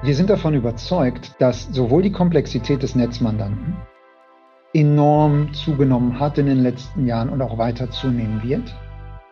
Wir 0.00 0.14
sind 0.14 0.30
davon 0.30 0.54
überzeugt, 0.54 1.34
dass 1.40 1.66
sowohl 1.72 2.02
die 2.02 2.12
Komplexität 2.12 2.84
des 2.84 2.94
Netzmandanten 2.94 3.76
enorm 4.72 5.52
zugenommen 5.52 6.20
hat 6.20 6.38
in 6.38 6.46
den 6.46 6.62
letzten 6.62 7.04
Jahren 7.04 7.30
und 7.30 7.42
auch 7.42 7.58
weiter 7.58 7.90
zunehmen 7.90 8.40
wird. 8.44 8.76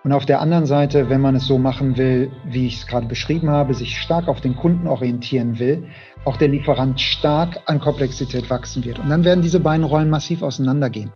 Und 0.02 0.12
auf 0.12 0.26
der 0.26 0.40
anderen 0.40 0.66
Seite, 0.66 1.08
wenn 1.08 1.20
man 1.20 1.36
es 1.36 1.46
so 1.46 1.58
machen 1.58 1.96
will, 1.96 2.32
wie 2.44 2.66
ich 2.66 2.78
es 2.78 2.86
gerade 2.88 3.06
beschrieben 3.06 3.48
habe, 3.48 3.74
sich 3.74 3.96
stark 3.96 4.26
auf 4.26 4.40
den 4.40 4.56
Kunden 4.56 4.88
orientieren 4.88 5.60
will, 5.60 5.84
auch 6.24 6.36
der 6.36 6.48
Lieferant 6.48 7.00
stark 7.00 7.60
an 7.66 7.78
Komplexität 7.78 8.50
wachsen 8.50 8.84
wird. 8.84 8.98
Und 8.98 9.08
dann 9.08 9.22
werden 9.22 9.42
diese 9.42 9.60
beiden 9.60 9.84
Rollen 9.84 10.10
massiv 10.10 10.42
auseinandergehen. 10.42 11.12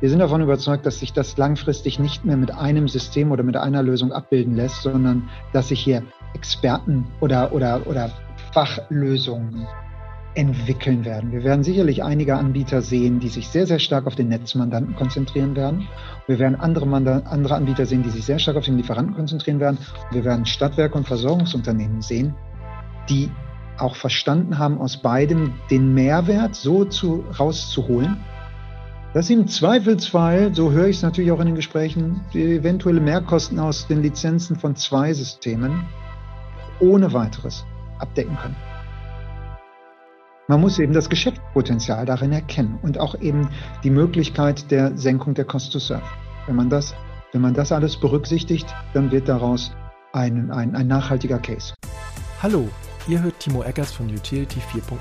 Wir 0.00 0.10
sind 0.10 0.18
davon 0.18 0.42
überzeugt, 0.42 0.84
dass 0.84 1.00
sich 1.00 1.14
das 1.14 1.38
langfristig 1.38 1.98
nicht 1.98 2.26
mehr 2.26 2.36
mit 2.36 2.50
einem 2.50 2.86
System 2.86 3.32
oder 3.32 3.44
mit 3.44 3.56
einer 3.56 3.82
Lösung 3.82 4.12
abbilden 4.12 4.56
lässt, 4.56 4.82
sondern 4.82 5.30
dass 5.54 5.68
sich 5.68 5.80
hier 5.80 6.02
Experten 6.34 7.06
oder, 7.20 7.52
oder, 7.52 7.86
oder 7.86 8.10
Fachlösungen 8.58 9.68
entwickeln 10.34 11.04
werden. 11.04 11.30
Wir 11.30 11.44
werden 11.44 11.62
sicherlich 11.62 12.02
einige 12.02 12.34
Anbieter 12.34 12.82
sehen, 12.82 13.20
die 13.20 13.28
sich 13.28 13.46
sehr, 13.46 13.68
sehr 13.68 13.78
stark 13.78 14.08
auf 14.08 14.16
den 14.16 14.26
Netzmandanten 14.26 14.96
konzentrieren 14.96 15.54
werden. 15.54 15.86
Wir 16.26 16.40
werden 16.40 16.56
andere, 16.56 16.84
andere 17.26 17.54
Anbieter 17.54 17.86
sehen, 17.86 18.02
die 18.02 18.10
sich 18.10 18.24
sehr 18.24 18.40
stark 18.40 18.56
auf 18.56 18.64
den 18.64 18.76
Lieferanten 18.76 19.14
konzentrieren 19.14 19.60
werden. 19.60 19.78
Wir 20.10 20.24
werden 20.24 20.44
Stadtwerke 20.44 20.98
und 20.98 21.06
Versorgungsunternehmen 21.06 22.02
sehen, 22.02 22.34
die 23.08 23.30
auch 23.78 23.94
verstanden 23.94 24.58
haben, 24.58 24.78
aus 24.78 24.96
beidem 24.96 25.54
den 25.70 25.94
Mehrwert 25.94 26.56
so 26.56 26.84
zu, 26.84 27.24
rauszuholen, 27.38 28.16
dass 29.14 29.28
sie 29.28 29.34
im 29.34 29.46
Zweifelsfall, 29.46 30.52
so 30.52 30.72
höre 30.72 30.88
ich 30.88 30.96
es 30.96 31.02
natürlich 31.02 31.30
auch 31.30 31.38
in 31.38 31.46
den 31.46 31.54
Gesprächen, 31.54 32.22
die 32.34 32.42
eventuelle 32.42 33.00
Mehrkosten 33.00 33.60
aus 33.60 33.86
den 33.86 34.02
Lizenzen 34.02 34.56
von 34.56 34.74
zwei 34.74 35.14
Systemen 35.14 35.86
ohne 36.80 37.12
weiteres 37.12 37.64
abdecken 38.00 38.36
können. 38.36 38.56
Man 40.50 40.62
muss 40.62 40.78
eben 40.78 40.94
das 40.94 41.10
Geschäftspotenzial 41.10 42.06
darin 42.06 42.32
erkennen 42.32 42.78
und 42.80 42.98
auch 42.98 43.14
eben 43.20 43.50
die 43.84 43.90
Möglichkeit 43.90 44.70
der 44.70 44.96
Senkung 44.96 45.34
der 45.34 45.44
Cost 45.44 45.74
to 45.74 45.78
Serve. 45.78 46.02
Wenn 46.46 46.56
man 46.56 46.70
das, 46.70 46.94
wenn 47.32 47.42
man 47.42 47.52
das 47.52 47.70
alles 47.70 48.00
berücksichtigt, 48.00 48.66
dann 48.94 49.10
wird 49.10 49.28
daraus 49.28 49.72
ein, 50.14 50.50
ein, 50.50 50.74
ein 50.74 50.86
nachhaltiger 50.86 51.38
Case. 51.38 51.74
Hallo, 52.42 52.66
ihr 53.08 53.22
hört 53.22 53.38
Timo 53.40 53.62
Eckers 53.62 53.92
von 53.92 54.08
Utility 54.08 54.60
4.0, 54.72 54.96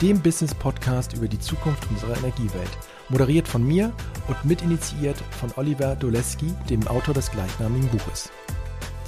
dem 0.00 0.18
Business 0.22 0.54
Podcast 0.54 1.12
über 1.14 1.28
die 1.28 1.38
Zukunft 1.38 1.86
unserer 1.90 2.16
Energiewelt. 2.16 2.70
Moderiert 3.10 3.48
von 3.48 3.62
mir 3.66 3.92
und 4.28 4.44
mitinitiiert 4.46 5.18
von 5.30 5.50
Oliver 5.56 5.94
Doleski, 5.96 6.54
dem 6.70 6.86
Autor 6.88 7.12
des 7.12 7.30
gleichnamigen 7.30 7.88
Buches. 7.88 8.30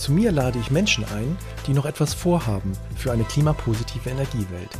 Zu 0.02 0.10
mir 0.10 0.32
lade 0.32 0.58
ich 0.58 0.72
Menschen 0.72 1.04
ein, 1.04 1.38
die 1.64 1.72
noch 1.72 1.86
etwas 1.86 2.12
vorhaben 2.12 2.72
für 2.96 3.12
eine 3.12 3.22
klimapositive 3.22 4.10
Energiewelt. 4.10 4.70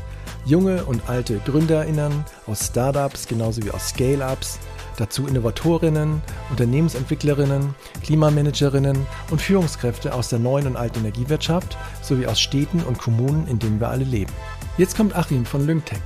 Junge 0.45 0.85
und 0.85 1.09
alte 1.09 1.39
GründerInnen 1.39 2.25
aus 2.49 2.67
Startups 2.67 3.29
genauso 3.29 3.63
wie 3.63 3.71
aus 3.71 3.91
Scale-Ups, 3.91 4.59
dazu 4.97 5.29
Innovatorinnen, 5.29 6.21
Unternehmensentwicklerinnen, 6.51 7.73
Klimamanagerinnen 8.03 9.07
und 9.31 9.41
Führungskräfte 9.41 10.13
aus 10.13 10.29
der 10.29 10.41
neuen 10.41 10.67
und 10.67 10.77
alten 10.77 10.99
Energiewirtschaft 10.99 11.79
sowie 12.03 12.27
aus 12.27 12.41
Städten 12.41 12.83
und 12.83 12.99
Kommunen, 12.99 13.47
in 13.47 13.61
denen 13.61 13.79
wir 13.79 13.91
alle 13.91 14.03
leben. 14.03 14.33
Jetzt 14.77 14.97
kommt 14.97 15.15
Achim 15.15 15.47
von 15.47 15.65
Lyngtech 15.65 16.03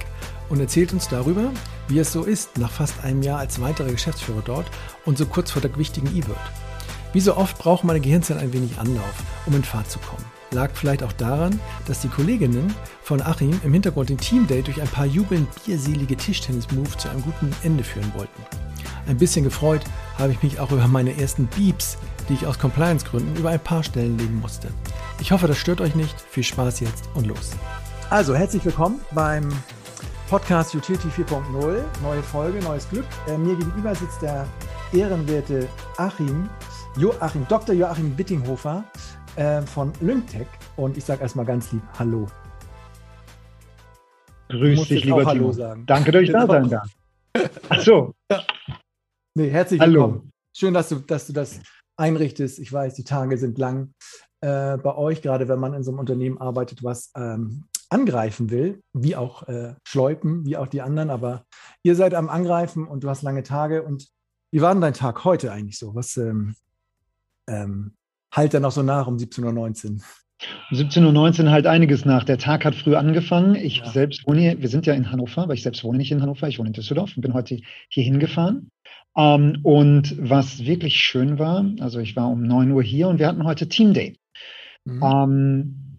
und 0.50 0.60
erzählt 0.60 0.92
uns 0.92 1.08
darüber, 1.08 1.52
wie 1.88 2.00
es 2.00 2.12
so 2.12 2.24
ist, 2.24 2.58
nach 2.58 2.70
fast 2.70 3.02
einem 3.02 3.22
Jahr 3.22 3.38
als 3.38 3.62
weiterer 3.62 3.92
Geschäftsführer 3.92 4.42
dort 4.44 4.66
und 5.06 5.16
so 5.16 5.24
kurz 5.24 5.52
vor 5.52 5.62
der 5.62 5.74
wichtigen 5.78 6.14
E-Word. 6.14 6.65
Wie 7.16 7.20
so 7.22 7.34
oft 7.34 7.56
braucht 7.56 7.82
meine 7.82 8.02
Gehirnzellen 8.02 8.42
ein 8.42 8.52
wenig 8.52 8.78
Anlauf, 8.78 9.14
um 9.46 9.54
in 9.54 9.64
Fahrt 9.64 9.90
zu 9.90 9.98
kommen. 10.00 10.22
Lag 10.50 10.72
vielleicht 10.74 11.02
auch 11.02 11.14
daran, 11.14 11.58
dass 11.86 12.02
die 12.02 12.10
Kolleginnen 12.10 12.74
von 13.02 13.22
Achim 13.22 13.58
im 13.64 13.72
Hintergrund 13.72 14.10
den 14.10 14.18
Teamday 14.18 14.60
durch 14.60 14.82
ein 14.82 14.88
paar 14.88 15.06
jubelnd 15.06 15.48
bierselige 15.64 16.14
Tischtennis-Move 16.14 16.94
zu 16.98 17.08
einem 17.08 17.22
guten 17.22 17.56
Ende 17.62 17.84
führen 17.84 18.12
wollten. 18.14 18.42
Ein 19.06 19.16
bisschen 19.16 19.44
gefreut 19.44 19.80
habe 20.18 20.32
ich 20.32 20.42
mich 20.42 20.60
auch 20.60 20.70
über 20.70 20.86
meine 20.88 21.18
ersten 21.18 21.46
Beeps, 21.46 21.96
die 22.28 22.34
ich 22.34 22.46
aus 22.46 22.58
Compliance-Gründen 22.58 23.34
über 23.36 23.48
ein 23.48 23.60
paar 23.60 23.82
Stellen 23.82 24.18
legen 24.18 24.38
musste. 24.38 24.68
Ich 25.18 25.32
hoffe, 25.32 25.48
das 25.48 25.56
stört 25.56 25.80
euch 25.80 25.94
nicht. 25.94 26.20
Viel 26.20 26.44
Spaß 26.44 26.80
jetzt 26.80 27.08
und 27.14 27.26
los. 27.26 27.52
Also, 28.10 28.34
herzlich 28.34 28.62
willkommen 28.62 29.00
beim 29.12 29.48
Podcast 30.28 30.74
Utility 30.74 31.08
4.0. 31.08 31.82
Neue 32.02 32.22
Folge, 32.22 32.58
neues 32.58 32.86
Glück. 32.90 33.06
Äh, 33.26 33.38
mir 33.38 33.56
gegenüber 33.56 33.94
sitzt 33.94 34.20
der 34.20 34.46
ehrenwerte 34.92 35.66
Achim 35.96 36.50
Joachim, 36.98 37.46
Dr. 37.46 37.74
Joachim 37.74 38.16
Bittinghofer 38.16 38.82
äh, 39.36 39.60
von 39.60 39.92
Lyngtech. 40.00 40.46
Und 40.76 40.96
ich 40.96 41.04
sage 41.04 41.20
erstmal 41.20 41.44
ganz 41.44 41.70
lieb 41.70 41.82
Hallo. 41.98 42.26
Grüß 44.48 44.88
dich, 44.88 45.04
lieber 45.04 45.26
Hallo 45.26 45.52
sagen. 45.52 45.84
Danke, 45.84 46.10
dass 46.10 46.22
ich 46.22 46.32
da 46.32 46.46
sein 46.46 46.70
darf. 46.70 46.88
Ach 47.68 47.80
so. 47.82 48.14
Ja. 48.30 48.42
Nee, 49.34 49.50
herzlich 49.50 49.78
Hallo. 49.78 49.92
willkommen. 49.92 50.32
Schön, 50.56 50.72
dass 50.72 50.88
du, 50.88 50.94
dass 50.96 51.26
du 51.26 51.34
das 51.34 51.60
einrichtest. 51.98 52.58
Ich 52.58 52.72
weiß, 52.72 52.94
die 52.94 53.04
Tage 53.04 53.36
sind 53.36 53.58
lang 53.58 53.92
äh, 54.40 54.78
bei 54.78 54.96
euch, 54.96 55.20
gerade 55.20 55.48
wenn 55.48 55.58
man 55.58 55.74
in 55.74 55.82
so 55.82 55.90
einem 55.90 56.00
Unternehmen 56.00 56.38
arbeitet, 56.38 56.82
was 56.82 57.12
ähm, 57.14 57.64
angreifen 57.90 58.48
will, 58.48 58.80
wie 58.94 59.16
auch 59.16 59.46
äh, 59.48 59.74
Schleupen, 59.86 60.46
wie 60.46 60.56
auch 60.56 60.66
die 60.66 60.80
anderen. 60.80 61.10
Aber 61.10 61.44
ihr 61.82 61.94
seid 61.94 62.14
am 62.14 62.30
Angreifen 62.30 62.88
und 62.88 63.04
du 63.04 63.10
hast 63.10 63.20
lange 63.20 63.42
Tage. 63.42 63.82
Und 63.82 64.08
wie 64.50 64.62
war 64.62 64.72
denn 64.72 64.80
dein 64.80 64.94
Tag 64.94 65.24
heute 65.24 65.52
eigentlich 65.52 65.78
so? 65.78 65.94
Was, 65.94 66.16
ähm, 66.16 66.54
ähm, 67.48 67.94
halt 68.34 68.54
dann 68.54 68.62
noch 68.62 68.72
so 68.72 68.82
nach 68.82 69.06
um 69.06 69.16
17.19 69.16 69.44
Uhr? 69.44 70.00
Um 70.70 70.76
17.19 70.76 71.44
Uhr 71.44 71.50
halt 71.50 71.66
einiges 71.66 72.04
nach. 72.04 72.24
Der 72.24 72.38
Tag 72.38 72.64
hat 72.64 72.74
früh 72.74 72.94
angefangen. 72.94 73.54
Ich 73.54 73.78
ja. 73.78 73.90
selbst 73.90 74.26
wohne 74.26 74.40
hier, 74.40 74.60
wir 74.60 74.68
sind 74.68 74.86
ja 74.86 74.94
in 74.94 75.10
Hannover, 75.10 75.42
aber 75.42 75.54
ich 75.54 75.62
selbst 75.62 75.82
wohne 75.84 75.98
nicht 75.98 76.12
in 76.12 76.20
Hannover, 76.20 76.48
ich 76.48 76.58
wohne 76.58 76.68
in 76.68 76.74
Düsseldorf 76.74 77.16
und 77.16 77.22
bin 77.22 77.34
heute 77.34 77.58
hier 77.88 78.04
hingefahren. 78.04 78.70
Ähm, 79.16 79.60
und 79.62 80.14
was 80.18 80.64
wirklich 80.64 80.96
schön 80.98 81.38
war, 81.38 81.64
also 81.80 82.00
ich 82.00 82.16
war 82.16 82.28
um 82.28 82.42
9 82.42 82.70
Uhr 82.72 82.82
hier 82.82 83.08
und 83.08 83.18
wir 83.18 83.26
hatten 83.26 83.44
heute 83.44 83.68
Team 83.68 83.94
Day. 83.94 84.18
Mhm. 84.84 85.02
Ähm, 85.02 85.98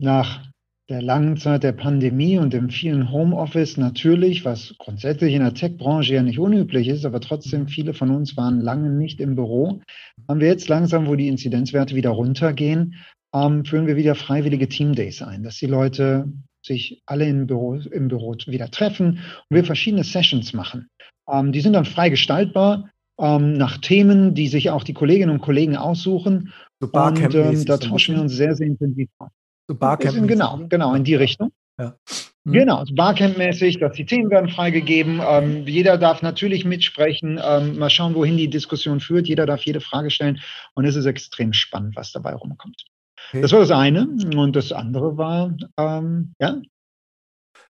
nach 0.00 0.47
der 0.88 1.02
langen 1.02 1.36
Zeit 1.36 1.64
der 1.64 1.72
Pandemie 1.72 2.38
und 2.38 2.54
dem 2.54 2.70
vielen 2.70 3.12
Homeoffice 3.12 3.76
natürlich, 3.76 4.46
was 4.46 4.74
grundsätzlich 4.78 5.34
in 5.34 5.42
der 5.42 5.52
Tech-Branche 5.52 6.14
ja 6.14 6.22
nicht 6.22 6.38
unüblich 6.38 6.88
ist, 6.88 7.04
aber 7.04 7.20
trotzdem 7.20 7.68
viele 7.68 7.92
von 7.92 8.10
uns 8.10 8.36
waren 8.38 8.60
lange 8.60 8.88
nicht 8.88 9.20
im 9.20 9.34
Büro, 9.34 9.82
haben 10.26 10.40
wir 10.40 10.48
jetzt 10.48 10.68
langsam, 10.68 11.06
wo 11.06 11.14
die 11.14 11.28
Inzidenzwerte 11.28 11.94
wieder 11.94 12.10
runtergehen, 12.10 12.94
ähm, 13.34 13.66
führen 13.66 13.86
wir 13.86 13.96
wieder 13.96 14.14
freiwillige 14.14 14.68
Team-Days 14.68 15.20
ein, 15.20 15.42
dass 15.42 15.58
die 15.58 15.66
Leute 15.66 16.32
sich 16.64 17.02
alle 17.04 17.28
im 17.28 17.46
Büro, 17.46 17.74
im 17.74 18.08
Büro 18.08 18.34
wieder 18.46 18.70
treffen 18.70 19.20
und 19.48 19.54
wir 19.54 19.64
verschiedene 19.64 20.04
Sessions 20.04 20.54
machen. 20.54 20.88
Ähm, 21.30 21.52
die 21.52 21.60
sind 21.60 21.74
dann 21.74 21.84
frei 21.84 22.08
gestaltbar 22.08 22.88
ähm, 23.20 23.52
nach 23.52 23.76
Themen, 23.76 24.34
die 24.34 24.48
sich 24.48 24.70
auch 24.70 24.84
die 24.84 24.94
Kolleginnen 24.94 25.32
und 25.32 25.42
Kollegen 25.42 25.76
aussuchen. 25.76 26.52
So 26.80 26.90
und 26.90 27.34
ähm, 27.34 27.64
da 27.66 27.76
tauschen 27.76 28.14
wir 28.14 28.22
uns 28.22 28.32
sehr, 28.32 28.54
sehr 28.54 28.68
intensiv 28.68 29.08
aus. 29.18 29.30
So 29.68 29.74
Barcamp. 29.74 30.26
Genau, 30.26 30.60
genau, 30.68 30.94
in 30.94 31.04
die 31.04 31.14
Richtung. 31.14 31.52
Ja. 31.78 31.94
Mhm. 32.44 32.52
Genau, 32.52 32.84
Barcamp-mäßig, 32.90 33.78
dass 33.78 33.92
die 33.92 34.06
Themen 34.06 34.30
werden 34.30 34.48
freigegeben. 34.48 35.20
Ähm, 35.22 35.66
jeder 35.66 35.98
darf 35.98 36.22
natürlich 36.22 36.64
mitsprechen. 36.64 37.38
Ähm, 37.42 37.78
mal 37.78 37.90
schauen, 37.90 38.14
wohin 38.14 38.36
die 38.36 38.48
Diskussion 38.48 39.00
führt. 39.00 39.28
Jeder 39.28 39.44
darf 39.44 39.62
jede 39.62 39.80
Frage 39.80 40.10
stellen. 40.10 40.40
Und 40.74 40.86
es 40.86 40.96
ist 40.96 41.04
extrem 41.04 41.52
spannend, 41.52 41.94
was 41.96 42.12
dabei 42.12 42.34
rumkommt. 42.34 42.86
Okay. 43.28 43.42
Das 43.42 43.52
war 43.52 43.60
das 43.60 43.70
eine. 43.70 44.08
Und 44.34 44.56
das 44.56 44.72
andere 44.72 45.18
war, 45.18 45.54
ähm, 45.78 46.32
ja. 46.40 46.60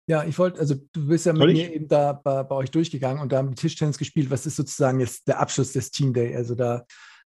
Ja, 0.08 0.24
ich 0.24 0.38
wollte, 0.40 0.60
also 0.60 0.76
du 0.92 1.08
bist 1.08 1.26
ja 1.28 1.34
mit 1.34 1.42
Soll 1.42 1.54
mir 1.54 1.68
ich? 1.68 1.74
eben 1.74 1.88
da 1.88 2.14
bei, 2.14 2.44
bei, 2.44 2.56
euch 2.56 2.72
durchgegangen 2.72 3.22
und 3.22 3.32
da 3.32 3.38
haben 3.38 3.50
die 3.50 3.56
Tischtennis 3.56 3.98
gespielt. 3.98 4.32
Was 4.32 4.48
ist 4.48 4.56
sozusagen 4.56 5.00
jetzt 5.00 5.28
der 5.28 5.40
Abschluss 5.40 5.72
des 5.72 5.92
Team 5.92 6.14
Day? 6.14 6.36
Also 6.36 6.56
da, 6.56 6.84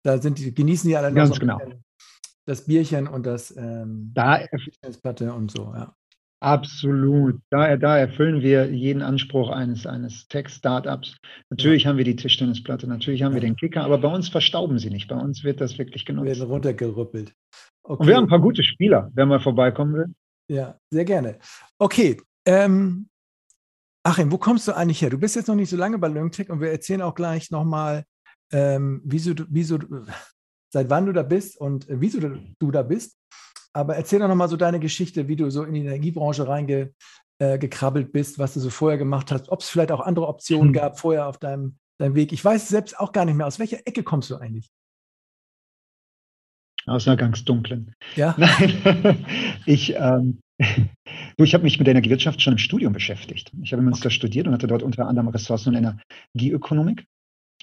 da 0.04 0.22
sind 0.22 0.40
die, 0.40 0.54
genießen 0.54 0.90
die 0.90 0.96
alle 0.98 1.10
noch 1.10 1.16
Ganz 1.16 1.36
so 1.36 1.40
genau 1.40 1.60
das 2.46 2.66
Bierchen 2.66 3.08
und 3.08 3.26
das 3.26 3.56
ähm, 3.56 4.12
da 4.14 4.40
Platte 5.02 5.34
und 5.34 5.52
so, 5.52 5.74
ja. 5.74 5.96
Absolut. 6.42 7.40
Da, 7.50 7.76
da 7.78 7.98
erfüllen 7.98 8.42
wir 8.42 8.70
jeden 8.72 9.02
Anspruch 9.02 9.50
eines, 9.50 9.88
eines 9.88 10.28
Tech-Startups. 10.28 11.18
Natürlich 11.50 11.84
ja. 11.84 11.90
haben 11.90 11.98
wir 11.98 12.04
die 12.04 12.16
Tischtennisplatte, 12.16 12.88
natürlich 12.88 13.24
haben 13.24 13.32
ja. 13.32 13.38
wir 13.38 13.42
den 13.42 13.56
Kicker, 13.56 13.84
aber 13.84 13.98
bei 13.98 14.10
uns 14.10 14.30
verstauben 14.30 14.78
sie 14.78 14.90
nicht. 14.90 15.08
Bei 15.08 15.16
uns 15.16 15.44
wird 15.44 15.60
das 15.60 15.78
wirklich 15.80 16.06
genutzt. 16.06 16.28
Werden 16.28 16.44
runtergerüppelt. 16.44 17.34
Okay. 17.84 18.02
Und 18.02 18.08
wir 18.08 18.16
haben 18.16 18.26
ein 18.26 18.30
paar 18.30 18.42
gute 18.42 18.64
Spieler, 18.64 19.10
wer 19.16 19.26
mal 19.26 19.40
vorbeikommen 19.40 19.96
will. 19.96 20.14
Ja, 20.48 20.78
sehr 20.92 21.06
gerne. 21.06 21.40
Okay. 21.80 22.22
Ähm, 22.46 23.10
Achim, 24.04 24.32
wo 24.32 24.38
kommst 24.38 24.68
du 24.68 24.74
eigentlich 24.74 25.02
her? 25.02 25.10
Du 25.10 25.18
bist 25.18 25.36
jetzt 25.36 25.48
noch 25.48 25.56
nicht 25.56 25.70
so 25.70 25.78
lange 25.78 25.98
bei 25.98 26.08
Lyngtech 26.08 26.52
und 26.52 26.62
wir 26.62 26.70
erzählen 26.70 27.02
auch 27.02 27.16
gleich 27.16 27.50
nochmal, 27.50 28.04
ähm, 28.52 29.02
wieso, 29.04 29.34
wieso, 29.50 29.80
seit 30.76 30.90
wann 30.90 31.06
du 31.06 31.14
da 31.14 31.24
bist 31.24 31.58
und 31.58 31.90
äh, 31.90 32.02
wieso 32.02 32.20
du 32.20 32.72
da 32.72 32.84
bist. 32.84 33.18
Aber 33.72 33.96
erzähl 33.96 34.20
doch 34.20 34.28
nochmal 34.28 34.50
so 34.50 34.58
deine 34.58 34.82
Geschichte, 34.82 35.30
wie 35.30 35.38
du 35.38 35.50
so 35.50 35.64
in 35.64 35.74
die 35.74 35.86
Energiebranche 35.86 36.46
reingekrabbelt 36.50 38.08
äh, 38.08 38.12
bist, 38.12 38.40
was 38.40 38.56
du 38.56 38.60
so 38.60 38.70
vorher 38.70 38.98
gemacht 38.98 39.32
hast, 39.32 39.48
ob 39.48 39.62
es 39.62 39.70
vielleicht 39.70 39.94
auch 39.94 40.02
andere 40.02 40.28
Optionen 40.28 40.68
hm. 40.68 40.74
gab 40.74 41.00
vorher 41.00 41.28
auf 41.28 41.38
deinem, 41.38 41.78
deinem 41.98 42.16
Weg. 42.16 42.34
Ich 42.34 42.44
weiß 42.44 42.68
selbst 42.68 43.00
auch 43.00 43.14
gar 43.14 43.24
nicht 43.24 43.36
mehr, 43.36 43.48
aus 43.48 43.58
welcher 43.58 43.88
Ecke 43.88 44.04
kommst 44.04 44.30
du 44.30 44.36
eigentlich? 44.36 44.70
Aus 46.88 47.08
einer 47.08 47.16
ganz 47.16 47.46
dunklen. 47.46 47.96
Ja. 48.18 48.36
Nein, 48.38 49.26
ich, 49.66 49.96
ähm, 49.96 50.42
ich 51.38 51.54
habe 51.54 51.64
mich 51.64 51.80
mit 51.80 51.88
der 51.88 51.94
Energiewirtschaft 51.94 52.42
schon 52.42 52.54
im 52.54 52.60
Studium 52.60 52.92
beschäftigt. 52.92 53.50
Ich 53.64 53.72
habe 53.72 53.80
in 53.80 53.86
Münster 53.86 54.08
okay. 54.08 54.16
studiert 54.16 54.46
und 54.46 54.54
hatte 54.54 54.68
dort 54.68 54.84
unter 54.84 55.08
anderem 55.08 55.30
Ressourcen- 55.30 55.74
und 55.74 56.02
Energieökonomik 56.34 57.06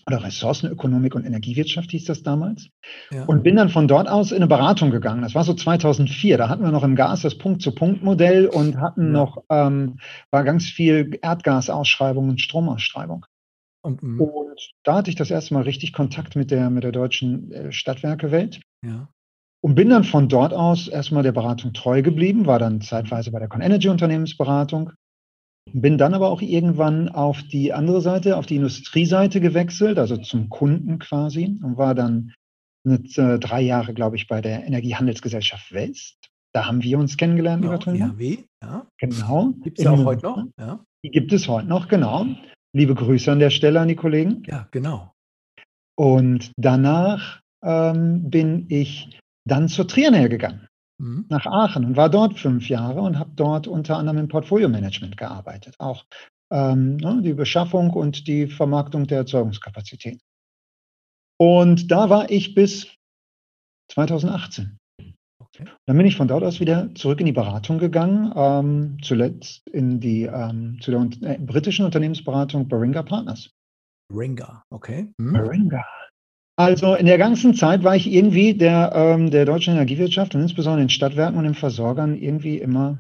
oder 0.07 0.23
Ressourcenökonomik 0.23 1.15
und 1.15 1.25
Energiewirtschaft 1.25 1.91
hieß 1.91 2.05
das 2.07 2.23
damals. 2.23 2.69
Ja. 3.11 3.25
Und 3.25 3.43
bin 3.43 3.57
dann 3.57 3.69
von 3.69 3.89
dort 3.89 4.09
aus 4.09 4.33
in 4.33 4.39
eine 4.39 4.47
Beratung 4.47 4.91
gegangen. 4.91 5.23
Das 5.23 5.35
war 5.35 5.45
so 5.45 5.55
2004. 5.55 6.39
Da 6.39 6.49
hatten 6.49 6.63
wir 6.63 6.73
noch 6.73 6.85
im 6.85 6.97
Gas 6.97 7.23
das 7.23 7.37
Punkt-zu-Punkt-Modell 7.37 8.47
und 8.47 8.81
hatten 8.81 9.07
ja. 9.07 9.13
noch, 9.13 9.45
ähm, 9.51 9.99
war 10.31 10.45
ganz 10.45 10.67
viel 10.67 11.19
Erdgasausschreibung 11.23 12.29
und 12.29 12.41
Stromausschreibung. 12.41 13.27
Und, 13.83 14.03
mhm. 14.03 14.21
und, 14.21 14.71
da 14.85 14.97
hatte 14.97 15.11
ich 15.11 15.17
das 15.17 15.31
erste 15.31 15.55
Mal 15.55 15.65
richtig 15.65 15.93
Kontakt 15.93 16.37
mit 16.37 16.51
der, 16.51 16.71
mit 16.71 16.85
der 16.85 16.93
deutschen 16.93 17.53
äh, 17.53 17.73
Stadtwerkewelt. 17.73 18.61
Ja. 18.85 19.09
Und 19.61 19.77
bin 19.77 19.91
dann 19.91 20.03
von 20.03 20.29
dort 20.29 20.53
aus 20.53 20.89
erstmal 20.89 21.23
der 21.23 21.33
Beratung 21.33 21.73
treu 21.73 22.03
geblieben, 22.03 22.47
war 22.47 22.59
dann 22.59 22.81
zeitweise 22.81 23.31
bei 23.31 23.39
der 23.39 23.49
Con 23.49 23.61
Energy 23.61 23.89
Unternehmensberatung 23.89 24.93
bin 25.71 25.99
dann 25.99 26.15
aber 26.15 26.31
auch 26.31 26.43
irgendwann 26.43 27.09
auf 27.09 27.43
die 27.43 27.73
andere 27.73 28.01
Seite, 28.01 28.37
auf 28.37 28.47
die 28.47 28.57
Industrieseite 28.57 29.41
gewechselt, 29.41 29.99
also 29.99 30.17
zum 30.17 30.49
Kunden 30.49 30.99
quasi, 30.99 31.59
und 31.63 31.77
war 31.77 31.95
dann 31.95 32.35
mit, 32.85 33.17
äh, 33.17 33.39
drei 33.39 33.63
Jahre, 33.63 33.95
glaube 33.95 34.17
ich, 34.17 34.27
bei 34.27 34.41
der 34.41 34.65
Energiehandelsgesellschaft 34.65 35.73
West. 35.73 36.17
Da 36.53 36.67
haben 36.67 36.83
wir 36.83 36.99
uns 36.99 37.17
kennengelernt, 37.17 37.63
genau, 37.63 37.79
lieber 37.93 38.07
EHW, 38.07 38.39
ja. 38.63 38.87
Genau. 38.99 39.53
Gibt 39.63 39.79
es 39.79 39.85
ja 39.85 39.93
auch 39.93 40.05
heute 40.05 40.27
noch, 40.27 40.45
ja. 40.59 40.85
Die 41.05 41.11
gibt 41.11 41.33
es 41.33 41.49
heute 41.49 41.69
noch, 41.69 41.89
genau. 41.89 42.27
Liebe 42.75 42.95
Grüße 42.95 43.31
an 43.31 43.39
der 43.39 43.51
Stelle 43.51 43.81
an 43.81 43.89
die 43.89 43.97
Kollegen. 43.97 44.43
Ja, 44.47 44.69
genau. 44.71 45.13
Und 45.97 46.53
danach 46.57 47.41
ähm, 47.63 48.31
bin 48.31 48.67
ich 48.69 49.19
dann 49.47 49.69
zur 49.69 49.87
Trianair 49.87 50.29
gegangen 50.29 50.69
mhm. 51.03 51.27
nach 51.29 51.47
Aachen 51.47 51.85
und 51.85 51.97
war 51.97 52.09
dort 52.09 52.39
fünf 52.39 52.69
Jahre 52.69 53.03
und 53.03 53.19
habe 53.19 53.33
dort 53.35 53.67
unter 53.67 53.99
anderem 53.99 54.19
im 54.19 54.29
Portfolio-Management 54.29 55.17
gearbeitet. 55.17 55.75
Auch 55.79 56.05
ähm, 56.51 56.97
ne, 56.97 57.21
die 57.23 57.35
Beschaffung 57.35 57.91
und 57.91 58.27
die 58.27 58.47
Vermarktung 58.47 59.07
der 59.07 59.19
Erzeugungskapazität. 59.19 60.21
Und 61.39 61.91
da 61.91 62.09
war 62.09 62.31
ich 62.31 62.55
bis 62.55 62.87
2018. 63.91 64.79
Okay. 65.39 65.65
Dann 65.87 65.97
bin 65.97 66.07
ich 66.07 66.17
von 66.17 66.29
dort 66.29 66.45
aus 66.45 66.61
wieder 66.61 66.95
zurück 66.95 67.21
in 67.21 67.27
die 67.27 67.33
Beratung 67.33 67.79
gegangen, 67.79 68.33
ähm, 68.35 68.97
zuletzt 69.03 69.67
in 69.69 70.01
die 70.01 70.23
ähm, 70.23 70.79
zu 70.81 70.91
der 70.91 71.31
äh, 71.31 71.39
britischen 71.39 71.85
Unternehmensberatung 71.85 72.69
Baringa 72.69 73.03
Partners. 73.03 73.51
Baringa, 74.09 74.65
okay. 74.71 75.13
Hm. 75.19 75.33
Baringa. 75.33 75.85
Also 76.57 76.95
in 76.95 77.07
der 77.07 77.19
ganzen 77.19 77.55
Zeit 77.55 77.83
war 77.83 77.97
ich 77.97 78.11
irgendwie 78.11 78.55
der, 78.55 78.93
ähm, 78.95 79.31
der 79.31 79.45
deutschen 79.45 79.75
Energiewirtschaft 79.75 80.35
und 80.35 80.43
insbesondere 80.43 80.83
den 80.83 80.91
Stadtwerken 80.91 81.39
und 81.39 81.45
den 81.45 81.55
Versorgern 81.55 82.15
irgendwie 82.15 82.59
immer 82.59 82.99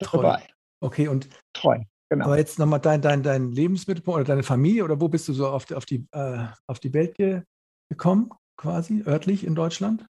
Treu. 0.00 0.22
dabei. 0.22 0.42
Okay, 0.80 1.08
und 1.08 1.28
treu. 1.54 1.78
Genau. 2.10 2.26
Aber 2.26 2.36
jetzt 2.36 2.58
nochmal 2.58 2.80
dein, 2.80 3.00
dein, 3.00 3.22
dein 3.22 3.52
Lebensmittelpunkt 3.52 4.16
oder 4.16 4.26
deine 4.26 4.42
Familie 4.42 4.84
oder 4.84 5.00
wo 5.00 5.08
bist 5.08 5.28
du 5.28 5.32
so 5.32 5.48
auf 5.48 5.64
die, 5.64 5.74
auf 5.74 5.86
die, 5.86 6.06
äh, 6.12 6.46
auf 6.66 6.78
die 6.80 6.92
Welt 6.92 7.14
ge 7.14 7.42
gekommen, 7.88 8.30
quasi, 8.58 9.02
örtlich 9.06 9.46
in 9.46 9.54
Deutschland? 9.54 10.04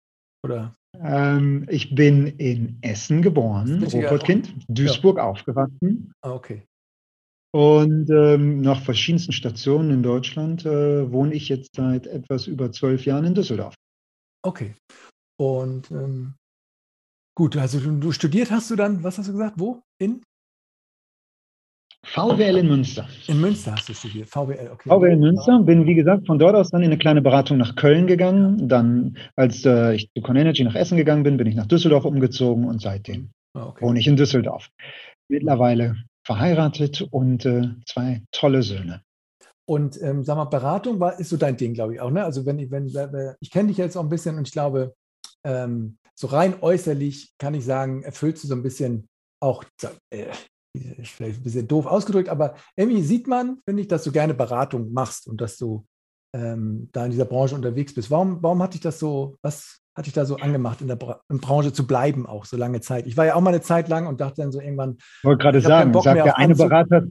Oder? 0.43 0.75
Ähm, 0.99 1.67
ich 1.69 1.95
bin 1.95 2.27
in 2.27 2.79
Essen 2.83 3.23
geboren, 3.23 3.85
Ruhrpottkind, 3.85 4.53
Duisburg 4.69 5.19
ja. 5.19 5.25
aufgewachsen. 5.25 6.13
Ah, 6.23 6.33
okay. 6.33 6.63
Und 7.53 8.09
ähm, 8.11 8.61
nach 8.61 8.81
verschiedensten 8.83 9.33
Stationen 9.33 9.91
in 9.91 10.03
Deutschland 10.03 10.65
äh, 10.65 11.11
wohne 11.11 11.35
ich 11.35 11.49
jetzt 11.49 11.75
seit 11.75 12.07
etwas 12.07 12.47
über 12.47 12.71
zwölf 12.71 13.05
Jahren 13.05 13.25
in 13.25 13.35
Düsseldorf. 13.35 13.75
Okay. 14.43 14.75
Und 15.39 15.91
ähm, 15.91 16.35
gut, 17.37 17.57
also 17.57 17.81
du, 17.81 18.13
studiert 18.13 18.51
hast 18.51 18.71
du 18.71 18.77
dann, 18.77 19.03
was 19.03 19.19
hast 19.19 19.29
du 19.29 19.33
gesagt, 19.33 19.55
wo? 19.59 19.83
In? 19.99 20.23
VWL 22.05 22.57
in 22.57 22.69
Münster. 22.69 23.09
In 23.27 23.41
Münster 23.41 23.73
hast 23.73 23.89
du 23.89 23.95
studiert, 23.95 24.29
VWL, 24.29 24.71
okay. 24.73 24.89
VWL 24.89 25.13
in 25.13 25.21
Münster, 25.21 25.59
bin 25.61 25.87
wie 25.87 25.95
gesagt 25.95 26.27
von 26.27 26.39
dort 26.39 26.55
aus 26.55 26.71
dann 26.71 26.83
in 26.83 26.87
eine 26.87 26.99
kleine 26.99 27.21
Beratung 27.21 27.59
nach 27.59 27.75
Köln 27.75 28.07
gegangen. 28.07 28.69
Dann, 28.69 29.19
als 29.37 29.65
äh, 29.67 29.95
ich 29.95 30.09
zu 30.15 30.23
ConEnergy 30.23 30.65
nach 30.65 30.75
Essen 30.75 30.97
gegangen 30.97 31.25
bin, 31.25 31.37
bin 31.37 31.47
ich 31.47 31.57
nach 31.57 31.67
Düsseldorf 31.67 32.05
umgezogen 32.05 32.65
und 32.65 32.81
seitdem 32.81 33.31
ah, 33.55 33.67
okay. 33.67 33.85
wohne 33.85 33.99
ich 33.99 34.07
in 34.07 34.17
Düsseldorf. 34.17 34.71
Mittlerweile 35.29 35.97
verheiratet 36.25 37.03
und 37.11 37.45
äh, 37.47 37.69
zwei 37.87 38.23
tolle 38.33 38.63
Söhne. 38.63 39.03
Und 39.67 40.01
ähm, 40.03 40.25
sag 40.25 40.37
mal, 40.37 40.47
Beratung 40.47 40.99
war, 40.99 41.19
ist 41.21 41.31
so 41.31 41.37
dein 41.37 41.57
Ding, 41.57 41.75
glaube 41.75 41.95
ich 41.95 42.01
auch. 42.01 42.11
Ne? 42.11 42.25
Also 42.25 42.45
wenn 42.45 42.59
ich, 42.59 42.71
wenn, 42.71 42.87
ich 43.41 43.51
kenne 43.51 43.69
dich 43.69 43.77
jetzt 43.77 43.97
auch 43.97 44.03
ein 44.03 44.09
bisschen 44.09 44.37
und 44.37 44.49
ich 44.49 44.53
glaube, 44.53 44.95
ähm, 45.45 45.99
so 46.15 46.27
rein 46.27 46.61
äußerlich 46.61 47.35
kann 47.39 47.55
ich 47.55 47.65
sagen, 47.65 48.03
erfüllst 48.03 48.45
du 48.45 48.49
so 48.49 48.55
ein 48.55 48.63
bisschen 48.63 49.09
auch, 49.41 49.65
äh, 50.11 50.27
vielleicht 51.03 51.41
ein 51.41 51.43
bisschen 51.43 51.69
doof 51.69 51.87
ausgedrückt, 51.87 52.29
aber 52.29 52.57
irgendwie 52.77 53.03
sieht 53.03 53.27
man, 53.27 53.61
finde 53.65 53.83
ich, 53.83 53.89
dass 53.89 54.05
du 54.05 54.13
gerne 54.13 54.35
Beratung 54.35 54.93
machst 54.93 55.27
und 55.27 55.41
dass 55.41 55.57
du 55.57 55.87
ähm, 56.35 56.89
da 56.93 57.05
in 57.05 57.13
dieser 57.13 57.25
Branche 57.25 57.55
unterwegs 57.55 57.95
bist. 57.95 58.11
Warum, 58.11 58.43
warum 58.43 58.63
hat 58.63 58.75
dich 58.75 58.81
das 58.81 58.99
so, 58.99 59.37
was 59.43 59.81
hat 60.01 60.07
dich 60.07 60.13
da 60.13 60.25
so 60.25 60.37
angemacht, 60.37 60.81
in 60.81 60.89
der 60.89 60.97
Bra 60.97 61.21
in 61.31 61.41
Branche 61.41 61.73
zu 61.73 61.87
bleiben, 61.87 62.27
auch 62.27 62.45
so 62.45 62.57
lange 62.57 62.81
Zeit? 62.81 63.07
Ich 63.07 63.17
war 63.17 63.27
ja 63.27 63.35
auch 63.35 63.41
mal 63.41 63.51
eine 63.51 63.61
Zeit 63.61 63.89
lang 63.89 64.07
und 64.07 64.21
dachte 64.21 64.43
dann 64.43 64.51
so 64.51 64.61
irgendwann. 64.61 64.97
Ich 64.99 65.25
wollte 65.25 65.43
gerade 65.43 65.61
sagen, 65.61 65.93
sagt 65.93 66.17
der 66.17 66.37
eine 66.37 66.55
Berater, 66.55 67.03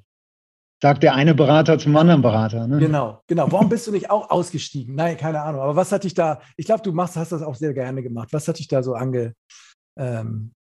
sagt 0.82 1.04
der 1.04 1.16
eine 1.16 1.36
Berater 1.36 1.80
zum 1.80 1.96
anderen 1.96 2.22
Berater. 2.22 2.68
Ne? 2.68 2.80
Genau, 2.80 3.22
genau. 3.28 3.52
Warum 3.52 3.70
bist 3.70 3.88
du 3.88 3.92
nicht 3.92 4.10
auch 4.10 4.30
ausgestiegen? 4.30 4.96
Nein, 4.96 5.18
keine 5.18 5.42
Ahnung. 5.42 5.62
Aber 5.62 5.76
was 5.76 5.92
hat 5.92 6.04
dich 6.04 6.14
da, 6.14 6.42
ich 6.58 6.66
glaube, 6.66 6.82
du 6.82 6.92
machst, 6.92 7.16
hast 7.16 7.32
das 7.32 7.42
auch 7.42 7.56
sehr 7.56 7.74
gerne 7.74 8.04
gemacht. 8.04 8.30
Was 8.32 8.48
hat 8.48 8.60
dich 8.60 8.68
da 8.68 8.84
so 8.84 8.96
ange, 8.96 9.34
ähm, 9.98 10.54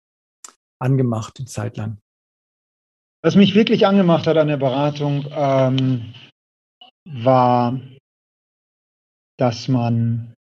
angemacht, 0.81 1.39
eine 1.39 1.47
Zeit 1.47 1.77
lang? 1.77 1.99
Was 3.23 3.35
mich 3.35 3.55
wirklich 3.55 3.87
angemacht 3.87 4.27
hat 4.27 4.37
an 4.37 4.49
der 4.49 4.59
Beratung, 4.59 5.27
ähm, 5.31 6.15
war 7.05 7.81
dass 9.39 9.69
man 9.69 10.35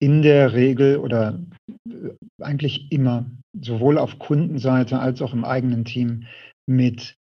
in 0.00 0.22
der 0.22 0.52
Regel 0.52 0.98
oder 0.98 1.40
äh, 1.88 2.10
eigentlich 2.40 2.92
immer 2.92 3.30
sowohl 3.60 3.98
auf 3.98 4.18
Kundenseite 4.18 4.98
als 4.98 5.22
auch 5.22 5.32
im 5.32 5.44
eigenen 5.44 5.84
Team 5.84 6.26
mit 6.66 7.16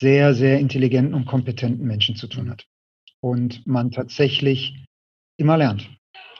sehr, 0.00 0.34
sehr 0.34 0.58
intelligenten 0.60 1.14
und 1.14 1.26
kompetenten 1.26 1.86
Menschen 1.86 2.16
zu 2.16 2.26
tun 2.26 2.50
hat. 2.50 2.66
Und 3.20 3.66
man 3.66 3.90
tatsächlich 3.90 4.84
immer 5.38 5.56
lernt. 5.56 5.90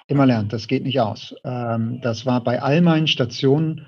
Immer 0.06 0.26
lernt. 0.26 0.52
Das 0.52 0.68
geht 0.68 0.84
nicht 0.84 1.00
aus. 1.00 1.34
Ähm, 1.44 2.00
das 2.02 2.24
war 2.24 2.42
bei 2.42 2.62
all 2.62 2.80
meinen 2.80 3.08
Stationen, 3.08 3.86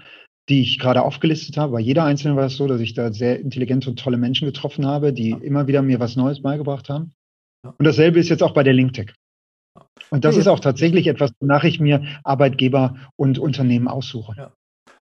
die 0.49 0.63
ich 0.63 0.79
gerade 0.79 1.03
aufgelistet 1.03 1.57
habe. 1.57 1.73
Bei 1.73 1.81
jeder 1.81 2.05
einzelnen 2.05 2.37
war 2.37 2.47
es 2.47 2.57
so, 2.57 2.67
dass 2.67 2.81
ich 2.81 2.95
da 2.95 3.13
sehr 3.13 3.39
intelligente 3.39 3.89
und 3.89 3.99
tolle 3.99 4.17
Menschen 4.17 4.47
getroffen 4.47 4.87
habe, 4.87 5.13
die 5.13 5.31
immer 5.31 5.67
wieder 5.67 5.83
mir 5.83 6.01
was 6.01 6.17
Neues 6.17 6.43
beigebracht 6.43 6.89
haben. 6.89 7.13
Und 7.63 7.85
dasselbe 7.85 8.19
ist 8.19 8.29
jetzt 8.29 8.43
auch 8.43 8.55
bei 8.55 8.63
der 8.63 8.73
LinkTech. 8.73 9.13
Und 10.11 10.25
das 10.25 10.37
ist 10.37 10.49
auch 10.49 10.61
tatsächlich 10.61 11.07
etwas, 11.07 11.33
wonach 11.41 11.65
ich 11.65 11.81
mir 11.81 12.05
Arbeitgeber 12.25 12.97
und 13.17 13.39
Unternehmen 13.39 13.89
aussuche. 13.89 14.35
Ja. 14.37 14.53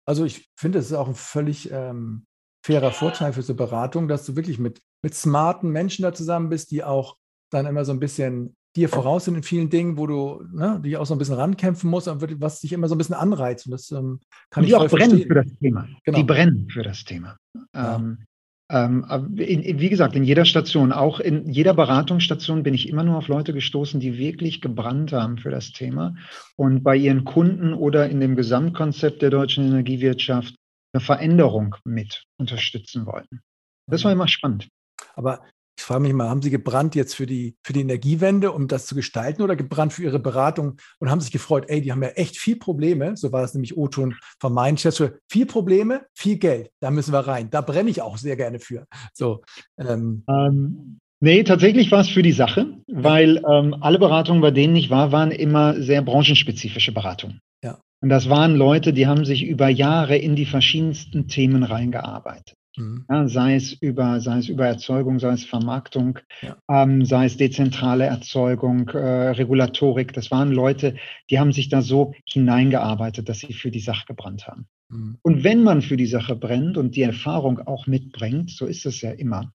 Also 0.06 0.26
ich 0.26 0.50
finde, 0.60 0.80
es 0.80 0.88
ist 0.88 0.94
auch 0.94 1.08
ein 1.08 1.16
völlig 1.16 1.72
ähm, 1.72 2.26
fairer 2.66 2.92
Vorteil 2.92 3.34
für 3.34 3.42
so 3.42 3.56
Beratung, 3.56 4.08
dass 4.08 4.26
du 4.26 4.36
wirklich 4.36 4.60
mit, 4.60 4.82
mit 5.04 5.14
smarten 5.16 5.70
Menschen 5.70 6.04
da 6.04 6.14
zusammen 6.14 6.50
bist, 6.50 6.72
die 6.72 6.84
auch 6.84 7.16
dann 7.52 7.66
immer 7.66 7.86
so 7.86 7.92
ein 7.92 8.00
bisschen 8.00 8.56
dir 8.76 8.90
voraus 8.90 9.26
sind 9.26 9.36
in 9.36 9.44
vielen 9.44 9.70
Dingen, 9.70 9.98
wo 9.98 10.06
du 10.06 10.44
ne, 10.52 10.80
die 10.84 10.96
auch 10.98 11.06
so 11.06 11.16
ein 11.16 11.18
bisschen 11.18 11.36
rankämpfen 11.36 11.90
musst, 11.90 12.08
was 12.08 12.62
dich 12.62 12.74
immer 12.74 12.88
so 12.88 12.96
ein 12.96 12.98
bisschen 12.98 13.16
anreizt. 13.16 13.66
Und 13.66 13.72
das 13.72 13.92
ähm, 13.92 14.20
kann 14.52 14.64
die 14.64 14.70
ich 14.70 14.76
auch 14.76 14.88
brennen 14.88 15.10
verstehen. 15.10 15.28
für 15.28 15.34
das 15.34 15.60
Thema. 15.60 15.88
Genau. 16.04 16.18
Die 16.18 16.24
brennen 16.24 16.70
für 16.70 16.84
das 16.84 17.04
Thema. 17.04 17.38
Ja. 17.74 17.96
Ähm, 17.96 18.26
wie 18.72 19.90
gesagt, 19.90 20.16
in 20.16 20.24
jeder 20.24 20.46
Station, 20.46 20.92
auch 20.92 21.20
in 21.20 21.50
jeder 21.50 21.74
Beratungsstation 21.74 22.62
bin 22.62 22.76
ich 22.76 22.88
immer 22.88 23.04
nur 23.04 23.18
auf 23.18 23.28
Leute 23.28 23.52
gestoßen, 23.52 24.00
die 24.00 24.18
wirklich 24.18 24.62
gebrannt 24.62 25.12
haben 25.12 25.40
für 25.40 25.50
das 25.50 25.72
Thema 25.72 26.16
und 26.56 26.84
bei 26.84 26.96
ihren 26.96 27.26
Kunden 27.26 27.74
oder 27.74 28.10
in 28.10 28.20
dem 28.20 28.36
Gesamtkonzept 28.36 29.24
der 29.24 29.32
deutschen 29.32 29.66
Energiewirtschaft 29.66 30.54
eine 30.94 31.02
Veränderung 31.02 31.76
mit 31.84 32.26
unterstützen 32.38 33.08
wollten. 33.08 33.42
Das 33.88 34.04
war 34.04 34.12
mhm. 34.12 34.20
immer 34.22 34.28
spannend. 34.28 34.68
Aber 35.16 35.42
ich 35.80 35.86
frage 35.86 36.02
mich 36.02 36.14
mal, 36.14 36.28
haben 36.28 36.42
Sie 36.42 36.50
gebrannt 36.50 36.94
jetzt 36.94 37.16
für 37.16 37.26
die, 37.26 37.56
für 37.64 37.72
die 37.72 37.80
Energiewende, 37.80 38.52
um 38.52 38.68
das 38.68 38.86
zu 38.86 38.96
gestalten, 38.96 39.42
oder 39.42 39.56
gebrannt 39.56 39.94
für 39.94 40.04
Ihre 40.04 40.20
Beratung 40.20 40.76
und 41.00 41.10
haben 41.10 41.22
sich 41.22 41.32
gefreut, 41.32 41.66
ey, 41.70 41.80
die 41.80 41.94
haben 41.94 42.04
ja 42.04 42.10
echt 42.10 42.38
viel 42.38 42.58
Probleme, 42.58 43.16
so 43.16 43.32
war 43.32 43.46
es 43.46 43.54
nämlich 43.54 43.78
O-Ton 43.78 44.16
von 44.42 44.54
meinen 44.54 44.78
Chefs, 44.78 45.02
viel 45.32 45.46
Probleme, 45.46 46.06
viel 46.14 46.38
Geld, 46.38 46.70
da 46.82 46.92
müssen 46.92 47.14
wir 47.14 47.20
rein. 47.20 47.50
Da 47.50 47.62
brenne 47.62 47.90
ich 47.90 48.02
auch 48.02 48.18
sehr 48.18 48.36
gerne 48.36 48.60
für. 48.60 48.88
So, 49.14 49.42
ähm. 49.78 50.24
Ähm, 50.28 51.00
nee, 51.22 51.44
tatsächlich 51.44 51.90
war 51.94 52.02
es 52.02 52.10
für 52.10 52.24
die 52.24 52.34
Sache, 52.34 52.74
weil 52.88 53.42
ähm, 53.50 53.74
alle 53.80 54.00
Beratungen, 54.00 54.42
bei 54.42 54.52
denen 54.52 54.76
ich 54.76 54.90
war, 54.90 55.14
waren 55.14 55.32
immer 55.32 55.82
sehr 55.82 56.02
branchenspezifische 56.02 56.92
Beratungen. 56.92 57.40
Ja. 57.64 57.80
Und 58.02 58.10
das 58.10 58.30
waren 58.30 58.56
Leute, 58.56 58.92
die 58.92 59.08
haben 59.08 59.24
sich 59.24 59.44
über 59.44 59.70
Jahre 59.70 60.18
in 60.18 60.36
die 60.36 60.46
verschiedensten 60.46 61.30
Themen 61.30 61.64
reingearbeitet. 61.64 62.59
Mhm. 62.80 63.06
Ja, 63.10 63.28
sei, 63.28 63.56
es 63.56 63.74
über, 63.74 64.20
sei 64.22 64.38
es 64.40 64.48
über 64.48 64.66
Erzeugung, 64.66 65.20
sei 65.20 65.34
es 65.34 65.46
Vermarktung, 65.46 66.20
ja. 66.42 66.58
ähm, 66.70 67.06
sei 67.06 67.26
es 67.26 67.38
dezentrale 67.38 68.06
Erzeugung, 68.06 68.88
äh, 68.90 69.30
Regulatorik. 69.32 70.14
Das 70.14 70.32
waren 70.32 70.52
Leute, 70.52 70.96
die 71.30 71.40
haben 71.40 71.52
sich 71.52 71.70
da 71.70 71.82
so 71.82 72.14
hineingearbeitet, 72.26 73.28
dass 73.28 73.40
sie 73.40 73.54
für 73.54 73.70
die 73.70 73.82
Sache 73.82 74.06
gebrannt 74.08 74.48
haben. 74.48 74.68
Mhm. 74.90 75.18
Und 75.22 75.44
wenn 75.44 75.62
man 75.64 75.82
für 75.82 75.98
die 75.98 76.08
Sache 76.08 76.36
brennt 76.36 76.78
und 76.78 76.96
die 76.96 77.04
Erfahrung 77.04 77.60
auch 77.60 77.86
mitbringt, 77.86 78.50
so 78.50 78.66
ist 78.66 78.86
es 78.86 79.02
ja 79.02 79.12
immer, 79.12 79.54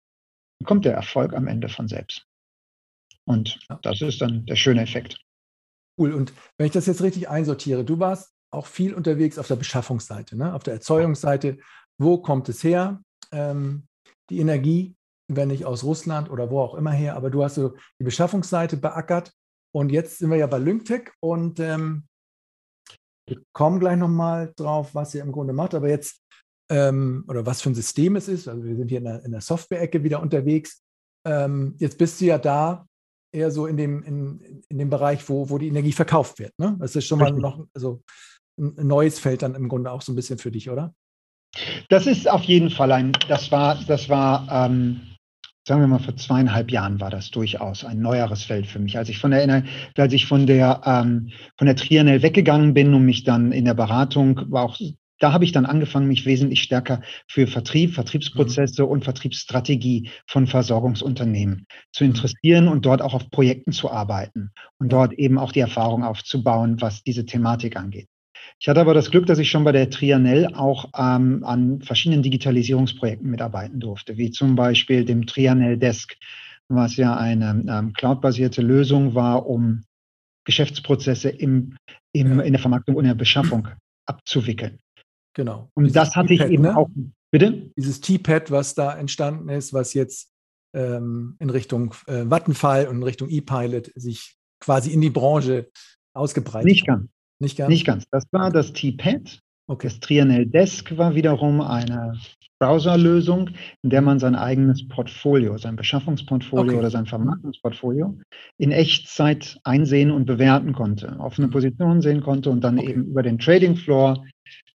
dann 0.59 0.67
kommt 0.67 0.85
der 0.85 0.95
Erfolg 0.95 1.35
am 1.35 1.47
Ende 1.47 1.69
von 1.69 1.89
selbst. 1.89 2.27
Und 3.25 3.59
ja. 3.71 3.79
das 3.83 4.03
ist 4.03 4.21
dann 4.21 4.45
der 4.45 4.57
schöne 4.57 4.83
Effekt. 4.83 5.19
Cool. 5.99 6.13
Und 6.13 6.33
wenn 6.59 6.67
ich 6.67 6.73
das 6.73 6.87
jetzt 6.87 7.03
richtig 7.03 7.29
einsortiere, 7.29 7.85
du 7.85 7.99
warst 7.99 8.35
auch 8.51 8.67
viel 8.67 8.95
unterwegs 8.95 9.39
auf 9.39 9.49
der 9.49 9.57
Beschaffungsseite, 9.57 10.37
ne? 10.37 10.55
auf 10.55 10.63
der 10.63 10.75
Erzeugungsseite. 10.75 11.59
Wo 11.99 12.19
kommt 12.19 12.49
es 12.49 12.63
her? 12.65 13.04
Ähm, 13.35 13.87
die 14.31 14.39
Energie, 14.39 14.97
wenn 15.29 15.49
nicht 15.49 15.65
aus 15.65 15.85
Russland 15.85 16.31
oder 16.31 16.51
wo 16.51 16.61
auch 16.61 16.75
immer 16.75 16.93
her, 16.93 17.17
aber 17.17 17.31
du 17.31 17.43
hast 17.43 17.57
so 17.57 17.75
die 17.99 18.05
Beschaffungsseite 18.05 18.77
beackert. 18.77 19.33
Und 19.75 19.91
jetzt 19.91 20.19
sind 20.19 20.31
wir 20.31 20.37
ja 20.37 20.47
bei 20.47 20.59
Lyngtech 20.59 21.11
und 21.21 21.59
ähm, 21.59 22.07
wir 23.27 23.43
kommen 23.53 23.81
gleich 23.81 23.97
nochmal 23.97 24.53
drauf, 24.57 24.95
was 24.95 25.15
ihr 25.15 25.23
im 25.23 25.33
Grunde 25.33 25.53
macht. 25.53 25.75
Aber 25.75 25.89
jetzt, 25.89 26.23
ähm, 26.71 27.25
oder 27.27 27.45
was 27.45 27.63
für 27.63 27.71
ein 27.71 27.75
System 27.75 28.17
es 28.17 28.29
ist. 28.29 28.49
Also 28.49 28.65
wir 28.65 28.77
sind 28.77 28.89
hier 28.89 28.99
in 28.99 29.05
der, 29.05 29.25
in 29.25 29.33
der 29.33 29.41
Software-Ecke 29.41 30.05
wieder 30.05 30.21
unterwegs. 30.21 30.83
Ähm, 31.27 31.75
jetzt 31.79 31.99
bist 31.99 32.21
du 32.21 32.27
ja 32.27 32.39
da 32.39 32.87
eher 33.33 33.51
so 33.51 33.67
in 33.67 33.77
dem, 33.77 34.03
in, 34.05 34.63
in 34.69 34.79
dem 34.79 34.91
Bereich, 34.91 35.29
wo, 35.29 35.51
wo 35.51 35.59
die 35.59 35.69
Energie 35.69 35.93
verkauft 35.93 36.39
wird. 36.39 36.53
Ne? 36.59 36.77
Das 36.79 36.95
ist 36.95 37.07
schon 37.07 37.19
mal 37.19 37.33
noch 37.33 37.67
also 37.75 38.03
ein 38.59 38.87
neues 38.87 39.19
Feld 39.19 39.43
dann 39.43 39.55
im 39.55 39.69
Grunde 39.69 39.91
auch 39.91 40.03
so 40.03 40.13
ein 40.13 40.17
bisschen 40.17 40.39
für 40.39 40.53
dich, 40.53 40.71
oder? 40.71 40.95
Das 41.89 42.07
ist 42.07 42.29
auf 42.29 42.45
jeden 42.45 42.71
Fall 42.71 42.93
ein, 42.93 43.13
das 43.29 43.51
war, 43.53 43.79
das 43.87 44.09
war, 44.09 44.49
ähm, 44.51 45.01
sagen 45.67 45.81
wir 45.81 45.87
mal, 45.87 45.99
vor 45.99 46.17
zweieinhalb 46.17 46.71
Jahren 46.71 47.01
war 47.01 47.11
das 47.11 47.31
durchaus 47.31 47.85
ein 47.85 48.01
neueres 48.01 48.45
Feld 48.45 48.67
für 48.67 48.79
mich. 48.79 48.99
Als 48.99 49.09
ich 49.09 49.19
von 49.19 49.31
der, 49.31 49.65
als 49.97 50.13
ich 50.13 50.27
von 50.27 50.47
der, 50.47 50.83
ähm, 50.85 51.31
von 51.57 51.67
der 51.67 51.77
Trianel 51.77 52.23
weggegangen 52.23 52.75
bin 52.75 52.93
und 52.95 53.05
mich 53.05 53.25
dann 53.25 53.53
in 53.53 53.65
der 53.65 53.75
Beratung 53.75 54.41
war 54.51 54.65
auch 54.65 54.79
da 55.25 55.33
habe 55.33 55.45
ich 55.45 55.53
dann 55.53 55.65
angefangen, 55.65 56.09
mich 56.09 56.27
wesentlich 56.27 56.63
stärker 56.63 57.01
für 57.29 57.47
Vertrieb, 57.47 57.95
Vertriebsprozesse 57.95 58.83
mhm. 58.83 58.89
und 58.89 59.05
Vertriebsstrategie 59.05 60.11
von 60.27 60.47
Versorgungsunternehmen 60.47 61.67
zu 61.93 62.05
interessieren 62.05 62.69
und 62.69 62.85
dort 62.85 63.01
auch 63.01 63.15
auf 63.15 63.31
Projekten 63.31 63.73
zu 63.73 63.91
arbeiten 63.91 64.51
und 64.79 64.93
dort 64.93 65.13
eben 65.15 65.39
auch 65.39 65.53
die 65.53 65.61
Erfahrung 65.61 66.05
aufzubauen, 66.05 66.81
was 66.81 67.03
diese 67.05 67.25
Thematik 67.25 67.77
angeht. 67.77 68.09
Ich 68.61 68.69
hatte 68.69 68.81
aber 68.81 68.95
das 68.95 69.11
Glück, 69.11 69.27
dass 69.27 69.39
ich 69.39 69.51
schon 69.51 69.65
bei 69.65 69.73
der 69.73 69.91
Trianel 69.91 70.55
auch 70.55 70.91
ähm, 70.97 71.45
an 71.45 71.81
verschiedenen 71.83 72.23
Digitalisierungsprojekten 72.23 73.31
mitarbeiten 73.31 73.81
durfte, 73.81 74.17
wie 74.17 74.31
zum 74.31 74.57
Beispiel 74.57 75.05
dem 75.05 75.27
Trianel 75.27 75.77
Desk, 75.77 76.17
was 76.69 76.97
ja 76.97 77.17
eine 77.17 77.65
ähm, 77.69 77.93
cloudbasierte 77.93 78.63
Lösung 78.63 79.15
war, 79.15 79.47
um 79.47 79.85
Geschäftsprozesse 80.45 81.31
im, 81.31 81.77
im, 82.13 82.41
in 82.41 82.53
der 82.53 82.61
Vermarktung 82.61 82.95
und 82.97 83.05
der 83.05 83.15
Beschaffung 83.15 83.69
abzuwickeln. 84.07 84.79
Genau. 85.35 85.71
Und 85.75 85.85
Dieses 85.85 85.95
das 85.95 86.17
hatte 86.17 86.33
ich 86.35 86.41
eben 86.41 86.63
ne? 86.63 86.77
auch. 86.77 86.89
Bitte? 87.31 87.71
Dieses 87.77 88.01
T-Pad, 88.01 88.51
was 88.51 88.75
da 88.75 88.97
entstanden 88.97 89.49
ist, 89.49 89.73
was 89.73 89.95
jetzt 89.95 90.31
ähm, 90.75 91.37
in 91.41 91.51
Richtung 91.51 91.95
äh, 92.07 92.25
Vattenfall 92.31 92.87
und 92.87 92.97
in 92.97 93.03
Richtung 93.03 93.29
E-Pilot 93.29 93.91
sich 93.97 94.37
quasi 94.61 94.91
in 94.91 95.01
die 95.01 95.11
Branche 95.11 95.71
ausgebreitet 96.15 96.71
Nicht 96.71 96.87
ganz. 96.87 97.11
Nicht 97.41 97.57
ganz? 97.57 97.69
Nicht 97.69 97.87
ganz. 97.87 98.05
Das 98.11 98.25
war 98.33 98.51
das 98.51 98.73
T-Pad. 98.73 99.41
Okay. 99.67 99.89
Das 99.89 100.01
Trianel 100.01 100.47
Desk 100.47 100.97
war 100.97 101.15
wiederum 101.15 101.61
eine 101.61 102.19
Browserlösung, 102.59 103.51
in 103.83 103.91
der 103.91 104.03
man 104.03 104.19
sein 104.19 104.35
eigenes 104.35 104.87
Portfolio, 104.89 105.57
sein 105.59 105.77
Beschaffungsportfolio 105.77 106.73
okay. 106.73 106.79
oder 106.79 106.91
sein 106.91 107.07
Vermarktungsportfolio 107.07 108.19
in 108.59 108.73
Echtzeit 108.73 109.59
einsehen 109.65 110.11
und 110.11 110.27
bewerten 110.27 110.73
konnte, 110.73 111.17
offene 111.19 111.49
Positionen 111.49 112.01
sehen 112.01 112.23
konnte 112.23 112.51
und 112.51 112.63
dann 112.63 112.79
okay. 112.79 112.91
eben 112.91 113.05
über 113.07 113.23
den 113.23 113.39
Trading 113.39 113.77
Floor 113.77 114.25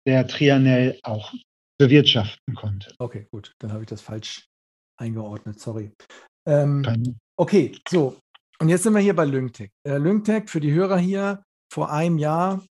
der 0.06 0.28
Trianel 0.28 1.00
auch 1.04 1.34
bewirtschaften 1.78 2.56
konnte. 2.56 2.94
Okay, 3.00 3.28
gut, 3.32 3.54
dann 3.60 3.72
habe 3.72 3.84
ich 3.84 3.89
das 3.89 4.01
falsch 4.01 4.48
eingeordnet, 4.98 5.60
sorry. 5.60 5.92
Ähm, 6.46 6.84
okay, 7.38 7.75
so, 7.88 8.18
und 8.60 8.70
jetzt 8.70 8.84
sind 8.84 8.94
wir 8.94 9.00
hier 9.00 9.16
bei 9.16 9.25
Lyngtech. 9.25 9.72
Äh, 9.88 9.98
Lyngtech 9.98 10.50
für 10.50 10.60
die 10.60 10.74
Hörer 10.74 10.98
hier 10.98 11.44
vor 11.72 11.92
einem 11.92 12.18
Jahr 12.18 12.64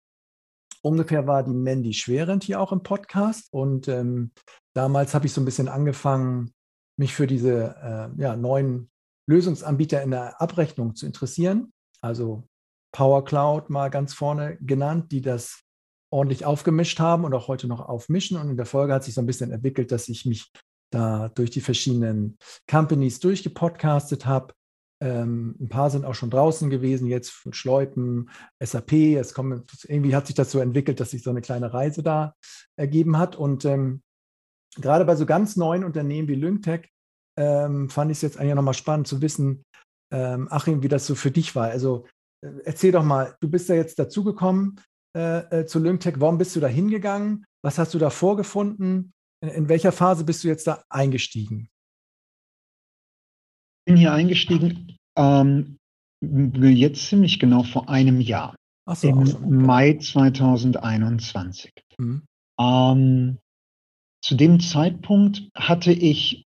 ungefähr 0.83 1.26
war 1.26 1.43
die 1.43 1.55
Mandy 1.55 1.93
Schwerend 1.93 2.45
hier 2.45 2.61
auch 2.61 2.73
im 2.73 2.83
Podcast 2.83 3.52
und 3.52 3.88
ähm, 3.88 4.33
damals 4.75 5.14
habe 5.14 5.26
ich 5.26 5.33
so 5.33 5.40
ein 5.40 5.45
bisschen 5.45 5.69
angefangen, 5.69 6.52
mich 6.99 7.14
für 7.14 7.26
diese 7.26 7.76
äh, 7.83 8.23
ja, 8.23 8.37
neuen 8.37 8.90
Lösungsanbieter 9.28 10.02
in 10.02 10.11
der 10.11 10.40
Abrechnung 10.40 10.95
zu 10.95 11.07
interessieren. 11.07 11.73
Also 12.00 12.45
Power 12.93 13.25
Cloud 13.25 13.71
mal 13.71 13.88
ganz 13.88 14.14
vorne 14.14 14.57
genannt, 14.61 15.12
die 15.12 15.21
das 15.21 15.62
ordentlich 16.11 16.45
aufgemischt 16.45 16.99
haben 16.99 17.25
und 17.25 17.35
auch 17.35 17.49
heute 17.49 17.69
noch 17.69 17.81
aufmischen. 17.81 18.38
Und 18.38 18.50
in 18.50 18.57
der 18.57 18.67
Folge 18.67 18.95
hat 18.95 19.05
sich 19.05 19.14
so 19.14 19.21
ein 19.21 19.26
bisschen 19.26 19.52
entwickelt, 19.52 19.93
dass 19.93 20.09
ich 20.09 20.25
mich 20.25 20.50
da 20.90 21.28
durch 21.28 21.50
die 21.50 21.61
verschiedenen 21.61 22.38
Companies 22.69 23.21
durchgepodcastet 23.21 24.25
habe 24.25 24.55
ähm, 25.00 25.57
ein 25.61 25.69
paar 25.69 25.90
sind 25.90 26.05
auch 26.05 26.14
schon 26.14 26.31
draußen 26.31 26.71
gewesen, 26.71 27.07
jetzt 27.07 27.31
von 27.31 27.52
Schleupen, 27.52 28.31
SAP. 28.61 28.93
Es 29.17 29.33
kommt, 29.33 29.71
irgendwie 29.87 30.14
hat 30.14 30.26
sich 30.26 30.35
das 30.35 30.50
so 30.50 30.59
entwickelt, 30.59 31.00
dass 31.00 31.11
sich 31.11 31.23
so 31.23 31.31
eine 31.31 31.40
kleine 31.40 31.73
Reise 31.73 32.02
da 32.02 32.35
ergeben 32.76 33.17
hat. 33.17 33.37
Und 33.37 33.64
ähm, 33.64 34.02
gerade 34.76 35.05
bei 35.05 35.14
so 35.17 35.26
ganz 35.26 35.57
neuen 35.57 35.85
Unternehmen 35.85 36.28
wie 36.28 36.35
Lyngtech 36.35 36.88
ähm, 37.38 37.88
fand 37.88 38.11
ich 38.11 38.19
es 38.19 38.23
jetzt 38.23 38.38
eigentlich 38.38 38.55
nochmal 38.55 38.75
spannend 38.75 39.07
zu 39.07 39.23
wissen, 39.23 39.62
ähm, 40.12 40.49
Achim, 40.50 40.83
wie 40.83 40.88
das 40.88 41.07
so 41.07 41.14
für 41.14 41.31
dich 41.31 41.55
war. 41.55 41.69
Also 41.69 42.07
äh, 42.45 42.50
erzähl 42.64 42.93
doch 42.93 43.05
mal, 43.05 43.37
du 43.40 43.49
bist 43.49 43.71
da 43.71 43.75
jetzt 43.75 43.99
dazugekommen 43.99 44.81
äh, 45.17 45.61
äh, 45.61 45.67
zu 45.67 45.78
Lyngtech. 45.78 46.14
Warum 46.19 46.38
bist 46.38 46.57
du 46.57 46.61
da 46.61 46.67
hingegangen? 46.67 47.45
Was 47.62 47.78
hast 47.78 47.95
du 47.95 47.99
da 47.99 48.11
vorgefunden? 48.11 49.12
In, 49.40 49.49
in 49.50 49.69
welcher 49.69 49.93
Phase 49.93 50.25
bist 50.25 50.43
du 50.43 50.49
jetzt 50.49 50.67
da 50.67 50.83
eingestiegen? 50.88 51.69
Bin 53.88 53.97
hier 53.97 54.12
eingestiegen 54.12 54.97
ähm, 55.16 55.78
jetzt 56.21 57.09
ziemlich 57.09 57.38
genau 57.38 57.62
vor 57.62 57.88
einem 57.88 58.21
Jahr. 58.21 58.54
Ach 58.87 58.97
so, 58.97 59.09
Im 59.09 59.18
okay. 59.18 59.47
Mai 59.49 59.95
2021. 59.95 61.73
Mhm. 61.97 62.23
Ähm, 62.61 63.38
zu 64.23 64.35
dem 64.35 64.61
Zeitpunkt 64.61 65.49
hatte 65.54 65.92
ich 65.92 66.45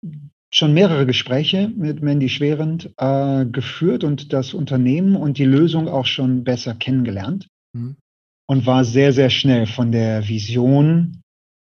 schon 0.53 0.75
mehrere 0.75 1.07
Gespräche 1.07 1.69
mit 1.69 2.03
Mandy 2.03 2.29
Schwerend 2.29 2.93
äh, 2.99 3.47
geführt 3.47 4.05
und 4.05 4.33
das 4.33 4.53
Unternehmen 4.53 5.17
und 5.17 5.39
die 5.39 5.45
Lösung 5.45 5.89
auch 5.89 6.07
schon 6.07 6.45
besser 6.45 6.75
kennengelernt 6.75 7.49
mhm. 7.73 7.97
und 8.47 8.67
war 8.67 8.85
sehr, 8.85 9.13
sehr 9.13 9.31
schnell 9.31 9.67
von 9.67 9.93
der 9.93 10.29
Vision, 10.29 11.23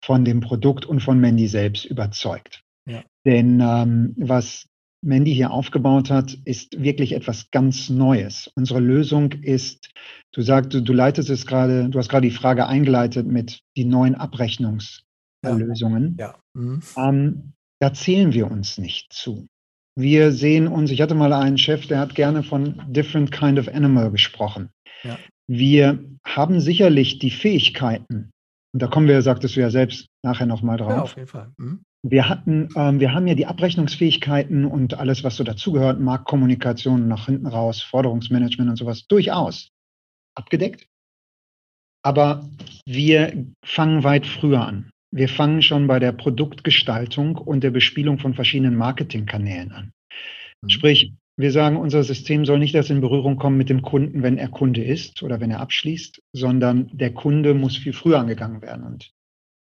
von 0.04 0.24
dem 0.24 0.40
Produkt 0.40 0.84
und 0.84 1.00
von 1.00 1.18
Mandy 1.18 1.46
selbst 1.46 1.86
überzeugt. 1.86 2.62
Ja. 2.86 3.04
Denn 3.24 3.60
ähm, 3.60 4.14
was 4.18 4.66
Mandy 5.02 5.34
hier 5.34 5.50
aufgebaut 5.50 6.10
hat, 6.10 6.38
ist 6.44 6.82
wirklich 6.82 7.12
etwas 7.12 7.50
ganz 7.50 7.90
Neues. 7.90 8.50
Unsere 8.54 8.80
Lösung 8.80 9.32
ist, 9.32 9.90
du 10.32 10.42
sagst, 10.42 10.74
du, 10.74 10.80
du 10.80 10.92
leitest 10.92 11.30
es 11.30 11.46
gerade, 11.46 11.88
du 11.88 11.98
hast 11.98 12.08
gerade 12.08 12.28
die 12.28 12.34
Frage 12.34 12.66
eingeleitet 12.66 13.26
mit 13.26 13.60
die 13.76 13.84
neuen 13.84 14.14
Abrechnungslösungen. 14.14 16.16
Ja. 16.18 16.26
ja. 16.26 16.38
Mhm. 16.54 16.82
Ähm, 16.96 17.52
da 17.80 17.92
zählen 17.92 18.32
wir 18.32 18.50
uns 18.50 18.78
nicht 18.78 19.12
zu. 19.12 19.46
Wir 19.98 20.32
sehen 20.32 20.68
uns, 20.68 20.90
ich 20.90 21.02
hatte 21.02 21.14
mal 21.14 21.32
einen 21.32 21.58
Chef, 21.58 21.86
der 21.86 21.98
hat 21.98 22.14
gerne 22.14 22.42
von 22.42 22.82
different 22.88 23.32
kind 23.32 23.58
of 23.58 23.68
animal 23.68 24.10
gesprochen. 24.10 24.70
Ja. 25.02 25.18
Wir 25.48 26.02
haben 26.24 26.60
sicherlich 26.60 27.18
die 27.18 27.30
Fähigkeiten, 27.30 28.30
und 28.72 28.80
da 28.80 28.86
kommen 28.86 29.08
wir, 29.08 29.20
sagtest 29.20 29.56
du 29.56 29.60
ja 29.60 29.70
selbst 29.70 30.06
nachher 30.24 30.46
nochmal 30.46 30.78
drauf. 30.78 30.90
Ja, 30.90 31.02
auf 31.02 31.16
jeden 31.16 31.28
Fall. 31.28 31.52
Mhm. 31.58 31.82
Wir 32.04 32.28
hatten, 32.28 32.68
ähm, 32.74 32.98
wir 32.98 33.14
haben 33.14 33.28
ja 33.28 33.34
die 33.34 33.46
Abrechnungsfähigkeiten 33.46 34.64
und 34.64 34.94
alles, 34.94 35.22
was 35.22 35.36
so 35.36 35.44
dazugehört, 35.44 36.00
Marktkommunikation 36.00 37.06
nach 37.06 37.26
hinten 37.26 37.46
raus, 37.46 37.80
Forderungsmanagement 37.80 38.70
und 38.70 38.76
sowas, 38.76 39.06
durchaus 39.06 39.70
abgedeckt. 40.34 40.88
Aber 42.04 42.48
wir 42.84 43.46
fangen 43.64 44.02
weit 44.02 44.26
früher 44.26 44.66
an. 44.66 44.90
Wir 45.14 45.28
fangen 45.28 45.62
schon 45.62 45.86
bei 45.86 46.00
der 46.00 46.12
Produktgestaltung 46.12 47.36
und 47.36 47.62
der 47.62 47.70
Bespielung 47.70 48.18
von 48.18 48.34
verschiedenen 48.34 48.76
Marketingkanälen 48.76 49.70
an. 49.70 49.92
Mhm. 50.62 50.68
Sprich, 50.70 51.12
wir 51.36 51.52
sagen, 51.52 51.76
unser 51.76 52.02
System 52.02 52.44
soll 52.44 52.58
nicht 52.58 52.74
erst 52.74 52.90
in 52.90 53.00
Berührung 53.00 53.36
kommen 53.36 53.56
mit 53.56 53.68
dem 53.68 53.82
Kunden, 53.82 54.22
wenn 54.22 54.38
er 54.38 54.48
Kunde 54.48 54.82
ist 54.82 55.22
oder 55.22 55.40
wenn 55.40 55.50
er 55.50 55.60
abschließt, 55.60 56.20
sondern 56.32 56.90
der 56.92 57.14
Kunde 57.14 57.54
muss 57.54 57.76
viel 57.76 57.92
früher 57.92 58.18
angegangen 58.18 58.60
werden. 58.60 58.84
Und 58.84 59.12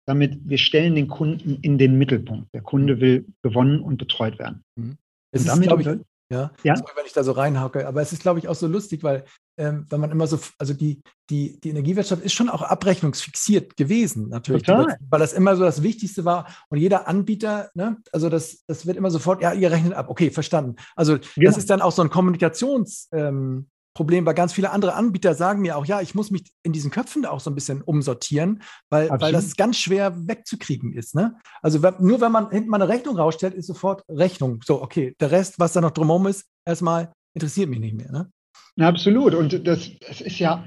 damit 0.09 0.39
wir 0.43 0.57
stellen 0.57 0.95
den 0.95 1.07
Kunden 1.07 1.59
in 1.61 1.77
den 1.77 1.99
Mittelpunkt. 1.99 2.51
Der 2.55 2.61
Kunde 2.61 2.95
mhm. 2.95 2.99
will 2.99 3.25
gewonnen 3.43 3.79
und 3.79 3.97
betreut 3.97 4.39
werden. 4.39 4.63
Mhm. 4.75 4.97
Es 5.31 5.41
ist, 5.41 5.49
damit, 5.49 5.71
ich, 5.71 5.85
ja, 6.31 6.51
ja? 6.63 6.75
Sorry, 6.75 6.91
wenn 6.95 7.05
ich 7.05 7.13
da 7.13 7.23
so 7.23 7.33
reinhacke, 7.33 7.87
aber 7.87 8.01
es 8.01 8.11
ist, 8.11 8.23
glaube 8.23 8.39
ich, 8.39 8.47
auch 8.47 8.55
so 8.55 8.65
lustig, 8.65 9.03
weil 9.03 9.23
ähm, 9.59 9.85
wenn 9.87 9.99
man 9.99 10.09
immer 10.09 10.25
so, 10.25 10.39
also 10.57 10.73
die, 10.73 11.03
die, 11.29 11.59
die 11.59 11.69
Energiewirtschaft 11.69 12.23
ist 12.23 12.33
schon 12.33 12.49
auch 12.49 12.63
abrechnungsfixiert 12.63 13.77
gewesen, 13.77 14.29
natürlich, 14.29 14.63
Total. 14.63 14.97
weil 15.11 15.19
das 15.19 15.33
immer 15.33 15.55
so 15.55 15.61
das 15.63 15.83
Wichtigste 15.83 16.25
war 16.25 16.47
und 16.69 16.79
jeder 16.79 17.07
Anbieter, 17.07 17.69
ne, 17.75 17.97
also 18.11 18.29
das, 18.29 18.63
das 18.65 18.87
wird 18.87 18.97
immer 18.97 19.11
sofort, 19.11 19.43
ja, 19.43 19.53
ihr 19.53 19.69
rechnet 19.69 19.93
ab, 19.93 20.09
okay, 20.09 20.31
verstanden. 20.31 20.75
Also 20.95 21.19
genau. 21.19 21.51
das 21.51 21.57
ist 21.57 21.69
dann 21.69 21.81
auch 21.81 21.91
so 21.91 22.01
ein 22.01 22.09
Kommunikations- 22.09 23.09
ähm, 23.11 23.67
Problem, 23.99 24.25
weil 24.25 24.33
ganz 24.33 24.53
viele 24.53 24.71
andere 24.71 24.93
Anbieter 24.93 25.33
sagen 25.33 25.61
mir 25.61 25.75
auch, 25.75 25.85
ja, 25.85 25.99
ich 25.99 26.15
muss 26.15 26.31
mich 26.31 26.43
in 26.63 26.71
diesen 26.71 26.89
Köpfen 26.89 27.25
auch 27.25 27.41
so 27.41 27.51
ein 27.51 27.55
bisschen 27.55 27.81
umsortieren, 27.81 28.61
weil, 28.89 29.09
weil 29.09 29.33
das 29.33 29.57
ganz 29.57 29.77
schwer 29.77 30.15
wegzukriegen 30.25 30.93
ist. 30.93 31.15
Ne? 31.15 31.35
Also 31.61 31.79
nur 31.99 32.21
wenn 32.21 32.31
man 32.31 32.49
hinten 32.49 32.69
mal 32.69 32.81
eine 32.81 32.87
Rechnung 32.87 33.17
rausstellt, 33.17 33.53
ist 33.55 33.67
sofort 33.67 34.03
Rechnung. 34.07 34.61
So, 34.63 34.81
okay, 34.81 35.17
der 35.19 35.31
Rest, 35.31 35.59
was 35.59 35.73
da 35.73 35.81
noch 35.81 35.91
drumherum 35.91 36.27
ist, 36.27 36.45
erstmal 36.65 37.11
interessiert 37.33 37.69
mich 37.69 37.81
nicht 37.81 37.93
mehr. 37.93 38.09
Ne? 38.09 38.31
Absolut. 38.79 39.35
Und 39.35 39.67
das, 39.67 39.91
das 40.07 40.21
ist 40.21 40.39
ja, 40.39 40.63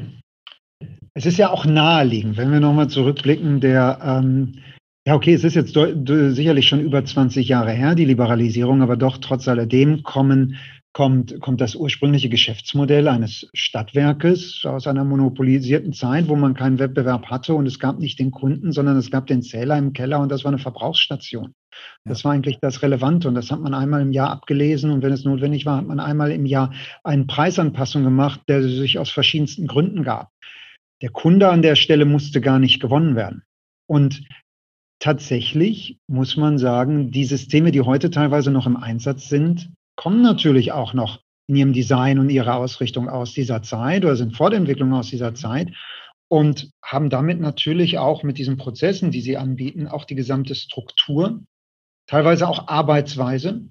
es 1.14 1.24
ist 1.24 1.38
ja 1.38 1.48
auch 1.48 1.64
naheliegend, 1.64 2.36
wenn 2.36 2.52
wir 2.52 2.60
nochmal 2.60 2.88
zurückblicken, 2.88 3.62
der, 3.62 3.98
ähm, 4.04 4.58
ja, 5.06 5.14
okay, 5.14 5.32
es 5.32 5.42
ist 5.42 5.54
jetzt 5.54 5.72
sicherlich 5.72 6.68
schon 6.68 6.80
über 6.80 7.02
20 7.02 7.48
Jahre 7.48 7.72
her, 7.72 7.94
die 7.94 8.04
Liberalisierung, 8.04 8.82
aber 8.82 8.98
doch 8.98 9.16
trotz 9.16 9.48
alledem 9.48 10.02
kommen 10.02 10.58
kommt, 10.92 11.40
kommt 11.40 11.60
das 11.60 11.74
ursprüngliche 11.74 12.28
Geschäftsmodell 12.28 13.08
eines 13.08 13.48
Stadtwerkes 13.54 14.64
aus 14.66 14.86
einer 14.86 15.04
monopolisierten 15.04 15.92
Zeit, 15.92 16.28
wo 16.28 16.36
man 16.36 16.54
keinen 16.54 16.78
Wettbewerb 16.78 17.26
hatte 17.26 17.54
und 17.54 17.66
es 17.66 17.78
gab 17.78 17.98
nicht 17.98 18.18
den 18.18 18.30
Kunden, 18.30 18.72
sondern 18.72 18.96
es 18.96 19.10
gab 19.10 19.26
den 19.26 19.42
Zähler 19.42 19.78
im 19.78 19.92
Keller 19.94 20.20
und 20.20 20.30
das 20.30 20.44
war 20.44 20.50
eine 20.50 20.58
Verbrauchsstation. 20.58 21.54
Das 22.04 22.24
war 22.24 22.32
eigentlich 22.32 22.58
das 22.60 22.82
Relevante 22.82 23.28
und 23.28 23.34
das 23.34 23.50
hat 23.50 23.60
man 23.60 23.72
einmal 23.72 24.02
im 24.02 24.12
Jahr 24.12 24.30
abgelesen 24.30 24.90
und 24.90 25.02
wenn 25.02 25.12
es 25.12 25.24
notwendig 25.24 25.64
war, 25.64 25.78
hat 25.78 25.86
man 25.86 26.00
einmal 26.00 26.30
im 26.30 26.44
Jahr 26.44 26.72
eine 27.04 27.24
Preisanpassung 27.24 28.04
gemacht, 28.04 28.40
der 28.48 28.62
sich 28.62 28.98
aus 28.98 29.10
verschiedensten 29.10 29.66
Gründen 29.66 30.02
gab. 30.02 30.30
Der 31.00 31.10
Kunde 31.10 31.48
an 31.48 31.62
der 31.62 31.74
Stelle 31.74 32.04
musste 32.04 32.40
gar 32.40 32.58
nicht 32.58 32.80
gewonnen 32.80 33.16
werden. 33.16 33.42
Und 33.88 34.22
tatsächlich 35.00 35.98
muss 36.06 36.36
man 36.36 36.58
sagen, 36.58 37.10
die 37.10 37.24
Systeme, 37.24 37.72
die 37.72 37.80
heute 37.80 38.10
teilweise 38.10 38.50
noch 38.50 38.66
im 38.66 38.76
Einsatz 38.76 39.28
sind, 39.28 39.72
kommen 39.96 40.22
natürlich 40.22 40.72
auch 40.72 40.94
noch 40.94 41.20
in 41.48 41.56
ihrem 41.56 41.72
Design 41.72 42.18
und 42.18 42.30
ihrer 42.30 42.56
Ausrichtung 42.56 43.08
aus 43.08 43.34
dieser 43.34 43.62
Zeit 43.62 44.04
oder 44.04 44.16
sind 44.16 44.36
Fortentwicklungen 44.36 44.94
aus 44.94 45.10
dieser 45.10 45.34
Zeit 45.34 45.72
und 46.28 46.70
haben 46.82 47.10
damit 47.10 47.40
natürlich 47.40 47.98
auch 47.98 48.22
mit 48.22 48.38
diesen 48.38 48.56
Prozessen, 48.56 49.10
die 49.10 49.20
sie 49.20 49.36
anbieten, 49.36 49.86
auch 49.86 50.04
die 50.04 50.14
gesamte 50.14 50.54
Struktur, 50.54 51.42
teilweise 52.06 52.48
auch 52.48 52.68
Arbeitsweise 52.68 53.68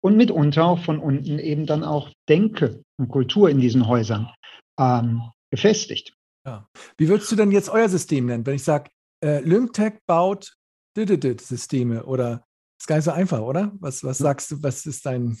und 0.00 0.16
mitunter 0.16 0.64
auch 0.64 0.78
von 0.78 1.00
unten 1.00 1.38
eben 1.38 1.66
dann 1.66 1.82
auch 1.82 2.10
Denke 2.28 2.82
und 2.98 3.08
Kultur 3.08 3.50
in 3.50 3.58
diesen 3.58 3.88
Häusern 3.88 4.30
ähm, 4.78 5.22
gefestigt. 5.50 6.14
Ja. 6.46 6.68
Wie 6.96 7.08
würdest 7.08 7.32
du 7.32 7.36
denn 7.36 7.50
jetzt 7.50 7.68
euer 7.68 7.88
System 7.88 8.26
nennen, 8.26 8.46
wenn 8.46 8.54
ich 8.54 8.64
sage, 8.64 8.90
äh, 9.24 9.40
Lymtech 9.40 9.98
baut 10.06 10.54
Systeme 10.96 12.04
oder 12.04 12.44
ist 12.78 12.86
gar 12.86 12.96
nicht 12.96 13.04
so 13.04 13.10
einfach, 13.10 13.40
oder? 13.40 13.72
Was, 13.80 14.04
was 14.04 14.18
sagst 14.18 14.50
du, 14.50 14.62
was 14.62 14.86
ist 14.86 15.04
dein. 15.06 15.38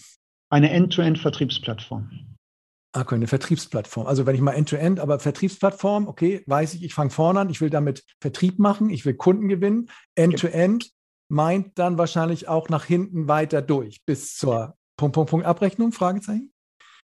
Eine 0.50 0.70
End-to-End-Vertriebsplattform. 0.70 2.10
Ah, 2.92 3.02
okay, 3.02 3.16
eine 3.16 3.26
Vertriebsplattform. 3.26 4.06
Also 4.06 4.24
wenn 4.24 4.34
ich 4.34 4.40
mal 4.40 4.52
End-to-End, 4.52 4.98
-End, 4.98 5.02
aber 5.02 5.20
Vertriebsplattform, 5.20 6.08
okay, 6.08 6.42
weiß 6.46 6.74
ich, 6.74 6.82
ich 6.82 6.94
fange 6.94 7.10
vorne 7.10 7.40
an, 7.40 7.50
ich 7.50 7.60
will 7.60 7.70
damit 7.70 8.04
Vertrieb 8.20 8.58
machen, 8.58 8.88
ich 8.88 9.04
will 9.04 9.14
Kunden 9.14 9.48
gewinnen. 9.48 9.90
End-to-End 10.14 10.84
-End 10.84 10.90
meint 11.28 11.78
dann 11.78 11.98
wahrscheinlich 11.98 12.48
auch 12.48 12.70
nach 12.70 12.84
hinten 12.84 13.28
weiter 13.28 13.60
durch 13.60 14.04
bis 14.06 14.36
zur 14.36 14.76
Punkt, 14.96 15.14
Punkt, 15.14 15.30
Punkt 15.30 15.46
Abrechnung, 15.46 15.92
Fragezeichen? 15.92 16.50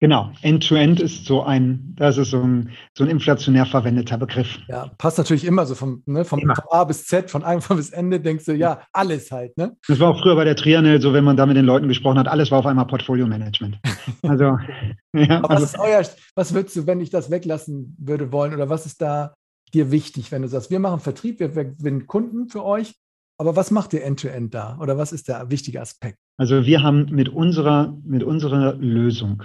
Genau, 0.02 0.33
End-to-End 0.40 0.99
-End 0.99 1.04
ist 1.04 1.26
so 1.26 1.42
ein, 1.42 1.95
das 1.97 2.16
ist 2.16 2.30
so 2.30 2.40
ein, 2.40 2.71
so 2.97 3.04
ein 3.04 3.11
inflationär 3.11 3.66
verwendeter 3.66 4.16
Begriff. 4.16 4.59
Ja, 4.66 4.90
passt 4.97 5.19
natürlich 5.19 5.45
immer 5.45 5.66
so 5.66 5.75
vom, 5.75 6.02
ne, 6.07 6.25
vom, 6.25 6.40
vom, 6.40 6.54
A 6.71 6.85
bis 6.85 7.04
Z, 7.04 7.30
von 7.30 7.45
Anfang 7.45 7.76
bis 7.76 7.90
Ende, 7.90 8.19
denkst 8.19 8.47
du, 8.47 8.54
ja, 8.54 8.83
alles 8.95 9.30
halt. 9.30 9.59
Ne? 9.59 9.76
Das 9.88 10.00
war 10.00 10.09
auch 10.09 10.23
früher 10.23 10.37
bei 10.37 10.45
der 10.45 10.57
Trianel 10.57 11.02
so, 11.02 11.12
wenn 11.12 11.25
man 11.25 11.37
da 11.37 11.45
mit 11.45 11.59
den 11.59 11.66
Leuten 11.66 11.87
gesprochen 11.87 12.19
hat, 12.19 12.28
alles 12.28 12.50
war 12.50 12.61
auf 12.61 12.66
einmal 12.66 12.87
Portfolio-Management. 12.87 13.78
Also, 14.23 14.45
ja, 15.14 15.42
also, 15.42 15.49
was 15.49 15.62
ist 15.64 15.78
euer, 15.78 16.02
was 16.35 16.54
würdest 16.54 16.76
du, 16.76 16.87
wenn 16.87 17.00
ich 17.00 17.11
das 17.11 17.30
weglassen 17.30 17.95
würde 17.99 18.33
wollen, 18.33 18.54
oder 18.54 18.71
was 18.71 18.87
ist 18.87 19.02
da 19.02 19.35
dir 19.75 19.90
wichtig, 19.90 20.33
wenn 20.33 20.40
du 20.40 20.49
sagst, 20.49 20.71
wir 20.71 20.80
machen 20.80 21.00
Vertrieb, 21.00 21.40
wir 21.40 21.49
gewinnen 21.49 22.07
Kunden 22.07 22.49
für 22.49 22.64
euch, 22.64 22.95
aber 23.38 23.54
was 23.54 23.71
macht 23.71 23.92
ihr 23.92 24.02
End-to-End 24.02 24.47
-End 24.47 24.54
da? 24.54 24.78
Oder 24.80 24.97
was 24.97 25.12
ist 25.12 25.28
der 25.28 25.50
wichtige 25.50 25.80
Aspekt? 25.83 26.16
Also 26.38 26.64
wir 26.64 26.83
haben 26.83 27.07
mit 27.11 27.28
unserer, 27.28 27.99
mit 28.02 28.23
unserer 28.23 28.75
Lösung 28.76 29.43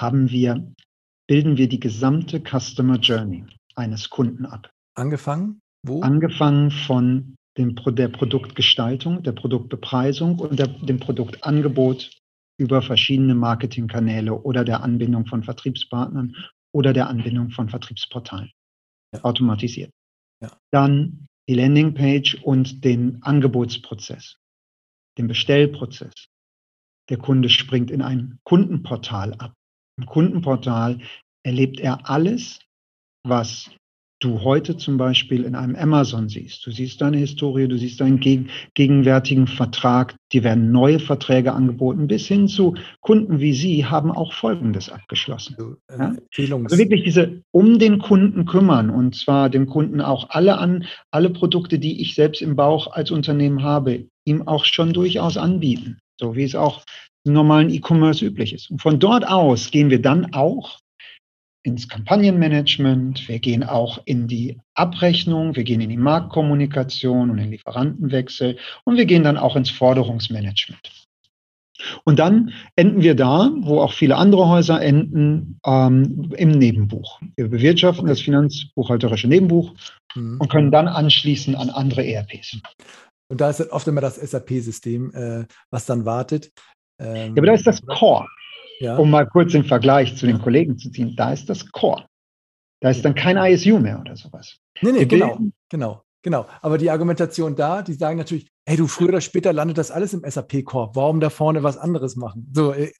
haben 0.00 0.30
wir, 0.30 0.72
bilden 1.26 1.56
wir 1.56 1.68
die 1.68 1.80
gesamte 1.80 2.40
Customer 2.40 2.98
Journey 2.98 3.44
eines 3.74 4.10
Kunden 4.10 4.46
ab. 4.46 4.70
Angefangen? 4.94 5.60
Wo? 5.86 6.00
Angefangen 6.00 6.70
von 6.70 7.36
dem, 7.56 7.74
der 7.74 8.08
Produktgestaltung, 8.08 9.22
der 9.22 9.32
Produktbepreisung 9.32 10.38
und 10.38 10.58
der, 10.58 10.68
dem 10.68 11.00
Produktangebot 11.00 12.10
über 12.60 12.82
verschiedene 12.82 13.34
Marketingkanäle 13.34 14.34
oder 14.34 14.64
der 14.64 14.82
Anbindung 14.82 15.26
von 15.26 15.42
Vertriebspartnern 15.42 16.34
oder 16.72 16.92
der 16.92 17.08
Anbindung 17.08 17.50
von 17.50 17.68
Vertriebsportalen. 17.68 18.50
Ja. 19.14 19.24
Automatisiert. 19.24 19.90
Ja. 20.42 20.56
Dann 20.70 21.26
die 21.48 21.54
Landingpage 21.54 22.42
und 22.42 22.84
den 22.84 23.22
Angebotsprozess, 23.22 24.36
den 25.16 25.28
Bestellprozess. 25.28 26.28
Der 27.08 27.16
Kunde 27.16 27.48
springt 27.48 27.90
in 27.90 28.02
ein 28.02 28.38
Kundenportal 28.44 29.34
ab. 29.34 29.54
Im 29.98 30.06
Kundenportal 30.06 30.98
erlebt 31.42 31.80
er 31.80 32.08
alles, 32.08 32.60
was 33.24 33.70
du 34.20 34.42
heute 34.42 34.76
zum 34.76 34.96
Beispiel 34.96 35.44
in 35.44 35.54
einem 35.54 35.76
Amazon 35.76 36.28
siehst. 36.28 36.66
Du 36.66 36.72
siehst 36.72 37.00
deine 37.00 37.18
Historie, 37.18 37.68
du 37.68 37.78
siehst 37.78 38.00
deinen 38.00 38.18
geg 38.18 38.48
gegenwärtigen 38.74 39.46
Vertrag, 39.46 40.16
die 40.32 40.42
werden 40.42 40.72
neue 40.72 40.98
Verträge 40.98 41.52
angeboten, 41.52 42.08
bis 42.08 42.26
hin 42.26 42.48
zu 42.48 42.74
Kunden 43.00 43.38
wie 43.38 43.52
Sie 43.52 43.84
haben 43.84 44.10
auch 44.10 44.32
Folgendes 44.32 44.90
abgeschlossen. 44.90 45.56
Ja? 45.88 46.16
Also 46.36 46.78
wirklich 46.78 47.04
diese 47.04 47.42
um 47.52 47.78
den 47.78 47.98
Kunden 47.98 48.44
kümmern 48.44 48.90
und 48.90 49.14
zwar 49.14 49.50
dem 49.50 49.66
Kunden 49.66 50.00
auch 50.00 50.30
alle 50.30 50.58
an, 50.58 50.86
alle 51.12 51.30
Produkte, 51.30 51.78
die 51.78 52.00
ich 52.00 52.14
selbst 52.14 52.42
im 52.42 52.56
Bauch 52.56 52.92
als 52.92 53.12
Unternehmen 53.12 53.62
habe, 53.62 54.06
ihm 54.24 54.46
auch 54.48 54.64
schon 54.64 54.92
durchaus 54.92 55.36
anbieten. 55.36 55.98
So 56.20 56.34
wie 56.34 56.42
es 56.42 56.56
auch 56.56 56.82
normalen 57.32 57.70
E-Commerce 57.70 58.24
üblich 58.24 58.52
ist. 58.52 58.70
Und 58.70 58.82
von 58.82 58.98
dort 58.98 59.26
aus 59.26 59.70
gehen 59.70 59.90
wir 59.90 60.00
dann 60.00 60.32
auch 60.32 60.78
ins 61.62 61.88
Kampagnenmanagement, 61.88 63.28
wir 63.28 63.38
gehen 63.38 63.62
auch 63.62 64.00
in 64.04 64.26
die 64.26 64.58
Abrechnung, 64.74 65.54
wir 65.56 65.64
gehen 65.64 65.80
in 65.80 65.90
die 65.90 65.96
Marktkommunikation 65.96 67.30
und 67.30 67.36
den 67.36 67.50
Lieferantenwechsel 67.50 68.58
und 68.84 68.96
wir 68.96 69.06
gehen 69.06 69.24
dann 69.24 69.36
auch 69.36 69.56
ins 69.56 69.70
Forderungsmanagement. 69.70 70.90
Und 72.04 72.18
dann 72.18 72.52
enden 72.74 73.02
wir 73.02 73.14
da, 73.14 73.50
wo 73.60 73.80
auch 73.80 73.92
viele 73.92 74.16
andere 74.16 74.48
Häuser 74.48 74.80
enden, 74.80 75.60
ähm, 75.64 76.32
im 76.36 76.50
Nebenbuch. 76.50 77.20
Wir 77.36 77.48
bewirtschaften 77.48 78.08
das 78.08 78.20
finanzbuchhalterische 78.20 79.28
Nebenbuch 79.28 79.74
mhm. 80.14 80.38
und 80.40 80.50
können 80.50 80.72
dann 80.72 80.88
anschließen 80.88 81.54
an 81.54 81.70
andere 81.70 82.04
ERPs. 82.04 82.58
Und 83.30 83.40
da 83.40 83.50
ist 83.50 83.60
oft 83.70 83.86
immer 83.86 84.00
das 84.00 84.16
SAP-System, 84.16 85.14
äh, 85.14 85.44
was 85.70 85.86
dann 85.86 86.04
wartet. 86.04 86.50
Ähm, 86.98 87.16
ja, 87.16 87.42
aber 87.42 87.46
da 87.46 87.54
ist 87.54 87.66
das 87.66 87.84
Core. 87.84 88.26
Ja. 88.80 88.96
Um 88.96 89.10
mal 89.10 89.26
kurz 89.26 89.52
den 89.52 89.64
Vergleich 89.64 90.16
zu 90.16 90.26
den 90.26 90.40
Kollegen 90.40 90.78
zu 90.78 90.90
ziehen, 90.90 91.14
da 91.16 91.32
ist 91.32 91.48
das 91.48 91.70
Core. 91.72 92.06
Da 92.80 92.90
ist 92.90 93.04
dann 93.04 93.14
kein 93.14 93.36
ISU 93.36 93.78
mehr 93.78 94.00
oder 94.00 94.16
sowas. 94.16 94.56
Nee, 94.82 94.92
nee, 94.92 95.04
genau, 95.04 95.38
genau, 95.68 96.02
genau. 96.22 96.46
Aber 96.62 96.78
die 96.78 96.90
Argumentation 96.90 97.56
da, 97.56 97.82
die 97.82 97.94
sagen 97.94 98.18
natürlich, 98.18 98.48
hey, 98.68 98.76
du, 98.76 98.86
früher 98.86 99.08
oder 99.08 99.20
später 99.20 99.52
landet 99.52 99.78
das 99.78 99.90
alles 99.90 100.12
im 100.12 100.22
SAP-Core. 100.24 100.90
Warum 100.94 101.18
da 101.18 101.30
vorne 101.30 101.64
was 101.64 101.76
anderes 101.76 102.14
machen? 102.14 102.52
So, 102.54 102.72
äh, 102.72 102.92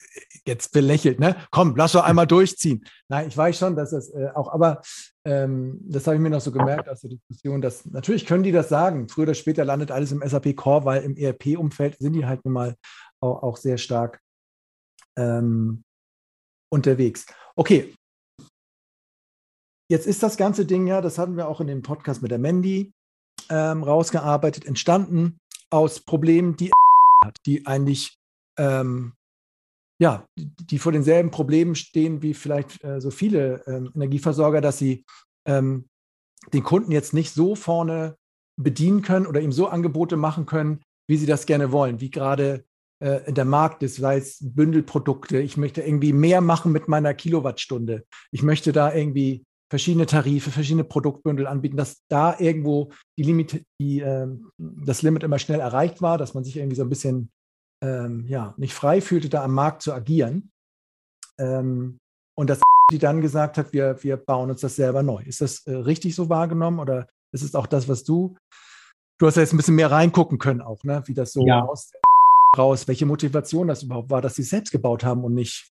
jetzt 0.45 0.73
belächelt, 0.73 1.19
ne? 1.19 1.35
Komm, 1.51 1.75
lass 1.77 1.93
doch 1.93 2.03
einmal 2.03 2.27
durchziehen. 2.27 2.83
Nein, 3.07 3.29
ich 3.29 3.37
weiß 3.37 3.57
schon, 3.57 3.75
dass 3.77 3.91
das 3.91 4.09
äh, 4.09 4.29
auch, 4.33 4.51
aber 4.51 4.81
ähm, 5.23 5.79
das 5.83 6.07
habe 6.07 6.15
ich 6.15 6.21
mir 6.21 6.31
noch 6.31 6.41
so 6.41 6.51
gemerkt 6.51 6.89
aus 6.89 7.01
der 7.01 7.11
Diskussion, 7.11 7.61
dass 7.61 7.85
natürlich 7.85 8.25
können 8.25 8.43
die 8.43 8.51
das 8.51 8.67
sagen. 8.67 9.07
Früher 9.07 9.23
oder 9.23 9.33
später 9.35 9.63
landet 9.63 9.91
alles 9.91 10.11
im 10.11 10.21
SAP-Core, 10.25 10.83
weil 10.83 11.03
im 11.03 11.15
ERP-Umfeld 11.15 11.99
sind 11.99 12.13
die 12.13 12.25
halt 12.25 12.43
nun 12.43 12.53
mal 12.53 12.75
auch, 13.21 13.57
sehr 13.57 13.77
stark 13.77 14.19
ähm, 15.17 15.83
unterwegs. 16.71 17.25
Okay. 17.55 17.93
Jetzt 19.91 20.05
ist 20.05 20.21
das 20.21 20.37
ganze 20.37 20.65
Ding 20.65 20.85
ja, 20.85 21.01
das 21.01 21.17
hatten 21.17 21.35
wir 21.35 21.47
auch 21.47 21.61
in 21.61 21.67
dem 21.67 21.81
Podcast 21.81 22.21
mit 22.21 22.31
der 22.31 22.37
Mandy 22.37 22.91
ähm, 23.49 23.83
rausgearbeitet, 23.83 24.65
entstanden 24.65 25.39
aus 25.71 25.99
Problemen, 25.99 26.55
die 26.55 26.71
hat, 27.23 27.35
die 27.45 27.65
eigentlich 27.65 28.15
ähm, 28.57 29.13
ja, 30.01 30.25
die 30.37 30.79
vor 30.79 30.91
denselben 30.91 31.29
Problemen 31.29 31.75
stehen 31.75 32.21
wie 32.21 32.33
vielleicht 32.33 32.83
äh, 32.83 33.01
so 33.01 33.11
viele 33.11 33.63
ähm, 33.67 33.91
Energieversorger, 33.93 34.61
dass 34.61 34.77
sie 34.77 35.03
ähm, 35.45 35.87
den 36.53 36.63
Kunden 36.63 36.91
jetzt 36.91 37.13
nicht 37.13 37.33
so 37.33 37.55
vorne 37.55 38.15
bedienen 38.57 39.01
können 39.01 39.27
oder 39.27 39.41
ihm 39.41 39.51
so 39.51 39.67
Angebote 39.67 40.15
machen 40.15 40.45
können, 40.45 40.81
wie 41.07 41.17
sie 41.17 41.25
das 41.25 41.45
gerne 41.45 41.71
wollen, 41.71 41.99
wie 41.99 42.09
gerade 42.09 42.63
äh, 42.99 43.31
der 43.31 43.45
Markt 43.45 43.83
ist, 43.83 43.95
sei 43.95 44.17
es 44.17 44.37
Bündelprodukte. 44.41 45.39
Ich 45.39 45.57
möchte 45.57 45.81
irgendwie 45.81 46.13
mehr 46.13 46.41
machen 46.41 46.71
mit 46.71 46.87
meiner 46.87 47.13
Kilowattstunde. 47.13 48.05
Ich 48.31 48.43
möchte 48.43 48.71
da 48.71 48.93
irgendwie 48.93 49.43
verschiedene 49.69 50.05
Tarife, 50.05 50.51
verschiedene 50.51 50.83
Produktbündel 50.83 51.47
anbieten, 51.47 51.77
dass 51.77 52.03
da 52.09 52.37
irgendwo 52.39 52.91
die 53.17 53.23
Limit, 53.23 53.63
die, 53.79 53.99
äh, 53.99 54.27
das 54.57 55.01
Limit 55.01 55.23
immer 55.23 55.39
schnell 55.39 55.59
erreicht 55.59 56.01
war, 56.01 56.17
dass 56.17 56.33
man 56.33 56.43
sich 56.43 56.57
irgendwie 56.57 56.75
so 56.75 56.83
ein 56.83 56.89
bisschen 56.89 57.31
ähm, 57.81 58.25
ja, 58.27 58.53
nicht 58.57 58.73
frei 58.73 58.99
fühlte, 58.99 59.29
da 59.29 59.43
am 59.43 59.53
Markt 59.53 59.81
zu 59.81 59.93
agieren. 59.93 60.51
Ähm, 61.37 61.99
und 62.35 62.49
das 62.49 62.59
die 62.91 62.97
dann 62.97 63.21
gesagt 63.21 63.57
hat, 63.57 63.73
wir, 63.73 64.01
wir 64.03 64.17
bauen 64.17 64.49
uns 64.49 64.61
das 64.61 64.75
selber 64.75 65.03
neu. 65.03 65.21
Ist 65.23 65.41
das 65.41 65.65
äh, 65.67 65.75
richtig 65.75 66.15
so 66.15 66.29
wahrgenommen 66.29 66.79
oder 66.79 67.07
ist 67.31 67.43
es 67.43 67.55
auch 67.55 67.67
das, 67.67 67.87
was 67.87 68.03
du, 68.03 68.35
du 69.19 69.27
hast 69.27 69.35
ja 69.35 69.43
jetzt 69.43 69.53
ein 69.53 69.57
bisschen 69.57 69.75
mehr 69.75 69.91
reingucken 69.91 70.39
können 70.39 70.61
auch, 70.61 70.83
ne? 70.83 71.03
wie 71.05 71.13
das 71.13 71.31
so 71.31 71.45
ja. 71.45 71.61
aus, 71.63 71.91
raus, 72.57 72.87
welche 72.87 73.05
Motivation 73.05 73.67
das 73.67 73.83
überhaupt 73.83 74.09
war, 74.09 74.21
dass 74.21 74.35
sie 74.35 74.41
es 74.43 74.49
selbst 74.49 74.71
gebaut 74.71 75.03
haben 75.03 75.23
und 75.23 75.33
nicht 75.33 75.71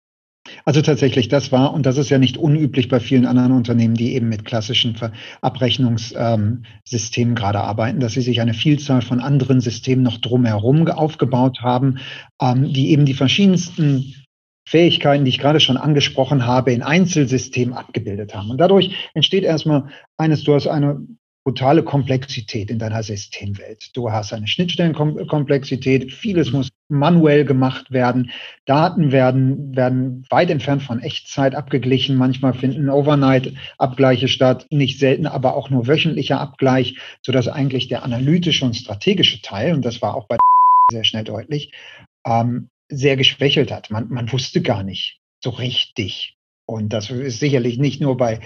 also 0.66 0.82
tatsächlich, 0.82 1.28
das 1.28 1.52
war, 1.52 1.72
und 1.72 1.86
das 1.86 1.96
ist 1.96 2.10
ja 2.10 2.18
nicht 2.18 2.36
unüblich 2.36 2.88
bei 2.88 3.00
vielen 3.00 3.24
anderen 3.24 3.52
Unternehmen, 3.52 3.94
die 3.94 4.14
eben 4.14 4.28
mit 4.28 4.44
klassischen 4.44 4.94
Abrechnungssystemen 5.40 7.34
gerade 7.34 7.60
arbeiten, 7.60 8.00
dass 8.00 8.12
sie 8.12 8.20
sich 8.20 8.42
eine 8.42 8.52
Vielzahl 8.52 9.00
von 9.00 9.20
anderen 9.20 9.62
Systemen 9.62 10.02
noch 10.02 10.18
drumherum 10.18 10.86
aufgebaut 10.88 11.60
haben, 11.62 11.98
ähm, 12.42 12.72
die 12.72 12.90
eben 12.90 13.06
die 13.06 13.14
verschiedensten 13.14 14.14
Fähigkeiten, 14.68 15.24
die 15.24 15.30
ich 15.30 15.38
gerade 15.38 15.60
schon 15.60 15.76
angesprochen 15.76 16.46
habe, 16.46 16.72
in 16.72 16.82
Einzelsystemen 16.82 17.74
abgebildet 17.74 18.34
haben. 18.34 18.50
Und 18.50 18.58
dadurch 18.58 19.10
entsteht 19.14 19.44
erstmal 19.44 19.88
eines, 20.18 20.44
du 20.44 20.54
hast 20.54 20.66
eine 20.66 21.06
brutale 21.44 21.82
Komplexität 21.82 22.70
in 22.70 22.78
deiner 22.78 23.02
Systemwelt. 23.02 23.90
Du 23.94 24.10
hast 24.10 24.32
eine 24.32 24.48
Schnittstellenkomplexität, 24.48 26.10
vieles 26.10 26.52
muss 26.52 26.70
manuell 26.88 27.44
gemacht 27.44 27.90
werden, 27.90 28.30
Daten 28.64 29.12
werden, 29.12 29.76
werden 29.76 30.24
weit 30.30 30.50
entfernt 30.50 30.82
von 30.82 31.00
Echtzeit 31.00 31.54
abgeglichen, 31.54 32.16
manchmal 32.16 32.54
finden 32.54 32.88
Overnight-Abgleiche 32.88 34.28
statt, 34.28 34.66
nicht 34.70 34.98
selten 34.98 35.26
aber 35.26 35.54
auch 35.54 35.68
nur 35.68 35.86
wöchentlicher 35.86 36.40
Abgleich, 36.40 36.98
sodass 37.22 37.48
eigentlich 37.48 37.88
der 37.88 38.04
analytische 38.04 38.64
und 38.64 38.74
strategische 38.74 39.42
Teil, 39.42 39.74
und 39.74 39.84
das 39.84 40.00
war 40.00 40.14
auch 40.14 40.26
bei 40.26 40.38
sehr 40.90 41.04
schnell 41.04 41.24
deutlich, 41.24 41.72
ähm, 42.26 42.68
sehr 42.88 43.16
geschwächelt 43.16 43.70
hat. 43.70 43.90
Man, 43.90 44.08
man 44.08 44.32
wusste 44.32 44.62
gar 44.62 44.82
nicht 44.82 45.20
so 45.40 45.50
richtig. 45.50 46.36
Und 46.66 46.94
das 46.94 47.10
ist 47.10 47.40
sicherlich 47.40 47.76
nicht 47.78 48.00
nur 48.00 48.16
bei 48.16 48.40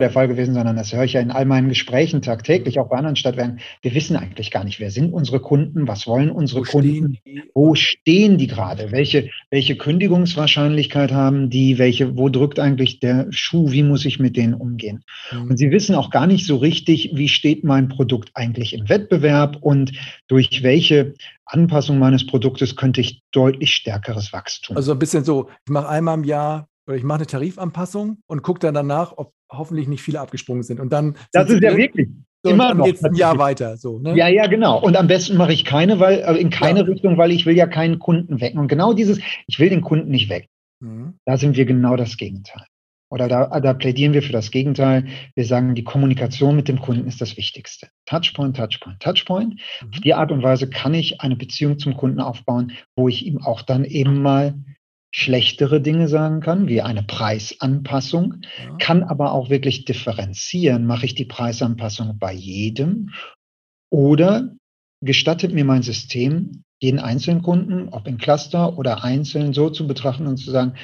der 0.00 0.10
Fall 0.10 0.26
gewesen, 0.26 0.54
sondern 0.54 0.76
das 0.76 0.92
höre 0.92 1.04
ich 1.04 1.12
ja 1.12 1.20
in 1.20 1.30
all 1.30 1.44
meinen 1.44 1.68
Gesprächen 1.68 2.20
tagtäglich, 2.20 2.80
auch 2.80 2.88
bei 2.88 2.96
anderen 2.96 3.14
Stadtwerken. 3.14 3.60
Wir 3.80 3.94
wissen 3.94 4.16
eigentlich 4.16 4.50
gar 4.50 4.64
nicht, 4.64 4.80
wer 4.80 4.90
sind 4.90 5.12
unsere 5.12 5.38
Kunden, 5.38 5.86
was 5.86 6.08
wollen 6.08 6.32
unsere 6.32 6.62
wo 6.62 6.64
Kunden, 6.64 7.16
stehen 7.16 7.42
wo 7.54 7.74
stehen 7.76 8.36
die 8.36 8.48
gerade, 8.48 8.90
welche, 8.90 9.30
welche 9.50 9.76
Kündigungswahrscheinlichkeit 9.76 11.12
haben 11.12 11.48
die, 11.48 11.78
welche, 11.78 12.16
wo 12.16 12.28
drückt 12.28 12.58
eigentlich 12.58 12.98
der 12.98 13.28
Schuh, 13.30 13.70
wie 13.70 13.84
muss 13.84 14.04
ich 14.04 14.18
mit 14.18 14.36
denen 14.36 14.54
umgehen. 14.54 15.04
Mhm. 15.30 15.50
Und 15.50 15.58
sie 15.58 15.70
wissen 15.70 15.94
auch 15.94 16.10
gar 16.10 16.26
nicht 16.26 16.44
so 16.44 16.56
richtig, 16.56 17.12
wie 17.14 17.28
steht 17.28 17.62
mein 17.62 17.88
Produkt 17.88 18.32
eigentlich 18.34 18.74
im 18.74 18.88
Wettbewerb 18.88 19.58
und 19.60 19.92
durch 20.26 20.64
welche 20.64 21.14
Anpassung 21.46 22.00
meines 22.00 22.26
Produktes 22.26 22.74
könnte 22.74 23.00
ich 23.00 23.22
deutlich 23.30 23.74
stärkeres 23.74 24.32
Wachstum. 24.32 24.76
Also 24.76 24.92
ein 24.92 24.98
bisschen 24.98 25.22
so, 25.22 25.50
ich 25.66 25.70
mache 25.70 25.88
einmal 25.88 26.18
im 26.18 26.24
Jahr 26.24 26.66
oder 26.86 26.96
ich 26.96 27.04
mache 27.04 27.18
eine 27.18 27.26
Tarifanpassung 27.26 28.18
und 28.26 28.42
gucke 28.42 28.58
dann 28.60 28.74
danach, 28.74 29.12
ob 29.16 29.32
hoffentlich 29.58 29.88
nicht 29.88 30.02
viele 30.02 30.20
abgesprungen 30.20 30.62
sind. 30.62 30.80
Und 30.80 30.92
dann. 30.92 31.16
Das 31.32 31.50
ist 31.50 31.62
ja 31.62 31.76
wirklich. 31.76 32.08
So, 32.44 32.50
immer 32.50 32.68
dann 32.68 32.82
geht 32.82 32.96
es 32.96 33.04
ein 33.04 33.14
Jahr 33.14 33.38
weiter. 33.38 33.78
So, 33.78 33.98
ne? 33.98 34.14
Ja, 34.16 34.28
ja, 34.28 34.46
genau. 34.46 34.78
Und 34.78 34.96
am 34.96 35.06
besten 35.06 35.38
mache 35.38 35.54
ich 35.54 35.64
keine, 35.64 35.98
weil 35.98 36.18
äh, 36.18 36.34
in 36.34 36.50
keine 36.50 36.80
ja. 36.80 36.84
Richtung, 36.84 37.16
weil 37.16 37.32
ich 37.32 37.46
will 37.46 37.56
ja 37.56 37.66
keinen 37.66 37.98
Kunden 37.98 38.40
wecken. 38.40 38.58
Und 38.58 38.68
genau 38.68 38.92
dieses, 38.92 39.18
ich 39.46 39.58
will 39.58 39.70
den 39.70 39.80
Kunden 39.80 40.10
nicht 40.10 40.28
weg. 40.28 40.50
Mhm. 40.80 41.14
Da 41.24 41.38
sind 41.38 41.56
wir 41.56 41.64
genau 41.64 41.96
das 41.96 42.18
Gegenteil. 42.18 42.66
Oder 43.10 43.28
da, 43.28 43.60
da 43.60 43.74
plädieren 43.74 44.12
wir 44.12 44.22
für 44.22 44.32
das 44.32 44.50
Gegenteil. 44.50 45.06
Wir 45.34 45.44
sagen, 45.44 45.74
die 45.74 45.84
Kommunikation 45.84 46.56
mit 46.56 46.68
dem 46.68 46.80
Kunden 46.80 47.06
ist 47.06 47.20
das 47.20 47.36
Wichtigste. 47.36 47.88
Touchpoint, 48.06 48.56
Touchpoint, 48.56 49.00
Touchpoint. 49.00 49.54
Mhm. 49.54 49.88
Auf 49.94 50.00
die 50.00 50.14
Art 50.14 50.30
und 50.30 50.42
Weise 50.42 50.68
kann 50.68 50.92
ich 50.92 51.22
eine 51.22 51.36
Beziehung 51.36 51.78
zum 51.78 51.96
Kunden 51.96 52.20
aufbauen, 52.20 52.72
wo 52.94 53.08
ich 53.08 53.24
ihm 53.24 53.40
auch 53.40 53.62
dann 53.62 53.84
eben 53.84 54.20
mal 54.20 54.54
schlechtere 55.16 55.80
Dinge 55.80 56.08
sagen 56.08 56.40
kann, 56.40 56.66
wie 56.66 56.82
eine 56.82 57.04
Preisanpassung, 57.04 58.42
ja. 58.58 58.76
kann 58.78 59.04
aber 59.04 59.30
auch 59.30 59.48
wirklich 59.48 59.84
differenzieren. 59.84 60.86
Mache 60.86 61.06
ich 61.06 61.14
die 61.14 61.24
Preisanpassung 61.24 62.18
bei 62.18 62.32
jedem 62.32 63.10
oder 63.92 64.50
gestattet 65.04 65.54
mir 65.54 65.64
mein 65.64 65.82
System, 65.82 66.64
jeden 66.82 66.98
einzelnen 66.98 67.42
Kunden, 67.42 67.90
ob 67.90 68.08
in 68.08 68.18
Cluster 68.18 68.76
oder 68.76 69.04
einzeln, 69.04 69.52
so 69.52 69.70
zu 69.70 69.86
betrachten 69.86 70.26
und 70.26 70.38
zu 70.38 70.50
sagen, 70.50 70.74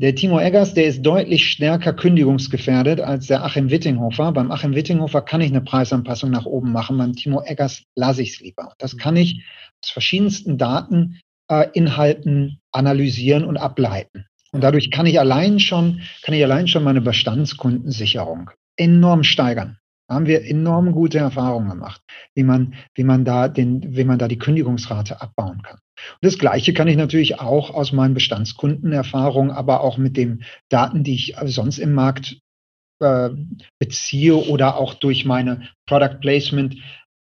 der 0.00 0.14
Timo 0.14 0.38
Eggers, 0.38 0.74
der 0.74 0.86
ist 0.86 1.02
deutlich 1.02 1.50
stärker 1.50 1.94
kündigungsgefährdet 1.94 3.00
als 3.00 3.26
der 3.26 3.44
Achim 3.44 3.70
Wittinghofer. 3.70 4.30
Beim 4.30 4.52
Achim 4.52 4.76
Wittinghofer 4.76 5.22
kann 5.22 5.40
ich 5.40 5.50
eine 5.50 5.62
Preisanpassung 5.62 6.30
nach 6.30 6.46
oben 6.46 6.70
machen. 6.70 6.96
Beim 6.96 7.14
Timo 7.14 7.42
Eggers 7.42 7.82
lasse 7.96 8.22
ich 8.22 8.34
es 8.34 8.40
lieber. 8.40 8.74
Das 8.78 8.96
kann 8.96 9.16
ich 9.16 9.44
aus 9.84 9.90
verschiedensten 9.90 10.58
Daten 10.58 11.20
äh, 11.48 11.68
Inhalten 11.72 12.60
analysieren 12.72 13.44
und 13.44 13.56
ableiten. 13.56 14.26
Und 14.52 14.62
dadurch 14.62 14.90
kann 14.90 15.06
ich 15.06 15.18
allein 15.18 15.58
schon, 15.58 16.02
kann 16.22 16.34
ich 16.34 16.44
allein 16.44 16.68
schon 16.68 16.84
meine 16.84 17.00
Bestandskundensicherung 17.00 18.50
enorm 18.76 19.24
steigern. 19.24 19.78
Da 20.08 20.16
haben 20.16 20.26
wir 20.26 20.44
enorm 20.44 20.92
gute 20.92 21.18
Erfahrungen 21.18 21.70
gemacht, 21.70 22.02
wie 22.34 22.44
man, 22.44 22.74
wie 22.94 23.04
man 23.04 23.24
da 23.24 23.48
den, 23.48 23.96
wie 23.96 24.04
man 24.04 24.18
da 24.18 24.28
die 24.28 24.38
Kündigungsrate 24.38 25.20
abbauen 25.20 25.62
kann. 25.62 25.78
Und 25.78 26.18
das 26.22 26.38
Gleiche 26.38 26.74
kann 26.74 26.88
ich 26.88 26.96
natürlich 26.96 27.40
auch 27.40 27.70
aus 27.70 27.92
meinen 27.92 28.14
Bestandskundenerfahrungen, 28.14 29.50
aber 29.50 29.80
auch 29.80 29.96
mit 29.96 30.16
den 30.16 30.44
Daten, 30.68 31.04
die 31.04 31.14
ich 31.14 31.36
sonst 31.44 31.78
im 31.78 31.94
Markt 31.94 32.38
äh, 33.00 33.30
beziehe 33.78 34.36
oder 34.36 34.76
auch 34.76 34.94
durch 34.94 35.24
meine 35.24 35.68
Product 35.86 36.20
Placement 36.20 36.76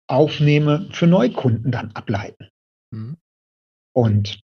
aufnehme, 0.09 0.89
für 0.93 1.07
Neukunden 1.07 1.71
dann 1.71 1.93
ableiten. 1.93 2.49
Mhm. 2.91 3.17
Und 3.93 4.41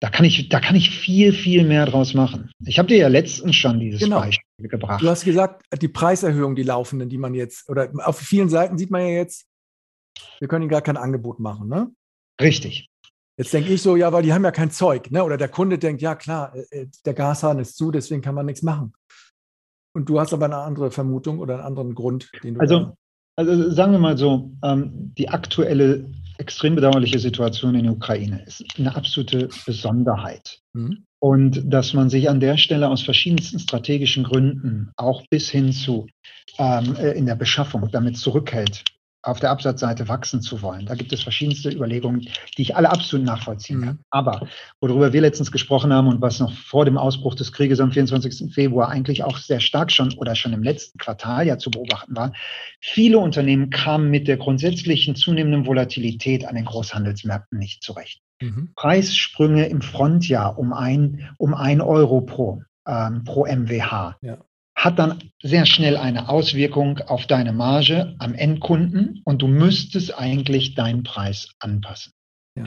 da 0.00 0.10
kann 0.10 0.24
ich, 0.24 0.48
da 0.48 0.58
kann 0.58 0.74
ich 0.74 0.90
viel, 0.90 1.32
viel 1.32 1.64
mehr 1.64 1.86
draus 1.86 2.12
machen. 2.14 2.50
Ich 2.64 2.78
habe 2.78 2.88
dir 2.88 2.98
ja 2.98 3.08
letztens 3.08 3.54
schon 3.54 3.78
dieses 3.78 4.00
genau. 4.00 4.20
Beispiel 4.20 4.68
gebracht. 4.68 5.00
Du 5.00 5.08
hast 5.08 5.24
gesagt, 5.24 5.62
die 5.80 5.88
Preiserhöhungen, 5.88 6.56
die 6.56 6.64
laufenden, 6.64 7.08
die 7.08 7.18
man 7.18 7.34
jetzt, 7.34 7.68
oder 7.68 7.88
auf 8.04 8.18
vielen 8.18 8.48
Seiten 8.48 8.78
sieht 8.78 8.90
man 8.90 9.02
ja 9.02 9.08
jetzt, 9.08 9.46
wir 10.40 10.48
können 10.48 10.62
ihnen 10.62 10.70
gar 10.70 10.82
kein 10.82 10.96
Angebot 10.96 11.38
machen, 11.38 11.68
ne? 11.68 11.90
Richtig. 12.40 12.88
Jetzt 13.38 13.52
denke 13.52 13.72
ich 13.72 13.80
so, 13.80 13.96
ja, 13.96 14.12
weil 14.12 14.24
die 14.24 14.32
haben 14.32 14.44
ja 14.44 14.50
kein 14.50 14.70
Zeug, 14.70 15.10
ne? 15.12 15.22
Oder 15.24 15.36
der 15.36 15.48
Kunde 15.48 15.78
denkt, 15.78 16.02
ja 16.02 16.16
klar, 16.16 16.54
äh, 16.54 16.80
äh, 16.80 16.86
der 17.06 17.14
Gashahn 17.14 17.60
ist 17.60 17.76
zu, 17.76 17.92
deswegen 17.92 18.22
kann 18.22 18.34
man 18.34 18.46
nichts 18.46 18.62
machen. 18.62 18.92
Und 19.94 20.08
du 20.08 20.18
hast 20.18 20.32
aber 20.32 20.46
eine 20.46 20.58
andere 20.58 20.90
Vermutung 20.90 21.38
oder 21.38 21.54
einen 21.54 21.64
anderen 21.64 21.94
Grund, 21.94 22.30
den 22.42 22.54
du. 22.54 22.60
Also, 22.60 22.96
also 23.36 23.70
sagen 23.70 23.92
wir 23.92 23.98
mal 23.98 24.18
so, 24.18 24.52
ähm, 24.64 25.14
die 25.16 25.28
aktuelle 25.28 26.10
extrem 26.38 26.74
bedauerliche 26.74 27.18
Situation 27.18 27.74
in 27.74 27.84
der 27.84 27.92
Ukraine 27.92 28.42
ist 28.46 28.64
eine 28.78 28.94
absolute 28.94 29.48
Besonderheit. 29.66 30.58
Mhm. 30.72 31.04
Und 31.20 31.62
dass 31.72 31.94
man 31.94 32.10
sich 32.10 32.28
an 32.28 32.40
der 32.40 32.56
Stelle 32.56 32.88
aus 32.88 33.02
verschiedensten 33.02 33.60
strategischen 33.60 34.24
Gründen, 34.24 34.90
auch 34.96 35.22
bis 35.30 35.50
hin 35.50 35.72
zu 35.72 36.08
ähm, 36.58 36.96
äh, 36.96 37.12
in 37.12 37.26
der 37.26 37.36
Beschaffung, 37.36 37.88
damit 37.92 38.16
zurückhält, 38.16 38.84
auf 39.22 39.38
der 39.38 39.50
Absatzseite 39.50 40.08
wachsen 40.08 40.42
zu 40.42 40.62
wollen. 40.62 40.86
Da 40.86 40.94
gibt 40.94 41.12
es 41.12 41.22
verschiedenste 41.22 41.70
Überlegungen, 41.70 42.28
die 42.56 42.62
ich 42.62 42.76
alle 42.76 42.90
absolut 42.90 43.24
nachvollziehen 43.24 43.80
kann. 43.80 43.94
Mhm. 43.94 44.04
Aber 44.10 44.48
worüber 44.80 45.12
wir 45.12 45.20
letztens 45.20 45.52
gesprochen 45.52 45.92
haben 45.92 46.08
und 46.08 46.20
was 46.20 46.40
noch 46.40 46.52
vor 46.52 46.84
dem 46.84 46.98
Ausbruch 46.98 47.36
des 47.36 47.52
Krieges 47.52 47.78
am 47.78 47.92
24. 47.92 48.52
Februar 48.52 48.88
eigentlich 48.88 49.22
auch 49.22 49.38
sehr 49.38 49.60
stark 49.60 49.92
schon 49.92 50.12
oder 50.14 50.34
schon 50.34 50.52
im 50.52 50.64
letzten 50.64 50.98
Quartal 50.98 51.46
ja 51.46 51.56
zu 51.56 51.70
beobachten 51.70 52.16
war, 52.16 52.32
viele 52.80 53.18
Unternehmen 53.18 53.70
kamen 53.70 54.10
mit 54.10 54.26
der 54.26 54.38
grundsätzlichen 54.38 55.14
zunehmenden 55.14 55.66
Volatilität 55.66 56.44
an 56.44 56.56
den 56.56 56.64
Großhandelsmärkten 56.64 57.58
nicht 57.58 57.84
zurecht. 57.84 58.20
Mhm. 58.40 58.72
Preissprünge 58.74 59.66
im 59.66 59.82
Frontjahr 59.82 60.58
um 60.58 60.72
ein, 60.72 61.30
um 61.38 61.54
ein 61.54 61.80
Euro 61.80 62.22
pro, 62.22 62.62
ähm, 62.88 63.22
pro 63.22 63.46
MWH. 63.46 64.16
Ja 64.20 64.38
hat 64.82 64.98
dann 64.98 65.30
sehr 65.40 65.64
schnell 65.64 65.96
eine 65.96 66.28
Auswirkung 66.28 66.98
auf 67.06 67.26
deine 67.26 67.52
Marge 67.52 68.16
am 68.18 68.34
Endkunden 68.34 69.22
und 69.24 69.40
du 69.40 69.46
müsstest 69.46 70.18
eigentlich 70.18 70.74
deinen 70.74 71.04
Preis 71.04 71.50
anpassen. 71.60 72.12
Ja. 72.56 72.64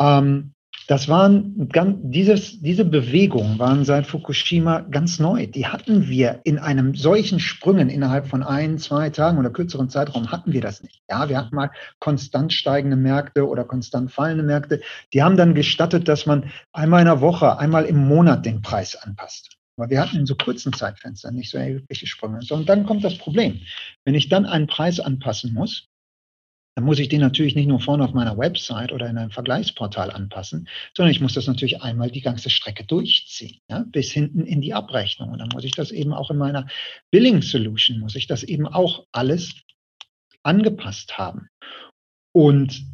Ähm, 0.00 0.52
das 0.86 1.08
waren 1.08 1.68
ganz, 1.68 1.98
dieses, 2.02 2.60
diese 2.60 2.84
Bewegungen 2.84 3.58
waren 3.58 3.84
seit 3.84 4.06
Fukushima 4.06 4.80
ganz 4.82 5.18
neu. 5.18 5.48
Die 5.48 5.66
hatten 5.66 6.08
wir 6.08 6.40
in 6.44 6.58
einem 6.58 6.94
solchen 6.94 7.40
Sprüngen 7.40 7.90
innerhalb 7.90 8.28
von 8.28 8.44
ein, 8.44 8.78
zwei 8.78 9.10
Tagen 9.10 9.38
oder 9.38 9.50
kürzeren 9.50 9.90
Zeitraum 9.90 10.30
hatten 10.30 10.52
wir 10.52 10.60
das 10.60 10.82
nicht. 10.82 11.02
Ja, 11.10 11.28
wir 11.28 11.38
hatten 11.38 11.56
mal 11.56 11.72
konstant 11.98 12.52
steigende 12.52 12.96
Märkte 12.96 13.48
oder 13.48 13.64
konstant 13.64 14.12
fallende 14.12 14.44
Märkte. 14.44 14.80
Die 15.12 15.24
haben 15.24 15.36
dann 15.36 15.54
gestattet, 15.54 16.06
dass 16.06 16.24
man 16.24 16.50
einmal 16.72 17.00
in 17.00 17.06
der 17.06 17.20
Woche, 17.20 17.58
einmal 17.58 17.84
im 17.84 17.96
Monat 17.96 18.46
den 18.46 18.62
Preis 18.62 18.94
anpasst. 18.94 19.57
Aber 19.78 19.90
wir 19.90 20.00
hatten 20.00 20.16
in 20.16 20.26
so 20.26 20.34
kurzen 20.34 20.72
Zeitfenstern 20.72 21.34
nicht 21.34 21.50
so 21.50 21.58
erhebliche 21.58 22.06
Sprünge. 22.06 22.40
Und 22.50 22.68
dann 22.68 22.84
kommt 22.84 23.04
das 23.04 23.16
Problem. 23.16 23.60
Wenn 24.04 24.14
ich 24.14 24.28
dann 24.28 24.44
einen 24.44 24.66
Preis 24.66 25.00
anpassen 25.00 25.54
muss, 25.54 25.86
dann 26.74 26.84
muss 26.84 26.98
ich 27.00 27.08
den 27.08 27.20
natürlich 27.20 27.56
nicht 27.56 27.66
nur 27.66 27.80
vorne 27.80 28.04
auf 28.04 28.12
meiner 28.12 28.38
Website 28.38 28.92
oder 28.92 29.08
in 29.08 29.18
einem 29.18 29.32
Vergleichsportal 29.32 30.12
anpassen, 30.12 30.68
sondern 30.96 31.10
ich 31.10 31.20
muss 31.20 31.34
das 31.34 31.48
natürlich 31.48 31.82
einmal 31.82 32.10
die 32.10 32.20
ganze 32.20 32.50
Strecke 32.50 32.84
durchziehen, 32.84 33.58
ja, 33.68 33.84
bis 33.88 34.12
hinten 34.12 34.44
in 34.44 34.60
die 34.60 34.74
Abrechnung. 34.74 35.30
Und 35.30 35.40
dann 35.40 35.48
muss 35.48 35.64
ich 35.64 35.72
das 35.72 35.90
eben 35.90 36.12
auch 36.12 36.30
in 36.30 36.38
meiner 36.38 36.68
Billing 37.10 37.42
Solution, 37.42 37.98
muss 37.98 38.14
ich 38.14 38.28
das 38.28 38.44
eben 38.44 38.68
auch 38.68 39.06
alles 39.10 39.56
angepasst 40.44 41.18
haben. 41.18 41.48
Und 42.32 42.84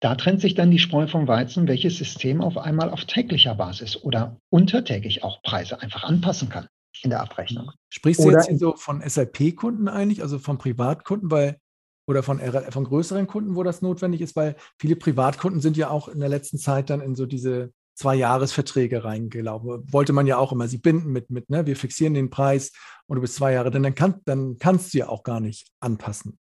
da 0.00 0.14
trennt 0.14 0.40
sich 0.40 0.54
dann 0.54 0.70
die 0.70 0.78
Spreu 0.78 1.06
vom 1.06 1.28
Weizen, 1.28 1.68
welches 1.68 1.98
System 1.98 2.40
auf 2.40 2.56
einmal 2.56 2.90
auf 2.90 3.04
täglicher 3.04 3.54
Basis 3.54 4.02
oder 4.02 4.38
untertägig 4.48 5.22
auch 5.22 5.42
Preise 5.42 5.80
einfach 5.80 6.04
anpassen 6.04 6.48
kann. 6.48 6.66
in 7.02 7.10
der 7.10 7.20
Abrechnung. 7.20 7.70
Sprichst 7.88 8.20
du 8.20 8.28
oder 8.28 8.42
jetzt 8.42 8.58
so 8.58 8.74
von 8.76 9.02
SIP-Kunden 9.06 9.88
eigentlich, 9.88 10.22
also 10.22 10.38
von 10.38 10.58
Privatkunden, 10.58 11.30
weil 11.30 11.58
oder 12.06 12.22
von, 12.24 12.40
von 12.40 12.84
größeren 12.84 13.28
Kunden, 13.28 13.54
wo 13.54 13.62
das 13.62 13.82
notwendig 13.82 14.20
ist, 14.20 14.34
weil 14.34 14.56
viele 14.80 14.96
Privatkunden 14.96 15.60
sind 15.60 15.76
ja 15.76 15.90
auch 15.90 16.08
in 16.08 16.18
der 16.18 16.28
letzten 16.28 16.58
Zeit 16.58 16.90
dann 16.90 17.00
in 17.00 17.14
so 17.14 17.24
diese 17.24 17.72
zwei 17.94 18.16
Jahresverträge 18.16 19.04
reingelaufen. 19.04 19.92
Wollte 19.92 20.12
man 20.12 20.26
ja 20.26 20.36
auch 20.38 20.50
immer 20.50 20.66
sie 20.66 20.78
binden 20.78 21.12
mit, 21.12 21.30
mit 21.30 21.50
ne, 21.50 21.66
wir 21.66 21.76
fixieren 21.76 22.14
den 22.14 22.30
Preis 22.30 22.72
und 23.06 23.16
du 23.16 23.20
bist 23.20 23.36
zwei 23.36 23.52
Jahre, 23.52 23.70
denn 23.70 23.84
dann, 23.84 23.94
kann, 23.94 24.20
dann 24.24 24.58
kannst 24.58 24.92
du 24.92 24.98
ja 24.98 25.08
auch 25.08 25.22
gar 25.22 25.38
nicht 25.38 25.68
anpassen. 25.78 26.39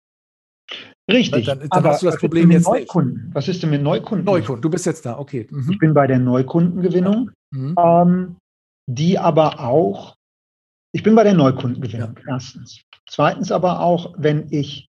Richtig. 1.12 1.45
Dann, 1.45 1.60
dann 1.60 1.69
aber 1.71 1.89
hast 1.89 2.01
du 2.01 2.08
das 2.08 2.17
Problem 2.17 2.49
jetzt 2.51 2.67
Neukunden? 2.67 3.25
Nicht. 3.25 3.36
Was 3.36 3.47
ist 3.47 3.62
denn 3.62 3.69
mit 3.69 3.84
Neukunden? 3.84 4.25
Neukunden, 4.25 4.62
du 4.62 4.69
bist 4.69 4.86
jetzt 4.86 5.06
da, 5.06 5.19
okay. 5.19 5.47
Mhm. 5.49 5.71
Ich 5.71 5.78
bin 5.78 5.93
bei 5.93 6.08
der 6.08 6.19
Neukundengewinnung, 6.19 7.32
mhm. 7.51 7.75
ähm, 7.78 8.36
die 8.89 9.19
aber 9.19 9.60
auch, 9.60 10.15
ich 10.93 11.04
bin 11.04 11.13
bei 11.15 11.23
der 11.23 11.36
Neukundengewinnung, 11.36 12.15
ja. 12.25 12.34
erstens. 12.34 12.82
Zweitens 13.08 13.51
aber 13.51 13.82
auch, 13.82 14.15
wenn 14.17 14.51
ich, 14.51 14.88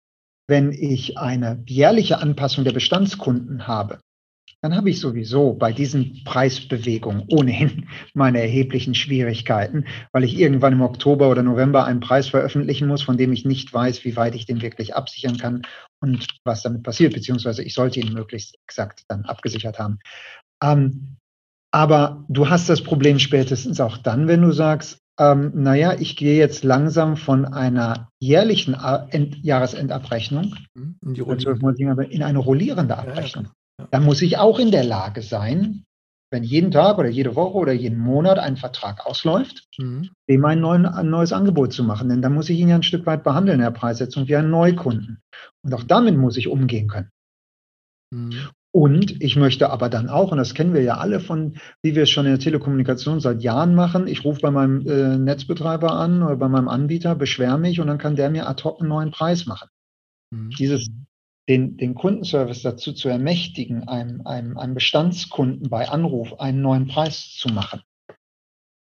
wenn 0.48 0.72
ich 0.72 1.18
eine 1.18 1.64
jährliche 1.68 2.20
Anpassung 2.20 2.64
der 2.64 2.74
Bestandskunden 2.74 3.66
habe, 3.66 4.00
dann 4.64 4.78
habe 4.78 4.90
ich 4.90 5.02
sowieso 5.02 5.54
bei 5.54 5.74
diesen 5.74 6.24
Preisbewegungen 6.24 7.26
ohnehin 7.30 7.90
meine 8.14 8.42
erheblichen 8.42 8.96
Schwierigkeiten, 8.96 9.86
weil 10.14 10.24
ich 10.24 10.40
irgendwann 10.40 10.72
im 10.72 10.82
Oktober 10.82 11.30
oder 11.30 11.44
November 11.44 11.84
einen 11.84 12.00
Preis 12.00 12.30
veröffentlichen 12.30 12.88
muss, 12.88 13.04
von 13.04 13.18
dem 13.18 13.34
ich 13.34 13.44
nicht 13.44 13.74
weiß, 13.74 14.06
wie 14.06 14.16
weit 14.16 14.36
ich 14.36 14.46
den 14.46 14.62
wirklich 14.62 14.96
absichern 14.96 15.38
kann 15.38 15.64
und 16.00 16.28
was 16.46 16.64
damit 16.64 16.84
passiert, 16.84 17.14
beziehungsweise 17.14 17.62
ich 17.62 17.74
sollte 17.74 18.00
ihn 18.00 18.14
möglichst 18.14 18.58
exakt 18.66 19.04
dann 19.10 19.26
abgesichert 19.26 19.80
haben. 19.80 20.00
Ähm, 20.64 21.18
aber 21.72 22.24
du 22.30 22.50
hast 22.50 22.70
das 22.70 22.82
Problem 22.82 23.20
spätestens 23.20 23.82
auch 23.82 23.98
dann, 23.98 24.30
wenn 24.30 24.44
du 24.44 24.54
sagst, 24.54 25.00
ähm, 25.20 25.52
naja, 25.56 25.94
ich 26.00 26.16
gehe 26.16 26.38
jetzt 26.38 26.64
langsam 26.64 27.18
von 27.18 27.46
einer 27.46 28.08
jährlichen 28.22 28.76
End 29.10 29.44
Jahresendabrechnung 29.44 30.56
in, 31.80 31.90
in 32.12 32.24
eine 32.24 32.40
rollierende 32.40 32.98
Abrechnung. 32.98 33.46
Ja, 33.46 33.50
ja, 33.50 33.63
dann 33.92 34.04
muss 34.04 34.22
ich 34.22 34.38
auch 34.38 34.60
in 34.60 34.72
der 34.72 34.84
Lage 34.84 35.22
sein, 35.22 35.84
wenn 36.34 36.44
jeden 36.44 36.72
Tag 36.72 36.98
oder 36.98 37.10
jede 37.10 37.36
Woche 37.36 37.58
oder 37.58 37.74
jeden 37.74 38.00
Monat 38.00 38.40
ein 38.40 38.58
Vertrag 38.58 39.06
ausläuft, 39.06 39.68
mhm. 39.78 40.10
dem 40.28 40.44
ein, 40.46 40.60
neuen, 40.60 40.86
ein, 40.86 41.10
neues 41.10 41.32
Angebot 41.32 41.74
zu 41.74 41.84
machen. 41.84 42.10
Denn 42.10 42.24
dann 42.24 42.34
muss 42.34 42.50
ich 42.50 42.60
ihn 42.60 42.70
ja 42.70 42.76
ein 42.76 42.84
Stück 42.84 43.06
weit 43.06 43.24
behandeln 43.24 43.60
in 43.60 43.64
der 43.64 43.72
Preissetzung 43.72 44.28
wie 44.28 44.36
einen 44.36 44.50
Neukunden. 44.50 45.22
Und 45.62 45.74
auch 45.74 45.84
damit 45.84 46.18
muss 46.18 46.36
ich 46.36 46.48
umgehen 46.48 46.88
können. 46.88 47.10
Mhm. 48.12 48.50
Und 48.76 49.22
ich 49.22 49.36
möchte 49.36 49.70
aber 49.70 49.88
dann 49.88 50.10
auch, 50.10 50.32
und 50.32 50.40
das 50.40 50.56
kennen 50.56 50.74
wir 50.74 50.82
ja 50.82 50.98
alle 50.98 51.20
von, 51.20 51.58
wie 51.84 51.94
wir 51.94 52.04
es 52.04 52.10
schon 52.10 52.26
in 52.26 52.32
der 52.32 52.40
Telekommunikation 52.40 53.20
seit 53.20 53.44
Jahren 53.44 53.76
machen, 53.76 54.08
ich 54.08 54.26
rufe 54.26 54.42
bei 54.42 54.50
meinem 54.50 54.88
äh, 54.88 55.18
Netzbetreiber 55.20 55.92
an 55.92 56.24
oder 56.24 56.36
bei 56.36 56.50
meinem 56.50 56.68
Anbieter, 56.68 57.14
beschwere 57.14 57.60
mich 57.60 57.80
und 57.80 57.86
dann 57.86 58.00
kann 58.00 58.16
der 58.16 58.32
mir 58.32 58.48
ad 58.48 58.64
hoc 58.64 58.80
einen 58.80 58.90
neuen 58.90 59.12
Preis 59.12 59.46
machen. 59.46 59.70
Mhm. 60.32 60.50
Dieses 60.58 60.90
den, 61.50 61.78
den 61.78 61.96
Kundenservice 61.96 62.62
dazu 62.62 62.94
zu 62.94 63.10
ermächtigen, 63.10 63.88
einem, 63.88 64.26
einem, 64.26 64.58
einem 64.58 64.74
Bestandskunden 64.74 65.70
bei 65.70 65.90
Anruf 65.90 66.40
einen 66.40 66.62
neuen 66.62 66.88
Preis 66.88 67.36
zu 67.38 67.50
machen. 67.50 67.82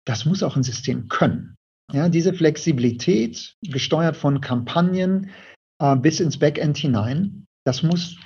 Das 0.05 0.25
muss 0.25 0.43
auch 0.43 0.55
ein 0.55 0.63
System 0.63 1.07
können. 1.07 1.55
Ja, 1.91 2.09
diese 2.09 2.33
Flexibilität, 2.33 3.55
gesteuert 3.61 4.15
von 4.15 4.41
Kampagnen 4.41 5.31
äh, 5.79 5.95
bis 5.95 6.19
ins 6.19 6.37
Backend 6.37 6.77
hinein, 6.77 7.45
das 7.65 7.83
muss, 7.83 8.17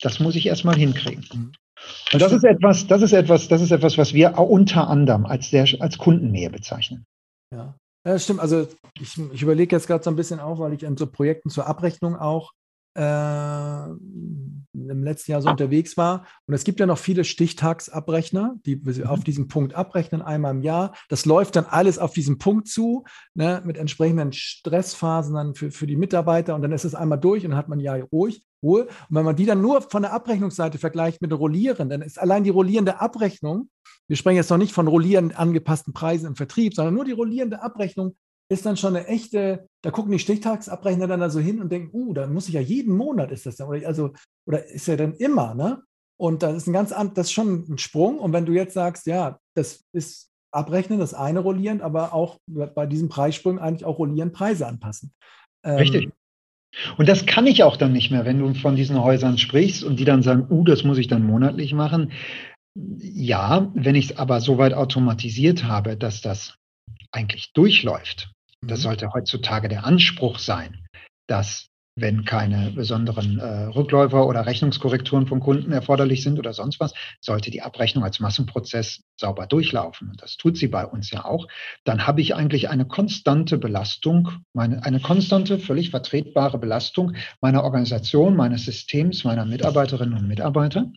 das 0.00 0.20
muss 0.20 0.36
ich 0.36 0.46
erstmal 0.46 0.76
hinkriegen. 0.76 1.24
Mhm. 1.32 1.52
Und 2.12 2.22
das 2.22 2.32
ist 2.32 2.44
etwas, 2.44 2.86
das 2.86 3.02
ist 3.02 3.12
etwas, 3.12 3.48
das 3.48 3.60
ist 3.60 3.70
etwas, 3.70 3.98
was 3.98 4.14
wir 4.14 4.38
unter 4.38 4.88
anderem 4.88 5.26
als, 5.26 5.50
der, 5.50 5.66
als 5.80 5.98
Kundennähe 5.98 6.50
bezeichnen. 6.50 7.04
Ja. 7.52 7.74
ja, 8.04 8.12
das 8.12 8.24
stimmt. 8.24 8.40
Also 8.40 8.66
ich, 8.98 9.18
ich 9.32 9.42
überlege 9.42 9.76
jetzt 9.76 9.86
gerade 9.86 10.02
so 10.02 10.10
ein 10.10 10.16
bisschen 10.16 10.40
auch, 10.40 10.58
weil 10.58 10.72
ich 10.72 10.86
an 10.86 10.96
so 10.96 11.06
Projekten 11.06 11.50
zur 11.50 11.66
Abrechnung 11.66 12.16
auch 12.16 12.52
im 12.96 15.02
letzten 15.02 15.32
Jahr 15.32 15.42
so 15.42 15.48
unterwegs 15.48 15.96
war. 15.96 16.26
Und 16.46 16.54
es 16.54 16.64
gibt 16.64 16.80
ja 16.80 16.86
noch 16.86 16.98
viele 16.98 17.24
Stichtagsabrechner, 17.24 18.56
die 18.64 18.76
mhm. 18.76 19.06
auf 19.06 19.24
diesem 19.24 19.48
Punkt 19.48 19.74
abrechnen, 19.74 20.22
einmal 20.22 20.54
im 20.54 20.62
Jahr. 20.62 20.94
Das 21.08 21.26
läuft 21.26 21.56
dann 21.56 21.66
alles 21.66 21.98
auf 21.98 22.12
diesen 22.12 22.38
Punkt 22.38 22.68
zu, 22.68 23.04
ne, 23.34 23.62
mit 23.64 23.76
entsprechenden 23.76 24.32
Stressphasen 24.32 25.34
dann 25.34 25.54
für, 25.54 25.70
für 25.70 25.86
die 25.86 25.96
Mitarbeiter. 25.96 26.54
Und 26.54 26.62
dann 26.62 26.72
ist 26.72 26.84
es 26.84 26.94
einmal 26.94 27.18
durch 27.18 27.44
und 27.44 27.50
dann 27.50 27.58
hat 27.58 27.68
man 27.68 27.80
ja 27.80 27.96
ruhig. 28.12 28.42
Ruhe. 28.62 28.84
Und 28.84 29.16
wenn 29.16 29.24
man 29.24 29.36
die 29.36 29.44
dann 29.44 29.60
nur 29.60 29.82
von 29.82 30.02
der 30.02 30.12
Abrechnungsseite 30.12 30.78
vergleicht 30.78 31.20
mit 31.20 31.30
der 31.30 31.38
Rollieren, 31.38 31.90
dann 31.90 32.00
ist 32.00 32.18
allein 32.18 32.42
die 32.42 32.50
rollierende 32.50 33.00
Abrechnung, 33.00 33.68
wir 34.08 34.16
sprechen 34.16 34.36
jetzt 34.36 34.50
noch 34.50 34.56
nicht 34.56 34.72
von 34.72 34.86
rollierend 34.86 35.38
angepassten 35.38 35.92
Preisen 35.92 36.26
im 36.26 36.36
Vertrieb, 36.36 36.74
sondern 36.74 36.94
nur 36.94 37.04
die 37.04 37.12
rollierende 37.12 37.60
Abrechnung 37.60 38.16
ist 38.48 38.64
dann 38.64 38.76
schon 38.76 38.96
eine 38.96 39.06
echte, 39.06 39.66
da 39.82 39.90
gucken 39.90 40.12
die 40.12 40.18
Stichtagsabrechner 40.18 41.06
dann 41.06 41.20
da 41.20 41.30
so 41.30 41.40
hin 41.40 41.60
und 41.60 41.70
denken, 41.70 41.90
uh, 41.92 42.14
da 42.14 42.26
muss 42.26 42.48
ich 42.48 42.54
ja 42.54 42.60
jeden 42.60 42.96
Monat 42.96 43.32
ist 43.32 43.46
das 43.46 43.56
dann, 43.56 43.68
oder, 43.68 43.86
also, 43.86 44.12
oder 44.46 44.64
ist 44.66 44.86
ja 44.86 44.96
dann 44.96 45.14
immer, 45.14 45.54
ne? 45.54 45.82
Und 46.18 46.42
das 46.42 46.56
ist 46.56 46.66
ein 46.66 46.72
ganz 46.72 46.90
das 46.90 47.26
ist 47.26 47.32
schon 47.32 47.66
ein 47.68 47.78
Sprung. 47.78 48.18
Und 48.18 48.32
wenn 48.32 48.46
du 48.46 48.52
jetzt 48.52 48.72
sagst, 48.72 49.06
ja, 49.06 49.38
das 49.54 49.84
ist 49.92 50.30
abrechnen, 50.50 50.98
das 50.98 51.12
eine 51.12 51.40
rollierend, 51.40 51.82
aber 51.82 52.14
auch 52.14 52.38
bei 52.46 52.86
diesen 52.86 53.08
Preissprüngen 53.08 53.60
eigentlich 53.60 53.84
auch 53.84 53.98
rollierend 53.98 54.32
Preise 54.32 54.66
anpassen. 54.66 55.12
Ähm, 55.62 55.76
Richtig. 55.76 56.10
Und 56.96 57.08
das 57.08 57.26
kann 57.26 57.46
ich 57.46 57.62
auch 57.62 57.76
dann 57.76 57.92
nicht 57.92 58.10
mehr, 58.10 58.24
wenn 58.24 58.38
du 58.38 58.54
von 58.54 58.76
diesen 58.76 59.02
Häusern 59.02 59.38
sprichst 59.38 59.84
und 59.84 59.98
die 59.98 60.04
dann 60.04 60.22
sagen, 60.22 60.46
uh, 60.50 60.64
das 60.64 60.84
muss 60.84 60.98
ich 60.98 61.08
dann 61.08 61.22
monatlich 61.22 61.74
machen. 61.74 62.12
Ja, 62.74 63.70
wenn 63.74 63.94
ich 63.94 64.10
es 64.10 64.16
aber 64.18 64.40
so 64.40 64.58
weit 64.58 64.74
automatisiert 64.74 65.64
habe, 65.64 65.96
dass 65.96 66.20
das 66.20 66.56
eigentlich 67.10 67.52
durchläuft, 67.54 68.32
das 68.62 68.80
mhm. 68.80 68.84
sollte 68.84 69.12
heutzutage 69.12 69.68
der 69.68 69.84
Anspruch 69.84 70.38
sein, 70.38 70.86
dass 71.26 71.68
wenn 71.98 72.26
keine 72.26 72.72
besonderen 72.72 73.38
äh, 73.38 73.64
Rückläufer 73.64 74.26
oder 74.26 74.44
Rechnungskorrekturen 74.44 75.26
vom 75.26 75.40
Kunden 75.40 75.72
erforderlich 75.72 76.22
sind 76.22 76.38
oder 76.38 76.52
sonst 76.52 76.78
was, 76.78 76.92
sollte 77.20 77.50
die 77.50 77.62
Abrechnung 77.62 78.04
als 78.04 78.20
Massenprozess 78.20 79.02
sauber 79.18 79.46
durchlaufen. 79.46 80.10
Und 80.10 80.20
das 80.20 80.36
tut 80.36 80.58
sie 80.58 80.68
bei 80.68 80.84
uns 80.84 81.10
ja 81.10 81.24
auch. 81.24 81.48
Dann 81.84 82.06
habe 82.06 82.20
ich 82.20 82.34
eigentlich 82.34 82.68
eine 82.68 82.84
konstante 82.84 83.56
Belastung, 83.56 84.30
meine, 84.52 84.84
eine 84.84 85.00
konstante, 85.00 85.58
völlig 85.58 85.90
vertretbare 85.90 86.58
Belastung 86.58 87.14
meiner 87.40 87.64
Organisation, 87.64 88.36
meines 88.36 88.66
Systems, 88.66 89.24
meiner 89.24 89.46
Mitarbeiterinnen 89.46 90.18
und 90.18 90.28
Mitarbeiter 90.28 90.92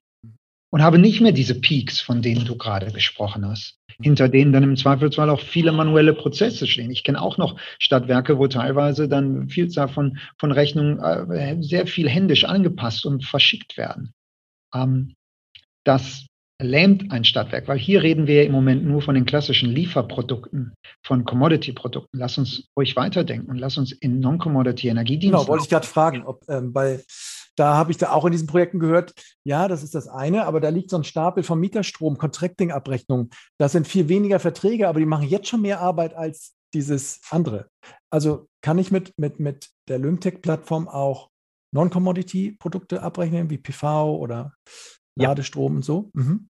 und 0.71 0.83
habe 0.83 0.99
nicht 0.99 1.21
mehr 1.21 1.31
diese 1.31 1.59
Peaks, 1.59 1.99
von 1.99 2.21
denen 2.21 2.45
du 2.45 2.57
gerade 2.57 2.91
gesprochen 2.91 3.47
hast, 3.47 3.79
hinter 4.01 4.29
denen 4.29 4.53
dann 4.53 4.63
im 4.63 4.77
Zweifelsfall 4.77 5.29
auch 5.29 5.41
viele 5.41 5.71
manuelle 5.71 6.13
Prozesse 6.13 6.67
stehen. 6.67 6.91
Ich 6.91 7.03
kenne 7.03 7.21
auch 7.21 7.37
noch 7.37 7.59
Stadtwerke, 7.79 8.37
wo 8.37 8.47
teilweise 8.47 9.07
dann 9.07 9.49
Vielzahl 9.49 9.87
von, 9.87 10.19
von 10.37 10.51
Rechnungen 10.51 10.99
äh, 10.99 11.57
sehr 11.61 11.87
viel 11.87 12.09
händisch 12.09 12.45
angepasst 12.45 13.05
und 13.05 13.25
verschickt 13.25 13.77
werden. 13.77 14.13
Ähm, 14.73 15.15
das 15.83 16.27
lähmt 16.61 17.11
ein 17.11 17.23
Stadtwerk, 17.23 17.67
weil 17.67 17.79
hier 17.79 18.03
reden 18.03 18.27
wir 18.27 18.45
im 18.45 18.51
Moment 18.51 18.85
nur 18.85 19.01
von 19.01 19.15
den 19.15 19.25
klassischen 19.25 19.71
Lieferprodukten, 19.71 20.73
von 21.03 21.23
Commodity-Produkten. 21.23 22.17
Lass 22.17 22.37
uns 22.37 22.67
ruhig 22.77 22.95
weiterdenken 22.97 23.49
und 23.49 23.57
lass 23.57 23.77
uns 23.77 23.93
in 23.93 24.19
Non-Commodity-Energiedienste. 24.19 25.37
Genau, 25.37 25.47
wollte 25.47 25.63
ich 25.63 25.69
gerade 25.69 25.87
fragen, 25.87 26.23
ob 26.25 26.43
ähm, 26.49 26.73
bei 26.73 26.99
da 27.59 27.75
habe 27.75 27.91
ich 27.91 27.97
da 27.97 28.11
auch 28.11 28.25
in 28.25 28.31
diesen 28.31 28.47
Projekten 28.47 28.79
gehört, 28.79 29.13
ja, 29.43 29.67
das 29.67 29.83
ist 29.83 29.93
das 29.93 30.07
eine, 30.07 30.45
aber 30.45 30.61
da 30.61 30.69
liegt 30.69 30.89
so 30.89 30.97
ein 30.97 31.03
Stapel 31.03 31.43
von 31.43 31.59
Mieterstrom, 31.59 32.17
Contracting-Abrechnungen. 32.17 33.29
Das 33.57 33.73
sind 33.73 33.87
viel 33.87 34.07
weniger 34.07 34.39
Verträge, 34.39 34.87
aber 34.87 34.99
die 34.99 35.05
machen 35.05 35.27
jetzt 35.27 35.49
schon 35.49 35.61
mehr 35.61 35.81
Arbeit 35.81 36.13
als 36.13 36.55
dieses 36.73 37.19
andere. 37.29 37.69
Also 38.09 38.47
kann 38.61 38.77
ich 38.77 38.91
mit, 38.91 39.13
mit, 39.17 39.39
mit 39.39 39.69
der 39.89 39.99
Lymtech-Plattform 39.99 40.87
auch 40.87 41.29
Non-Commodity-Produkte 41.73 43.03
abrechnen, 43.03 43.49
wie 43.49 43.57
PV 43.57 44.15
oder 44.15 44.53
Ladestrom 45.15 45.73
ja. 45.73 45.75
und 45.77 45.83
so? 45.83 46.09
Mhm. 46.13 46.49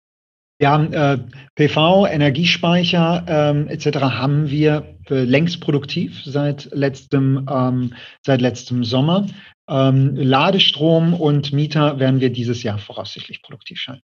Ja, 0.58 0.82
äh, 0.82 1.18
PV, 1.54 2.06
Energiespeicher 2.06 3.24
ähm, 3.28 3.68
etc. 3.68 3.98
haben 3.98 4.48
wir 4.48 4.96
äh, 5.10 5.24
längst 5.24 5.60
produktiv 5.60 6.22
seit 6.24 6.70
letztem, 6.72 7.46
ähm, 7.50 7.94
seit 8.24 8.40
letztem 8.40 8.82
Sommer. 8.82 9.26
Ähm, 9.68 10.14
Ladestrom 10.16 11.12
und 11.12 11.52
Mieter 11.52 11.98
werden 11.98 12.20
wir 12.20 12.30
dieses 12.30 12.62
Jahr 12.62 12.78
voraussichtlich 12.78 13.42
produktiv 13.42 13.78
schalten. 13.78 14.04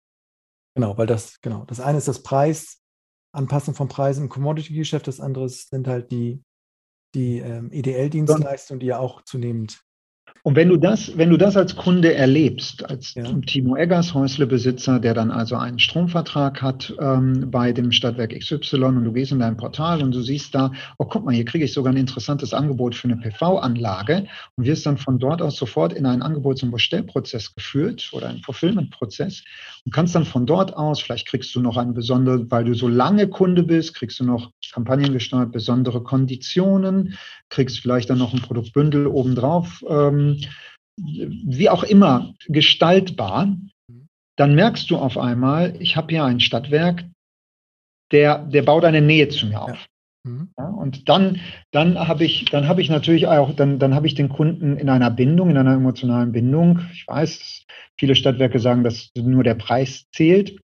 Genau, 0.75 0.99
weil 0.99 1.07
das, 1.07 1.41
genau, 1.41 1.65
das 1.67 1.79
eine 1.79 1.99
ist 1.99 2.09
das 2.09 2.23
Preis, 2.23 2.81
Anpassen 3.33 3.75
von 3.75 3.89
Preisen 3.89 4.25
im 4.25 4.29
Commodity-Geschäft, 4.29 5.07
das 5.07 5.21
andere 5.21 5.49
sind 5.49 5.87
halt 5.87 6.11
die, 6.11 6.43
die 7.15 7.39
ähm, 7.39 7.71
EDL-Dienstleistungen, 7.71 8.81
die 8.81 8.87
ja 8.87 8.99
auch 8.99 9.23
zunehmend 9.23 9.83
und 10.43 10.57
wenn 10.57 10.69
du 10.69 10.77
das, 10.77 11.17
wenn 11.19 11.29
du 11.29 11.37
das 11.37 11.57
als 11.57 11.77
Kunde 11.77 12.15
erlebst, 12.15 12.89
als 12.89 13.15
ja. 13.15 13.25
Timo 13.47 13.77
Eggers, 13.77 14.15
Häuslebesitzer, 14.15 14.99
der 14.99 15.13
dann 15.13 15.31
also 15.31 15.57
einen 15.57 15.79
Stromvertrag 15.79 16.63
hat 16.63 16.95
ähm, 16.99 17.51
bei 17.51 17.73
dem 17.73 17.93
Stadtwerk 17.93 18.39
XY 18.39 18.85
und 18.85 19.05
du 19.05 19.13
gehst 19.13 19.33
in 19.33 19.41
dein 19.41 19.57
Portal 19.57 20.03
und 20.03 20.15
du 20.15 20.23
siehst 20.23 20.55
da, 20.55 20.73
oh 20.99 21.05
guck 21.05 21.25
mal, 21.25 21.35
hier 21.35 21.45
kriege 21.45 21.65
ich 21.65 21.73
sogar 21.73 21.93
ein 21.93 21.99
interessantes 21.99 22.55
Angebot 22.55 22.95
für 22.95 23.09
eine 23.09 23.19
PV-Anlage 23.19 24.27
und 24.57 24.65
wirst 24.65 24.87
dann 24.87 24.97
von 24.97 25.19
dort 25.19 25.43
aus 25.43 25.57
sofort 25.57 25.93
in 25.93 26.07
ein 26.07 26.23
Angebot 26.23 26.59
zum 26.59 26.71
Bestellprozess 26.71 27.55
geführt 27.55 28.09
oder 28.13 28.29
einen 28.29 28.43
Fulfillment-Prozess 28.43 29.43
und 29.85 29.93
kannst 29.93 30.15
dann 30.15 30.25
von 30.25 30.47
dort 30.47 30.75
aus, 30.75 31.01
vielleicht 31.01 31.29
kriegst 31.29 31.55
du 31.55 31.61
noch 31.61 31.77
ein 31.77 31.93
besonderes, 31.93 32.47
weil 32.49 32.65
du 32.65 32.75
so 32.75 32.89
lange 32.89 33.29
Kunde 33.29 33.63
bist, 33.63 33.95
kriegst 33.95 34.21
du 34.21 34.25
noch 34.25 34.51
kampagnengesteuert 34.73 35.53
besondere 35.53 36.03
Konditionen, 36.03 37.19
kriegst 37.49 37.81
vielleicht 37.81 38.09
dann 38.09 38.19
noch 38.19 38.33
ein 38.33 38.41
Produktbündel 38.41 39.07
obendrauf, 39.07 39.85
ähm, 39.89 40.30
wie 40.97 41.69
auch 41.69 41.83
immer 41.83 42.35
gestaltbar. 42.47 43.57
Dann 44.37 44.55
merkst 44.55 44.91
du 44.91 44.97
auf 44.97 45.19
einmal, 45.19 45.77
ich 45.81 45.97
habe 45.97 46.09
hier 46.11 46.25
ein 46.25 46.41
Stadtwerk, 46.41 47.05
der, 48.13 48.39
der 48.39 48.63
baut 48.63 48.85
eine 48.85 49.01
Nähe 49.01 49.29
zu 49.29 49.47
mir 49.47 49.63
auf. 49.63 49.87
Mhm. 50.25 50.51
Ja, 50.59 50.67
und 50.67 51.09
dann, 51.09 51.41
dann 51.73 51.99
habe 51.99 52.25
ich, 52.25 52.47
dann 52.47 52.69
habe 52.69 52.83
ich 52.83 52.91
natürlich 52.91 53.27
auch, 53.27 53.55
dann, 53.55 53.79
dann 53.79 53.95
habe 53.95 54.07
ich 54.07 54.15
den 54.15 54.29
Kunden 54.29 54.77
in 54.77 54.89
einer 54.89 55.11
Bindung, 55.11 55.51
in 55.51 55.57
einer 55.57 55.75
emotionalen 55.75 56.33
Bindung. 56.33 56.81
Ich 56.93 57.07
weiß, 57.07 57.65
viele 57.99 58.15
Stadtwerke 58.15 58.59
sagen, 58.59 58.85
dass 58.85 59.11
nur 59.17 59.45
der 59.45 59.55
Preis 59.55 60.07
zählt. 60.13 60.59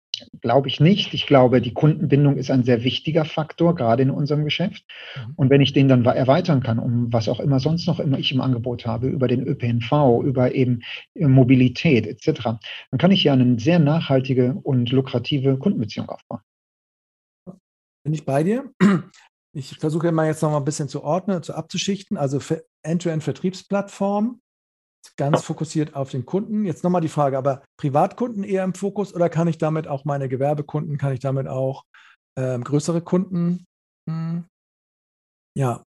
Glaube 0.42 0.68
ich 0.68 0.80
nicht. 0.80 1.14
Ich 1.14 1.26
glaube, 1.26 1.60
die 1.60 1.74
Kundenbindung 1.74 2.38
ist 2.38 2.52
ein 2.52 2.64
sehr 2.64 2.84
wichtiger 2.84 3.26
Faktor, 3.26 3.74
gerade 3.76 4.04
in 4.04 4.12
unserem 4.12 4.44
Geschäft. 4.44 4.86
Mhm. 5.16 5.34
Und 5.36 5.50
wenn 5.50 5.62
ich 5.62 5.74
den 5.74 5.88
dann 5.88 6.06
erweitern 6.06 6.62
kann, 6.62 6.78
um 6.78 7.12
was 7.12 7.28
auch 7.28 7.40
immer 7.40 7.60
sonst 7.60 7.88
noch 7.88 8.00
immer 8.00 8.20
ich 8.20 8.32
im 8.32 8.42
Angebot 8.42 8.86
habe, 8.86 9.08
über 9.08 9.28
den 9.28 9.46
ÖPNV, 9.46 10.22
über 10.24 10.54
eben 10.54 10.84
Mobilität 11.16 12.06
etc., 12.06 12.44
dann 12.44 13.00
kann 13.00 13.12
ich 13.12 13.24
hier 13.24 13.34
eine 13.34 13.60
sehr 13.60 13.80
nachhaltige 13.80 14.54
und 14.62 14.92
lukrative 14.92 15.58
Kundenbeziehung 15.58 16.10
aufbauen. 16.10 16.42
Bin 18.04 18.14
ich 18.14 18.26
bei 18.26 18.44
dir? 18.44 18.72
Ich 19.56 19.78
versuche 19.78 20.10
immer 20.10 20.26
jetzt 20.26 20.42
noch 20.42 20.52
mal 20.52 20.58
ein 20.58 20.66
bisschen 20.66 20.90
zu 20.90 21.04
ordnen, 21.04 21.42
zu 21.42 21.54
abzuschichten. 21.54 22.18
Also 22.18 22.40
End-to-End-Vertriebsplattform, 22.84 24.42
ganz 25.18 25.44
fokussiert 25.44 25.96
auf 25.96 26.12
den 26.12 26.26
Kunden. 26.26 26.66
Jetzt 26.66 26.84
nochmal 26.84 27.02
die 27.02 27.08
Frage, 27.08 27.38
aber 27.38 27.64
Privatkunden 27.78 28.44
eher 28.44 28.64
im 28.64 28.74
Fokus 28.74 29.14
oder 29.14 29.30
kann 29.30 29.48
ich 29.48 29.58
damit 29.58 29.88
auch 29.88 30.06
meine 30.06 30.30
Gewerbekunden, 30.30 30.98
kann 30.98 31.14
ich 31.14 31.20
damit 31.20 31.48
auch 31.48 31.84
ähm, 32.38 32.64
größere 32.64 33.02
Kunden 33.02 33.66
hm, 34.10 34.46
ja, 35.58 35.84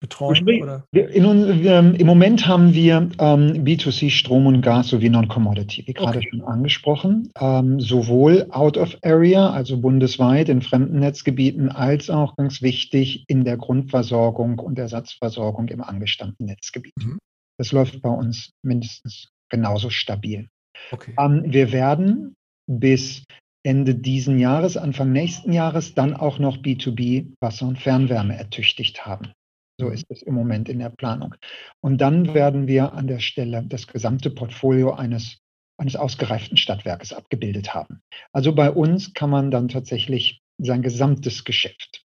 betreuen? 0.00 0.62
Oder? 0.62 0.84
In, 0.92 1.66
ähm, 1.66 1.94
Im 1.94 2.06
Moment 2.06 2.46
haben 2.46 2.72
wir 2.72 3.10
ähm, 3.18 3.64
B2C 3.64 4.10
Strom 4.10 4.46
und 4.46 4.62
Gas 4.62 4.88
sowie 4.88 5.10
Non-Commodity, 5.10 5.86
wie 5.86 5.92
gerade 5.92 6.18
okay. 6.18 6.28
schon 6.30 6.42
angesprochen, 6.42 7.30
ähm, 7.38 7.80
sowohl 7.80 8.46
out 8.50 8.78
of 8.78 8.96
area, 9.02 9.50
also 9.50 9.78
bundesweit 9.78 10.48
in 10.48 10.62
fremden 10.62 11.00
Netzgebieten, 11.00 11.68
als 11.68 12.08
auch 12.08 12.36
ganz 12.36 12.62
wichtig 12.62 13.24
in 13.28 13.44
der 13.44 13.58
Grundversorgung 13.58 14.58
und 14.58 14.78
Ersatzversorgung 14.78 15.68
im 15.68 15.82
angestammten 15.82 16.46
Netzgebiet. 16.46 16.94
Mhm. 16.96 17.18
Das 17.60 17.72
läuft 17.72 18.00
bei 18.00 18.08
uns 18.08 18.54
mindestens 18.62 19.28
genauso 19.50 19.90
stabil. 19.90 20.48
Okay. 20.92 21.14
Ähm, 21.18 21.42
wir 21.44 21.72
werden 21.72 22.34
bis 22.66 23.24
Ende 23.62 23.94
diesen 23.94 24.38
Jahres, 24.38 24.78
Anfang 24.78 25.12
nächsten 25.12 25.52
Jahres 25.52 25.92
dann 25.92 26.16
auch 26.16 26.38
noch 26.38 26.56
B2B 26.56 27.34
Wasser 27.38 27.68
und 27.68 27.78
Fernwärme 27.78 28.34
ertüchtigt 28.34 29.04
haben. 29.04 29.34
So 29.78 29.90
ist 29.90 30.06
es 30.08 30.22
im 30.22 30.32
Moment 30.32 30.70
in 30.70 30.78
der 30.78 30.88
Planung. 30.88 31.34
Und 31.82 32.00
dann 32.00 32.32
werden 32.32 32.66
wir 32.66 32.94
an 32.94 33.08
der 33.08 33.20
Stelle 33.20 33.62
das 33.66 33.86
gesamte 33.86 34.30
Portfolio 34.30 34.94
eines, 34.94 35.36
eines 35.76 35.96
ausgereiften 35.96 36.56
Stadtwerkes 36.56 37.12
abgebildet 37.12 37.74
haben. 37.74 38.00
Also 38.32 38.54
bei 38.54 38.70
uns 38.70 39.12
kann 39.12 39.28
man 39.28 39.50
dann 39.50 39.68
tatsächlich 39.68 40.40
sein 40.56 40.80
gesamtes 40.80 41.44
Geschäft, 41.44 42.06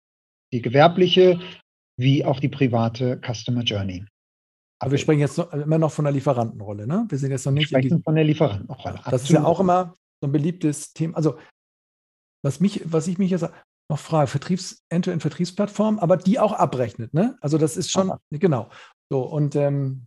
die 0.54 0.62
gewerbliche 0.62 1.40
wie 1.98 2.24
auch 2.24 2.40
die 2.40 2.50
private 2.50 3.20
Customer 3.26 3.64
Journey. 3.64 4.06
Aber 4.80 4.92
wir 4.92 4.98
sprechen 4.98 5.20
jetzt 5.20 5.38
noch, 5.38 5.52
immer 5.54 5.78
noch 5.78 5.92
von 5.92 6.06
der 6.06 6.14
Lieferantenrolle, 6.14 6.88
ne? 6.88 7.06
Wir 7.10 7.18
sind 7.18 7.32
jetzt 7.32 7.46
noch 7.46 7.52
nicht. 7.52 7.72
Wir 7.72 7.80
sprechen 7.80 8.02
von 8.02 8.16
der 8.16 8.24
Lieferantenrolle. 8.24 9.02
Das 9.10 9.24
ist 9.24 9.30
ja 9.30 9.44
auch 9.44 9.60
immer 9.60 9.94
so 10.22 10.28
ein 10.28 10.32
beliebtes 10.32 10.94
Thema. 10.94 11.18
Also, 11.18 11.38
was, 12.44 12.60
mich, 12.60 12.82
was 12.86 13.08
ich 13.08 13.18
mich 13.18 13.32
jetzt 13.32 13.50
noch 13.90 14.00
frage, 14.00 14.28
Vertriebs, 14.28 14.86
End-to-End-Vertriebsplattform, 14.90 16.00
aber 16.00 16.16
die 16.16 16.40
auch 16.40 16.54
abrechnet, 16.54 17.14
ne? 17.14 17.38
Also 17.42 17.58
das 17.58 17.76
ist 17.76 17.92
schon, 17.92 18.12
Aha. 18.12 18.20
genau. 18.32 18.70
So, 19.12 19.22
und 19.22 19.56
ähm, 19.56 20.06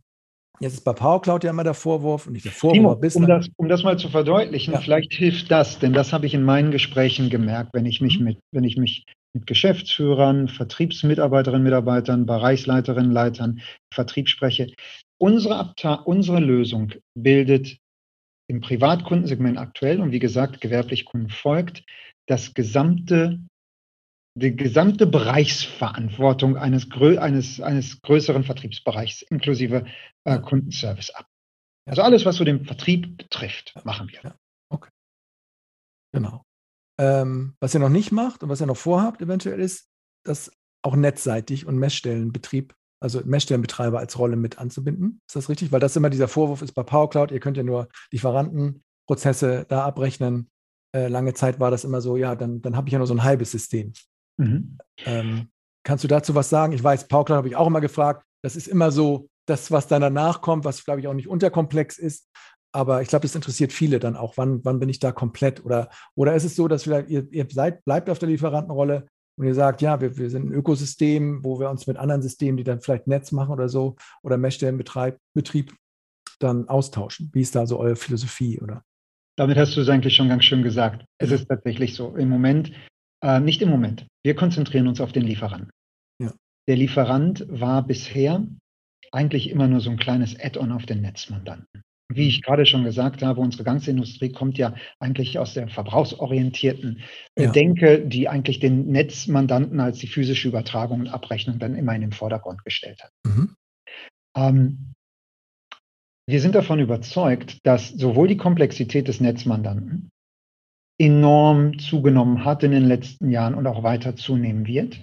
jetzt 0.60 0.74
ist 0.74 0.84
bei 0.84 0.92
PowerCloud 0.92 1.44
ja 1.44 1.50
immer 1.50 1.64
der 1.64 1.74
Vorwurf 1.74 2.26
und 2.26 2.34
nicht 2.34 2.44
der 2.44 2.52
Vorwurf. 2.52 3.00
Timo, 3.00 3.18
um, 3.18 3.26
das, 3.26 3.48
um 3.56 3.68
das 3.68 3.82
mal 3.82 3.98
zu 3.98 4.08
verdeutlichen, 4.08 4.72
ja. 4.72 4.80
vielleicht 4.80 5.12
hilft 5.12 5.50
das, 5.50 5.80
denn 5.80 5.92
das 5.92 6.12
habe 6.12 6.26
ich 6.26 6.34
in 6.34 6.44
meinen 6.44 6.70
Gesprächen 6.70 7.28
gemerkt, 7.28 7.74
wenn 7.74 7.86
ich 7.86 8.00
mich 8.00 8.18
mhm. 8.18 8.24
mit, 8.24 8.38
wenn 8.52 8.64
ich 8.64 8.76
mich 8.76 9.04
mit 9.34 9.46
Geschäftsführern, 9.46 10.48
Vertriebsmitarbeiterinnen, 10.48 11.64
Mitarbeitern, 11.64 12.26
Bereichsleiterinnen, 12.26 13.12
Leitern, 13.12 13.62
Vertrieb 13.92 14.28
spreche. 14.28 14.72
Unsere, 15.18 15.56
Abta 15.56 15.94
unsere 15.94 16.40
Lösung 16.40 16.92
bildet 17.14 17.78
im 18.48 18.60
Privatkundensegment 18.60 19.58
aktuell 19.58 20.00
und 20.00 20.12
wie 20.12 20.18
gesagt, 20.18 20.60
gewerblich 20.60 21.04
Kunden 21.04 21.30
folgt, 21.30 21.84
das 22.26 22.54
gesamte 22.54 23.40
die 24.34 24.56
gesamte 24.56 25.06
Bereichsverantwortung 25.06 26.56
eines, 26.56 26.90
eines, 26.90 27.60
eines 27.60 28.00
größeren 28.00 28.44
Vertriebsbereichs 28.44 29.22
inklusive 29.22 29.86
äh, 30.24 30.38
Kundenservice 30.38 31.10
ab. 31.10 31.26
Also 31.86 32.02
alles, 32.02 32.24
was 32.24 32.36
so 32.36 32.44
den 32.44 32.64
Vertrieb 32.64 33.18
betrifft, 33.18 33.74
machen 33.84 34.10
wir. 34.10 34.36
Okay. 34.70 34.90
Genau. 36.12 36.44
Ähm, 37.02 37.56
was 37.58 37.74
ihr 37.74 37.80
noch 37.80 37.88
nicht 37.88 38.12
macht 38.12 38.44
und 38.44 38.48
was 38.48 38.60
ihr 38.60 38.66
noch 38.66 38.76
vorhabt, 38.76 39.20
eventuell 39.20 39.58
ist, 39.58 39.88
das 40.24 40.52
auch 40.82 40.94
netzseitig 40.94 41.66
und 41.66 41.76
Messstellenbetrieb, 41.76 42.76
also 43.00 43.20
Messstellenbetreiber 43.24 43.98
als 43.98 44.16
Rolle 44.20 44.36
mit 44.36 44.58
anzubinden. 44.58 45.20
Ist 45.26 45.34
das 45.34 45.48
richtig? 45.48 45.72
Weil 45.72 45.80
das 45.80 45.96
immer 45.96 46.10
dieser 46.10 46.28
Vorwurf 46.28 46.62
ist 46.62 46.74
bei 46.74 46.84
PowerCloud, 46.84 47.32
ihr 47.32 47.40
könnt 47.40 47.56
ja 47.56 47.64
nur 47.64 47.88
Lieferantenprozesse 48.12 49.66
da 49.68 49.84
abrechnen. 49.84 50.48
Äh, 50.94 51.08
lange 51.08 51.34
Zeit 51.34 51.58
war 51.58 51.72
das 51.72 51.82
immer 51.82 52.00
so, 52.00 52.16
ja, 52.16 52.36
dann, 52.36 52.62
dann 52.62 52.76
habe 52.76 52.88
ich 52.88 52.92
ja 52.92 52.98
nur 52.98 53.08
so 53.08 53.14
ein 53.14 53.24
halbes 53.24 53.50
System. 53.50 53.92
Mhm. 54.36 54.78
Ähm, 55.04 55.48
kannst 55.84 56.04
du 56.04 56.08
dazu 56.08 56.36
was 56.36 56.50
sagen? 56.50 56.72
Ich 56.72 56.84
weiß, 56.84 57.08
Paukler 57.08 57.34
habe 57.34 57.48
ich 57.48 57.56
auch 57.56 57.66
immer 57.66 57.80
gefragt. 57.80 58.24
Das 58.44 58.54
ist 58.54 58.68
immer 58.68 58.92
so 58.92 59.28
das, 59.48 59.72
was 59.72 59.88
dann 59.88 60.02
danach 60.02 60.40
kommt, 60.40 60.64
was 60.64 60.84
glaube 60.84 61.00
ich 61.00 61.08
auch 61.08 61.14
nicht 61.14 61.26
unterkomplex 61.26 61.98
ist. 61.98 62.28
Aber 62.72 63.02
ich 63.02 63.08
glaube, 63.08 63.22
das 63.22 63.34
interessiert 63.34 63.72
viele 63.72 64.00
dann 64.00 64.16
auch. 64.16 64.36
Wann, 64.36 64.64
wann 64.64 64.80
bin 64.80 64.88
ich 64.88 64.98
da 64.98 65.12
komplett? 65.12 65.64
Oder, 65.64 65.90
oder 66.14 66.34
ist 66.34 66.44
es 66.44 66.56
so, 66.56 66.68
dass 66.68 66.84
vielleicht 66.84 67.10
ihr, 67.10 67.30
ihr 67.30 67.46
seid, 67.50 67.84
bleibt 67.84 68.08
auf 68.08 68.18
der 68.18 68.30
Lieferantenrolle 68.30 69.06
und 69.36 69.46
ihr 69.46 69.54
sagt, 69.54 69.82
ja, 69.82 70.00
wir, 70.00 70.16
wir 70.16 70.30
sind 70.30 70.46
ein 70.46 70.52
Ökosystem, 70.52 71.44
wo 71.44 71.60
wir 71.60 71.70
uns 71.70 71.86
mit 71.86 71.96
anderen 71.96 72.22
Systemen, 72.22 72.56
die 72.56 72.64
dann 72.64 72.80
vielleicht 72.80 73.06
Netz 73.06 73.32
machen 73.32 73.52
oder 73.52 73.68
so, 73.68 73.96
oder 74.22 74.38
Messstellenbetrieb 74.38 75.18
Betrieb, 75.34 75.74
dann 76.38 76.68
austauschen? 76.68 77.30
Wie 77.32 77.42
ist 77.42 77.54
da 77.54 77.66
so 77.66 77.78
eure 77.78 77.96
Philosophie? 77.96 78.60
Oder? 78.60 78.82
Damit 79.36 79.56
hast 79.56 79.76
du 79.76 79.80
es 79.80 79.88
eigentlich 79.88 80.16
schon 80.16 80.28
ganz 80.28 80.44
schön 80.44 80.62
gesagt. 80.62 81.04
Es 81.18 81.30
ist 81.30 81.48
tatsächlich 81.48 81.94
so. 81.94 82.16
Im 82.16 82.28
Moment 82.28 82.72
äh, 83.22 83.40
nicht 83.40 83.62
im 83.62 83.70
Moment. 83.70 84.06
Wir 84.24 84.34
konzentrieren 84.34 84.88
uns 84.88 85.00
auf 85.00 85.12
den 85.12 85.22
Lieferanten. 85.22 85.70
Ja. 86.20 86.32
Der 86.68 86.76
Lieferant 86.76 87.46
war 87.48 87.86
bisher 87.86 88.46
eigentlich 89.12 89.50
immer 89.50 89.68
nur 89.68 89.80
so 89.80 89.90
ein 89.90 89.98
kleines 89.98 90.38
Add-on 90.38 90.72
auf 90.72 90.86
den 90.86 91.02
Netzmandanten. 91.02 91.82
Wie 92.16 92.28
ich 92.28 92.42
gerade 92.42 92.66
schon 92.66 92.84
gesagt 92.84 93.22
habe, 93.22 93.40
unsere 93.40 93.64
ganze 93.64 93.90
Industrie 93.90 94.30
kommt 94.30 94.58
ja 94.58 94.74
eigentlich 94.98 95.38
aus 95.38 95.54
der 95.54 95.68
verbrauchsorientierten 95.68 97.02
äh, 97.34 97.44
ja. 97.44 97.52
Denke, 97.52 98.06
die 98.06 98.28
eigentlich 98.28 98.60
den 98.60 98.88
Netzmandanten 98.88 99.80
als 99.80 99.98
die 99.98 100.06
physische 100.06 100.48
Übertragung 100.48 101.00
und 101.00 101.08
Abrechnung 101.08 101.58
dann 101.58 101.76
immer 101.76 101.94
in 101.94 102.00
den 102.00 102.12
Vordergrund 102.12 102.64
gestellt 102.64 103.02
hat. 103.02 103.10
Mhm. 103.24 103.54
Ähm, 104.36 104.92
wir 106.28 106.40
sind 106.40 106.54
davon 106.54 106.78
überzeugt, 106.78 107.58
dass 107.64 107.88
sowohl 107.88 108.28
die 108.28 108.36
Komplexität 108.36 109.08
des 109.08 109.20
Netzmandanten 109.20 110.10
enorm 110.98 111.78
zugenommen 111.78 112.44
hat 112.44 112.62
in 112.62 112.70
den 112.70 112.84
letzten 112.84 113.30
Jahren 113.30 113.54
und 113.54 113.66
auch 113.66 113.82
weiter 113.82 114.14
zunehmen 114.14 114.66
wird. 114.66 115.02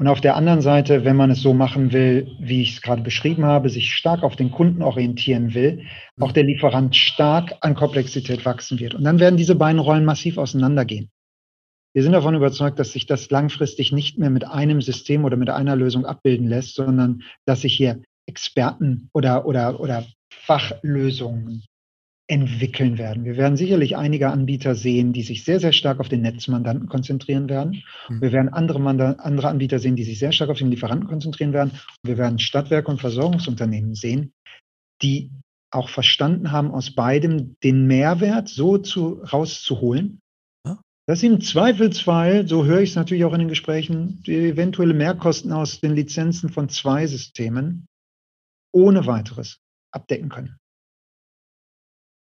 Und 0.00 0.08
auf 0.08 0.22
der 0.22 0.34
anderen 0.34 0.62
Seite, 0.62 1.04
wenn 1.04 1.14
man 1.14 1.30
es 1.30 1.42
so 1.42 1.52
machen 1.52 1.92
will, 1.92 2.34
wie 2.40 2.62
ich 2.62 2.72
es 2.72 2.80
gerade 2.80 3.02
beschrieben 3.02 3.44
habe, 3.44 3.68
sich 3.68 3.94
stark 3.94 4.22
auf 4.22 4.34
den 4.34 4.50
Kunden 4.50 4.80
orientieren 4.80 5.52
will, 5.52 5.82
mhm. 6.16 6.22
auch 6.22 6.32
der 6.32 6.44
Lieferant 6.44 6.96
stark 6.96 7.54
an 7.60 7.74
Komplexität 7.74 8.46
wachsen 8.46 8.80
wird. 8.80 8.94
Und 8.94 9.04
dann 9.04 9.20
werden 9.20 9.36
diese 9.36 9.56
beiden 9.56 9.78
Rollen 9.78 10.06
massiv 10.06 10.38
auseinandergehen. 10.38 11.10
Wir 11.92 12.02
sind 12.02 12.12
davon 12.12 12.34
überzeugt, 12.34 12.78
dass 12.78 12.92
sich 12.92 13.04
das 13.04 13.28
langfristig 13.28 13.92
nicht 13.92 14.16
mehr 14.16 14.30
mit 14.30 14.46
einem 14.46 14.80
System 14.80 15.26
oder 15.26 15.36
mit 15.36 15.50
einer 15.50 15.76
Lösung 15.76 16.06
abbilden 16.06 16.48
lässt, 16.48 16.76
sondern 16.76 17.20
dass 17.44 17.60
sich 17.60 17.76
hier 17.76 18.00
Experten 18.24 19.10
oder, 19.12 19.44
oder, 19.44 19.80
oder 19.80 20.06
Fachlösungen 20.32 21.64
entwickeln 22.30 22.96
werden. 22.96 23.24
Wir 23.24 23.36
werden 23.36 23.56
sicherlich 23.56 23.96
einige 23.96 24.30
Anbieter 24.30 24.76
sehen, 24.76 25.12
die 25.12 25.22
sich 25.22 25.44
sehr, 25.44 25.58
sehr 25.58 25.72
stark 25.72 25.98
auf 25.98 26.08
den 26.08 26.22
Netzmandanten 26.22 26.88
konzentrieren 26.88 27.48
werden. 27.48 27.82
Mhm. 28.08 28.22
Wir 28.22 28.30
werden 28.30 28.48
andere, 28.48 29.18
andere 29.18 29.48
Anbieter 29.48 29.80
sehen, 29.80 29.96
die 29.96 30.04
sich 30.04 30.20
sehr 30.20 30.30
stark 30.30 30.48
auf 30.48 30.58
den 30.58 30.70
Lieferanten 30.70 31.08
konzentrieren 31.08 31.52
werden. 31.52 31.70
Und 31.72 32.08
wir 32.08 32.18
werden 32.18 32.38
Stadtwerke 32.38 32.88
und 32.88 33.00
Versorgungsunternehmen 33.00 33.96
sehen, 33.96 34.32
die 35.02 35.32
auch 35.72 35.88
verstanden 35.88 36.52
haben, 36.52 36.70
aus 36.70 36.94
beidem 36.94 37.56
den 37.64 37.88
Mehrwert 37.88 38.48
so 38.48 38.78
zu, 38.78 39.22
rauszuholen, 39.22 40.20
dass 41.08 41.20
sie 41.20 41.26
im 41.26 41.40
Zweifelsfall, 41.40 42.46
so 42.46 42.64
höre 42.64 42.82
ich 42.82 42.90
es 42.90 42.96
natürlich 42.96 43.24
auch 43.24 43.32
in 43.32 43.40
den 43.40 43.48
Gesprächen, 43.48 44.22
die 44.24 44.36
eventuelle 44.36 44.94
Mehrkosten 44.94 45.50
aus 45.50 45.80
den 45.80 45.96
Lizenzen 45.96 46.50
von 46.50 46.68
zwei 46.68 47.08
Systemen 47.08 47.86
ohne 48.72 49.06
weiteres 49.06 49.58
abdecken 49.92 50.28
können. 50.28 50.59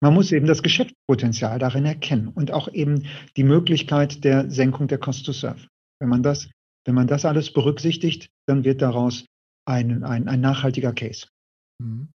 Man 0.03 0.15
muss 0.15 0.33
eben 0.33 0.47
das 0.47 0.63
Geschäftspotenzial 0.63 1.59
darin 1.59 1.85
erkennen 1.85 2.29
und 2.29 2.53
auch 2.53 2.69
eben 2.69 3.07
die 3.37 3.45
Möglichkeit 3.45 4.25
der 4.25 4.51
Senkung 4.51 4.89
der 4.89 4.99
Cost 4.99 5.27
to 5.27 5.33
Serve. 5.33 5.69
Wenn 6.01 6.09
man 6.09 6.23
das, 6.23 6.49
wenn 6.87 6.95
man 6.95 7.07
das 7.07 7.27
alles 7.27 7.53
berücksichtigt, 7.53 8.31
dann 8.47 8.65
wird 8.65 8.81
daraus 8.81 9.27
ein, 9.69 10.03
ein, 10.03 10.27
ein 10.29 10.41
nachhaltiger 10.41 10.93
Case. 10.93 11.27
Mhm. 11.83 12.09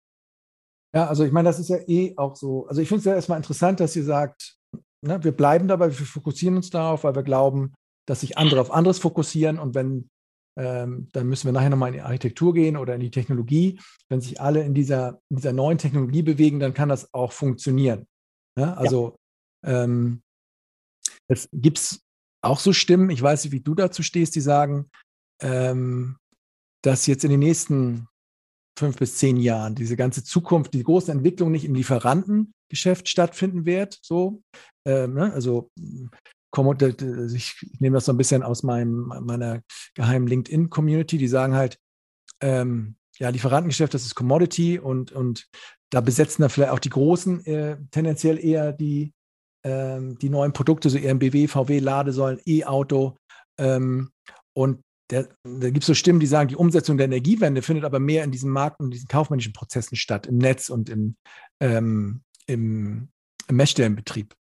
Ja, 0.95 1.07
also 1.07 1.25
ich 1.25 1.31
meine, 1.31 1.49
das 1.49 1.59
ist 1.59 1.69
ja 1.69 1.77
eh 1.87 2.13
auch 2.17 2.35
so. 2.35 2.67
Also 2.67 2.81
ich 2.81 2.87
finde 2.87 2.99
es 2.99 3.05
ja 3.05 3.13
erstmal 3.13 3.37
interessant, 3.37 3.79
dass 3.79 3.95
ihr 3.95 4.03
sagt, 4.03 4.57
ne, 5.01 5.23
wir 5.23 5.33
bleiben 5.33 5.67
dabei, 5.67 5.87
wir 5.87 6.05
fokussieren 6.05 6.55
uns 6.55 6.69
darauf, 6.69 7.03
weil 7.03 7.15
wir 7.15 7.23
glauben, 7.23 7.73
dass 8.07 8.21
sich 8.21 8.37
andere 8.37 8.61
auf 8.61 8.71
anderes 8.71 8.97
fokussieren 8.97 9.59
und 9.59 9.75
wenn 9.75 10.09
ähm, 10.57 11.09
dann 11.11 11.27
müssen 11.27 11.47
wir 11.47 11.51
nachher 11.51 11.69
nochmal 11.69 11.89
in 11.89 11.95
die 11.95 12.01
Architektur 12.01 12.53
gehen 12.53 12.77
oder 12.77 12.95
in 12.95 13.01
die 13.01 13.11
Technologie. 13.11 13.79
Wenn 14.09 14.21
sich 14.21 14.39
alle 14.39 14.63
in 14.63 14.73
dieser, 14.73 15.21
in 15.29 15.37
dieser 15.37 15.53
neuen 15.53 15.77
Technologie 15.77 16.21
bewegen, 16.21 16.59
dann 16.59 16.73
kann 16.73 16.89
das 16.89 17.13
auch 17.13 17.31
funktionieren. 17.31 18.07
Ja, 18.57 18.73
also 18.73 19.17
ja. 19.65 19.83
ähm, 19.83 20.21
es 21.27 21.49
gibt 21.51 21.99
auch 22.41 22.59
so 22.59 22.73
Stimmen, 22.73 23.09
ich 23.09 23.21
weiß 23.21 23.43
nicht, 23.43 23.53
wie 23.53 23.61
du 23.61 23.75
dazu 23.75 24.03
stehst, 24.03 24.35
die 24.35 24.41
sagen, 24.41 24.89
ähm, 25.41 26.17
dass 26.83 27.07
jetzt 27.07 27.23
in 27.23 27.31
den 27.31 27.39
nächsten 27.39 28.07
fünf 28.77 28.97
bis 28.97 29.17
zehn 29.17 29.37
Jahren 29.37 29.75
diese 29.75 29.95
ganze 29.95 30.23
Zukunft, 30.23 30.73
die 30.73 30.83
große 30.83 31.11
Entwicklung 31.11 31.51
nicht 31.51 31.65
im 31.65 31.75
Lieferantengeschäft 31.75 33.09
stattfinden 33.09 33.65
wird. 33.65 33.99
So, 34.01 34.41
ähm, 34.85 35.13
ne? 35.13 35.33
also 35.33 35.71
ich 37.33 37.55
nehme 37.79 37.95
das 37.95 38.05
so 38.05 38.13
ein 38.13 38.17
bisschen 38.17 38.43
aus 38.43 38.63
meinem, 38.63 39.11
meiner 39.21 39.61
geheimen 39.93 40.27
LinkedIn-Community, 40.27 41.17
die 41.17 41.27
sagen 41.27 41.55
halt, 41.55 41.77
ähm, 42.41 42.95
ja, 43.17 43.29
Lieferantengeschäft, 43.29 43.93
das 43.93 44.05
ist 44.05 44.15
Commodity 44.15 44.79
und, 44.79 45.11
und 45.11 45.47
da 45.89 46.01
besetzen 46.01 46.41
dann 46.41 46.49
vielleicht 46.49 46.71
auch 46.71 46.79
die 46.79 46.89
Großen 46.89 47.45
äh, 47.45 47.77
tendenziell 47.91 48.43
eher 48.43 48.73
die, 48.73 49.13
ähm, 49.63 50.17
die 50.19 50.29
neuen 50.29 50.53
Produkte, 50.53 50.89
so 50.89 50.97
EMBW, 50.97 51.47
VW, 51.47 51.79
Ladesäulen, 51.79 52.41
E-Auto. 52.45 53.17
Ähm, 53.57 54.11
und 54.53 54.81
der, 55.11 55.29
da 55.43 55.69
gibt 55.69 55.83
es 55.83 55.87
so 55.87 55.93
Stimmen, 55.93 56.19
die 56.19 56.25
sagen, 56.25 56.49
die 56.49 56.55
Umsetzung 56.55 56.97
der 56.97 57.05
Energiewende 57.05 57.61
findet 57.61 57.85
aber 57.85 57.99
mehr 57.99 58.23
in 58.23 58.31
diesem 58.31 58.49
Markt 58.49 58.79
und 58.79 58.91
diesen 58.91 59.07
kaufmännischen 59.07 59.53
Prozessen 59.53 59.95
statt, 59.95 60.27
im 60.27 60.37
Netz 60.37 60.69
und 60.69 60.89
im, 60.89 61.15
ähm, 61.59 62.21
im, 62.47 63.09
im 63.47 63.55
Messstellenbetrieb. 63.55 64.33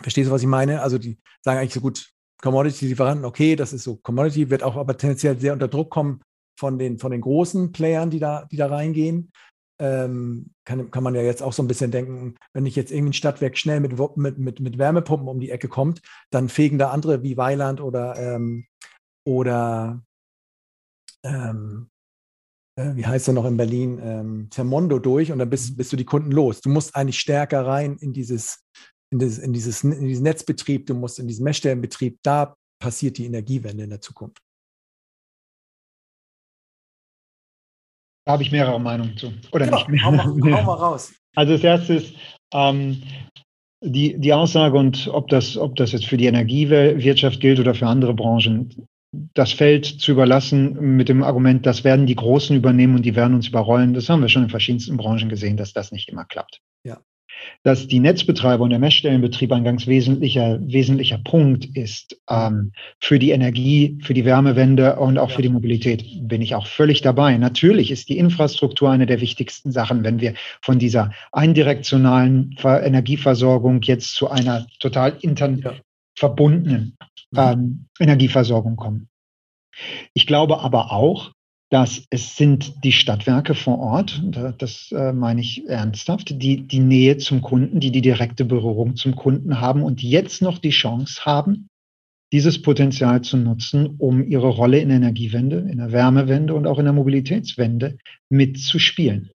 Verstehst 0.00 0.28
du, 0.28 0.32
was 0.32 0.42
ich 0.42 0.48
meine? 0.48 0.82
Also 0.82 0.98
die 0.98 1.18
sagen 1.42 1.58
eigentlich 1.58 1.74
so 1.74 1.80
gut, 1.80 2.10
Commodity-Lieferanten, 2.42 3.24
okay, 3.24 3.56
das 3.56 3.72
ist 3.72 3.84
so 3.84 3.96
Commodity, 3.96 4.50
wird 4.50 4.62
auch 4.62 4.76
aber 4.76 4.96
tendenziell 4.96 5.38
sehr 5.38 5.52
unter 5.52 5.68
Druck 5.68 5.90
kommen 5.90 6.20
von 6.58 6.78
den, 6.78 6.98
von 6.98 7.10
den 7.10 7.20
großen 7.20 7.72
Playern, 7.72 8.10
die 8.10 8.18
da, 8.18 8.44
die 8.50 8.56
da 8.56 8.66
reingehen. 8.66 9.32
Ähm, 9.80 10.50
kann, 10.64 10.90
kann 10.90 11.02
man 11.02 11.14
ja 11.14 11.22
jetzt 11.22 11.42
auch 11.42 11.52
so 11.52 11.62
ein 11.62 11.68
bisschen 11.68 11.90
denken, 11.90 12.36
wenn 12.52 12.66
ich 12.66 12.76
jetzt 12.76 12.92
irgendwie 12.92 13.10
ein 13.10 13.14
Stadtwerk 13.14 13.58
schnell 13.58 13.80
mit, 13.80 13.98
mit, 14.16 14.38
mit, 14.38 14.60
mit 14.60 14.78
Wärmepumpen 14.78 15.26
um 15.26 15.40
die 15.40 15.50
Ecke 15.50 15.68
kommt, 15.68 16.00
dann 16.30 16.48
fegen 16.48 16.78
da 16.78 16.90
andere 16.90 17.22
wie 17.22 17.36
Weiland 17.36 17.80
oder, 17.80 18.16
ähm, 18.16 18.66
oder 19.26 20.04
ähm, 21.24 21.88
äh, 22.76 22.94
wie 22.94 23.06
heißt 23.06 23.28
er 23.28 23.34
noch 23.34 23.46
in 23.46 23.56
Berlin, 23.56 23.98
ähm, 24.02 24.48
Termondo 24.50 24.98
durch 24.98 25.32
und 25.32 25.38
dann 25.38 25.50
bist, 25.50 25.76
bist 25.76 25.92
du 25.92 25.96
die 25.96 26.04
Kunden 26.04 26.30
los. 26.30 26.60
Du 26.60 26.70
musst 26.70 26.94
eigentlich 26.94 27.18
stärker 27.18 27.66
rein 27.66 27.96
in 27.96 28.12
dieses, 28.12 28.64
in, 29.14 29.18
dieses, 29.20 29.38
in, 29.38 29.52
dieses, 29.52 29.84
in 29.84 30.06
diesen 30.06 30.24
Netzbetrieb, 30.24 30.86
du 30.86 30.94
musst 30.94 31.18
in 31.18 31.28
diesen 31.28 31.44
Messstellenbetrieb, 31.44 32.18
da 32.22 32.56
passiert 32.80 33.16
die 33.18 33.26
Energiewende 33.26 33.84
in 33.84 33.90
der 33.90 34.00
Zukunft. 34.00 34.38
Da 38.26 38.32
habe 38.32 38.42
ich 38.42 38.50
mehrere 38.50 38.80
Meinungen 38.80 39.16
zu. 39.16 39.32
Oder 39.52 39.66
ja, 39.66 39.86
nicht? 39.88 40.04
Hau 40.04 40.10
mal, 40.10 40.24
hau 40.26 40.62
mal 40.62 40.74
raus. 40.74 41.12
Also 41.36 41.52
das 41.52 41.62
erste 41.62 41.94
ist 41.94 42.14
ähm, 42.52 43.02
die, 43.82 44.18
die 44.18 44.32
Aussage 44.32 44.76
und 44.76 45.08
ob 45.08 45.28
das, 45.28 45.56
ob 45.56 45.76
das 45.76 45.92
jetzt 45.92 46.06
für 46.06 46.16
die 46.16 46.26
Energiewirtschaft 46.26 47.40
gilt 47.40 47.60
oder 47.60 47.74
für 47.74 47.86
andere 47.86 48.14
Branchen, 48.14 48.88
das 49.34 49.52
Feld 49.52 49.84
zu 49.84 50.12
überlassen 50.12 50.96
mit 50.96 51.08
dem 51.08 51.22
Argument, 51.22 51.66
das 51.66 51.84
werden 51.84 52.06
die 52.06 52.16
Großen 52.16 52.56
übernehmen 52.56 52.96
und 52.96 53.02
die 53.02 53.14
werden 53.14 53.34
uns 53.34 53.46
überrollen. 53.46 53.94
Das 53.94 54.08
haben 54.08 54.22
wir 54.22 54.28
schon 54.28 54.44
in 54.44 54.50
verschiedensten 54.50 54.96
Branchen 54.96 55.28
gesehen, 55.28 55.56
dass 55.56 55.72
das 55.72 55.92
nicht 55.92 56.08
immer 56.08 56.24
klappt. 56.24 56.60
Ja 56.84 57.00
dass 57.62 57.86
die 57.86 58.00
Netzbetreiber 58.00 58.64
und 58.64 58.70
der 58.70 58.78
Messstellenbetrieb 58.78 59.52
ein 59.52 59.64
ganz 59.64 59.86
wesentlicher, 59.86 60.58
wesentlicher 60.60 61.18
Punkt 61.18 61.64
ist 61.76 62.16
ähm, 62.28 62.72
für 63.00 63.18
die 63.18 63.30
Energie, 63.30 63.98
für 64.02 64.14
die 64.14 64.24
Wärmewende 64.24 64.96
und 64.96 65.18
auch 65.18 65.30
für 65.30 65.42
die 65.42 65.48
Mobilität, 65.48 66.04
bin 66.28 66.42
ich 66.42 66.54
auch 66.54 66.66
völlig 66.66 67.00
dabei. 67.00 67.36
Natürlich 67.38 67.90
ist 67.90 68.08
die 68.08 68.18
Infrastruktur 68.18 68.90
eine 68.90 69.06
der 69.06 69.20
wichtigsten 69.20 69.72
Sachen, 69.72 70.04
wenn 70.04 70.20
wir 70.20 70.34
von 70.62 70.78
dieser 70.78 71.12
eindirektionalen 71.32 72.56
Energieversorgung 72.62 73.82
jetzt 73.82 74.14
zu 74.14 74.30
einer 74.30 74.66
total 74.80 75.16
intern 75.20 75.58
ja. 75.58 75.74
verbundenen 76.16 76.96
mhm. 77.30 77.38
ähm, 77.38 77.86
Energieversorgung 77.98 78.76
kommen. 78.76 79.08
Ich 80.12 80.26
glaube 80.26 80.60
aber 80.60 80.92
auch, 80.92 81.32
dass 81.70 82.04
es 82.10 82.36
sind 82.36 82.84
die 82.84 82.92
Stadtwerke 82.92 83.54
vor 83.54 83.78
Ort, 83.78 84.22
das 84.58 84.92
äh, 84.92 85.12
meine 85.12 85.40
ich 85.40 85.66
ernsthaft, 85.66 86.40
die 86.40 86.66
die 86.66 86.80
Nähe 86.80 87.16
zum 87.16 87.42
Kunden, 87.42 87.80
die 87.80 87.90
die 87.90 88.02
direkte 88.02 88.44
Berührung 88.44 88.96
zum 88.96 89.16
Kunden 89.16 89.60
haben 89.60 89.82
und 89.82 90.02
jetzt 90.02 90.42
noch 90.42 90.58
die 90.58 90.70
Chance 90.70 91.24
haben, 91.24 91.68
dieses 92.32 92.60
Potenzial 92.62 93.22
zu 93.22 93.36
nutzen, 93.36 93.94
um 93.98 94.26
ihre 94.26 94.48
Rolle 94.48 94.78
in 94.78 94.88
der 94.88 94.98
Energiewende, 94.98 95.58
in 95.70 95.78
der 95.78 95.92
Wärmewende 95.92 96.54
und 96.54 96.66
auch 96.66 96.78
in 96.78 96.84
der 96.84 96.92
Mobilitätswende 96.92 97.98
mitzuspielen. 98.28 99.30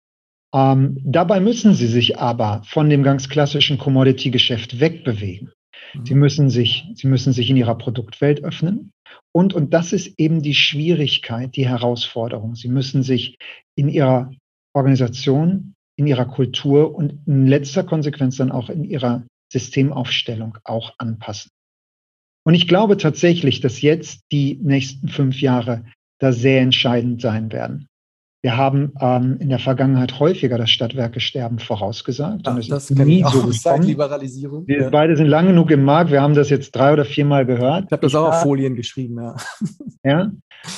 Ähm, 0.53 0.97
dabei 1.03 1.39
müssen 1.39 1.73
sie 1.73 1.87
sich 1.87 2.17
aber 2.17 2.63
von 2.65 2.89
dem 2.89 3.03
ganz 3.03 3.29
klassischen 3.29 3.77
Commodity-Geschäft 3.77 4.79
wegbewegen. 4.79 5.51
Sie 6.03 6.13
mhm. 6.13 6.19
müssen 6.19 6.49
sich, 6.49 6.85
sie 6.95 7.07
müssen 7.07 7.33
sich 7.33 7.49
in 7.49 7.57
ihrer 7.57 7.77
Produktwelt 7.77 8.43
öffnen. 8.43 8.91
Und, 9.31 9.53
und 9.53 9.73
das 9.73 9.93
ist 9.93 10.19
eben 10.19 10.41
die 10.41 10.55
Schwierigkeit, 10.55 11.55
die 11.55 11.67
Herausforderung. 11.67 12.55
Sie 12.55 12.69
müssen 12.69 13.03
sich 13.03 13.37
in 13.75 13.89
ihrer 13.89 14.31
Organisation, 14.73 15.75
in 15.95 16.07
ihrer 16.07 16.25
Kultur 16.25 16.95
und 16.95 17.19
in 17.25 17.47
letzter 17.47 17.83
Konsequenz 17.83 18.37
dann 18.37 18.51
auch 18.51 18.69
in 18.69 18.83
ihrer 18.83 19.23
Systemaufstellung 19.51 20.57
auch 20.63 20.93
anpassen. 20.97 21.51
Und 22.43 22.53
ich 22.53 22.67
glaube 22.67 22.97
tatsächlich, 22.97 23.59
dass 23.59 23.81
jetzt 23.81 24.21
die 24.31 24.59
nächsten 24.61 25.09
fünf 25.09 25.41
Jahre 25.41 25.85
da 26.19 26.31
sehr 26.31 26.61
entscheidend 26.61 27.21
sein 27.21 27.51
werden. 27.51 27.87
Wir 28.47 28.55
haben 28.55 28.93
ähm, 29.01 29.35
in 29.41 29.49
der 29.49 29.59
Vergangenheit 29.59 30.21
häufiger 30.21 30.57
das 30.57 30.69
Stadtwerkesterben 30.69 31.59
vorausgesagt. 31.59 32.47
Ja, 32.47 32.53
und 32.53 32.71
das 32.71 32.89
ist 32.89 32.97
nie 32.97 33.21
so 33.29 33.43
gekommen. 33.43 33.83
Liberalisierung. 33.83 34.65
Wir 34.65 34.83
ja. 34.83 34.89
beide 34.89 35.17
sind 35.17 35.27
lange 35.27 35.49
genug 35.49 35.69
im 35.69 35.83
Markt. 35.83 36.11
Wir 36.11 36.21
haben 36.21 36.33
das 36.33 36.49
jetzt 36.49 36.73
drei 36.73 36.93
oder 36.93 37.03
viermal 37.03 37.45
gehört. 37.45 37.87
Ich 37.87 37.91
habe 37.91 38.03
das 38.03 38.15
auch 38.15 38.29
auf 38.29 38.43
Folien 38.43 38.75
geschrieben, 38.75 39.17
ja. 39.21 39.35
Ja. 40.05 40.21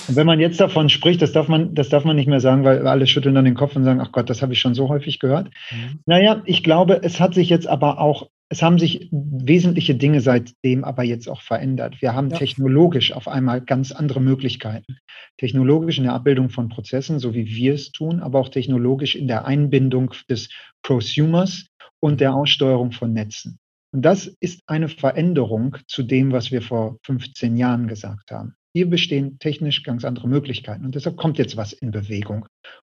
Und 0.08 0.16
wenn 0.16 0.26
man 0.26 0.40
jetzt 0.40 0.60
davon 0.60 0.90
spricht, 0.90 1.22
das 1.22 1.32
darf 1.32 1.48
man, 1.48 1.76
das 1.76 1.90
darf 1.90 2.06
man 2.06 2.16
nicht 2.16 2.28
mehr 2.28 2.40
sagen, 2.40 2.64
weil 2.64 2.88
alle 2.88 3.06
schütteln 3.06 3.36
dann 3.36 3.46
den 3.46 3.54
Kopf 3.54 3.76
und 3.76 3.84
sagen, 3.84 4.02
ach 4.02 4.12
Gott, 4.12 4.32
das 4.32 4.42
habe 4.42 4.54
ich 4.54 4.60
schon 4.60 4.74
so 4.74 4.90
häufig 4.90 5.20
gehört. 5.20 5.52
Mhm. 5.70 6.00
Naja, 6.08 6.42
ich 6.46 6.64
glaube, 6.64 7.02
es 7.04 7.20
hat 7.20 7.36
sich 7.36 7.50
jetzt 7.50 7.68
aber 7.68 8.00
auch 8.00 8.32
es 8.52 8.64
haben 8.64 8.80
sich 8.80 9.08
wesentliche 9.12 9.94
Dinge 9.94 10.22
seitdem 10.22 10.84
aber 10.84 11.04
jetzt 11.04 11.30
auch 11.30 11.42
verändert. 11.42 12.02
Wir 12.02 12.16
haben 12.16 12.32
ja. 12.32 12.38
technologisch 12.38 13.14
auf 13.14 13.28
einmal 13.28 13.62
ganz 13.62 13.92
andere 13.92 14.20
Möglichkeiten. 14.22 14.98
Technologisch 15.38 16.00
in 16.00 16.06
der 16.06 16.14
Abbildung 16.14 16.50
von 16.50 16.68
Prozessen, 16.68 17.20
so 17.20 17.36
wie 17.36 17.46
wir 17.46 17.76
es 17.76 17.92
tun, 17.92 18.20
aber 18.20 18.40
auch 18.40 18.50
technologisch 18.50 19.16
in 19.16 19.28
der 19.28 19.46
Einbindung 19.46 20.14
des 20.30 20.50
Prosumers 20.82 21.68
und 22.00 22.22
der 22.22 22.34
Aussteuerung 22.34 22.92
von 22.92 23.14
Netzen. 23.14 23.60
Und 23.92 24.04
das 24.04 24.28
ist 24.40 24.62
eine 24.66 24.90
Veränderung 24.90 25.78
zu 25.88 26.02
dem, 26.02 26.32
was 26.32 26.52
wir 26.52 26.64
vor 26.64 26.98
15 27.06 27.56
Jahren 27.56 27.88
gesagt 27.88 28.32
haben. 28.32 28.56
Hier 28.74 28.90
bestehen 28.90 29.38
technisch 29.40 29.84
ganz 29.84 30.06
andere 30.06 30.28
Möglichkeiten 30.28 30.86
und 30.86 30.96
deshalb 30.96 31.18
kommt 31.18 31.38
jetzt 31.38 31.58
was 31.58 31.74
in 31.74 31.92
Bewegung. 31.92 32.48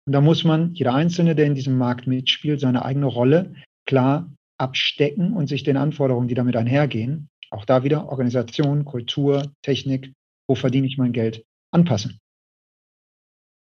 Und 0.07 0.13
da 0.13 0.21
muss 0.21 0.45
man, 0.45 0.75
jeder 0.75 0.95
Einzelne, 0.95 1.35
der 1.35 1.47
in 1.47 1.55
diesem 1.55 1.77
Markt 1.77 2.07
mitspielt, 2.07 2.61
seine 2.61 2.85
eigene 2.85 3.07
Rolle 3.07 3.55
klar 3.87 4.31
abstecken 4.59 5.33
und 5.35 5.49
sich 5.49 5.63
den 5.63 5.77
Anforderungen, 5.77 6.29
die 6.29 6.35
damit 6.35 6.57
einhergehen, 6.57 7.29
auch 7.51 7.65
da 7.65 7.85
wieder 7.85 8.09
Organisation, 8.09 8.85
Kultur, 8.85 9.53
Technik, 9.63 10.13
wo 10.49 10.55
verdiene 10.55 10.87
ich 10.87 10.99
mein 10.99 11.13
Geld, 11.13 11.45
anpassen. 11.71 12.21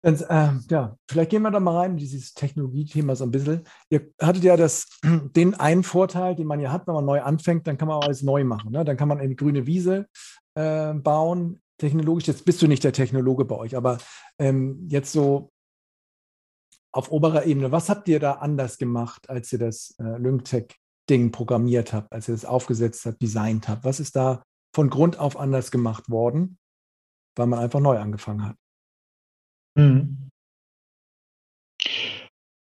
Und, 0.01 0.21
äh, 0.29 0.51
ja, 0.69 0.95
vielleicht 1.09 1.31
gehen 1.31 1.41
wir 1.41 1.51
da 1.51 1.59
mal 1.59 1.77
rein 1.77 1.91
in 1.91 1.97
dieses 1.97 2.33
Technologiethema 2.33 3.15
so 3.15 3.25
ein 3.25 3.31
bisschen. 3.31 3.63
Ihr 3.89 4.09
hattet 4.21 4.43
ja 4.43 4.55
das, 4.55 4.87
den 5.35 5.55
einen 5.55 5.83
Vorteil, 5.83 6.35
den 6.35 6.47
man 6.47 6.61
ja 6.61 6.71
hat, 6.71 6.87
wenn 6.87 6.93
man 6.93 7.05
neu 7.05 7.21
anfängt, 7.21 7.67
dann 7.67 7.77
kann 7.77 7.89
man 7.89 8.01
alles 8.01 8.23
neu 8.23 8.45
machen. 8.45 8.71
Ne? 8.71 8.85
Dann 8.85 8.95
kann 8.95 9.09
man 9.09 9.19
eine 9.19 9.35
grüne 9.35 9.67
Wiese 9.67 10.07
äh, 10.55 10.93
bauen, 10.93 11.61
technologisch. 11.77 12.27
Jetzt 12.27 12.45
bist 12.45 12.61
du 12.61 12.67
nicht 12.67 12.83
der 12.83 12.93
Technologe 12.93 13.43
bei 13.43 13.55
euch, 13.55 13.75
aber 13.75 13.97
ähm, 14.37 14.87
jetzt 14.89 15.11
so 15.11 15.51
auf 16.91 17.11
oberer 17.11 17.45
Ebene, 17.45 17.71
was 17.71 17.89
habt 17.89 18.07
ihr 18.07 18.19
da 18.19 18.33
anders 18.33 18.77
gemacht, 18.77 19.29
als 19.29 19.51
ihr 19.53 19.59
das 19.59 19.95
äh, 19.99 20.17
LyncTech-Ding 20.17 21.31
programmiert 21.31 21.93
habt, 21.93 22.11
als 22.11 22.27
ihr 22.27 22.33
das 22.33 22.45
aufgesetzt 22.45 23.05
habt, 23.05 23.21
designt 23.21 23.67
habt? 23.67 23.83
Was 23.83 23.99
ist 23.99 24.15
da 24.15 24.43
von 24.75 24.89
Grund 24.89 25.19
auf 25.19 25.37
anders 25.37 25.71
gemacht 25.71 26.09
worden, 26.09 26.57
weil 27.35 27.47
man 27.47 27.59
einfach 27.59 27.79
neu 27.79 27.97
angefangen 27.97 28.45
hat? 28.45 28.55
Hm. 29.77 30.29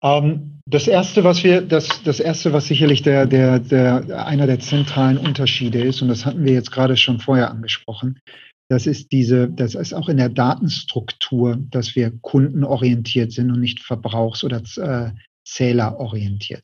Ähm, 0.02 0.60
das 0.66 0.86
erste, 0.86 1.24
was 1.24 1.42
wir, 1.42 1.62
das, 1.62 2.02
das 2.04 2.20
erste, 2.20 2.52
was 2.52 2.66
sicherlich 2.66 3.02
der, 3.02 3.26
der, 3.26 3.58
der, 3.58 4.26
einer 4.26 4.46
der 4.46 4.60
zentralen 4.60 5.18
Unterschiede 5.18 5.82
ist, 5.82 6.02
und 6.02 6.08
das 6.08 6.26
hatten 6.26 6.44
wir 6.44 6.52
jetzt 6.52 6.70
gerade 6.70 6.96
schon 6.96 7.20
vorher 7.20 7.50
angesprochen, 7.50 8.20
das 8.68 8.86
ist 8.86 9.12
diese, 9.12 9.48
das 9.48 9.74
ist 9.74 9.92
auch 9.92 10.08
in 10.08 10.16
der 10.16 10.30
Datenstruktur, 10.30 11.58
dass 11.70 11.94
wir 11.96 12.12
kundenorientiert 12.20 13.32
sind 13.32 13.50
und 13.50 13.60
nicht 13.60 13.80
verbrauchs- 13.80 14.44
oder 14.44 14.62
äh, 14.76 15.12
zählerorientiert. 15.44 16.62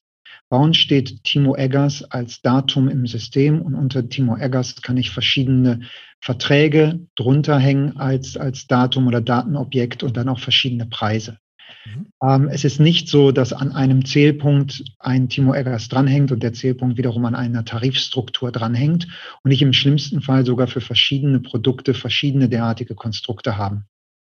Bei 0.48 0.56
uns 0.56 0.78
steht 0.78 1.22
Timo 1.22 1.54
Eggers 1.54 2.02
als 2.10 2.40
Datum 2.42 2.88
im 2.88 3.06
System 3.06 3.62
und 3.62 3.74
unter 3.74 4.08
Timo 4.08 4.36
Eggers 4.36 4.82
kann 4.82 4.96
ich 4.96 5.10
verschiedene 5.10 5.82
Verträge 6.20 7.06
drunter 7.14 7.58
hängen 7.58 7.96
als, 7.96 8.36
als 8.36 8.66
Datum 8.66 9.06
oder 9.06 9.20
Datenobjekt 9.20 10.02
und 10.02 10.16
dann 10.16 10.28
auch 10.28 10.40
verschiedene 10.40 10.86
Preise. 10.86 11.38
Mhm. 11.86 12.06
Ähm, 12.22 12.48
es 12.48 12.64
ist 12.64 12.80
nicht 12.80 13.08
so, 13.08 13.32
dass 13.32 13.52
an 13.52 13.72
einem 13.72 14.04
Zählpunkt 14.04 14.84
ein 14.98 15.28
Timo 15.28 15.54
Eggers 15.54 15.88
dranhängt 15.88 16.32
und 16.32 16.42
der 16.42 16.52
Zählpunkt 16.52 16.98
wiederum 16.98 17.24
an 17.24 17.34
einer 17.34 17.64
Tarifstruktur 17.64 18.52
dranhängt 18.52 19.08
und 19.42 19.50
ich 19.50 19.62
im 19.62 19.72
schlimmsten 19.72 20.20
Fall 20.20 20.44
sogar 20.44 20.66
für 20.66 20.80
verschiedene 20.80 21.40
Produkte 21.40 21.94
verschiedene 21.94 22.48
derartige 22.48 22.94
Konstrukte 22.94 23.56
haben. 23.56 23.86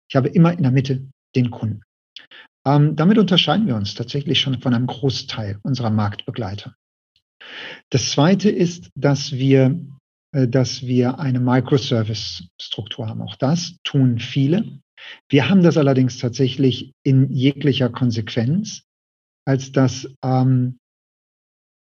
Ich 0.10 0.16
habe 0.16 0.30
immer 0.30 0.54
in 0.54 0.64
der 0.64 0.72
Mitte 0.72 1.08
den 1.36 1.52
Kunden. 1.52 1.82
Ähm, 2.66 2.96
damit 2.96 3.18
unterscheiden 3.18 3.68
wir 3.68 3.76
uns 3.76 3.96
tatsächlich 3.96 4.40
schon 4.40 4.62
von 4.62 4.74
einem 4.74 4.88
Großteil 4.88 5.60
unserer 5.64 5.90
Marktbegleiter. 5.90 6.76
Das 7.90 8.12
Zweite 8.12 8.50
ist, 8.50 8.90
dass 8.96 9.32
wir, 9.32 9.80
äh, 10.32 10.48
dass 10.48 10.84
wir 10.84 11.20
eine 11.20 11.40
Microservice-Struktur 11.40 13.08
haben. 13.08 13.22
Auch 13.22 13.36
das 13.36 13.78
tun 13.84 14.20
viele. 14.20 14.80
Wir 15.30 15.50
haben 15.50 15.64
das 15.64 15.78
allerdings 15.78 16.18
tatsächlich 16.18 16.94
in 17.04 17.32
jeglicher 17.32 17.90
Konsequenz, 17.90 18.84
als 19.46 19.72
dass 19.72 20.08
ähm, 20.24 20.78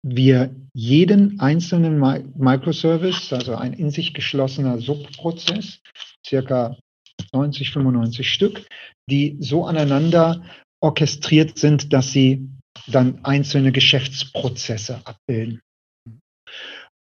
wir 0.04 0.56
jeden 0.74 1.40
einzelnen 1.40 2.00
Mi 2.00 2.24
Microservice, 2.38 3.34
also 3.34 3.56
ein 3.56 3.74
in 3.74 3.90
sich 3.90 4.14
geschlossener 4.14 4.80
Subprozess, 4.80 5.82
circa 6.26 6.78
90, 7.34 7.72
95 7.72 8.30
Stück, 8.30 8.68
die 9.10 9.38
so 9.40 9.66
aneinander 9.66 10.44
orchestriert 10.82 11.58
sind, 11.58 11.94
dass 11.94 12.12
sie 12.12 12.50
dann 12.88 13.24
einzelne 13.24 13.72
Geschäftsprozesse 13.72 15.02
abbilden. 15.06 15.62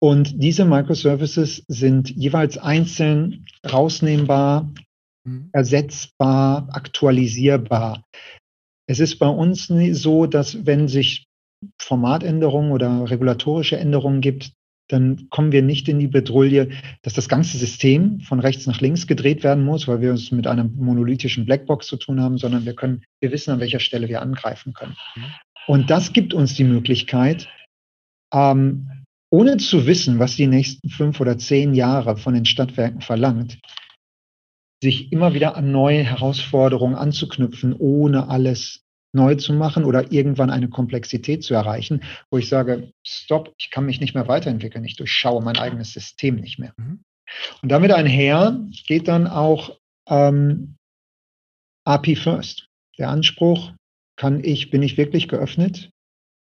Und 0.03 0.43
diese 0.43 0.65
Microservices 0.65 1.63
sind 1.69 2.11
jeweils 2.11 2.57
einzeln 2.57 3.47
rausnehmbar. 3.71 4.73
Ersetzbar, 5.53 6.69
aktualisierbar. 6.73 8.05
Es 8.87 9.01
ist 9.01 9.19
bei 9.19 9.29
uns 9.29 9.67
so, 9.93 10.27
dass 10.27 10.67
wenn 10.67 10.89
sich 10.89 11.27
Formatänderungen 11.81 12.73
oder 12.73 13.11
regulatorische 13.11 13.77
Änderungen 13.77 14.21
gibt, 14.21 14.53
dann 14.89 15.29
kommen 15.31 15.53
wir 15.53 15.63
nicht 15.63 15.89
in 15.89 15.99
die 15.99 16.09
Bedrulle, 16.09 16.71
dass 17.03 17.15
das 17.15 17.29
ganze 17.29 17.59
System 17.59 18.21
von 18.21 18.41
rechts 18.41 18.67
nach 18.67 18.81
links 18.81 19.07
gedreht 19.07 19.45
werden 19.45 19.65
muss, 19.65 19.87
weil 19.87 20.01
wir 20.01 20.13
es 20.13 20.33
mit 20.33 20.47
einer 20.47 20.65
monolithischen 20.65 21.45
Blackbox 21.45 21.87
zu 21.87 21.97
tun 21.97 22.21
haben, 22.21 22.39
sondern 22.39 22.65
wir 22.65 22.75
können, 22.75 23.05
wir 23.21 23.31
wissen, 23.31 23.53
an 23.53 23.61
welcher 23.61 23.79
Stelle 23.79 24.09
wir 24.09 24.21
angreifen 24.21 24.73
können. 24.73 24.97
Mhm. 25.15 25.25
Und 25.69 25.91
das 25.91 26.13
gibt 26.13 26.35
uns 26.35 26.55
die 26.55 26.65
Möglichkeit, 26.65 27.49
ähm, 28.33 29.05
ohne 29.31 29.59
zu 29.59 29.87
wissen, 29.87 30.19
was 30.19 30.35
die 30.35 30.49
nächsten 30.49 30.89
fünf 30.89 31.21
oder 31.21 31.39
zehn 31.39 31.75
Jahre 31.75 32.17
von 32.17 32.35
den 32.35 32.47
Stadtwerken 32.47 33.01
verlangt, 33.01 33.59
sich 34.83 35.13
immer 35.13 35.35
wieder 35.35 35.57
an 35.57 35.73
neue 35.73 36.03
Herausforderungen 36.03 36.95
anzuknüpfen, 36.95 37.75
ohne 37.75 38.29
alles 38.29 38.83
neu 39.13 39.35
zu 39.35 39.53
machen 39.53 39.85
oder 39.85 40.13
irgendwann 40.13 40.51
eine 40.51 40.69
Komplexität 40.69 41.43
zu 41.43 41.55
erreichen, 41.55 42.03
wo 42.31 42.39
ich 42.39 42.49
sage, 42.49 42.93
stopp, 43.05 43.53
ich 43.59 43.71
kann 43.71 43.85
mich 43.85 44.01
nicht 44.01 44.15
mehr 44.15 44.29
weiterentwickeln, 44.29 44.85
ich 44.85 44.97
durchschaue 44.97 45.43
mein 45.43 45.57
eigenes 45.57 45.93
System 45.93 46.37
nicht 46.37 46.59
mehr. 46.59 46.73
Mhm. 46.77 47.03
Und 47.63 47.71
damit 47.71 47.93
einher 47.93 48.61
geht 48.87 49.09
dann 49.09 49.27
auch 49.27 49.77
ähm, 50.09 50.77
API 51.85 52.17
First. 52.17 52.69
Der 52.99 53.09
Anspruch, 53.09 53.73
kann 54.17 54.45
ich, 54.45 54.71
bin 54.71 54.83
ich 54.83 54.99
wirklich 54.99 55.29
geöffnet? 55.29 55.91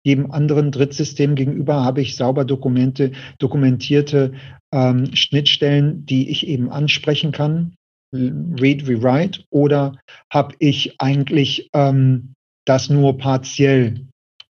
Jedem 0.05 0.31
anderen 0.31 0.73
Drittsystem 0.73 1.37
gegenüber 1.37 1.85
habe 1.85 2.03
ich 2.03 2.17
sauber 2.17 2.45
Dokumente, 2.45 3.13
dokumentierte 3.39 4.35
ähm, 4.73 5.15
Schnittstellen, 5.15 6.05
die 6.05 6.29
ich 6.29 6.47
eben 6.47 6.71
ansprechen 6.71 7.33
kann, 7.33 7.77
read, 8.13 8.87
rewrite, 8.87 9.45
oder 9.51 9.99
habe 10.31 10.55
ich 10.59 11.01
eigentlich 11.01 11.71
ähm, 11.73 12.35
das 12.65 12.91
nur 12.91 13.19
partiell 13.19 14.07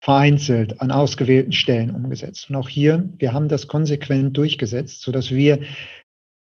vereinzelt 0.04 0.82
an 0.82 0.92
ausgewählten 0.92 1.54
Stellen 1.54 1.92
umgesetzt. 1.92 2.50
Und 2.50 2.58
auch 2.58 2.68
hier, 2.68 3.10
wir 3.20 3.32
haben 3.32 3.48
das 3.48 3.68
konsequent 3.68 4.36
durchgesetzt, 4.36 5.02
sodass 5.02 5.32
wir 5.32 5.60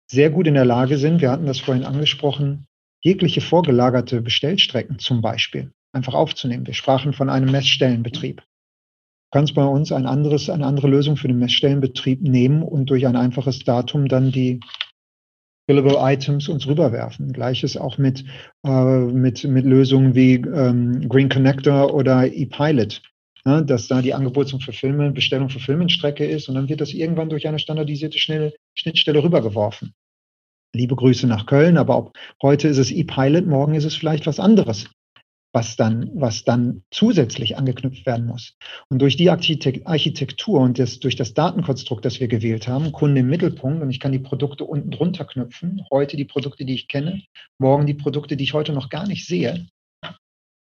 sehr 0.09 0.31
gut 0.31 0.47
in 0.47 0.55
der 0.55 0.65
Lage 0.65 0.97
sind, 0.97 1.21
wir 1.21 1.31
hatten 1.31 1.45
das 1.45 1.59
vorhin 1.59 1.85
angesprochen, 1.85 2.65
jegliche 3.03 3.41
vorgelagerte 3.41 4.21
Bestellstrecken 4.21 4.99
zum 4.99 5.21
Beispiel 5.21 5.71
einfach 5.93 6.13
aufzunehmen. 6.13 6.65
Wir 6.65 6.73
sprachen 6.73 7.13
von 7.13 7.29
einem 7.29 7.51
Messstellenbetrieb. 7.51 8.37
Du 8.37 9.37
kannst 9.37 9.53
bei 9.53 9.63
uns 9.63 9.91
ein 9.91 10.05
anderes, 10.05 10.49
eine 10.49 10.65
andere 10.65 10.87
Lösung 10.87 11.15
für 11.15 11.27
den 11.27 11.39
Messstellenbetrieb 11.39 12.21
nehmen 12.21 12.63
und 12.63 12.89
durch 12.89 13.05
ein 13.07 13.15
einfaches 13.15 13.59
Datum 13.59 14.07
dann 14.07 14.31
die 14.31 14.59
Billable 15.67 15.97
Items 15.99 16.49
uns 16.49 16.67
rüberwerfen. 16.67 17.33
Gleiches 17.33 17.77
auch 17.77 17.97
mit, 17.97 18.25
äh, 18.65 18.97
mit, 18.99 19.43
mit 19.43 19.65
Lösungen 19.65 20.15
wie 20.15 20.35
ähm, 20.35 21.07
Green 21.07 21.29
Connector 21.29 21.93
oder 21.93 22.25
ePilot. 22.25 23.01
Ja, 23.43 23.61
dass 23.61 23.87
da 23.87 24.03
die 24.03 24.13
Angebots- 24.13 24.53
und 24.53 24.63
Fulfillment, 24.63 25.15
Bestellung 25.15 25.49
Fulfillment-Strecke 25.49 26.25
ist 26.25 26.47
und 26.47 26.55
dann 26.55 26.69
wird 26.69 26.79
das 26.79 26.93
irgendwann 26.93 27.29
durch 27.29 27.47
eine 27.47 27.57
standardisierte 27.57 28.19
schnelle 28.19 28.53
Schnittstelle 28.75 29.23
rübergeworfen. 29.23 29.93
Liebe 30.73 30.95
Grüße 30.95 31.25
nach 31.25 31.47
Köln, 31.47 31.77
aber 31.77 31.97
ob 31.97 32.13
heute 32.41 32.67
ist 32.67 32.77
es 32.77 32.91
ePilot, 32.91 33.47
morgen 33.47 33.73
ist 33.73 33.85
es 33.85 33.95
vielleicht 33.95 34.27
was 34.27 34.39
anderes 34.39 34.89
was 35.53 35.75
dann, 35.75 36.09
was 36.13 36.43
dann 36.43 36.83
zusätzlich 36.91 37.57
angeknüpft 37.57 38.05
werden 38.05 38.25
muss. 38.25 38.55
Und 38.89 39.01
durch 39.01 39.17
die 39.17 39.29
Architektur 39.29 40.61
und 40.61 40.79
das, 40.79 40.99
durch 40.99 41.15
das 41.15 41.33
Datenkonstrukt, 41.33 42.05
das 42.05 42.19
wir 42.19 42.27
gewählt 42.27 42.67
haben, 42.67 42.91
Kunden 42.91 43.17
im 43.17 43.27
Mittelpunkt 43.27 43.81
und 43.81 43.89
ich 43.89 43.99
kann 43.99 44.13
die 44.13 44.19
Produkte 44.19 44.63
unten 44.63 44.91
drunter 44.91 45.25
knüpfen, 45.25 45.85
heute 45.91 46.15
die 46.15 46.25
Produkte, 46.25 46.65
die 46.65 46.75
ich 46.75 46.87
kenne, 46.87 47.23
morgen 47.59 47.85
die 47.85 47.93
Produkte, 47.93 48.37
die 48.37 48.45
ich 48.45 48.53
heute 48.53 48.71
noch 48.71 48.89
gar 48.89 49.07
nicht 49.07 49.25
sehe, 49.25 49.67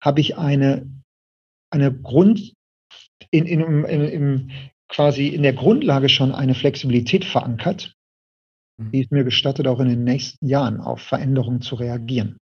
habe 0.04 0.22
ich 0.22 0.38
eine, 0.38 0.88
eine 1.72 1.92
Grund, 1.92 2.54
in, 3.32 3.46
in, 3.46 3.86
in, 3.86 4.02
in, 4.02 4.52
quasi 4.88 5.28
in 5.28 5.42
der 5.42 5.54
Grundlage 5.54 6.10
schon 6.10 6.32
eine 6.32 6.54
Flexibilität 6.54 7.26
verankert, 7.26 7.96
mhm. 8.78 8.92
die 8.92 9.02
es 9.02 9.10
mir 9.10 9.24
gestattet, 9.24 9.68
auch 9.68 9.80
in 9.80 9.90
den 9.90 10.04
nächsten 10.04 10.46
Jahren 10.48 10.80
auf 10.80 11.02
Veränderungen 11.02 11.62
zu 11.62 11.74
reagieren 11.74 12.38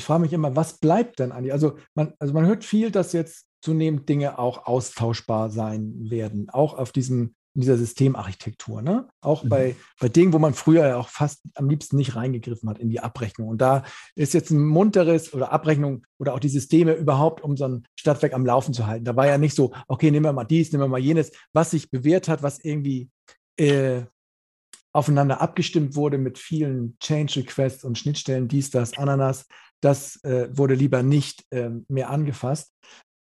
ich 0.00 0.06
frage 0.06 0.22
mich 0.22 0.32
immer, 0.32 0.56
was 0.56 0.78
bleibt 0.78 1.18
denn 1.18 1.30
eigentlich? 1.30 1.52
Also 1.52 1.76
man, 1.94 2.14
also 2.18 2.32
man 2.32 2.46
hört 2.46 2.64
viel, 2.64 2.90
dass 2.90 3.12
jetzt 3.12 3.46
zunehmend 3.60 4.08
Dinge 4.08 4.38
auch 4.38 4.66
austauschbar 4.66 5.50
sein 5.50 5.92
werden, 6.10 6.48
auch 6.48 6.72
auf 6.72 6.90
diesem, 6.90 7.34
in 7.54 7.60
dieser 7.60 7.76
Systemarchitektur. 7.76 8.80
Ne? 8.80 9.08
Auch 9.20 9.44
mhm. 9.44 9.50
bei, 9.50 9.76
bei 10.00 10.08
Dingen, 10.08 10.32
wo 10.32 10.38
man 10.38 10.54
früher 10.54 10.88
ja 10.88 10.96
auch 10.96 11.10
fast 11.10 11.42
am 11.54 11.68
liebsten 11.68 11.98
nicht 11.98 12.16
reingegriffen 12.16 12.66
hat 12.70 12.78
in 12.78 12.88
die 12.88 13.00
Abrechnung. 13.00 13.48
Und 13.48 13.60
da 13.60 13.84
ist 14.14 14.32
jetzt 14.32 14.50
ein 14.50 14.64
munteres 14.64 15.34
oder 15.34 15.52
Abrechnung 15.52 16.06
oder 16.18 16.32
auch 16.32 16.40
die 16.40 16.48
Systeme 16.48 16.94
überhaupt, 16.94 17.44
um 17.44 17.58
so 17.58 17.66
ein 17.66 17.86
Stadtwerk 17.94 18.32
am 18.32 18.46
Laufen 18.46 18.72
zu 18.72 18.86
halten. 18.86 19.04
Da 19.04 19.16
war 19.16 19.26
ja 19.26 19.36
nicht 19.36 19.54
so, 19.54 19.74
okay, 19.86 20.10
nehmen 20.10 20.24
wir 20.24 20.32
mal 20.32 20.44
dies, 20.44 20.72
nehmen 20.72 20.84
wir 20.84 20.88
mal 20.88 20.98
jenes, 20.98 21.30
was 21.52 21.72
sich 21.72 21.90
bewährt 21.90 22.26
hat, 22.26 22.42
was 22.42 22.58
irgendwie 22.58 23.10
äh, 23.58 24.04
aufeinander 24.92 25.40
abgestimmt 25.40 25.94
wurde 25.94 26.18
mit 26.18 26.38
vielen 26.38 26.98
Change 26.98 27.40
Requests 27.40 27.84
und 27.84 27.98
Schnittstellen, 27.98 28.48
dies, 28.48 28.70
das, 28.70 28.96
Ananas. 28.96 29.46
Das 29.82 30.22
äh, 30.24 30.48
wurde 30.56 30.74
lieber 30.74 31.02
nicht 31.02 31.44
äh, 31.50 31.70
mehr 31.88 32.10
angefasst. 32.10 32.72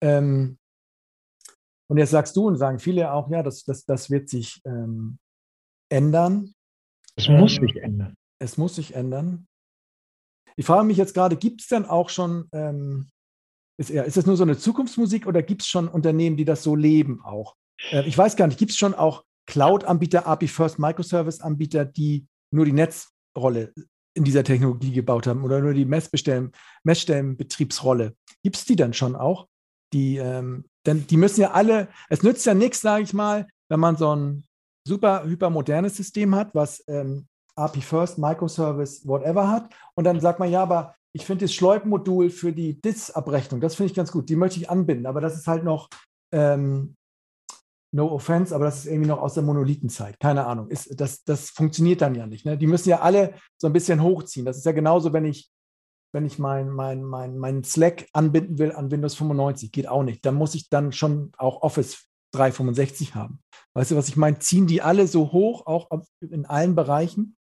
Ähm, 0.03 0.59
und 1.91 1.99
jetzt 1.99 2.11
sagst 2.11 2.37
du 2.37 2.47
und 2.47 2.57
sagen 2.57 2.79
viele 2.79 3.13
auch, 3.13 3.31
ja, 3.31 3.43
das, 3.43 3.65
das, 3.65 3.85
das 3.85 4.11
wird 4.11 4.29
sich 4.29 4.61
ähm, 4.65 5.19
ändern. 5.91 6.53
Es 7.17 7.29
muss 7.29 7.57
ähm, 7.57 7.67
sich 7.67 7.77
ändern. 7.77 8.15
Es 8.41 8.57
muss 8.59 8.75
sich 8.75 8.95
ändern. 8.95 9.47
Ich 10.57 10.67
frage 10.67 10.87
mich 10.87 10.97
jetzt 10.97 11.15
gerade, 11.15 11.37
gibt 11.37 11.63
es 11.63 11.69
denn 11.69 11.87
auch 11.87 12.09
schon, 12.09 12.49
ähm, 12.53 13.09
ist, 13.79 13.91
ist 13.91 14.17
das 14.17 14.27
nur 14.27 14.37
so 14.37 14.43
eine 14.43 14.59
Zukunftsmusik 14.59 15.27
oder 15.27 15.43
gibt 15.43 15.63
es 15.63 15.69
schon 15.69 15.89
Unternehmen, 15.89 16.37
die 16.37 16.45
das 16.45 16.63
so 16.63 16.77
leben 16.77 17.25
auch? 17.25 17.57
Äh, 17.91 18.07
ich 18.07 18.19
weiß 18.19 18.37
gar 18.37 18.47
nicht, 18.47 18.59
gibt 18.59 18.73
es 18.73 18.77
schon 18.77 18.95
auch 18.95 19.25
Cloud-Anbieter, 19.47 20.27
API 20.27 20.49
First 20.49 20.79
Microservice-Anbieter, 20.79 21.85
die 21.85 22.27
nur 22.53 22.65
die 22.65 22.73
Netzrolle 22.73 23.73
in 24.19 24.25
dieser 24.25 24.45
Technologie 24.45 24.93
gebaut 24.93 25.27
haben 25.27 25.45
oder 25.45 25.61
nur 25.61 25.73
die 25.73 25.85
Messbestellen, 25.85 26.53
Messstellenbetriebsrolle. 26.83 28.15
Gibt 28.43 28.57
es 28.57 28.65
die 28.65 28.77
dann 28.77 28.93
schon 28.93 29.15
auch? 29.15 29.47
Die, 29.93 30.17
ähm, 30.17 30.65
denn 30.85 31.07
die 31.07 31.17
müssen 31.17 31.41
ja 31.41 31.53
alle, 31.53 31.89
es 32.11 32.23
nützt 32.23 32.45
ja 32.45 32.53
nichts, 32.53 32.81
sage 32.81 33.05
ich 33.05 33.15
mal, 33.15 33.47
wenn 33.69 33.81
man 33.81 33.97
so 33.97 34.15
ein 34.15 34.45
super 34.87 35.25
hypermodernes 35.25 35.97
System 35.97 36.35
hat, 36.35 36.55
was 36.55 36.83
ähm, 36.89 37.29
API 37.55 37.81
First, 37.81 38.19
Microservice, 38.19 39.07
whatever 39.07 39.49
hat. 39.49 39.73
Und 39.95 40.05
dann 40.05 40.21
sagt 40.21 40.41
man, 40.41 40.51
ja, 40.51 40.63
aber 40.63 40.97
ich 41.13 41.25
finde 41.25 41.45
das 41.45 41.55
Schleup-Modul 41.55 42.31
für 42.31 42.53
die 42.53 42.81
DIS-Abrechnung, 42.81 43.61
das 43.61 43.77
finde 43.77 43.91
ich 43.91 43.97
ganz 43.97 44.11
gut. 44.11 44.29
Die 44.29 44.37
möchte 44.37 44.59
ich 44.59 44.69
anbinden, 44.69 45.07
aber 45.07 45.21
das 45.21 45.37
ist 45.37 45.47
halt 45.47 45.65
noch, 45.65 45.89
ähm, 46.33 46.97
no 47.93 48.11
offense, 48.11 48.55
aber 48.55 48.67
das 48.67 48.81
ist 48.81 48.87
irgendwie 48.87 49.09
noch 49.09 49.21
aus 49.21 49.35
der 49.35 49.43
Monolithenzeit. 49.43 50.19
Keine 50.21 50.47
Ahnung. 50.47 50.69
Ist, 50.69 51.01
das, 51.01 51.25
das 51.25 51.51
funktioniert 51.51 52.01
dann 52.01 52.15
ja 52.15 52.27
nicht. 52.27 52.45
Ne? 52.45 52.59
Die 52.59 52.67
müssen 52.67 52.89
ja 52.89 53.01
alle 53.01 53.35
so 53.57 53.67
ein 53.67 53.73
bisschen 53.73 54.03
hochziehen. 54.03 54.45
Das 54.45 54.59
ist 54.59 54.67
ja 54.67 54.73
genauso, 54.73 55.13
wenn 55.13 55.25
ich, 55.25 55.51
wenn 56.13 56.27
ich 56.27 56.39
mein, 56.39 56.69
mein, 56.69 57.03
mein, 57.03 57.39
mein 57.39 57.65
Slack 57.65 58.07
anbinden 58.13 58.59
will 58.59 58.73
an 58.73 58.91
Windows 58.91 59.15
95. 59.15 59.73
Geht 59.73 59.89
auch 59.89 60.03
nicht. 60.03 60.25
Dann 60.25 60.35
muss 60.35 60.55
ich 60.55 60.69
dann 60.69 60.93
schon 60.93 61.33
auch 61.39 61.63
Office 61.63 62.07
365 62.33 63.15
haben. 63.15 63.41
Weißt 63.75 63.91
du, 63.91 63.97
was 63.97 64.09
ich 64.09 64.17
meine? 64.17 64.39
Ziehen 64.39 64.67
die 64.67 64.83
alle 64.83 65.07
so 65.07 65.33
hoch, 65.33 65.67
auch 65.67 65.89
in 66.21 66.47
allen 66.47 66.75
Bereichen? 66.75 67.37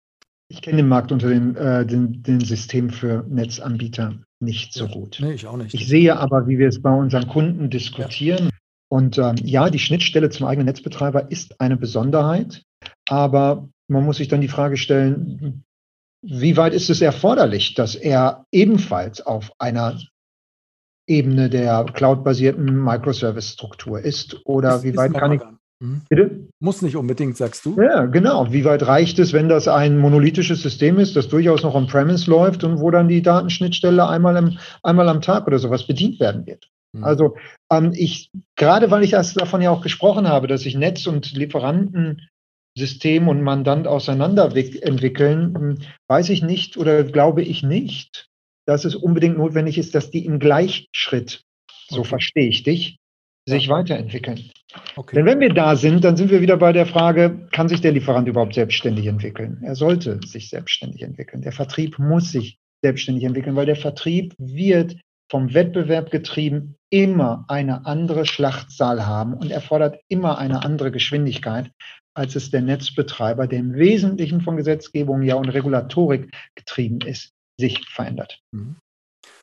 Ich 0.50 0.62
kenne 0.62 0.78
den 0.78 0.88
Markt 0.88 1.12
unter 1.12 1.30
den, 1.30 1.56
äh, 1.56 1.86
den, 1.86 2.22
den 2.22 2.40
Systemen 2.42 2.92
für 2.92 3.26
Netzanbieter 3.30 4.20
nicht 4.40 4.74
so 4.74 4.88
gut. 4.88 5.20
Nee, 5.22 5.34
ich 5.34 5.48
auch 5.48 5.58
nicht. 5.58 5.74
Ich 5.74 5.88
sehe 5.88 6.18
aber, 6.18 6.48
wie 6.48 6.60
wir 6.60 6.68
es 6.68 6.82
bei 6.82 6.92
unseren 6.92 7.28
Kunden 7.28 7.70
diskutieren. 7.70 8.46
Ja. 8.46 8.50
Und 8.94 9.18
ähm, 9.18 9.38
ja, 9.44 9.72
die 9.72 9.80
Schnittstelle 9.80 10.30
zum 10.30 10.46
eigenen 10.46 10.68
Netzbetreiber 10.68 11.32
ist 11.32 11.60
eine 11.60 11.78
Besonderheit, 11.78 12.62
aber 13.10 13.68
man 13.88 14.06
muss 14.06 14.18
sich 14.18 14.28
dann 14.28 14.42
die 14.42 14.48
Frage 14.48 14.78
stellen, 14.78 15.64
wie 16.22 16.58
weit 16.58 16.76
ist 16.76 16.92
es 16.92 17.02
erforderlich, 17.02 17.74
dass 17.74 17.96
er 17.96 18.46
ebenfalls 18.52 19.20
auf 19.26 19.52
einer 19.58 19.98
Ebene 21.08 21.50
der 21.50 21.86
cloud-basierten 21.92 22.84
Microservice-Struktur 22.84 24.00
ist? 24.00 24.40
Oder 24.46 24.76
ist, 24.76 24.84
wie 24.84 24.96
weit 24.96 25.16
kann 25.16 25.32
ich. 25.32 25.42
Mhm. 25.80 26.02
Bitte? 26.08 26.48
Muss 26.60 26.84
nicht 26.84 26.96
unbedingt, 26.96 27.36
sagst 27.36 27.66
du? 27.66 27.76
Ja, 27.82 28.06
genau. 28.06 28.54
Wie 28.54 28.64
weit 28.64 28.86
reicht 28.86 29.18
es, 29.18 29.34
wenn 29.34 29.50
das 29.50 29.68
ein 29.68 29.98
monolithisches 29.98 30.62
System 30.62 31.00
ist, 31.00 31.16
das 31.16 31.30
durchaus 31.30 31.64
noch 31.64 31.74
on-premise 31.74 32.30
läuft 32.30 32.64
und 32.64 32.80
wo 32.80 32.92
dann 32.92 33.08
die 33.08 33.24
Datenschnittstelle 33.24 34.08
einmal, 34.08 34.38
im, 34.38 34.60
einmal 34.84 35.10
am 35.10 35.22
Tag 35.22 35.48
oder 35.48 35.58
sowas 35.58 35.88
bedient 35.88 36.20
werden 36.20 36.46
wird? 36.46 36.70
Mhm. 36.94 37.04
Also 37.04 37.36
ähm, 37.72 37.92
ich, 37.94 38.30
gerade 38.56 38.92
weil 38.92 39.04
ich 39.04 39.12
das 39.12 39.34
davon 39.34 39.62
ja 39.62 39.72
auch 39.72 39.82
gesprochen 39.82 40.28
habe, 40.28 40.48
dass 40.48 40.62
sich 40.62 40.76
Netz 40.76 41.08
und 41.08 41.32
Lieferantensystem 41.34 43.28
und 43.28 43.42
Mandant 43.42 43.88
auseinander 43.88 44.46
entwickeln, 44.56 45.56
hm, 45.56 45.78
weiß 46.08 46.30
ich 46.30 46.42
nicht 46.42 46.78
oder 46.78 47.04
glaube 47.04 47.42
ich 47.42 47.64
nicht, 47.64 48.30
dass 48.66 48.86
es 48.86 48.96
unbedingt 48.96 49.38
notwendig 49.38 49.78
ist, 49.78 49.94
dass 49.96 50.12
die 50.12 50.26
im 50.26 50.40
Gleichschritt, 50.40 51.42
so 51.90 52.00
okay. 52.00 52.10
verstehe 52.10 52.48
ich 52.48 52.64
dich, 52.64 52.98
sich 53.46 53.68
weiterentwickeln. 53.68 54.52
Okay. 54.96 55.18
Denn 55.18 55.26
wenn 55.26 55.40
wir 55.40 55.54
da 55.54 55.76
sind, 55.76 56.04
dann 56.04 56.16
sind 56.16 56.32
wir 56.32 56.42
wieder 56.42 56.58
bei 56.58 56.72
der 56.72 56.86
Frage, 56.86 57.48
kann 57.52 57.68
sich 57.68 57.82
der 57.82 57.92
Lieferant 57.92 58.28
überhaupt 58.28 58.54
selbstständig 58.54 59.06
entwickeln? 59.08 59.60
Er 59.64 59.76
sollte 59.76 60.20
sich 60.26 60.50
selbstständig 60.50 61.02
entwickeln. 61.02 61.42
Der 61.42 61.52
Vertrieb 61.52 62.00
muss 62.00 62.32
sich 62.32 62.58
selbstständig 62.84 63.26
entwickeln, 63.26 63.56
weil 63.56 63.66
der 63.66 63.76
Vertrieb 63.76 64.34
wird 64.38 64.96
vom 65.34 65.56
Wettbewerb 65.56 66.12
getrieben 66.12 66.76
immer 66.92 67.44
eine 67.48 67.88
andere 67.88 68.28
Schlachtzahl 68.28 69.08
haben 69.08 69.34
und 69.34 69.50
erfordert 69.50 70.00
immer 70.08 70.38
eine 70.38 70.64
andere 70.64 70.92
Geschwindigkeit, 70.92 71.72
als 72.14 72.36
es 72.36 72.52
der 72.52 72.62
Netzbetreiber, 72.62 73.48
der 73.48 73.58
im 73.58 73.74
Wesentlichen 73.74 74.42
von 74.42 74.58
Gesetzgebung 74.58 75.24
ja 75.24 75.34
und 75.34 75.50
Regulatorik 75.50 76.32
getrieben 76.54 77.00
ist, 77.02 77.32
sich 77.60 77.84
verändert. 77.90 78.42
Mhm. 78.52 78.76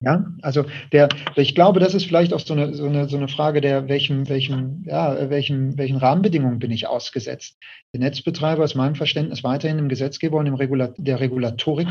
Ja, 0.00 0.26
also 0.42 0.64
der, 0.92 1.08
ich 1.34 1.56
glaube, 1.56 1.80
das 1.80 1.94
ist 1.94 2.06
vielleicht 2.06 2.34
auch 2.34 2.40
so 2.40 2.54
eine, 2.54 2.72
so 2.72 2.86
eine, 2.86 3.08
so 3.08 3.16
eine 3.16 3.26
Frage 3.26 3.60
der, 3.60 3.88
welchem, 3.88 4.28
welchem, 4.28 4.84
ja, 4.86 5.28
welchen, 5.28 5.76
welchen 5.76 5.96
Rahmenbedingungen 5.96 6.60
bin 6.60 6.70
ich 6.70 6.86
ausgesetzt? 6.86 7.58
Der 7.92 7.98
Netzbetreiber 7.98 8.62
ist 8.62 8.76
meinem 8.76 8.94
Verständnis 8.94 9.42
weiterhin 9.42 9.80
im 9.80 9.88
Gesetzgeber 9.88 10.38
und 10.38 10.46
im 10.46 10.54
Regula 10.54 10.94
der 10.98 11.18
Regulatorik 11.18 11.88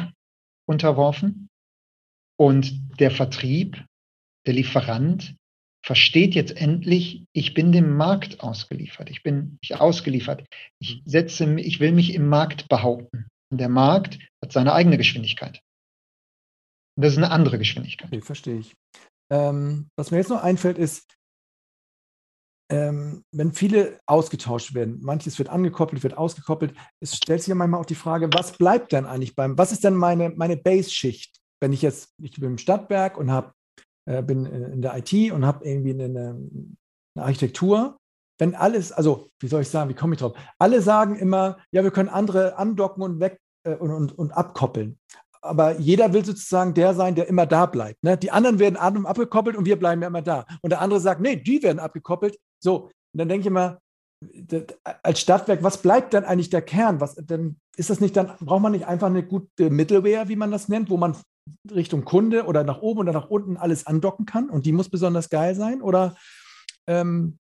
unterworfen. 0.65 1.49
Und 2.39 2.99
der 3.01 3.11
Vertrieb, 3.11 3.83
der 4.45 4.53
Lieferant 4.53 5.35
versteht 5.85 6.35
jetzt 6.35 6.55
endlich, 6.55 7.25
ich 7.33 7.53
bin 7.53 7.71
dem 7.71 7.95
Markt 7.95 8.41
ausgeliefert. 8.41 9.09
Ich 9.09 9.23
bin 9.23 9.57
ich 9.61 9.79
ausgeliefert. 9.79 10.45
Ich 10.79 11.01
setze, 11.05 11.59
ich 11.59 11.79
will 11.79 11.91
mich 11.91 12.13
im 12.13 12.27
Markt 12.27 12.67
behaupten. 12.67 13.27
Und 13.51 13.59
der 13.59 13.69
Markt 13.69 14.19
hat 14.43 14.51
seine 14.51 14.73
eigene 14.73 14.97
Geschwindigkeit. 14.97 15.61
Und 16.97 17.05
das 17.05 17.13
ist 17.13 17.17
eine 17.17 17.31
andere 17.31 17.57
Geschwindigkeit. 17.57 18.07
Okay, 18.07 18.21
verstehe 18.21 18.59
ich. 18.59 18.75
Ähm, 19.31 19.89
was 19.97 20.11
mir 20.11 20.17
jetzt 20.17 20.29
noch 20.29 20.43
einfällt, 20.43 20.77
ist, 20.77 21.15
ähm, 22.71 23.23
wenn 23.31 23.53
viele 23.53 23.99
ausgetauscht 24.05 24.75
werden, 24.75 24.99
manches 25.01 25.39
wird 25.39 25.49
angekoppelt, 25.49 26.03
wird 26.03 26.17
ausgekoppelt, 26.17 26.75
es 27.01 27.15
stellt 27.15 27.41
sich 27.41 27.49
ja 27.49 27.55
manchmal 27.55 27.79
auch 27.79 27.85
die 27.85 27.95
Frage, 27.95 28.29
was 28.33 28.57
bleibt 28.57 28.91
denn 28.91 29.05
eigentlich 29.05 29.35
beim, 29.35 29.57
was 29.57 29.71
ist 29.71 29.83
denn 29.83 29.95
meine, 29.95 30.29
meine 30.29 30.57
Base-Schicht? 30.57 31.37
Wenn 31.61 31.73
ich 31.73 31.81
jetzt, 31.81 32.13
ich 32.21 32.31
bin 32.33 32.43
im 32.43 32.57
Stadtwerk 32.57 33.17
und 33.17 33.31
hab, 33.31 33.53
äh, 34.09 34.21
bin 34.23 34.45
in 34.45 34.81
der 34.81 34.97
IT 34.97 35.31
und 35.31 35.45
habe 35.45 35.65
irgendwie 35.65 35.91
eine, 35.91 36.05
eine 37.15 37.25
Architektur, 37.25 37.97
wenn 38.39 38.55
alles, 38.55 38.91
also 38.91 39.29
wie 39.39 39.47
soll 39.47 39.61
ich 39.61 39.69
sagen, 39.69 39.89
wie 39.89 39.95
komme 39.95 40.15
ich 40.15 40.19
drauf? 40.19 40.33
Alle 40.57 40.81
sagen 40.81 41.15
immer, 41.15 41.57
ja, 41.71 41.83
wir 41.83 41.91
können 41.91 42.09
andere 42.09 42.57
andocken 42.57 43.03
und 43.03 43.19
weg 43.19 43.39
äh, 43.63 43.75
und, 43.75 43.91
und, 43.91 44.17
und 44.17 44.31
abkoppeln 44.31 44.97
aber 45.41 45.79
jeder 45.79 46.13
will 46.13 46.25
sozusagen 46.25 46.73
der 46.73 46.93
sein, 46.93 47.15
der 47.15 47.27
immer 47.27 47.45
da 47.45 47.65
bleibt. 47.65 48.03
Ne? 48.03 48.17
Die 48.17 48.31
anderen 48.31 48.59
werden 48.59 48.75
an- 48.75 48.97
und 48.97 49.05
abgekoppelt 49.05 49.55
und 49.55 49.65
wir 49.65 49.79
bleiben 49.79 50.01
ja 50.01 50.07
immer 50.07 50.21
da. 50.21 50.45
Und 50.61 50.71
der 50.71 50.81
andere 50.81 50.99
sagt, 50.99 51.21
nee, 51.21 51.35
die 51.35 51.63
werden 51.63 51.79
abgekoppelt. 51.79 52.37
So, 52.59 52.85
und 52.85 52.91
dann 53.13 53.29
denke 53.29 53.41
ich 53.41 53.47
immer, 53.47 53.79
als 55.01 55.21
Stadtwerk, 55.21 55.63
was 55.63 55.81
bleibt 55.81 56.13
dann 56.13 56.25
eigentlich 56.25 56.49
der 56.49 56.61
Kern? 56.61 56.99
Was, 56.99 57.15
dann 57.15 57.57
ist 57.77 57.89
das 57.89 58.01
nicht, 58.01 58.17
dann 58.17 58.33
braucht 58.41 58.61
man 58.61 58.73
nicht 58.73 58.85
einfach 58.85 59.07
eine 59.07 59.23
gute 59.23 59.69
Middleware, 59.69 60.27
wie 60.27 60.35
man 60.35 60.51
das 60.51 60.67
nennt, 60.67 60.89
wo 60.89 60.97
man 60.97 61.15
Richtung 61.73 62.05
Kunde 62.05 62.45
oder 62.45 62.63
nach 62.63 62.81
oben 62.81 62.99
oder 62.99 63.13
nach 63.13 63.29
unten 63.29 63.57
alles 63.57 63.87
andocken 63.87 64.25
kann 64.25 64.49
und 64.49 64.65
die 64.65 64.71
muss 64.71 64.89
besonders 64.89 65.29
geil 65.29 65.55
sein? 65.55 65.81
Oder 65.81 66.15
ähm, 66.87 67.39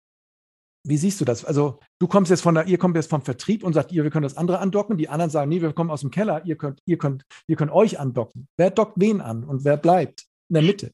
wie 0.87 0.97
siehst 0.97 1.21
du 1.21 1.25
das? 1.25 1.45
Also, 1.45 1.81
du 1.99 2.07
kommst 2.07 2.31
jetzt 2.31 2.41
von 2.41 2.55
der, 2.55 2.67
ihr 2.67 2.79
kommt 2.79 2.97
jetzt 2.97 3.11
vom 3.11 3.23
Vertrieb 3.23 3.63
und 3.63 3.75
sagt, 3.75 3.93
ihr, 3.93 4.03
wir 4.03 4.11
können 4.11 4.23
das 4.23 4.37
andere 4.37 4.61
andocken. 4.61 4.97
Die 4.97 5.09
anderen 5.09 5.31
sagen, 5.31 5.51
nee, 5.51 5.61
wir 5.61 5.73
kommen 5.73 5.91
aus 5.91 6.01
dem 6.01 6.11
Keller, 6.11 6.43
ihr 6.47 6.57
könnt, 6.57 6.81
ihr 6.87 6.97
könnt, 6.97 7.25
ihr 7.47 7.57
könnt 7.57 7.71
euch 7.71 8.01
andocken. 8.01 8.49
Wer 8.57 8.71
dockt 8.71 8.95
wen 8.97 9.21
an 9.21 9.45
und 9.45 9.65
wer 9.65 9.77
bleibt 9.77 10.25
in 10.49 10.55
der 10.55 10.63
Mitte? 10.63 10.93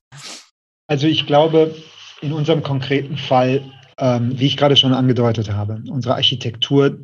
Also, 0.89 1.07
ich 1.07 1.27
glaube, 1.27 1.75
in 2.21 2.33
unserem 2.33 2.63
konkreten 2.63 3.17
Fall, 3.17 3.73
ähm, 3.99 4.39
wie 4.39 4.47
ich 4.47 4.57
gerade 4.57 4.77
schon 4.77 4.93
angedeutet 4.93 5.53
habe, 5.53 5.83
unsere 5.89 6.15
Architektur 6.15 6.99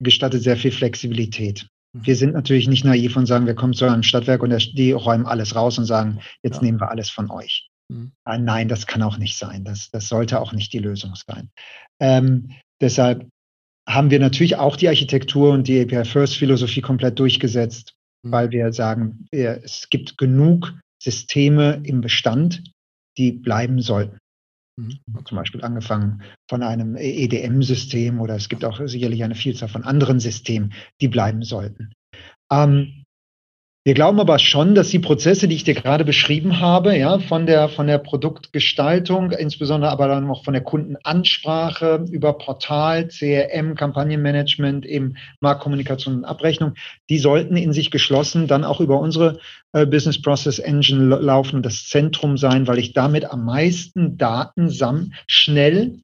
gestattet 0.00 0.42
sehr 0.42 0.56
viel 0.56 0.72
Flexibilität. 0.72 1.68
Wir 1.92 2.16
sind 2.16 2.34
natürlich 2.34 2.68
nicht 2.68 2.84
naiv 2.84 3.16
und 3.16 3.26
sagen, 3.26 3.46
wir 3.46 3.54
kommen 3.54 3.74
zu 3.74 3.84
einem 3.84 4.02
Stadtwerk 4.02 4.42
und 4.42 4.78
die 4.78 4.92
räumen 4.92 5.26
alles 5.26 5.56
raus 5.56 5.78
und 5.78 5.86
sagen, 5.86 6.20
jetzt 6.42 6.56
ja. 6.56 6.62
nehmen 6.62 6.80
wir 6.80 6.90
alles 6.90 7.10
von 7.10 7.30
euch. 7.30 7.68
Mhm. 7.90 8.12
Ah, 8.24 8.38
nein, 8.38 8.68
das 8.68 8.86
kann 8.86 9.02
auch 9.02 9.18
nicht 9.18 9.36
sein. 9.36 9.64
Das, 9.64 9.90
das 9.90 10.08
sollte 10.08 10.40
auch 10.40 10.52
nicht 10.52 10.72
die 10.72 10.78
Lösung 10.78 11.14
sein. 11.14 11.50
Ähm, 12.00 12.52
deshalb 12.80 13.28
haben 13.88 14.10
wir 14.10 14.20
natürlich 14.20 14.56
auch 14.56 14.76
die 14.76 14.88
Architektur 14.88 15.52
und 15.52 15.66
die 15.66 15.80
API 15.80 16.04
First 16.04 16.36
Philosophie 16.36 16.80
komplett 16.80 17.18
durchgesetzt, 17.18 17.94
mhm. 18.22 18.32
weil 18.32 18.50
wir 18.50 18.72
sagen, 18.72 19.26
es 19.30 19.88
gibt 19.90 20.16
genug 20.16 20.72
Systeme 21.02 21.80
im 21.84 22.00
Bestand, 22.00 22.62
die 23.18 23.32
bleiben 23.32 23.80
sollten. 23.80 24.18
Mhm. 24.80 25.24
Zum 25.24 25.36
Beispiel 25.36 25.62
angefangen 25.62 26.22
von 26.48 26.62
einem 26.62 26.96
EDM-System 26.96 28.20
oder 28.20 28.36
es 28.36 28.48
gibt 28.48 28.64
auch 28.64 28.80
sicherlich 28.86 29.22
eine 29.22 29.34
Vielzahl 29.34 29.68
von 29.68 29.84
anderen 29.84 30.20
Systemen, 30.20 30.72
die 31.00 31.08
bleiben 31.08 31.42
sollten. 31.42 31.92
Ähm, 32.50 32.99
wir 33.82 33.94
glauben 33.94 34.20
aber 34.20 34.38
schon, 34.38 34.74
dass 34.74 34.88
die 34.88 34.98
Prozesse, 34.98 35.48
die 35.48 35.54
ich 35.54 35.64
dir 35.64 35.72
gerade 35.72 36.04
beschrieben 36.04 36.60
habe, 36.60 36.94
ja, 36.98 37.18
von 37.18 37.46
der, 37.46 37.70
von 37.70 37.86
der 37.86 37.96
Produktgestaltung, 37.96 39.30
insbesondere 39.30 39.90
aber 39.90 40.06
dann 40.06 40.28
auch 40.28 40.44
von 40.44 40.52
der 40.52 40.62
Kundenansprache 40.62 42.04
über 42.10 42.34
Portal, 42.34 43.08
CRM, 43.08 43.76
Kampagnenmanagement, 43.76 44.84
eben 44.84 45.16
Marktkommunikation 45.40 46.16
und 46.16 46.24
Abrechnung, 46.26 46.74
die 47.08 47.18
sollten 47.18 47.56
in 47.56 47.72
sich 47.72 47.90
geschlossen 47.90 48.46
dann 48.46 48.64
auch 48.64 48.80
über 48.80 49.00
unsere 49.00 49.38
äh, 49.72 49.86
Business 49.86 50.20
Process 50.20 50.58
Engine 50.58 51.16
laufen 51.16 51.56
und 51.56 51.64
das 51.64 51.88
Zentrum 51.88 52.36
sein, 52.36 52.66
weil 52.66 52.78
ich 52.78 52.92
damit 52.92 53.24
am 53.24 53.46
meisten 53.46 54.18
Daten 54.18 54.68
sam 54.68 55.14
schnell 55.26 56.00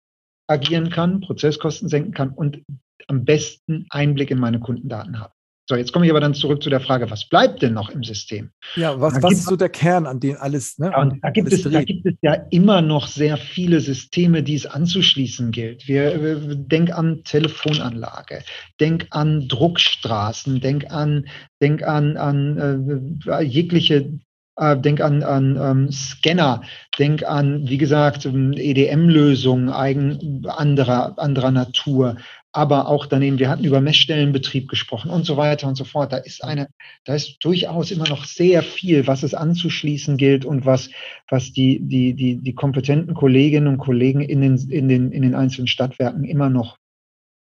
agieren 0.47 0.89
kann, 0.89 1.21
Prozesskosten 1.21 1.91
senken 1.91 2.15
kann 2.15 2.31
und 2.31 2.63
am 3.07 3.27
besten 3.27 3.85
Einblick 3.91 4.31
in 4.31 4.39
meine 4.39 4.61
Kundendaten 4.61 5.21
habe. 5.21 5.36
So, 5.69 5.75
jetzt 5.75 5.93
komme 5.93 6.05
ich 6.07 6.13
aber 6.13 6.21
dann 6.21 6.35
zurück 6.35 6.63
zu 6.63 6.71
der 6.71 6.79
Frage, 6.79 7.11
was 7.11 7.29
bleibt 7.29 7.61
denn 7.61 7.75
noch 7.75 7.91
im 7.91 8.05
System? 8.05 8.51
Ja, 8.77 9.01
was, 9.01 9.21
was 9.21 9.33
ist 9.33 9.47
so 9.47 9.57
der 9.57 9.69
Kern, 9.69 10.07
an 10.07 10.21
dem 10.21 10.37
alles, 10.39 10.79
ne? 10.79 10.93
Und 10.97 11.19
da 11.23 11.31
gibt, 11.31 11.53
es, 11.53 11.63
da 11.63 11.83
gibt 11.83 12.07
es 12.07 12.15
ja 12.23 12.35
immer 12.51 12.81
noch 12.83 13.09
sehr 13.09 13.37
viele 13.37 13.81
Systeme, 13.81 14.45
die 14.45 14.55
es 14.55 14.67
anzuschließen 14.67 15.51
gilt. 15.51 15.89
Wir, 15.89 16.23
wir 16.23 16.55
denk 16.55 16.97
an 16.97 17.23
Telefonanlage, 17.25 18.45
denk 18.79 19.09
an 19.11 19.49
Druckstraßen, 19.49 20.61
denk 20.61 20.93
an, 20.93 21.27
denk 21.61 21.83
an, 21.83 22.17
an 22.17 23.19
äh, 23.27 23.43
jegliche 23.43 24.21
äh, 24.57 24.77
denk 24.77 25.01
an, 25.01 25.23
an 25.23 25.59
ähm, 25.61 25.93
Scanner, 25.93 26.63
denk 26.99 27.25
an, 27.25 27.69
wie 27.69 27.79
gesagt, 27.79 28.25
EDM-Lösungen 28.25 29.69
eigen 29.69 30.47
anderer, 30.47 31.19
anderer 31.19 31.51
Natur, 31.51 32.17
aber 32.57 32.89
auch 32.89 33.07
daneben, 33.07 33.39
wir 33.39 33.51
hatten 33.51 33.65
über 33.65 33.81
Messstellenbetrieb 33.81 34.69
gesprochen 34.69 35.11
und 35.11 35.25
so 35.25 35.37
weiter 35.37 35.69
und 35.69 35.75
so 35.75 35.85
fort. 35.85 36.13
Da 36.13 36.17
ist 36.17 36.43
eine, 36.43 36.69
da 37.05 37.15
ist 37.15 37.39
durchaus 37.45 37.91
immer 37.91 38.09
noch 38.09 38.25
sehr 38.25 38.63
viel, 38.63 39.07
was 39.07 39.23
es 39.23 39.35
anzuschließen 39.35 40.17
gilt 40.17 40.45
und 40.45 40.65
was, 40.65 40.91
was 41.29 41.53
die, 41.53 41.81
die, 41.81 42.15
die, 42.15 42.37
die 42.37 42.55
kompetenten 42.55 43.15
Kolleginnen 43.15 43.69
und 43.69 43.79
Kollegen 43.79 44.21
in 44.21 44.41
den, 44.41 44.57
in 44.71 44.89
den, 44.89 45.13
in 45.13 45.23
den 45.23 45.35
einzelnen 45.35 45.67
Stadtwerken 45.67 46.25
immer 46.25 46.49
noch 46.49 46.79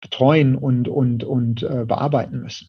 betreuen 0.02 0.56
und, 0.56 0.88
und, 0.88 1.24
und 1.24 1.64
äh, 1.64 1.86
bearbeiten 1.86 2.42
müssen. 2.42 2.68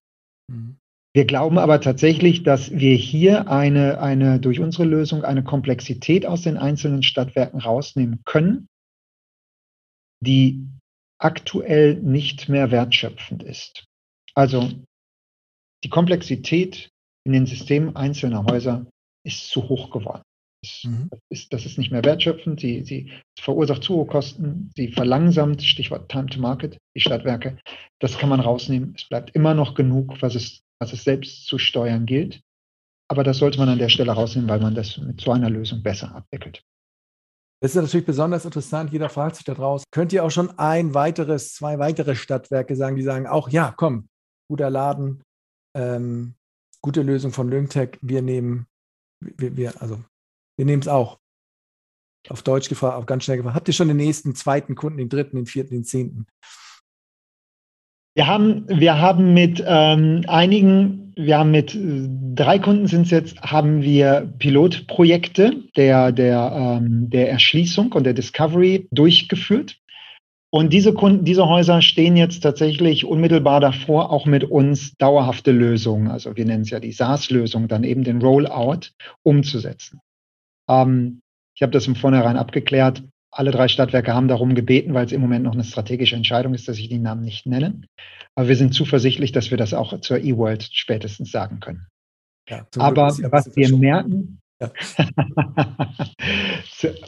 Mhm. 0.50 0.76
Wir 1.14 1.24
glauben 1.24 1.56
aber 1.56 1.80
tatsächlich, 1.80 2.42
dass 2.42 2.70
wir 2.72 2.94
hier 2.94 3.48
eine, 3.48 4.02
eine, 4.02 4.38
durch 4.38 4.60
unsere 4.60 4.84
Lösung 4.84 5.24
eine 5.24 5.42
Komplexität 5.42 6.26
aus 6.26 6.42
den 6.42 6.58
einzelnen 6.58 7.02
Stadtwerken 7.02 7.58
rausnehmen 7.58 8.20
können, 8.26 8.68
die 10.20 10.66
aktuell 11.18 11.96
nicht 11.96 12.48
mehr 12.48 12.70
wertschöpfend 12.70 13.42
ist. 13.42 13.84
Also 14.34 14.70
die 15.84 15.88
Komplexität 15.88 16.90
in 17.24 17.32
den 17.32 17.46
Systemen 17.46 17.96
einzelner 17.96 18.44
Häuser 18.44 18.86
ist 19.24 19.48
zu 19.48 19.68
hoch 19.68 19.90
geworden. 19.90 20.22
Das, 20.62 20.84
mhm. 20.84 21.10
ist, 21.28 21.52
das 21.52 21.66
ist 21.66 21.78
nicht 21.78 21.90
mehr 21.90 22.04
wertschöpfend, 22.04 22.60
sie, 22.60 22.84
sie 22.84 23.12
verursacht 23.38 23.82
zu 23.82 23.94
hohe 23.94 24.06
Kosten, 24.06 24.70
sie 24.76 24.88
verlangsamt, 24.88 25.62
Stichwort 25.62 26.10
Time 26.10 26.26
to 26.26 26.40
Market, 26.40 26.78
die 26.94 27.00
Stadtwerke. 27.00 27.58
Das 28.00 28.18
kann 28.18 28.28
man 28.28 28.40
rausnehmen. 28.40 28.94
Es 28.96 29.08
bleibt 29.08 29.30
immer 29.34 29.54
noch 29.54 29.74
genug, 29.74 30.20
was 30.22 30.34
es, 30.34 30.60
was 30.80 30.92
es 30.92 31.04
selbst 31.04 31.46
zu 31.46 31.58
steuern 31.58 32.06
gilt. 32.06 32.40
Aber 33.08 33.22
das 33.22 33.38
sollte 33.38 33.58
man 33.58 33.68
an 33.68 33.78
der 33.78 33.88
Stelle 33.88 34.12
rausnehmen, 34.12 34.48
weil 34.48 34.60
man 34.60 34.74
das 34.74 34.98
mit 34.98 35.20
so 35.20 35.30
einer 35.30 35.50
Lösung 35.50 35.82
besser 35.82 36.14
abwickelt. 36.14 36.62
Das 37.62 37.74
ist 37.74 37.82
natürlich 37.82 38.06
besonders 38.06 38.44
interessant. 38.44 38.92
Jeder 38.92 39.08
fragt 39.08 39.36
sich 39.36 39.44
da 39.44 39.54
draußen, 39.54 39.86
könnt 39.90 40.12
ihr 40.12 40.24
auch 40.24 40.30
schon 40.30 40.58
ein 40.58 40.94
weiteres, 40.94 41.54
zwei 41.54 41.78
weitere 41.78 42.14
Stadtwerke 42.14 42.76
sagen, 42.76 42.96
die 42.96 43.02
sagen 43.02 43.26
auch, 43.26 43.48
ja, 43.48 43.72
komm, 43.76 44.08
guter 44.48 44.70
Laden, 44.70 45.22
ähm, 45.74 46.34
gute 46.82 47.02
Lösung 47.02 47.32
von 47.32 47.48
Lyngtech, 47.48 47.98
wir 48.02 48.22
nehmen, 48.22 48.66
wir, 49.20 49.56
wir 49.56 49.80
also 49.80 50.02
wir 50.56 50.64
nehmen 50.64 50.82
es 50.82 50.88
auch. 50.88 51.18
Auf 52.28 52.42
Deutsch 52.42 52.68
gefragt, 52.68 52.96
auf 52.96 53.06
ganz 53.06 53.24
schnell 53.24 53.36
gefragt. 53.36 53.54
Habt 53.54 53.68
ihr 53.68 53.74
schon 53.74 53.88
den 53.88 53.98
nächsten, 53.98 54.34
zweiten 54.34 54.74
Kunden, 54.74 54.98
den 54.98 55.08
dritten, 55.08 55.36
den 55.36 55.46
vierten, 55.46 55.74
den 55.74 55.84
zehnten? 55.84 56.26
Wir 58.16 58.26
haben, 58.26 58.64
wir 58.66 58.98
haben 58.98 59.34
mit 59.34 59.62
ähm, 59.66 60.22
einigen, 60.26 61.12
wir 61.16 61.36
haben 61.38 61.50
mit 61.50 61.74
äh, 61.74 62.08
drei 62.34 62.58
Kunden 62.58 62.86
sind 62.86 63.02
es 63.02 63.10
jetzt, 63.10 63.42
haben 63.42 63.82
wir 63.82 64.32
Pilotprojekte 64.38 65.64
der, 65.76 66.12
der, 66.12 66.80
ähm, 66.80 67.10
der 67.10 67.30
Erschließung 67.30 67.92
und 67.92 68.04
der 68.04 68.14
Discovery 68.14 68.88
durchgeführt. 68.90 69.76
Und 70.48 70.72
diese 70.72 70.94
Kunden, 70.94 71.26
diese 71.26 71.46
Häuser 71.46 71.82
stehen 71.82 72.16
jetzt 72.16 72.40
tatsächlich 72.40 73.04
unmittelbar 73.04 73.60
davor, 73.60 74.10
auch 74.10 74.24
mit 74.24 74.44
uns 74.44 74.94
dauerhafte 74.96 75.52
Lösungen, 75.52 76.08
also 76.08 76.34
wir 76.36 76.46
nennen 76.46 76.62
es 76.62 76.70
ja 76.70 76.80
die 76.80 76.92
SaaS-Lösung, 76.92 77.68
dann 77.68 77.84
eben 77.84 78.02
den 78.02 78.22
Rollout 78.22 78.92
umzusetzen. 79.24 80.00
Ähm, 80.70 81.20
ich 81.54 81.60
habe 81.60 81.72
das 81.72 81.86
im 81.86 81.96
Vornherein 81.96 82.38
abgeklärt. 82.38 83.02
Alle 83.36 83.50
drei 83.50 83.68
Stadtwerke 83.68 84.14
haben 84.14 84.28
darum 84.28 84.54
gebeten, 84.54 84.94
weil 84.94 85.04
es 85.04 85.12
im 85.12 85.20
Moment 85.20 85.44
noch 85.44 85.52
eine 85.52 85.62
strategische 85.62 86.16
Entscheidung 86.16 86.54
ist, 86.54 86.68
dass 86.68 86.78
ich 86.78 86.88
die 86.88 86.98
Namen 86.98 87.20
nicht 87.20 87.44
nenne. 87.44 87.82
Aber 88.34 88.48
wir 88.48 88.56
sind 88.56 88.72
zuversichtlich, 88.72 89.30
dass 89.30 89.50
wir 89.50 89.58
das 89.58 89.74
auch 89.74 90.00
zur 90.00 90.18
E-World 90.18 90.66
spätestens 90.72 91.32
sagen 91.32 91.60
können. 91.60 91.86
Ja, 92.48 92.66
aber 92.78 93.08
was 93.08 93.54
wir 93.54 93.76
merken, 93.76 94.40
ja. 94.58 94.70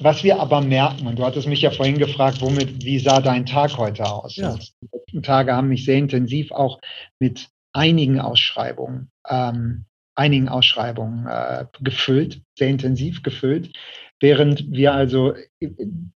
was 0.00 0.22
wir 0.22 0.38
aber 0.38 0.60
merken, 0.60 1.06
und 1.06 1.18
du 1.18 1.24
hattest 1.24 1.48
mich 1.48 1.62
ja 1.62 1.70
vorhin 1.70 1.96
gefragt, 1.96 2.42
womit, 2.42 2.84
wie 2.84 2.98
sah 2.98 3.20
dein 3.20 3.46
Tag 3.46 3.78
heute 3.78 4.04
aus? 4.04 4.36
Ja. 4.36 4.54
Die 4.54 4.88
letzten 4.92 5.22
Tage 5.22 5.54
haben 5.54 5.68
mich 5.68 5.86
sehr 5.86 5.96
intensiv 5.96 6.52
auch 6.52 6.78
mit 7.18 7.48
einigen 7.72 8.20
Ausschreibungen, 8.20 9.10
ähm, 9.26 9.86
einigen 10.14 10.50
Ausschreibungen 10.50 11.26
äh, 11.26 11.64
gefüllt, 11.80 12.42
sehr 12.58 12.68
intensiv 12.68 13.22
gefüllt. 13.22 13.72
Während 14.20 14.70
wir 14.70 14.94
also 14.94 15.34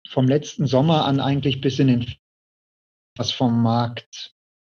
vom 0.08 0.28
letzten 0.28 0.68
Sommer 0.68 1.06
an 1.06 1.20
eigentlich 1.20 1.62
bis 1.62 1.80
in 1.80 1.88
den 1.88 2.06
was 3.18 3.32
vom 3.32 3.62
Markt 3.62 4.34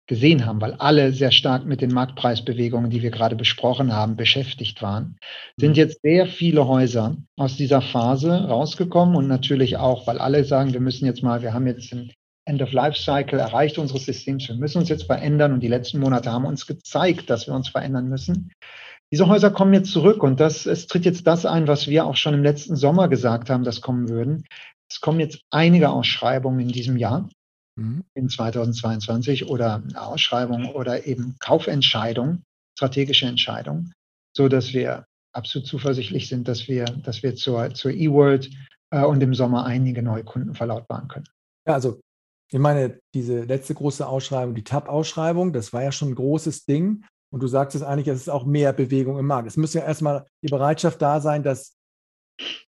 gesehen 0.07 0.45
haben, 0.45 0.61
weil 0.61 0.75
alle 0.75 1.12
sehr 1.12 1.33
stark 1.33 1.64
mit 1.64 1.81
den 1.81 1.93
Marktpreisbewegungen, 1.93 2.91
die 2.91 3.03
wir 3.03 3.11
gerade 3.11 3.37
besprochen 3.37 3.93
haben, 3.93 4.16
beschäftigt 4.16 4.83
waren, 4.83 5.16
sind 5.57 5.70
mhm. 5.70 5.77
jetzt 5.77 6.03
sehr 6.03 6.27
viele 6.27 6.66
Häuser 6.68 7.16
aus 7.37 7.57
dieser 7.57 7.81
Phase 7.81 8.45
rausgekommen 8.45 9.16
und 9.16 9.29
natürlich 9.29 9.79
auch, 9.79 10.07
weil 10.07 10.18
alle 10.18 10.45
sagen, 10.45 10.75
wir 10.75 10.81
müssen 10.81 11.07
jetzt 11.07 11.22
mal, 11.22 11.41
wir 11.41 11.55
haben 11.55 11.66
jetzt 11.66 11.93
ein 11.93 12.12
End 12.47 12.61
of 12.61 12.72
Life 12.72 12.99
Cycle 12.99 13.39
erreicht 13.39 13.79
unseres 13.79 14.05
Systems, 14.05 14.49
wir 14.49 14.57
müssen 14.57 14.79
uns 14.79 14.91
jetzt 14.91 15.05
verändern 15.05 15.55
und 15.55 15.61
die 15.61 15.68
letzten 15.68 16.01
Monate 16.01 16.31
haben 16.31 16.45
uns 16.45 16.66
gezeigt, 16.66 17.31
dass 17.31 17.47
wir 17.47 17.55
uns 17.55 17.70
verändern 17.70 18.09
müssen. 18.11 18.53
Diese 19.15 19.29
Häuser 19.29 19.53
kommen 19.53 19.73
jetzt 19.73 19.93
zurück 19.93 20.25
und 20.25 20.41
das, 20.41 20.67
es 20.67 20.89
tritt 20.89 21.05
jetzt 21.05 21.25
das 21.29 21.47
ein, 21.47 21.69
was 21.69 21.87
wir 21.87 22.05
auch 22.05 22.17
schon 22.17 22.35
im 22.35 22.43
letzten 22.43 22.75
Sommer 22.75 23.07
gesagt 23.07 23.49
haben, 23.49 23.62
das 23.62 23.81
kommen 23.81 24.09
würden. 24.09 24.45
Es 24.91 25.01
kommen 25.01 25.21
jetzt 25.21 25.41
einige 25.51 25.91
Ausschreibungen 25.91 26.59
in 26.59 26.67
diesem 26.67 26.97
Jahr, 26.97 27.29
mhm. 27.77 28.03
in 28.15 28.29
2022 28.29 29.47
oder 29.49 29.85
eine 29.85 30.03
Ausschreibung 30.03 30.67
oder 30.67 31.07
eben 31.07 31.37
Kaufentscheidung, 31.39 32.43
strategische 32.77 33.27
Entscheidung, 33.27 33.93
so 34.37 34.49
dass 34.49 34.73
wir 34.73 35.05
absolut 35.33 35.69
zuversichtlich 35.69 36.29
sind, 36.29 36.49
dass 36.49 36.67
wir, 36.67 36.85
dass 36.85 37.23
wir 37.23 37.37
zur, 37.37 37.73
zur 37.73 37.93
E-World 37.93 38.51
äh, 38.91 39.05
und 39.05 39.23
im 39.23 39.33
Sommer 39.33 39.65
einige 39.65 40.03
neue 40.03 40.25
Kunden 40.25 40.57
verlautbaren 40.57 41.07
können. 41.07 41.29
Ja, 41.69 41.75
also 41.75 42.01
ich 42.51 42.59
meine, 42.59 42.99
diese 43.15 43.45
letzte 43.45 43.75
große 43.75 44.09
Ausschreibung, 44.09 44.57
die 44.57 44.65
TAP-Ausschreibung, 44.65 45.53
das 45.53 45.73
war 45.73 45.85
ja 45.85 45.93
schon 45.93 46.09
ein 46.09 46.15
großes 46.17 46.65
Ding. 46.65 47.05
Und 47.35 47.43
du 47.43 47.49
sagst 47.49 47.74
es 47.74 47.82
eigentlich, 47.82 48.07
es 48.07 48.20
ist 48.20 48.28
auch 48.28 48.45
mehr 48.45 48.72
Bewegung 48.72 49.18
im 49.18 49.26
Markt. 49.26 49.49
Es 49.49 49.57
muss 49.57 49.74
ja 49.74 49.82
erstmal 49.82 50.24
die 50.41 50.53
Bereitschaft 50.53 51.03
da 51.03 51.20
sein, 51.20 51.43
dass 51.43 51.76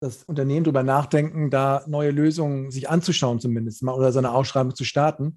das 0.01 0.25
Unternehmen 0.25 0.65
darüber 0.65 0.83
nachdenken, 0.83 1.51
da 1.51 1.85
neue 1.87 2.11
Lösungen 2.11 2.71
sich 2.71 2.89
anzuschauen 2.89 3.41
zumindest 3.41 3.83
mal 3.83 3.93
oder 3.93 4.11
so 4.11 4.21
eine 4.21 4.33
Ausschreibung 4.33 4.75
zu 4.75 4.85
starten. 4.85 5.37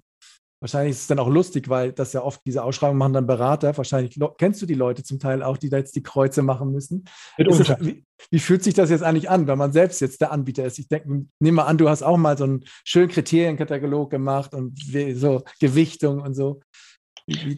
Wahrscheinlich 0.60 0.92
ist 0.92 1.02
es 1.02 1.06
dann 1.08 1.18
auch 1.18 1.28
lustig, 1.28 1.68
weil 1.68 1.92
das 1.92 2.14
ja 2.14 2.22
oft 2.22 2.40
diese 2.46 2.62
Ausschreibung 2.62 2.96
machen 2.96 3.12
dann 3.12 3.26
Berater. 3.26 3.76
Wahrscheinlich 3.76 4.18
kennst 4.38 4.62
du 4.62 4.66
die 4.66 4.72
Leute 4.72 5.02
zum 5.02 5.18
Teil 5.18 5.42
auch, 5.42 5.58
die 5.58 5.68
da 5.68 5.76
jetzt 5.76 5.94
die 5.94 6.02
Kreuze 6.02 6.40
machen 6.40 6.72
müssen. 6.72 7.04
Das, 7.36 7.68
wie, 7.80 8.06
wie, 8.30 8.38
fühlt 8.38 8.64
sich 8.64 8.72
das 8.72 8.88
jetzt 8.88 9.02
eigentlich 9.02 9.28
an, 9.28 9.46
wenn 9.46 9.58
man 9.58 9.72
selbst 9.72 10.00
jetzt 10.00 10.22
der 10.22 10.32
Anbieter 10.32 10.64
ist? 10.64 10.78
Ich 10.78 10.88
denke, 10.88 11.26
nehme 11.38 11.56
mal 11.56 11.66
an, 11.66 11.76
du 11.76 11.90
hast 11.90 12.02
auch 12.02 12.16
mal 12.16 12.38
so 12.38 12.44
einen 12.44 12.64
schönen 12.82 13.10
Kriterienkatalog 13.10 14.08
gemacht 14.08 14.54
und 14.54 14.80
so 15.12 15.42
Gewichtung 15.60 16.22
und 16.22 16.32
so. 16.32 16.62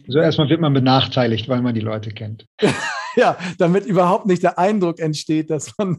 Also 0.07 0.19
erstmal 0.19 0.49
wird 0.49 0.61
man 0.61 0.75
benachteiligt, 0.75 1.49
weil 1.49 1.63
man 1.63 1.75
die 1.75 1.81
Leute 1.81 2.11
kennt. 2.11 2.47
ja, 3.17 3.37
damit 3.59 3.87
überhaupt 3.87 4.27
nicht 4.27 4.43
der 4.43 4.59
Eindruck 4.59 4.99
entsteht, 4.99 5.51
dass 5.51 5.77
man 5.79 5.99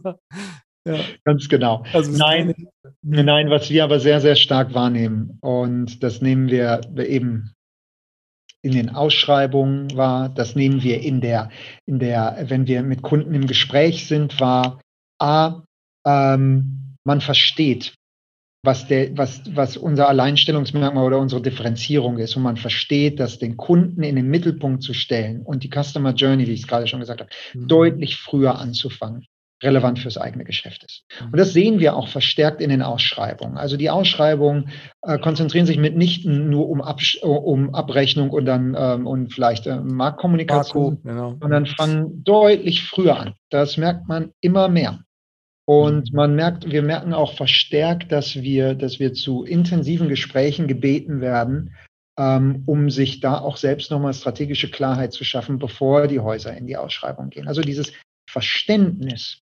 ja. 0.86 1.00
Ganz 1.26 1.48
genau. 1.48 1.84
Also 1.94 2.12
nein, 2.12 2.56
nein, 3.04 3.50
was 3.52 3.70
wir 3.70 3.84
aber 3.84 4.00
sehr, 4.00 4.20
sehr 4.20 4.36
stark 4.36 4.74
wahrnehmen 4.74 5.38
und 5.42 6.02
das 6.02 6.22
nehmen 6.22 6.50
wir 6.50 6.82
eben 6.98 7.54
in 8.64 8.74
den 8.74 8.90
Ausschreibungen 8.90 9.96
wahr, 9.96 10.30
das 10.30 10.56
nehmen 10.56 10.82
wir 10.84 11.02
in 11.02 11.22
der, 11.22 11.50
in 11.86 12.00
der, 12.00 12.46
wenn 12.48 12.68
wir 12.68 12.84
mit 12.84 13.02
Kunden 13.02 13.34
im 13.34 13.48
Gespräch 13.48 14.08
sind, 14.08 14.40
wahr. 14.40 14.82
A, 15.20 15.64
ähm, 16.06 16.96
man 17.04 17.22
versteht, 17.22 17.94
was, 18.64 18.88
der, 18.88 19.18
was, 19.18 19.42
was 19.56 19.76
unser 19.76 20.08
Alleinstellungsmerkmal 20.08 21.06
oder 21.06 21.20
unsere 21.20 21.42
Differenzierung 21.42 22.20
ist. 22.20 22.36
Und 22.36 22.44
man 22.44 22.58
versteht, 22.58 23.20
dass 23.20 23.40
den 23.40 23.58
Kunden 23.58 24.04
in 24.04 24.16
den 24.16 24.28
Mittelpunkt 24.28 24.84
zu 24.84 24.94
stellen 24.94 25.42
und 25.42 25.64
die 25.64 25.70
Customer 25.70 26.14
Journey, 26.14 26.48
wie 26.48 26.54
ich 26.54 26.62
es 26.62 26.68
gerade 26.68 26.88
schon 26.88 27.00
gesagt 27.00 27.22
habe, 27.22 27.30
mhm. 27.54 27.68
deutlich 27.68 28.18
früher 28.18 28.60
anzufangen 28.60 29.26
relevant 29.64 30.00
fürs 30.00 30.18
eigene 30.18 30.44
Geschäft 30.44 30.84
ist. 30.84 31.04
Und 31.24 31.38
das 31.38 31.54
sehen 31.54 31.80
wir 31.80 31.96
auch 31.96 32.08
verstärkt 32.08 32.62
in 32.62 32.70
den 32.70 32.82
Ausschreibungen. 32.82 33.58
Also 33.58 33.78
die 33.78 33.90
Ausschreibungen 33.90 34.70
äh, 35.04 35.20
konzentrieren 35.20 35.66
sich 35.66 35.78
mitnichten 35.78 36.50
nur 36.50 36.70
um, 36.70 36.82
Absch 36.82 37.20
um 37.22 37.74
Abrechnung 37.76 38.32
und 38.32 38.46
dann 38.46 38.76
ähm, 38.78 39.06
und 39.06 39.34
vielleicht 39.34 39.68
äh, 39.68 39.76
Marktkommunikation, 39.76 41.00
Marco, 41.04 41.08
genau. 41.08 41.38
sondern 41.40 41.66
fangen 41.68 42.24
deutlich 42.24 42.84
früher 42.84 43.20
an. 43.20 43.34
Das 43.50 43.78
merkt 43.78 44.08
man 44.08 44.32
immer 44.42 44.68
mehr. 44.68 45.00
Und 45.72 46.12
mhm. 46.12 46.18
man 46.18 46.36
merkt, 46.36 46.70
wir 46.70 46.82
merken 46.82 47.14
auch 47.14 47.34
verstärkt, 47.34 48.12
dass 48.12 48.36
wir, 48.36 48.76
dass 48.76 49.00
wir 49.00 49.14
zu 49.14 49.46
intensiven 49.46 50.10
Gesprächen 50.10 50.68
gebeten 50.68 51.22
werden, 51.22 51.74
ähm, 52.20 52.64
um 52.66 52.90
sich 52.90 53.22
da 53.22 53.40
auch 53.40 53.56
selbst 53.56 53.90
nochmal 53.90 54.14
strategische 54.14 54.70
Klarheit 54.70 55.14
zu 55.14 55.24
schaffen, 55.24 55.60
bevor 55.60 56.08
die 56.08 56.20
Häuser 56.20 56.58
in 56.58 56.68
die 56.68 56.76
Ausschreibung 56.76 57.30
gehen. 57.30 57.48
Also 57.48 57.62
dieses 57.62 57.94
Verständnis, 58.30 59.40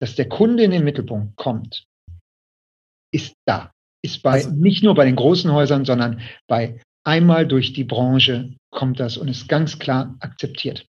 dass 0.00 0.14
der 0.14 0.28
Kunde 0.28 0.62
in 0.62 0.70
den 0.70 0.84
Mittelpunkt 0.84 1.34
kommt, 1.34 1.84
ist 3.12 3.34
da. 3.44 3.72
Ist 4.04 4.22
bei, 4.22 4.34
also, 4.34 4.50
nicht 4.50 4.84
nur 4.84 4.94
bei 4.94 5.04
den 5.04 5.16
großen 5.16 5.50
Häusern, 5.50 5.84
sondern 5.84 6.20
bei 6.46 6.80
einmal 7.02 7.44
durch 7.44 7.72
die 7.72 7.84
Branche 7.84 8.54
kommt 8.70 9.00
das 9.00 9.16
und 9.16 9.26
ist 9.26 9.48
ganz 9.48 9.80
klar 9.80 10.14
akzeptiert. 10.20 10.86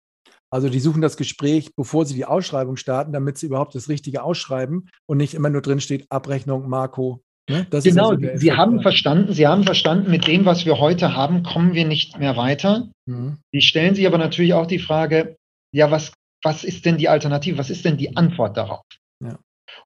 Also 0.56 0.70
die 0.70 0.80
suchen 0.80 1.02
das 1.02 1.18
Gespräch, 1.18 1.74
bevor 1.76 2.06
sie 2.06 2.14
die 2.14 2.24
Ausschreibung 2.24 2.78
starten, 2.78 3.12
damit 3.12 3.36
sie 3.36 3.44
überhaupt 3.44 3.74
das 3.74 3.90
Richtige 3.90 4.22
ausschreiben 4.22 4.88
und 5.04 5.18
nicht 5.18 5.34
immer 5.34 5.50
nur 5.50 5.60
drin 5.60 5.80
steht 5.80 6.10
Abrechnung, 6.10 6.66
Marco. 6.70 7.22
Ne? 7.50 7.66
genau, 7.70 8.12
also 8.12 8.26
Sie 8.36 8.52
haben 8.52 8.80
verstanden, 8.80 9.34
Sie 9.34 9.46
haben 9.46 9.64
verstanden, 9.64 10.10
mit 10.10 10.26
dem, 10.26 10.46
was 10.46 10.64
wir 10.64 10.78
heute 10.78 11.14
haben, 11.14 11.42
kommen 11.42 11.74
wir 11.74 11.86
nicht 11.86 12.18
mehr 12.18 12.38
weiter. 12.38 12.88
Mhm. 13.04 13.36
Die 13.52 13.60
stellen 13.60 13.94
sich 13.94 14.06
aber 14.06 14.16
natürlich 14.16 14.54
auch 14.54 14.66
die 14.66 14.78
Frage, 14.78 15.36
ja, 15.72 15.90
was, 15.90 16.14
was 16.42 16.64
ist 16.64 16.86
denn 16.86 16.96
die 16.96 17.10
Alternative? 17.10 17.58
Was 17.58 17.68
ist 17.68 17.84
denn 17.84 17.98
die 17.98 18.16
Antwort 18.16 18.56
darauf? 18.56 18.80
Ja. 19.22 19.38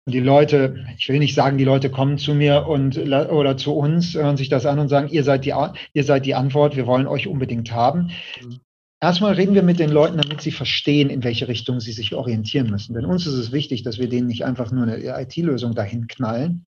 Und 0.06 0.12
die 0.12 0.20
Leute, 0.20 0.86
ich 0.98 1.08
will 1.08 1.18
nicht 1.18 1.34
sagen, 1.34 1.58
die 1.58 1.64
Leute 1.64 1.90
kommen 1.90 2.16
zu 2.16 2.32
mir 2.32 2.68
und 2.68 2.96
oder 2.96 3.56
zu 3.56 3.74
uns, 3.74 4.14
hören 4.14 4.36
sich 4.36 4.48
das 4.48 4.66
an 4.66 4.78
und 4.78 4.88
sagen, 4.88 5.08
ihr 5.08 5.24
seid 5.24 5.44
die, 5.44 5.54
ihr 5.94 6.04
seid 6.04 6.26
die 6.26 6.36
Antwort, 6.36 6.76
wir 6.76 6.86
wollen 6.86 7.08
euch 7.08 7.26
unbedingt 7.26 7.72
haben. 7.72 8.12
Mhm. 8.40 8.60
Erstmal 9.02 9.32
reden 9.32 9.54
wir 9.54 9.62
mit 9.62 9.78
den 9.78 9.90
Leuten, 9.90 10.18
damit 10.18 10.42
sie 10.42 10.52
verstehen, 10.52 11.08
in 11.08 11.24
welche 11.24 11.48
Richtung 11.48 11.80
sie 11.80 11.92
sich 11.92 12.14
orientieren 12.14 12.70
müssen. 12.70 12.92
Denn 12.92 13.06
uns 13.06 13.26
ist 13.26 13.34
es 13.34 13.50
wichtig, 13.50 13.82
dass 13.82 13.98
wir 13.98 14.10
denen 14.10 14.26
nicht 14.26 14.44
einfach 14.44 14.70
nur 14.72 14.82
eine 14.82 15.22
IT-Lösung 15.22 15.74
dahin 15.74 16.06
knallen. 16.06 16.66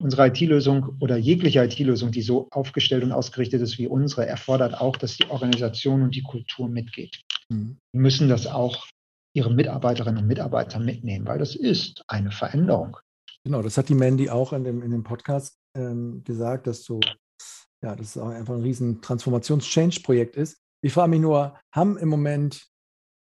Unsere 0.00 0.28
IT-Lösung 0.28 0.96
oder 1.00 1.16
jegliche 1.16 1.64
IT-Lösung, 1.64 2.12
die 2.12 2.22
so 2.22 2.46
aufgestellt 2.52 3.02
und 3.02 3.10
ausgerichtet 3.10 3.60
ist 3.60 3.78
wie 3.78 3.88
unsere, 3.88 4.26
erfordert 4.26 4.80
auch, 4.80 4.96
dass 4.96 5.16
die 5.16 5.28
Organisation 5.28 6.02
und 6.02 6.14
die 6.14 6.22
Kultur 6.22 6.68
mitgeht. 6.68 7.24
Mhm. 7.48 7.78
Wir 7.92 8.02
müssen 8.02 8.28
das 8.28 8.46
auch 8.46 8.86
ihre 9.34 9.52
Mitarbeiterinnen 9.52 10.22
und 10.22 10.28
Mitarbeiter 10.28 10.78
mitnehmen, 10.78 11.26
weil 11.26 11.40
das 11.40 11.56
ist 11.56 12.04
eine 12.06 12.30
Veränderung. 12.30 12.98
Genau, 13.42 13.62
das 13.62 13.76
hat 13.76 13.88
die 13.88 13.94
Mandy 13.94 14.30
auch 14.30 14.52
in 14.52 14.62
dem, 14.62 14.82
in 14.82 14.92
dem 14.92 15.02
Podcast 15.02 15.58
ähm, 15.76 16.22
gesagt, 16.22 16.68
dass 16.68 16.84
so, 16.84 17.00
ja, 17.82 17.96
das 17.96 18.16
auch 18.16 18.28
einfach 18.28 18.54
ein 18.54 18.62
riesen 18.62 19.02
Transformations-Change-Projekt 19.02 20.36
ist. 20.36 20.58
Ich 20.82 20.92
frage 20.92 21.10
mich 21.10 21.20
nur, 21.20 21.58
haben 21.72 21.98
im 21.98 22.08
Moment 22.08 22.68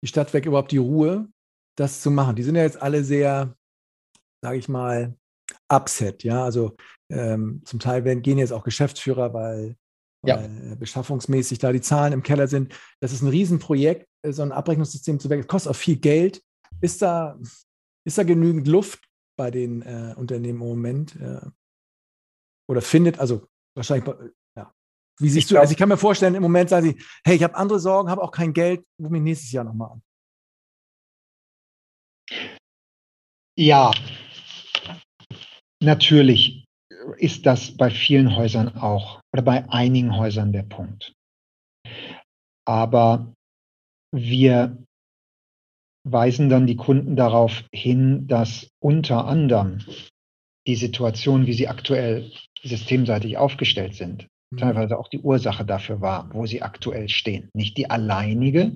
die 0.04 0.08
Stadtwerke 0.08 0.50
überhaupt 0.50 0.72
die 0.72 0.78
Ruhe, 0.78 1.30
das 1.78 2.02
zu 2.02 2.12
machen? 2.12 2.36
Die 2.36 2.44
sind 2.44 2.56
ja 2.56 2.64
jetzt 2.64 2.82
alle 2.82 3.04
sehr, 3.04 3.56
sage 4.42 4.58
ich 4.58 4.70
mal, 4.70 5.16
upset, 5.72 6.24
ja. 6.24 6.44
Also 6.44 6.76
ähm, 7.10 7.62
zum 7.66 7.80
Teil 7.80 8.06
werden, 8.06 8.22
gehen 8.22 8.38
jetzt 8.38 8.54
auch 8.54 8.64
Geschäftsführer, 8.64 9.34
weil, 9.34 9.76
ja. 10.26 10.38
weil, 10.38 10.76
beschaffungsmäßig 10.78 11.60
da 11.60 11.72
die 11.72 11.82
Zahlen 11.82 12.14
im 12.14 12.24
Keller 12.24 12.48
sind. 12.48 12.74
Das 13.00 13.14
ist 13.14 13.22
ein 13.22 13.30
Riesenprojekt, 13.30 14.08
äh, 14.24 14.34
so 14.34 14.42
ein 14.42 14.52
Abrechnungssystem 14.52 15.20
zu 15.20 15.30
werken. 15.30 15.48
kostet 15.48 15.72
auch 15.72 15.76
viel 15.76 15.98
Geld. 15.98 16.42
Ist 16.82 17.02
da, 17.02 17.40
ist 18.06 18.18
da 18.18 18.24
genügend 18.24 18.68
Luft 18.68 19.08
bei 19.38 19.52
den 19.52 19.82
äh, 19.84 20.14
Unternehmen 20.18 20.62
im 20.62 20.68
Moment? 20.68 21.16
Äh, 21.16 21.42
oder 22.70 22.82
findet, 22.82 23.20
also 23.20 23.48
wahrscheinlich. 23.76 24.10
Wie 25.20 25.30
siehst 25.30 25.38
ich 25.38 25.46
du, 25.48 25.54
glaub, 25.54 25.62
also 25.62 25.72
ich 25.72 25.78
kann 25.78 25.90
mir 25.90 25.98
vorstellen, 25.98 26.36
im 26.36 26.44
Moment 26.44 26.70
sagen 26.70 26.86
sie, 26.88 27.04
hey, 27.26 27.36
ich 27.36 27.44
habe 27.44 27.56
andere 27.56 27.80
Sorgen, 27.80 28.10
habe 28.10 28.22
auch 28.22 28.32
kein 28.32 28.54
Geld, 28.54 28.84
rufe 29.00 29.12
mich 29.12 29.22
nächstes 29.22 29.52
Jahr 29.52 29.64
nochmal 29.64 29.92
an. 29.92 30.02
Ja, 33.56 33.92
Natürlich 35.84 36.64
ist 37.18 37.46
das 37.46 37.76
bei 37.76 37.90
vielen 37.90 38.38
Häusern 38.38 38.78
auch 38.78 39.20
oder 39.34 39.44
bei 39.44 39.70
einigen 39.70 40.16
Häusern 40.16 40.54
der 40.54 40.64
Punkt. 40.64 41.14
Aber 42.66 43.34
wir 44.16 44.78
weisen 46.08 46.48
dann 46.48 46.68
die 46.68 46.78
Kunden 46.78 47.18
darauf 47.18 47.66
hin, 47.74 48.28
dass 48.28 48.70
unter 48.82 49.26
anderem 49.26 49.80
die 50.68 50.76
Situation, 50.76 51.48
wie 51.48 51.54
sie 51.54 51.68
aktuell 51.68 52.32
systemseitig 52.62 53.38
aufgestellt 53.38 53.96
sind. 53.96 54.28
Teilweise 54.58 54.98
auch 54.98 55.08
die 55.08 55.20
Ursache 55.20 55.66
dafür 55.66 56.02
war, 56.02 56.30
wo 56.34 56.46
sie 56.46 56.62
aktuell 56.62 57.10
stehen. 57.10 57.50
Nicht 57.54 57.78
die 57.78 57.90
alleinige, 57.90 58.72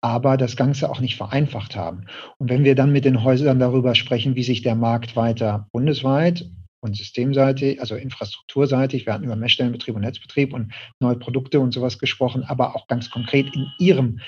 aber 0.00 0.36
das 0.36 0.56
Ganze 0.56 0.90
auch 0.90 1.00
nicht 1.00 1.16
vereinfacht 1.16 1.76
haben. 1.76 2.06
Und 2.38 2.50
wenn 2.50 2.64
wir 2.64 2.74
dann 2.74 2.92
mit 2.92 3.04
den 3.04 3.24
Häusern 3.24 3.58
darüber 3.58 3.94
sprechen, 3.94 4.36
wie 4.36 4.42
sich 4.42 4.62
der 4.62 4.74
Markt 4.74 5.16
weiter 5.16 5.68
bundesweit 5.72 6.46
und 6.80 6.96
systemseitig, 6.96 7.80
also 7.80 7.96
infrastrukturseitig, 7.96 9.06
wir 9.06 9.14
hatten 9.14 9.24
über 9.24 9.36
Messstellenbetrieb 9.36 9.96
und 9.96 10.02
Netzbetrieb 10.02 10.52
und 10.52 10.72
neue 11.00 11.16
Produkte 11.16 11.60
und 11.60 11.72
sowas 11.72 11.98
gesprochen, 11.98 12.44
aber 12.44 12.76
auch 12.76 12.86
ganz 12.86 13.10
konkret 13.10 13.54
in 13.54 13.66
ihrem 13.78 14.20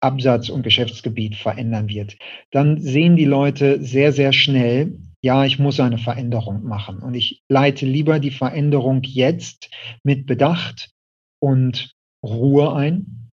Absatz- 0.00 0.48
und 0.48 0.62
Geschäftsgebiet 0.62 1.36
verändern 1.36 1.88
wird, 1.88 2.16
dann 2.50 2.80
sehen 2.80 3.16
die 3.16 3.24
Leute 3.24 3.82
sehr, 3.82 4.12
sehr 4.12 4.32
schnell, 4.32 4.98
ja, 5.22 5.44
ich 5.44 5.58
muss 5.58 5.80
eine 5.80 5.98
Veränderung 5.98 6.64
machen. 6.64 7.00
Und 7.00 7.14
ich 7.14 7.42
leite 7.48 7.86
lieber 7.86 8.20
die 8.20 8.30
Veränderung 8.30 9.02
jetzt 9.02 9.70
mit 10.04 10.26
Bedacht 10.26 10.90
und 11.40 11.92
Ruhe 12.24 12.74
ein, 12.74 13.30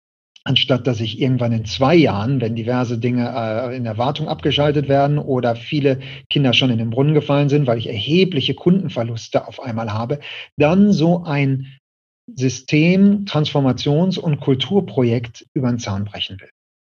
anstatt 0.45 0.87
dass 0.87 1.01
ich 1.01 1.21
irgendwann 1.21 1.53
in 1.53 1.65
zwei 1.65 1.95
Jahren, 1.95 2.41
wenn 2.41 2.55
diverse 2.55 2.99
Dinge 2.99 3.33
äh, 3.35 3.77
in 3.77 3.85
der 3.85 3.99
Wartung 3.99 4.29
abgeschaltet 4.29 4.89
werden 4.89 5.19
oder 5.19 5.57
viele 5.57 6.01
Kinder 6.29 6.53
schon 6.53 6.71
in 6.71 6.79
den 6.79 6.91
Brunnen 6.91 7.15
gefallen 7.15 7.49
sind, 7.49 7.67
weil 7.67 7.79
ich 7.79 7.89
erhebliche 7.89 8.55
Kundenverluste 8.55 9.47
auf 9.47 9.61
einmal 9.61 9.93
habe, 9.93 10.21
dann 10.57 10.93
so 10.93 11.25
ein 11.25 11.79
System, 12.27 13.25
Transformations- 13.25 14.19
und 14.19 14.41
Kulturprojekt 14.41 15.47
über 15.55 15.69
den 15.69 15.79
Zaun 15.79 16.05
brechen 16.05 16.41
will. 16.41 16.51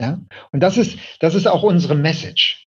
Ja? 0.01 0.21
Und 0.53 0.61
das 0.61 0.77
ist, 0.77 0.99
das 1.21 1.35
ist 1.35 1.47
auch 1.47 1.63
unsere 1.63 1.95
Message. 1.95 2.67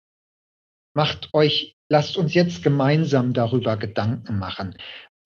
Macht 0.94 1.34
euch, 1.34 1.75
lasst 1.88 2.16
uns 2.16 2.34
jetzt 2.34 2.62
gemeinsam 2.62 3.32
darüber 3.32 3.76
Gedanken 3.76 4.38
machen 4.38 4.76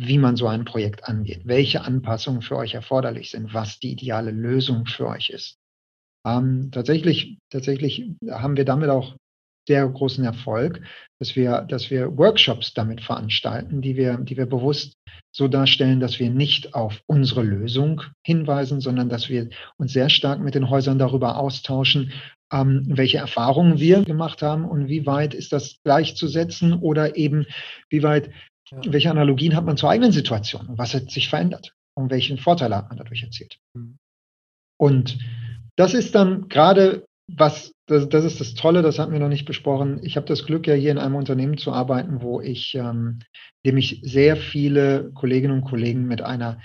wie 0.02 0.16
man 0.16 0.34
so 0.36 0.46
ein 0.46 0.64
Projekt 0.64 1.04
angeht, 1.04 1.42
welche 1.44 1.82
Anpassungen 1.82 2.40
für 2.40 2.56
euch 2.56 2.72
erforderlich 2.72 3.30
sind, 3.30 3.52
was 3.52 3.80
die 3.80 3.92
ideale 3.92 4.30
Lösung 4.30 4.86
für 4.86 5.06
euch 5.06 5.28
ist. 5.28 5.58
Ähm, 6.26 6.70
tatsächlich, 6.72 7.36
tatsächlich 7.50 8.10
haben 8.30 8.56
wir 8.56 8.64
damit 8.64 8.88
auch 8.88 9.14
sehr 9.68 9.86
großen 9.86 10.24
Erfolg, 10.24 10.80
dass 11.18 11.36
wir, 11.36 11.66
dass 11.68 11.90
wir 11.90 12.16
Workshops 12.16 12.72
damit 12.72 13.02
veranstalten, 13.02 13.82
die 13.82 13.94
wir, 13.96 14.16
die 14.16 14.38
wir 14.38 14.46
bewusst 14.46 14.94
so 15.32 15.48
darstellen, 15.48 16.00
dass 16.00 16.18
wir 16.18 16.30
nicht 16.30 16.74
auf 16.74 17.02
unsere 17.06 17.42
Lösung 17.42 18.02
hinweisen, 18.26 18.80
sondern 18.80 19.10
dass 19.10 19.28
wir 19.28 19.50
uns 19.76 19.92
sehr 19.92 20.08
stark 20.08 20.40
mit 20.40 20.54
den 20.54 20.70
Häusern 20.70 20.98
darüber 20.98 21.36
austauschen, 21.36 22.12
ähm, 22.52 22.84
welche 22.88 23.18
Erfahrungen 23.18 23.78
wir 23.78 24.04
gemacht 24.04 24.42
haben 24.42 24.64
und 24.64 24.88
wie 24.88 25.06
weit 25.06 25.34
ist 25.34 25.52
das 25.52 25.76
gleichzusetzen 25.84 26.74
oder 26.74 27.16
eben 27.16 27.46
wie 27.88 28.02
weit. 28.02 28.30
Welche 28.84 29.10
Analogien 29.10 29.56
hat 29.56 29.64
man 29.64 29.76
zur 29.76 29.90
eigenen 29.90 30.12
Situation? 30.12 30.68
Und 30.68 30.78
was 30.78 30.94
hat 30.94 31.10
sich 31.10 31.28
verändert? 31.28 31.74
Und 31.94 32.10
welchen 32.10 32.38
Vorteile 32.38 32.76
hat 32.76 32.88
man 32.88 32.98
dadurch 32.98 33.22
erzielt? 33.24 33.58
Mhm. 33.74 33.98
Und 34.78 35.18
das 35.76 35.92
ist 35.92 36.14
dann 36.14 36.48
gerade 36.48 37.04
was, 37.36 37.72
das, 37.86 38.08
das, 38.08 38.24
ist 38.24 38.40
das 38.40 38.54
Tolle, 38.54 38.82
das 38.82 38.98
hatten 38.98 39.12
wir 39.12 39.20
noch 39.20 39.28
nicht 39.28 39.44
besprochen. 39.44 40.00
Ich 40.02 40.16
habe 40.16 40.26
das 40.26 40.44
Glück, 40.44 40.66
ja 40.66 40.74
hier 40.74 40.90
in 40.90 40.98
einem 40.98 41.14
Unternehmen 41.14 41.58
zu 41.58 41.72
arbeiten, 41.72 42.22
wo 42.22 42.40
ich, 42.40 42.74
ähm, 42.74 43.20
dem 43.64 43.76
ich 43.76 44.00
sehr 44.02 44.36
viele 44.36 45.10
Kolleginnen 45.14 45.54
und 45.54 45.64
Kollegen 45.64 46.06
mit 46.06 46.22
einer 46.22 46.60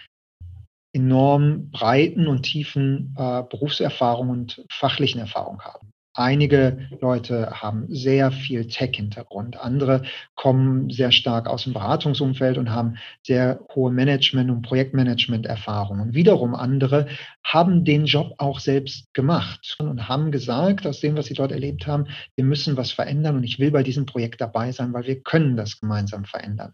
enorm 0.95 1.69
breiten 1.71 2.25
und 2.27 2.43
tiefen 2.43 3.13
äh, 3.17 3.43
Berufserfahrung 3.43 4.29
und 4.29 4.65
fachlichen 4.71 5.19
Erfahrung 5.19 5.61
habe. 5.61 5.79
Einige 6.17 6.87
Leute 7.01 7.51
haben 7.51 7.87
sehr 7.89 8.31
viel 8.31 8.67
Tech-Hintergrund, 8.67 9.59
andere 9.59 10.03
kommen 10.35 10.89
sehr 10.89 11.11
stark 11.11 11.45
aus 11.45 11.65
dem 11.65 11.73
Beratungsumfeld 11.73 12.57
und 12.57 12.69
haben 12.69 12.95
sehr 13.21 13.59
hohe 13.75 13.91
Management- 13.91 14.49
und 14.49 14.61
Projektmanagement-Erfahrung. 14.61 15.99
Und 15.99 16.13
wiederum 16.13 16.55
andere 16.55 17.07
haben 17.43 17.83
den 17.83 18.05
Job 18.05 18.33
auch 18.37 18.61
selbst 18.61 19.13
gemacht 19.13 19.75
und 19.79 20.07
haben 20.07 20.31
gesagt, 20.31 20.87
aus 20.87 21.01
dem, 21.01 21.17
was 21.17 21.25
sie 21.25 21.33
dort 21.33 21.51
erlebt 21.51 21.85
haben, 21.85 22.05
wir 22.37 22.45
müssen 22.45 22.77
was 22.77 22.93
verändern 22.93 23.35
und 23.35 23.43
ich 23.43 23.59
will 23.59 23.71
bei 23.71 23.83
diesem 23.83 24.05
Projekt 24.05 24.39
dabei 24.39 24.71
sein, 24.71 24.93
weil 24.93 25.05
wir 25.05 25.21
können 25.21 25.57
das 25.57 25.81
gemeinsam 25.81 26.23
verändern. 26.23 26.71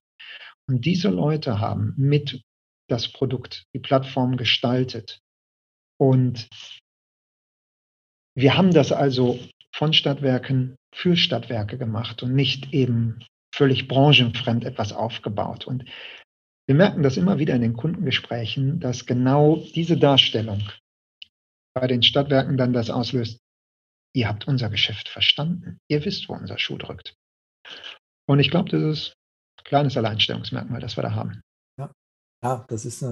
Und 0.67 0.86
diese 0.86 1.09
Leute 1.09 1.59
haben 1.59 1.95
mit 1.97 2.43
das 2.91 3.11
Produkt, 3.11 3.65
die 3.73 3.79
Plattform 3.79 4.37
gestaltet. 4.37 5.19
Und 5.99 6.49
wir 8.35 8.57
haben 8.57 8.73
das 8.73 8.91
also 8.91 9.39
von 9.73 9.93
Stadtwerken 9.93 10.75
für 10.93 11.15
Stadtwerke 11.15 11.77
gemacht 11.77 12.23
und 12.23 12.35
nicht 12.35 12.73
eben 12.73 13.23
völlig 13.53 13.87
branchenfremd 13.87 14.65
etwas 14.65 14.93
aufgebaut. 14.93 15.65
Und 15.65 15.85
wir 16.67 16.75
merken 16.75 17.03
das 17.03 17.17
immer 17.17 17.39
wieder 17.39 17.55
in 17.55 17.61
den 17.61 17.73
Kundengesprächen, 17.73 18.79
dass 18.79 19.05
genau 19.05 19.57
diese 19.75 19.97
Darstellung 19.97 20.61
bei 21.73 21.87
den 21.87 22.03
Stadtwerken 22.03 22.57
dann 22.57 22.73
das 22.73 22.89
auslöst, 22.89 23.39
ihr 24.13 24.27
habt 24.27 24.47
unser 24.47 24.69
Geschäft 24.69 25.07
verstanden, 25.09 25.79
ihr 25.89 26.03
wisst, 26.03 26.27
wo 26.27 26.33
unser 26.33 26.57
Schuh 26.57 26.77
drückt. 26.77 27.13
Und 28.27 28.39
ich 28.39 28.51
glaube, 28.51 28.69
das 28.69 28.81
ist 28.81 29.13
ein 29.59 29.63
kleines 29.63 29.97
Alleinstellungsmerkmal, 29.97 30.81
das 30.81 30.97
wir 30.97 31.03
da 31.03 31.15
haben. 31.15 31.41
Ja, 32.43 32.65
das 32.67 32.85
ist 32.85 33.03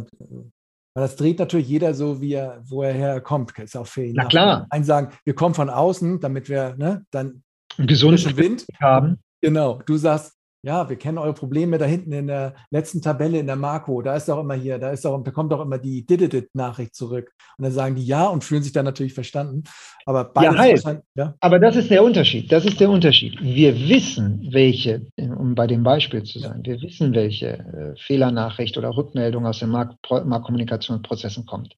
weil 0.96 1.04
das 1.04 1.16
dreht 1.16 1.40
natürlich 1.40 1.68
jeder 1.68 1.94
so, 1.94 2.20
wie 2.20 2.34
er, 2.34 2.62
wo 2.66 2.82
er 2.82 2.94
herkommt. 2.94 3.58
Ist 3.60 3.78
auch 3.78 3.88
für 3.88 4.04
ihn. 4.04 4.16
Na 4.16 4.26
klar. 4.26 4.66
Einen 4.70 4.84
sagen, 4.84 5.14
wir 5.24 5.36
kommen 5.36 5.54
von 5.54 5.70
außen, 5.70 6.20
damit 6.20 6.50
wir 6.50 6.76
ne, 6.78 7.06
dann 7.12 7.44
einen 7.78 7.88
gesunden 7.88 8.38
Wind 8.38 8.66
haben. 8.82 9.20
Genau. 9.42 9.82
Du 9.86 9.98
sagst, 9.98 10.39
ja, 10.62 10.90
wir 10.90 10.98
kennen 10.98 11.18
eure 11.18 11.34
Probleme 11.34 11.78
da 11.78 11.86
hinten 11.86 12.12
in 12.12 12.28
der 12.28 12.56
letzten 12.70 13.02
Tabelle 13.02 13.40
in 13.40 13.48
der 13.48 13.56
Marco. 13.56 14.02
Da 14.02 14.16
ist 14.16 14.30
auch 14.30 14.40
immer 14.40 14.56
hier, 14.56 14.78
da 14.78 14.92
ist 14.92 15.06
auch, 15.06 15.24
da 15.24 15.32
kommt 15.32 15.54
auch 15.54 15.62
immer 15.62 15.78
die 15.78 16.06
Did 16.06 16.34
it 16.34 16.50
Nachricht 16.54 16.96
zurück. 16.96 17.32
Und 17.58 17.64
dann 17.64 17.72
sagen 17.72 17.96
die 17.96 18.06
ja 18.06 18.28
und 18.28 18.44
fühlen 18.44 18.64
sich 18.64 18.74
dann 18.74 18.86
natürlich 18.86 19.14
verstanden. 19.14 19.64
Aber 20.06 20.26
beides 20.26 20.84
ja, 20.84 20.90
halt. 20.90 21.04
ja. 21.16 21.36
Aber 21.40 21.60
das 21.60 21.76
ist 21.78 21.90
der 21.90 22.04
Unterschied. 22.04 22.52
Das 22.52 22.66
ist 22.66 22.80
der 22.80 22.90
Unterschied. 22.90 23.42
Wir 23.42 23.74
wissen, 23.88 24.50
welche, 24.52 25.06
um 25.18 25.56
bei 25.56 25.68
dem 25.68 25.84
Beispiel 25.84 26.24
zu 26.24 26.40
sein, 26.40 26.62
wir 26.64 26.82
wissen, 26.82 27.14
welche 27.14 27.48
äh, 27.48 27.96
Fehlernachricht 27.98 28.78
oder 28.78 28.96
Rückmeldung 28.96 29.46
aus 29.46 29.60
den 29.60 29.70
Markt, 29.70 29.98
Marktkommunikationsprozessen 30.10 31.46
kommt. 31.46 31.76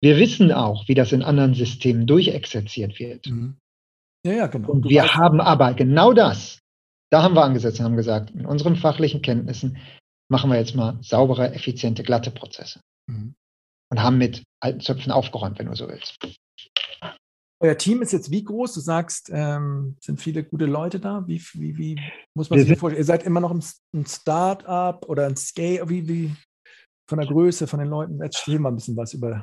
Wir 0.00 0.18
wissen 0.18 0.52
auch, 0.52 0.88
wie 0.88 0.94
das 0.94 1.12
in 1.12 1.22
anderen 1.22 1.54
Systemen 1.54 2.06
durchexerziert 2.06 2.98
wird. 2.98 3.26
Mhm. 3.26 3.56
Ja, 4.26 4.32
ja, 4.32 4.46
genau. 4.48 4.70
Und 4.70 4.88
wir 4.88 5.14
haben 5.14 5.40
aber 5.40 5.72
genau 5.72 6.12
das 6.12 6.60
da 7.10 7.22
haben 7.22 7.34
wir 7.34 7.42
angesetzt 7.42 7.80
und 7.80 7.86
haben 7.86 7.96
gesagt, 7.96 8.30
in 8.30 8.46
unseren 8.46 8.76
fachlichen 8.76 9.22
Kenntnissen 9.22 9.78
machen 10.28 10.50
wir 10.50 10.58
jetzt 10.58 10.76
mal 10.76 10.98
saubere, 11.02 11.52
effiziente, 11.52 12.02
glatte 12.02 12.30
Prozesse. 12.30 12.80
Mhm. 13.06 13.34
Und 13.90 14.02
haben 14.02 14.18
mit 14.18 14.44
alten 14.60 14.80
Zöpfen 14.80 15.10
aufgeräumt, 15.10 15.58
wenn 15.58 15.66
du 15.66 15.74
so 15.74 15.88
willst. 15.88 16.16
Euer 17.62 17.76
Team 17.76 18.00
ist 18.00 18.12
jetzt 18.12 18.30
wie 18.30 18.44
groß? 18.44 18.72
Du 18.72 18.80
sagst, 18.80 19.30
ähm, 19.32 19.96
sind 20.00 20.20
viele 20.20 20.44
gute 20.44 20.66
Leute 20.66 21.00
da? 21.00 21.26
Wie, 21.26 21.42
wie, 21.54 21.76
wie 21.76 22.00
muss 22.34 22.48
man 22.48 22.58
wir 22.58 22.64
sich 22.64 22.78
vorstellen? 22.78 23.02
Ihr 23.02 23.04
seid 23.04 23.24
immer 23.24 23.40
noch 23.40 23.50
ein 23.50 24.06
Start-up 24.06 25.06
oder 25.08 25.26
ein 25.26 25.36
Scale? 25.36 25.88
Wie, 25.88 26.08
wie 26.08 26.34
von 27.08 27.18
der 27.18 27.26
Größe, 27.26 27.66
von 27.66 27.80
den 27.80 27.88
Leuten? 27.88 28.22
Erzähl 28.22 28.58
mal 28.60 28.70
ein 28.70 28.76
bisschen 28.76 28.96
was 28.96 29.12
über 29.12 29.42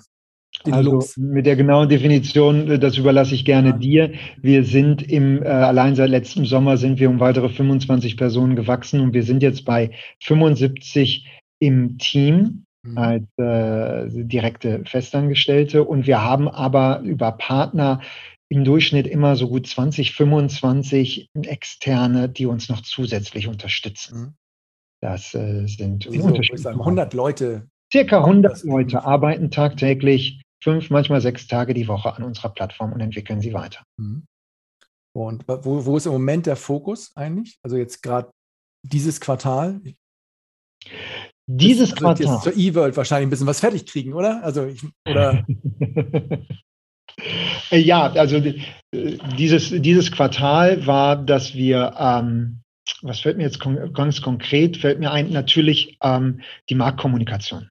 also 0.65 0.91
Lux. 0.91 1.17
mit 1.17 1.45
der 1.45 1.55
genauen 1.55 1.89
Definition, 1.89 2.69
äh, 2.69 2.79
das 2.79 2.97
überlasse 2.97 3.35
ich 3.35 3.45
gerne 3.45 3.77
dir. 3.77 4.13
Wir 4.41 4.63
sind 4.63 5.01
im, 5.01 5.43
äh, 5.43 5.47
allein 5.47 5.95
seit 5.95 6.09
letztem 6.09 6.45
Sommer 6.45 6.77
sind 6.77 6.99
wir 6.99 7.09
um 7.09 7.19
weitere 7.19 7.49
25 7.49 8.17
Personen 8.17 8.55
gewachsen 8.55 8.99
und 8.99 9.13
wir 9.13 9.23
sind 9.23 9.43
jetzt 9.43 9.65
bei 9.65 9.91
75 10.23 11.25
im 11.59 11.97
Team 11.97 12.65
mhm. 12.83 12.97
als 12.97 13.37
äh, 13.37 14.23
direkte 14.25 14.83
Festangestellte 14.85 15.83
und 15.83 16.07
wir 16.07 16.23
haben 16.23 16.47
aber 16.47 17.01
über 17.01 17.31
Partner 17.31 18.01
im 18.49 18.63
Durchschnitt 18.63 19.07
immer 19.07 19.35
so 19.35 19.49
gut 19.49 19.67
20, 19.67 20.13
25 20.13 21.29
externe, 21.43 22.29
die 22.29 22.45
uns 22.45 22.69
noch 22.69 22.81
zusätzlich 22.81 23.47
unterstützen. 23.47 24.19
Mhm. 24.19 24.33
Das 25.01 25.33
äh, 25.35 25.67
sind 25.67 26.07
Wieso, 26.09 26.27
100 26.27 27.13
Leute. 27.13 27.67
Circa 27.91 28.19
100 28.19 28.63
Leute 28.63 29.05
arbeiten 29.05 29.51
tagtäglich 29.51 30.41
fünf, 30.63 30.89
manchmal 30.89 31.21
sechs 31.21 31.47
Tage 31.47 31.73
die 31.73 31.87
Woche 31.87 32.13
an 32.13 32.23
unserer 32.23 32.49
Plattform 32.49 32.93
und 32.93 33.01
entwickeln 33.01 33.41
sie 33.41 33.53
weiter. 33.53 33.83
Mhm. 33.97 34.25
Und 35.15 35.47
wo, 35.47 35.85
wo 35.85 35.97
ist 35.97 36.05
im 36.05 36.11
Moment 36.11 36.45
der 36.45 36.55
Fokus 36.55 37.15
eigentlich? 37.15 37.57
Also 37.63 37.77
jetzt 37.77 38.03
gerade 38.03 38.29
dieses 38.83 39.19
Quartal? 39.19 39.81
Dieses 41.47 41.91
also 41.93 41.95
Quartal. 41.95 42.41
zur 42.41 42.55
E-World 42.55 42.97
wahrscheinlich 42.97 43.27
ein 43.27 43.29
bisschen 43.31 43.47
was 43.47 43.59
fertig 43.59 43.85
kriegen, 43.85 44.13
oder? 44.13 44.43
Also 44.43 44.65
ich, 44.65 44.83
oder? 45.09 45.45
ja, 47.71 48.11
also 48.11 48.41
dieses, 48.93 49.69
dieses 49.69 50.11
Quartal 50.11 50.85
war, 50.85 51.15
dass 51.15 51.55
wir, 51.55 51.95
ähm, 51.97 52.61
was 53.01 53.21
fällt 53.21 53.37
mir 53.37 53.43
jetzt 53.43 53.59
kon 53.59 53.93
ganz 53.93 54.21
konkret, 54.21 54.77
fällt 54.77 54.99
mir 54.99 55.11
ein, 55.11 55.31
natürlich 55.31 55.97
ähm, 56.03 56.41
die 56.69 56.75
Marktkommunikation. 56.75 57.69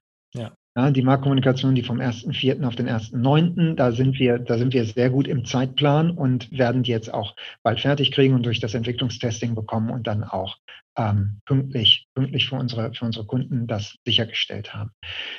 Ja. 0.77 0.91
Die 0.91 1.01
Marktkommunikation, 1.01 1.73
die 1.73 1.81
vom 1.81 1.99
1.4. 1.99 2.63
auf 2.63 2.75
den 2.75 2.87
1.9., 2.87 3.73
da 3.73 3.91
sind 3.91 4.19
wir, 4.19 4.37
da 4.37 4.59
sind 4.59 4.73
wir 4.73 4.85
sehr 4.85 5.09
gut 5.09 5.27
im 5.27 5.43
Zeitplan 5.43 6.11
und 6.11 6.55
werden 6.55 6.83
die 6.83 6.91
jetzt 6.91 7.11
auch 7.11 7.35
bald 7.63 7.79
fertig 7.79 8.11
kriegen 8.11 8.35
und 8.35 8.45
durch 8.45 8.59
das 8.59 8.75
Entwicklungstesting 8.75 9.55
bekommen 9.55 9.89
und 9.89 10.05
dann 10.05 10.23
auch 10.23 10.57
ähm, 10.95 11.39
pünktlich, 11.45 12.07
pünktlich 12.13 12.47
für 12.47 12.57
unsere, 12.57 12.93
für 12.93 13.05
unsere 13.05 13.25
Kunden 13.25 13.65
das 13.65 13.95
sichergestellt 14.05 14.75
haben. 14.75 14.91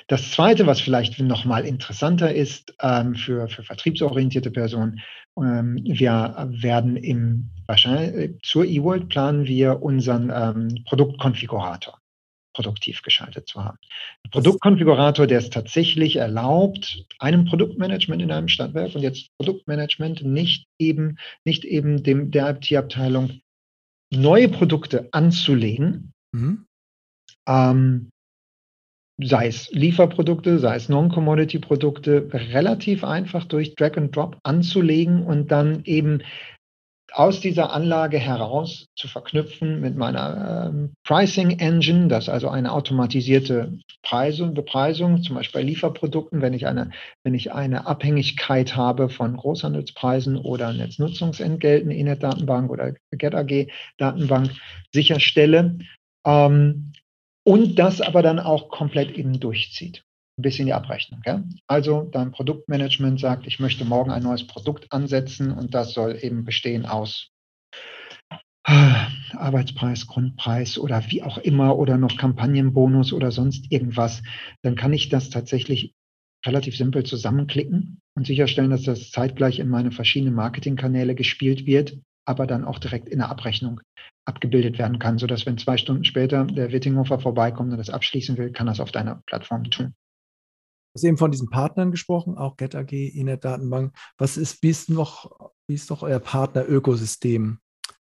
Das 0.09 0.33
zweite, 0.33 0.67
was 0.67 0.81
vielleicht 0.81 1.21
nochmal 1.21 1.65
interessanter 1.65 2.35
ist 2.35 2.75
ähm, 2.83 3.15
für, 3.15 3.49
für 3.49 3.63
vertriebsorientierte 3.63 4.51
Personen, 4.51 5.01
ähm, 5.39 5.79
wir 5.85 6.49
werden 6.51 6.97
im 6.97 7.51
wahrscheinlich 7.69 8.41
zur 8.43 8.65
eWorld 8.65 9.09
planen 9.09 9.47
wir 9.47 9.83
unseren 9.83 10.33
ähm, 10.35 10.85
Produktkonfigurator 10.85 11.99
produktiv 12.59 13.03
geschaltet 13.03 13.47
zu 13.47 13.65
haben. 13.65 13.79
Ein 14.25 14.31
Produktkonfigurator, 14.33 15.29
der 15.29 15.39
es 15.39 15.51
tatsächlich 15.51 16.17
erlaubt, 16.17 17.05
einem 17.21 17.45
Produktmanagement 17.45 18.21
in 18.21 18.33
einem 18.33 18.49
Stadtwerk 18.49 18.97
und 18.97 19.03
jetzt 19.03 19.29
Produktmanagement 19.39 20.25
nicht 20.25 20.67
eben, 20.81 21.19
nicht 21.45 21.65
eben 21.65 22.03
dem, 22.03 22.33
der 22.33 22.51
IT-Abteilung 22.51 23.41
neue 24.13 24.49
Produkte 24.49 25.09
anzulegen, 25.13 26.13
mhm. 26.33 26.67
ähm, 27.47 28.11
sei 29.23 29.47
es 29.47 29.71
Lieferprodukte, 29.71 30.59
sei 30.59 30.75
es 30.75 30.89
Non-Commodity-Produkte, 30.89 32.29
relativ 32.33 33.05
einfach 33.05 33.45
durch 33.45 33.77
Drag 33.77 33.97
and 33.97 34.17
Drop 34.17 34.37
anzulegen 34.43 35.23
und 35.23 35.53
dann 35.53 35.85
eben 35.85 36.23
aus 37.13 37.41
dieser 37.41 37.73
Anlage 37.73 38.19
heraus 38.19 38.87
zu 38.95 39.09
verknüpfen 39.09 39.81
mit 39.81 39.97
meiner 39.97 40.69
ähm, 40.69 40.93
Pricing 41.05 41.59
Engine, 41.59 42.09
das 42.09 42.25
ist 42.25 42.29
also 42.29 42.49
eine 42.49 42.73
automatisierte 42.73 43.79
Preisung, 44.03 44.55
Bepreisung, 44.55 45.23
zum 45.23 45.37
Beispiel 45.37 45.61
bei 45.61 45.67
Lieferprodukten, 45.67 46.43
wenn 46.43 46.55
ich 46.55 46.67
eine, 46.67 46.91
wenn 47.25 47.35
ich 47.35 47.53
eine 47.53 47.87
Abhängigkeit 47.87 48.77
habe 48.77 49.09
von 49.09 49.37
Großhandelspreisen 49.37 50.37
oder 50.37 50.73
Netznutzungsentgelten, 50.73 51.91
Inet-Datenbank 51.91 52.71
oder 52.71 52.95
GetAG-Datenbank 53.13 54.51
sicherstelle 54.93 55.79
ähm, 56.27 56.93
und 57.45 57.79
das 57.79 58.01
aber 58.01 58.23
dann 58.23 58.39
auch 58.39 58.69
komplett 58.69 59.17
eben 59.17 59.41
durchzieht 59.41 60.05
ein 60.39 60.43
bisschen 60.43 60.67
die 60.67 60.73
Abrechnung. 60.73 61.21
Ja? 61.27 61.43
Also 61.67 62.09
dein 62.11 62.31
Produktmanagement 62.31 63.21
sagt, 63.21 63.47
ich 63.47 63.59
möchte 63.59 63.85
morgen 63.85 64.11
ein 64.11 64.23
neues 64.23 64.47
Produkt 64.47 64.93
ansetzen 64.93 65.53
und 65.53 65.75
das 65.75 65.93
soll 65.93 66.19
eben 66.21 66.45
bestehen 66.45 66.87
aus 66.87 67.31
Arbeitspreis, 68.65 70.07
Grundpreis 70.07 70.79
oder 70.79 71.03
wie 71.11 71.23
auch 71.23 71.39
immer 71.39 71.79
oder 71.79 71.97
noch 71.97 72.17
Kampagnenbonus 72.19 73.13
oder 73.13 73.31
sonst 73.31 73.73
irgendwas, 73.73 74.23
dann 74.63 74.77
kann 74.77 74.93
ich 74.93 75.09
das 75.09 75.31
tatsächlich 75.31 75.95
relativ 76.45 76.77
simpel 76.77 77.05
zusammenklicken 77.05 78.01
und 78.15 78.27
sicherstellen, 78.27 78.71
dass 78.71 78.83
das 78.83 79.11
zeitgleich 79.11 79.59
in 79.59 79.69
meine 79.69 79.91
verschiedenen 79.91 80.35
Marketingkanäle 80.35 81.15
gespielt 81.15 81.67
wird, 81.67 81.99
aber 82.27 82.47
dann 82.47 82.65
auch 82.65 82.79
direkt 82.79 83.09
in 83.09 83.19
der 83.19 83.31
Abrechnung 83.31 83.81
abgebildet 84.27 84.79
werden 84.79 84.99
kann, 84.99 85.19
sodass 85.19 85.47
wenn 85.47 85.57
zwei 85.57 85.79
Stunden 85.79 86.05
später 86.05 86.45
der 86.45 86.71
Wittinghofer 86.71 87.19
vorbeikommt 87.19 87.73
und 87.73 87.79
das 87.79 87.91
abschließen 87.91 88.37
will, 88.37 88.53
kann 88.53 88.67
das 88.67 88.81
auf 88.81 88.93
deiner 88.93 89.23
Plattform 89.27 89.65
tun 89.65 89.95
hast 90.95 91.05
eben 91.05 91.19
von 91.19 91.31
diesen 91.31 91.51
Partnern 91.51 91.91
gesprochen, 91.91 92.37
auch 92.37 92.57
GetAG, 92.57 92.93
Inet 92.93 93.45
Datenbank. 93.45 93.95
Was 94.17 94.37
ist, 94.37 94.63
wie 94.63 94.71
ist 94.71 94.91
noch, 94.91 95.53
wie 95.67 95.75
ist 95.75 95.91
doch 95.91 96.03
euer 96.03 96.19
Partner-Ökosystem? 96.19 97.59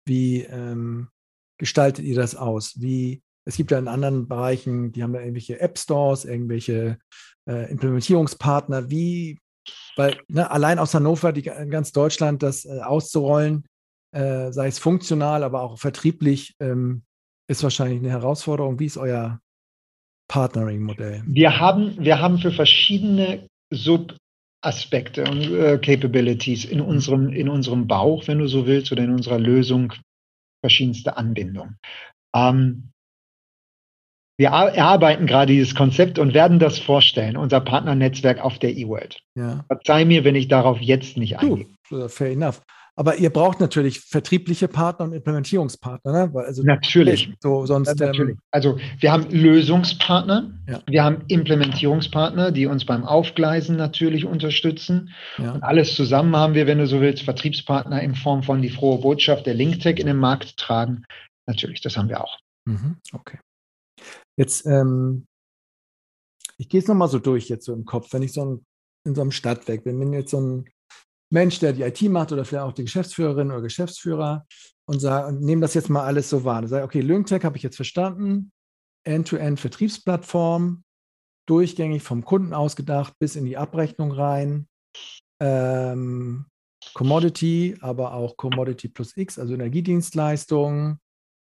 Wie 0.06 0.42
ähm, 0.42 1.08
gestaltet 1.58 2.04
ihr 2.04 2.16
das 2.16 2.36
aus? 2.36 2.80
Wie, 2.80 3.22
es 3.44 3.56
gibt 3.56 3.70
ja 3.70 3.78
in 3.78 3.88
anderen 3.88 4.28
Bereichen, 4.28 4.92
die 4.92 5.02
haben 5.02 5.14
ja 5.14 5.20
irgendwelche 5.20 5.60
App-Stores, 5.60 6.24
irgendwelche 6.24 6.98
äh, 7.48 7.70
Implementierungspartner. 7.70 8.90
Wie, 8.90 9.40
weil 9.96 10.20
ne, 10.28 10.50
allein 10.50 10.78
aus 10.78 10.94
Hannover, 10.94 11.32
die, 11.32 11.42
ganz 11.42 11.92
Deutschland 11.92 12.42
das 12.42 12.64
äh, 12.64 12.80
auszurollen, 12.80 13.66
äh, 14.12 14.52
sei 14.52 14.68
es 14.68 14.78
funktional, 14.78 15.42
aber 15.42 15.62
auch 15.62 15.78
vertrieblich, 15.78 16.54
ähm, 16.60 17.02
ist 17.48 17.62
wahrscheinlich 17.62 18.00
eine 18.00 18.10
Herausforderung. 18.10 18.78
Wie 18.78 18.86
ist 18.86 18.96
euer 18.96 19.40
Partnering-Modell? 20.28 21.22
Wir 21.26 21.58
haben, 21.58 21.96
wir 21.98 22.20
haben 22.20 22.38
für 22.38 22.52
verschiedene 22.52 23.48
Subaspekte 23.70 25.24
und 25.24 25.52
äh, 25.52 25.78
Capabilities 25.78 26.64
in 26.64 26.80
unserem, 26.80 27.32
in 27.32 27.48
unserem 27.48 27.86
Bauch, 27.86 28.26
wenn 28.26 28.38
du 28.38 28.48
so 28.48 28.66
willst, 28.66 28.92
oder 28.92 29.04
in 29.04 29.12
unserer 29.12 29.38
Lösung 29.38 29.92
verschiedenste 30.62 31.16
Anbindungen. 31.16 31.78
Ähm, 32.34 32.90
wir 34.38 34.48
erarbeiten 34.48 35.26
gerade 35.26 35.52
dieses 35.52 35.74
Konzept 35.74 36.18
und 36.18 36.34
werden 36.34 36.58
das 36.58 36.78
vorstellen, 36.78 37.38
unser 37.38 37.60
Partnernetzwerk 37.60 38.38
auf 38.38 38.58
der 38.58 38.76
eWorld. 38.76 39.22
Ja. 39.34 39.64
Verzeih 39.66 40.04
mir, 40.04 40.24
wenn 40.24 40.34
ich 40.34 40.48
darauf 40.48 40.80
jetzt 40.80 41.16
nicht 41.16 41.38
eingehe. 41.38 41.66
Fair 42.08 42.32
enough. 42.32 42.60
Aber 42.98 43.16
ihr 43.16 43.28
braucht 43.28 43.60
natürlich 43.60 44.00
vertriebliche 44.00 44.68
Partner 44.68 45.04
und 45.04 45.12
Implementierungspartner. 45.12 46.12
Ne? 46.12 46.32
Also 46.34 46.62
natürlich. 46.62 47.30
So, 47.40 47.66
sonst, 47.66 48.00
ja, 48.00 48.06
natürlich. 48.06 48.36
Ähm, 48.36 48.42
also 48.50 48.78
wir 48.98 49.12
haben 49.12 49.28
Lösungspartner, 49.30 50.50
ja. 50.66 50.80
wir 50.86 51.04
haben 51.04 51.22
Implementierungspartner, 51.28 52.52
die 52.52 52.64
uns 52.64 52.86
beim 52.86 53.04
Aufgleisen 53.04 53.76
natürlich 53.76 54.24
unterstützen. 54.24 55.10
Ja. 55.36 55.52
Und 55.52 55.62
alles 55.62 55.94
zusammen 55.94 56.34
haben 56.34 56.54
wir, 56.54 56.66
wenn 56.66 56.78
du 56.78 56.86
so 56.86 57.02
willst, 57.02 57.22
Vertriebspartner 57.22 58.00
in 58.02 58.14
Form 58.14 58.42
von 58.42 58.62
die 58.62 58.70
frohe 58.70 58.98
Botschaft 58.98 59.44
der 59.44 59.54
LinkTech 59.54 59.98
in 59.98 60.06
den 60.06 60.16
Markt 60.16 60.56
tragen. 60.56 61.04
Natürlich, 61.46 61.82
das 61.82 61.98
haben 61.98 62.08
wir 62.08 62.24
auch. 62.24 62.38
Mhm. 62.64 62.96
Okay. 63.12 63.38
Jetzt, 64.38 64.64
ähm, 64.64 65.26
ich 66.56 66.70
gehe 66.70 66.80
es 66.80 66.88
nochmal 66.88 67.08
so 67.08 67.18
durch 67.18 67.50
jetzt 67.50 67.66
so 67.66 67.74
im 67.74 67.84
Kopf, 67.84 68.14
wenn 68.14 68.22
ich 68.22 68.32
so 68.32 68.42
ein, 68.42 68.64
in 69.04 69.14
so 69.14 69.20
einem 69.20 69.32
Stadtwerk 69.32 69.84
bin, 69.84 70.00
wenn 70.00 70.14
jetzt 70.14 70.30
so 70.30 70.40
ein 70.40 70.64
Mensch, 71.30 71.58
der 71.58 71.72
die 71.72 71.82
IT 71.82 72.02
macht 72.02 72.32
oder 72.32 72.44
vielleicht 72.44 72.64
auch 72.64 72.72
die 72.72 72.84
Geschäftsführerin 72.84 73.50
oder 73.50 73.62
Geschäftsführer 73.62 74.46
und, 74.86 75.00
sag, 75.00 75.28
und 75.28 75.42
nehme 75.42 75.62
das 75.62 75.74
jetzt 75.74 75.90
mal 75.90 76.04
alles 76.04 76.30
so 76.30 76.44
wahr. 76.44 76.66
Sage, 76.68 76.84
okay, 76.84 77.00
Lyngtech 77.00 77.44
habe 77.44 77.56
ich 77.56 77.62
jetzt 77.62 77.76
verstanden, 77.76 78.52
End-to-End-Vertriebsplattform, 79.04 80.84
durchgängig 81.46 82.02
vom 82.02 82.24
Kunden 82.24 82.54
ausgedacht 82.54 83.14
bis 83.18 83.36
in 83.36 83.44
die 83.44 83.56
Abrechnung 83.56 84.12
rein. 84.12 84.68
Ähm, 85.40 86.46
Commodity, 86.94 87.76
aber 87.80 88.14
auch 88.14 88.36
Commodity 88.36 88.88
plus 88.88 89.16
X, 89.16 89.38
also 89.38 89.54
Energiedienstleistungen. 89.54 91.00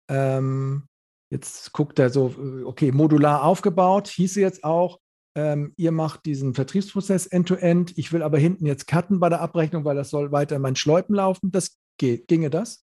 Ähm, 0.09 0.87
jetzt 1.29 1.71
guckt 1.73 1.99
er 1.99 2.09
so, 2.09 2.29
äh, 2.29 2.63
okay, 2.63 2.91
modular 2.91 3.43
aufgebaut, 3.43 4.07
hieße 4.07 4.41
jetzt 4.41 4.63
auch, 4.63 4.99
ähm, 5.35 5.73
ihr 5.77 5.91
macht 5.91 6.25
diesen 6.25 6.53
Vertriebsprozess 6.53 7.25
end-to-end, 7.25 7.91
-end. 7.91 7.93
ich 7.97 8.13
will 8.13 8.21
aber 8.21 8.37
hinten 8.37 8.65
jetzt 8.65 8.87
cutten 8.87 9.19
bei 9.19 9.29
der 9.29 9.41
Abrechnung, 9.41 9.85
weil 9.85 9.95
das 9.95 10.09
soll 10.09 10.31
weiter 10.31 10.55
in 10.55 10.61
meinen 10.61 10.75
Schläupen 10.75 11.15
laufen. 11.15 11.51
Das 11.51 11.77
geht. 11.97 12.27
Ginge 12.27 12.49
das? 12.49 12.83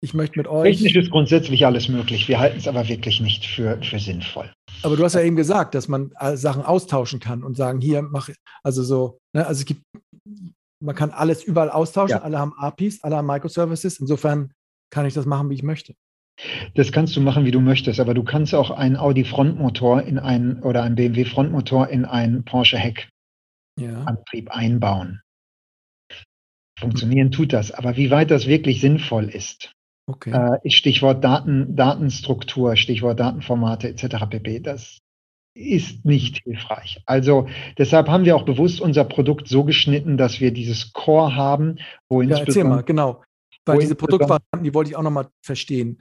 Ich 0.00 0.14
möchte 0.14 0.38
mit 0.38 0.46
euch. 0.46 0.76
Technisch 0.76 0.94
ist 0.94 1.10
grundsätzlich 1.10 1.66
alles 1.66 1.88
möglich. 1.88 2.28
Wir 2.28 2.38
halten 2.38 2.58
es 2.58 2.68
aber 2.68 2.86
wirklich 2.86 3.20
nicht 3.20 3.44
für, 3.44 3.82
für 3.82 3.98
sinnvoll. 3.98 4.52
Aber 4.84 4.96
du 4.96 5.04
hast 5.04 5.14
ja 5.14 5.22
eben 5.22 5.34
gesagt, 5.34 5.74
dass 5.74 5.88
man 5.88 6.12
Sachen 6.34 6.62
austauschen 6.62 7.18
kann 7.18 7.42
und 7.42 7.56
sagen, 7.56 7.80
hier 7.80 8.02
mach, 8.02 8.28
also 8.62 8.84
so, 8.84 9.18
ne, 9.34 9.44
also 9.44 9.60
es 9.60 9.64
gibt, 9.64 9.82
man 10.80 10.94
kann 10.94 11.10
alles 11.10 11.42
überall 11.42 11.70
austauschen, 11.70 12.18
ja. 12.18 12.22
alle 12.22 12.38
haben 12.38 12.54
APIs, 12.56 13.02
alle 13.02 13.16
haben 13.16 13.26
Microservices. 13.26 13.98
Insofern 13.98 14.52
kann 14.90 15.04
ich 15.04 15.14
das 15.14 15.26
machen, 15.26 15.50
wie 15.50 15.54
ich 15.54 15.64
möchte. 15.64 15.94
Das 16.74 16.92
kannst 16.92 17.16
du 17.16 17.20
machen, 17.20 17.44
wie 17.44 17.50
du 17.50 17.60
möchtest, 17.60 18.00
aber 18.00 18.14
du 18.14 18.22
kannst 18.22 18.54
auch 18.54 18.70
einen 18.70 18.96
Audi 18.96 19.24
Frontmotor 19.24 20.02
in 20.02 20.18
einen 20.18 20.62
oder 20.62 20.82
einen 20.82 20.94
BMW 20.94 21.24
Frontmotor 21.24 21.88
in 21.88 22.04
einen 22.04 22.44
Porsche 22.44 22.78
Heck 22.78 23.08
ja. 23.78 24.06
Einbauen. 24.48 25.20
Funktionieren 26.78 27.32
tut 27.32 27.52
das, 27.52 27.72
aber 27.72 27.96
wie 27.96 28.10
weit 28.10 28.30
das 28.30 28.46
wirklich 28.46 28.80
sinnvoll 28.80 29.28
ist, 29.28 29.72
okay. 30.06 30.30
äh, 30.30 30.70
Stichwort 30.70 31.24
Daten, 31.24 31.74
Datenstruktur, 31.74 32.76
Stichwort 32.76 33.18
Datenformate 33.18 33.88
etc. 33.88 34.26
pp. 34.30 34.60
Das 34.60 34.98
ist 35.56 36.04
nicht 36.04 36.44
hilfreich. 36.44 37.02
Also 37.04 37.48
deshalb 37.78 38.08
haben 38.08 38.24
wir 38.24 38.36
auch 38.36 38.44
bewusst 38.44 38.80
unser 38.80 39.02
Produkt 39.04 39.48
so 39.48 39.64
geschnitten, 39.64 40.16
dass 40.16 40.40
wir 40.40 40.52
dieses 40.52 40.92
Core 40.92 41.34
haben, 41.34 41.78
wo 42.08 42.22
ja, 42.22 42.38
erzähl 42.38 42.62
mal, 42.62 42.84
genau. 42.84 43.24
Weil 43.64 43.80
diese 43.80 43.96
Produktvarianten, 43.96 44.62
die 44.62 44.72
wollte 44.72 44.90
ich 44.90 44.96
auch 44.96 45.02
nochmal 45.02 45.28
verstehen 45.42 46.00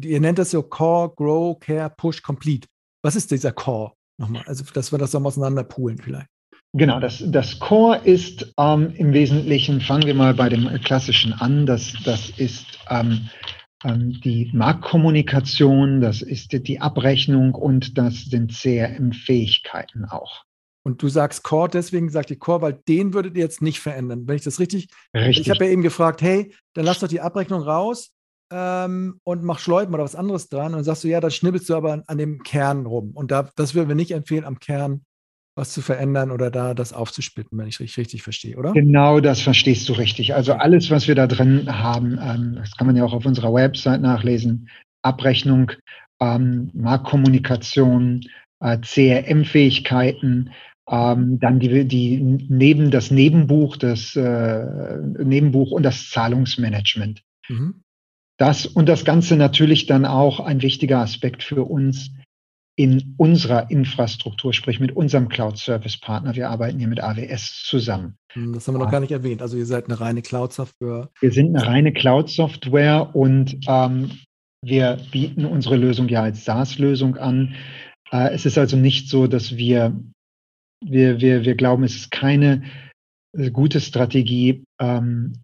ihr 0.00 0.20
nennt 0.20 0.38
das 0.38 0.50
so 0.50 0.62
Core, 0.62 1.12
Grow, 1.16 1.58
Care, 1.58 1.90
Push, 1.96 2.22
Complete. 2.22 2.68
Was 3.02 3.16
ist 3.16 3.30
dieser 3.30 3.52
Core? 3.52 3.92
Nochmal, 4.18 4.44
also 4.46 4.64
dass 4.72 4.92
wir 4.92 4.98
das 4.98 5.10
dann 5.12 5.26
auseinander 5.26 5.64
poolen 5.64 5.98
vielleicht. 5.98 6.28
Genau, 6.74 7.00
das, 7.00 7.22
das 7.26 7.58
Core 7.58 8.00
ist 8.04 8.52
ähm, 8.58 8.94
im 8.96 9.12
Wesentlichen, 9.12 9.80
fangen 9.80 10.06
wir 10.06 10.14
mal 10.14 10.32
bei 10.32 10.48
dem 10.48 10.68
klassischen 10.82 11.34
an, 11.34 11.66
das, 11.66 11.92
das 12.04 12.30
ist 12.30 12.78
ähm, 12.88 13.28
ähm, 13.84 14.18
die 14.24 14.50
Marktkommunikation, 14.54 16.00
das 16.00 16.22
ist 16.22 16.52
die 16.52 16.80
Abrechnung 16.80 17.54
und 17.54 17.98
das 17.98 18.24
sind 18.24 18.52
CRM-Fähigkeiten 18.52 20.06
auch. 20.06 20.44
Und 20.84 21.02
du 21.02 21.08
sagst 21.08 21.44
Core, 21.44 21.68
deswegen 21.68 22.08
sagt 22.08 22.30
ihr 22.30 22.38
Core, 22.38 22.62
weil 22.62 22.80
den 22.88 23.12
würdet 23.12 23.36
ihr 23.36 23.42
jetzt 23.42 23.62
nicht 23.62 23.78
verändern. 23.78 24.26
Wenn 24.26 24.36
ich 24.36 24.42
das 24.42 24.58
richtig. 24.58 24.88
Richtig. 25.14 25.46
Ich 25.46 25.50
habe 25.50 25.66
ja 25.66 25.70
eben 25.70 25.82
gefragt, 25.82 26.22
hey, 26.22 26.54
dann 26.74 26.86
lass 26.86 27.00
doch 27.00 27.08
die 27.08 27.20
Abrechnung 27.20 27.62
raus 27.62 28.12
ähm, 28.52 29.18
und 29.24 29.42
mach 29.42 29.58
Schleupen 29.58 29.94
oder 29.94 30.04
was 30.04 30.14
anderes 30.14 30.48
dran. 30.48 30.74
Und 30.74 30.84
sagst 30.84 31.04
du, 31.04 31.08
ja, 31.08 31.20
dann 31.20 31.30
schnibbelst 31.30 31.68
du 31.68 31.74
aber 31.74 31.92
an, 31.92 32.02
an 32.06 32.18
dem 32.18 32.42
Kern 32.42 32.86
rum. 32.86 33.12
Und 33.14 33.30
da, 33.30 33.48
das 33.56 33.74
würden 33.74 33.88
wir 33.88 33.96
nicht 33.96 34.12
empfehlen, 34.12 34.44
am 34.44 34.58
Kern 34.58 35.02
was 35.54 35.72
zu 35.72 35.82
verändern 35.82 36.30
oder 36.30 36.50
da 36.50 36.72
das 36.72 36.92
aufzuspitten, 36.92 37.58
wenn 37.58 37.66
ich 37.66 37.78
richtig, 37.78 37.98
richtig 37.98 38.22
verstehe, 38.22 38.56
oder? 38.56 38.72
Genau, 38.72 39.20
das 39.20 39.40
verstehst 39.40 39.88
du 39.88 39.92
richtig. 39.92 40.34
Also 40.34 40.54
alles, 40.54 40.90
was 40.90 41.08
wir 41.08 41.14
da 41.14 41.26
drin 41.26 41.66
haben, 41.68 42.18
ähm, 42.22 42.54
das 42.56 42.74
kann 42.76 42.86
man 42.86 42.96
ja 42.96 43.04
auch 43.04 43.12
auf 43.12 43.26
unserer 43.26 43.52
Website 43.52 44.00
nachlesen, 44.00 44.68
Abrechnung, 45.02 45.72
ähm, 46.20 46.70
Marktkommunikation, 46.72 48.22
äh, 48.60 48.78
CRM-Fähigkeiten, 48.78 50.50
ähm, 50.88 51.38
dann 51.38 51.60
die, 51.60 51.86
die 51.86 52.20
neben 52.48 52.90
das 52.90 53.10
Nebenbuch, 53.10 53.76
das 53.76 54.16
äh, 54.16 54.96
Nebenbuch 55.18 55.70
und 55.70 55.82
das 55.82 56.08
Zahlungsmanagement. 56.10 57.22
Mhm. 57.48 57.82
Das 58.38 58.66
und 58.66 58.88
das 58.88 59.04
Ganze 59.04 59.36
natürlich 59.36 59.86
dann 59.86 60.04
auch 60.04 60.40
ein 60.40 60.62
wichtiger 60.62 60.98
Aspekt 60.98 61.42
für 61.42 61.64
uns 61.64 62.10
in 62.74 63.14
unserer 63.18 63.70
Infrastruktur, 63.70 64.52
sprich 64.54 64.80
mit 64.80 64.96
unserem 64.96 65.28
Cloud-Service-Partner. 65.28 66.34
Wir 66.34 66.48
arbeiten 66.48 66.78
hier 66.78 66.88
mit 66.88 67.02
AWS 67.02 67.64
zusammen. 67.66 68.16
Hm, 68.32 68.54
das 68.54 68.66
haben 68.66 68.74
wir 68.74 68.78
noch 68.78 68.90
gar 68.90 69.00
nicht 69.00 69.12
erwähnt. 69.12 69.42
Also 69.42 69.58
ihr 69.58 69.66
seid 69.66 69.86
eine 69.86 70.00
reine 70.00 70.22
Cloud-Software. 70.22 71.10
Wir 71.20 71.32
sind 71.32 71.54
eine 71.54 71.66
reine 71.66 71.92
Cloud-Software 71.92 73.14
und 73.14 73.58
ähm, 73.68 74.10
wir 74.64 74.98
bieten 75.10 75.44
unsere 75.44 75.76
Lösung 75.76 76.08
ja 76.08 76.22
als 76.22 76.44
SaaS-Lösung 76.44 77.16
an. 77.16 77.54
Äh, 78.10 78.32
es 78.32 78.46
ist 78.46 78.56
also 78.56 78.76
nicht 78.76 79.08
so, 79.10 79.26
dass 79.26 79.56
wir, 79.56 80.00
wir, 80.82 81.20
wir, 81.20 81.44
wir 81.44 81.54
glauben, 81.56 81.84
es 81.84 81.96
ist 81.96 82.10
keine 82.10 82.62
gute 83.52 83.80
Strategie, 83.80 84.64
ähm, 84.80 85.34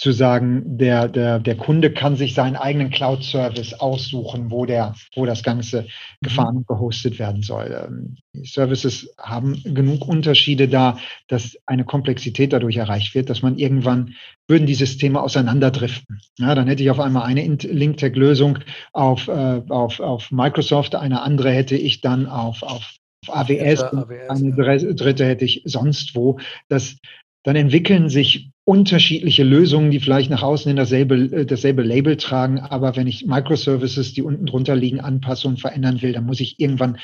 zu 0.00 0.12
sagen, 0.12 0.78
der, 0.78 1.08
der, 1.08 1.38
der 1.40 1.56
Kunde 1.58 1.92
kann 1.92 2.16
sich 2.16 2.32
seinen 2.32 2.56
eigenen 2.56 2.88
Cloud-Service 2.88 3.74
aussuchen, 3.74 4.50
wo, 4.50 4.64
der, 4.64 4.94
wo 5.14 5.26
das 5.26 5.42
Ganze 5.42 5.88
gefahren 6.22 6.56
und 6.56 6.66
gehostet 6.66 7.18
werden 7.18 7.42
soll. 7.42 7.86
Ähm, 7.86 8.16
die 8.32 8.46
Services 8.46 9.12
haben 9.18 9.62
genug 9.62 10.08
Unterschiede 10.08 10.68
da, 10.68 10.96
dass 11.28 11.58
eine 11.66 11.84
Komplexität 11.84 12.54
dadurch 12.54 12.78
erreicht 12.78 13.14
wird, 13.14 13.28
dass 13.28 13.42
man 13.42 13.58
irgendwann 13.58 14.14
würden 14.48 14.66
die 14.66 14.74
Systeme 14.74 15.20
auseinanderdriften. 15.20 16.22
Ja, 16.38 16.54
dann 16.54 16.66
hätte 16.66 16.82
ich 16.82 16.90
auf 16.90 17.00
einmal 17.00 17.24
eine 17.24 17.44
LinkTech-Lösung 17.44 18.60
auf, 18.94 19.28
äh, 19.28 19.60
auf, 19.68 20.00
auf 20.00 20.30
Microsoft, 20.30 20.94
eine 20.94 21.20
andere 21.20 21.50
hätte 21.50 21.76
ich 21.76 22.00
dann 22.00 22.24
auf, 22.24 22.62
auf 22.62 22.94
AWS, 23.28 23.82
AWS 23.82 24.30
eine 24.30 24.94
dritte 24.94 25.26
hätte 25.26 25.44
ich 25.44 25.60
sonst 25.66 26.14
wo. 26.14 26.38
Das, 26.68 26.96
dann 27.42 27.56
entwickeln 27.56 28.08
sich 28.08 28.50
unterschiedliche 28.64 29.42
Lösungen, 29.42 29.90
die 29.90 30.00
vielleicht 30.00 30.30
nach 30.30 30.42
außen 30.42 30.70
in 30.70 30.76
dasselbe, 30.76 31.16
äh, 31.16 31.46
dasselbe 31.46 31.82
Label 31.82 32.16
tragen. 32.16 32.60
Aber 32.60 32.96
wenn 32.96 33.06
ich 33.06 33.26
Microservices, 33.26 34.12
die 34.12 34.22
unten 34.22 34.46
drunter 34.46 34.76
liegen, 34.76 35.00
anpasse 35.00 35.48
und 35.48 35.60
verändern 35.60 36.02
will, 36.02 36.12
dann 36.12 36.26
muss 36.26 36.40
ich 36.40 36.60
irgendwann, 36.60 36.98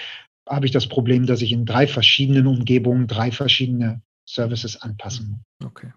habe 0.49 0.67
ich 0.67 0.73
das 0.73 0.87
Problem, 0.87 1.27
dass 1.27 1.43
ich 1.43 1.53
in 1.53 1.65
drei 1.65 1.87
verschiedenen 1.87 2.47
Umgebungen 2.47 3.07
drei 3.07 3.33
verschiedene 3.33 4.03
Services 4.29 4.81
anpassen 4.81 5.31
muss. 5.31 5.69
Okay. 5.69 5.93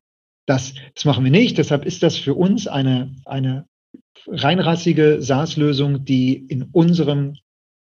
Das, 0.48 0.74
das 0.96 1.06
machen 1.06 1.24
wir 1.24 1.32
nicht. 1.32 1.58
Deshalb 1.58 1.86
ist 1.86 2.02
das 2.02 2.18
für 2.18 2.34
uns 2.34 2.68
eine, 2.68 3.16
eine 3.26 3.68
reinrassige 4.28 5.22
SaaS-Lösung, 5.22 6.06
die 6.06 6.34
in 6.34 6.64
unserem 6.64 7.36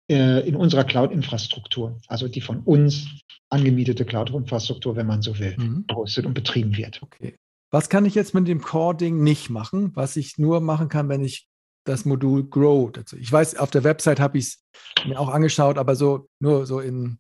in 0.06 0.54
unserer 0.54 0.84
Cloud-Infrastruktur, 0.84 1.98
also 2.08 2.28
die 2.28 2.42
von 2.42 2.60
uns 2.60 3.06
angemietete 3.48 4.04
Cloud-Infrastruktur, 4.04 4.96
wenn 4.96 5.06
man 5.06 5.22
so 5.22 5.38
will, 5.38 5.56
mhm. 5.56 5.86
gehostet 5.86 6.26
und 6.26 6.34
betrieben 6.34 6.76
wird. 6.76 7.02
Okay. 7.02 7.38
Was 7.70 7.88
kann 7.88 8.04
ich 8.04 8.14
jetzt 8.14 8.34
mit 8.34 8.46
dem 8.46 8.60
Core-Ding 8.60 9.22
nicht 9.22 9.48
machen, 9.48 9.92
was 9.94 10.16
ich 10.16 10.36
nur 10.36 10.60
machen 10.60 10.88
kann, 10.88 11.08
wenn 11.08 11.24
ich 11.24 11.48
das 11.84 12.04
Modul 12.04 12.48
Grow 12.48 12.90
dazu. 12.90 13.16
Ich 13.16 13.30
weiß, 13.30 13.56
auf 13.56 13.70
der 13.70 13.84
Website 13.84 14.18
habe 14.18 14.38
ich 14.38 14.46
es 14.46 14.64
mir 15.06 15.20
auch 15.20 15.28
angeschaut, 15.28 15.78
aber 15.78 15.96
so 15.96 16.28
nur 16.40 16.66
so 16.66 16.80
in 16.80 17.18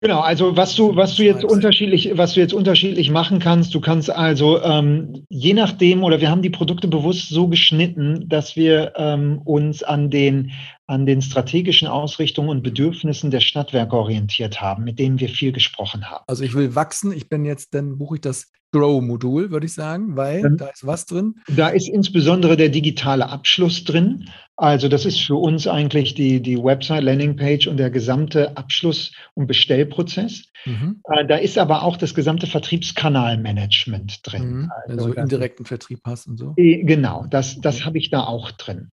Genau, 0.00 0.20
also 0.20 0.56
was 0.56 0.76
du, 0.76 0.94
was 0.94 1.16
du 1.16 1.24
jetzt 1.24 1.44
unterschiedlich, 1.44 2.12
was 2.14 2.34
du 2.34 2.40
jetzt 2.40 2.54
unterschiedlich 2.54 3.10
machen 3.10 3.40
kannst, 3.40 3.74
du 3.74 3.80
kannst 3.80 4.10
also 4.10 4.62
ähm, 4.62 5.24
je 5.28 5.54
nachdem, 5.54 6.04
oder 6.04 6.20
wir 6.20 6.30
haben 6.30 6.42
die 6.42 6.50
Produkte 6.50 6.86
bewusst 6.86 7.30
so 7.30 7.48
geschnitten, 7.48 8.28
dass 8.28 8.54
wir 8.54 8.92
ähm, 8.96 9.40
uns 9.44 9.82
an 9.82 10.10
den 10.10 10.52
an 10.86 11.04
den 11.04 11.20
strategischen 11.20 11.86
Ausrichtungen 11.86 12.48
und 12.48 12.62
Bedürfnissen 12.62 13.30
der 13.30 13.40
Stadtwerke 13.40 13.94
orientiert 13.94 14.60
haben, 14.60 14.84
mit 14.84 14.98
denen 14.98 15.20
wir 15.20 15.28
viel 15.28 15.52
gesprochen 15.52 16.08
haben. 16.08 16.24
Also 16.26 16.44
ich 16.44 16.54
will 16.54 16.74
wachsen, 16.74 17.12
ich 17.12 17.28
bin 17.28 17.44
jetzt, 17.44 17.74
dann 17.74 17.98
buche 17.98 18.14
ich 18.14 18.20
das 18.22 18.50
Grow-Modul, 18.72 19.50
würde 19.50 19.66
ich 19.66 19.74
sagen, 19.74 20.16
weil 20.16 20.44
ähm, 20.44 20.56
da 20.56 20.68
ist 20.68 20.86
was 20.86 21.06
drin. 21.06 21.36
Da 21.48 21.68
ist 21.68 21.88
insbesondere 21.88 22.56
der 22.56 22.68
digitale 22.68 23.28
Abschluss 23.28 23.84
drin. 23.84 24.28
Also 24.60 24.88
das 24.88 25.06
ist 25.06 25.20
für 25.20 25.36
uns 25.36 25.68
eigentlich 25.68 26.14
die, 26.14 26.42
die 26.42 26.60
Website, 26.60 27.04
Landingpage 27.04 27.68
und 27.68 27.76
der 27.76 27.90
gesamte 27.90 28.56
Abschluss- 28.56 29.12
und 29.34 29.46
Bestellprozess. 29.46 30.46
Mhm. 30.64 31.00
Äh, 31.04 31.26
da 31.26 31.36
ist 31.36 31.58
aber 31.58 31.84
auch 31.84 31.96
das 31.96 32.12
gesamte 32.12 32.48
Vertriebskanalmanagement 32.48 34.20
drin. 34.24 34.62
Mhm. 34.62 34.72
Also, 34.88 35.06
also 35.06 35.20
indirekten 35.20 35.64
Vertrieb 35.64 36.00
hast 36.04 36.26
und 36.26 36.38
so. 36.38 36.54
Genau, 36.56 37.26
das, 37.30 37.60
das 37.60 37.84
habe 37.84 37.98
ich 37.98 38.10
da 38.10 38.24
auch 38.24 38.50
drin. 38.50 38.88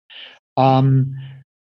Ähm, 0.60 1.18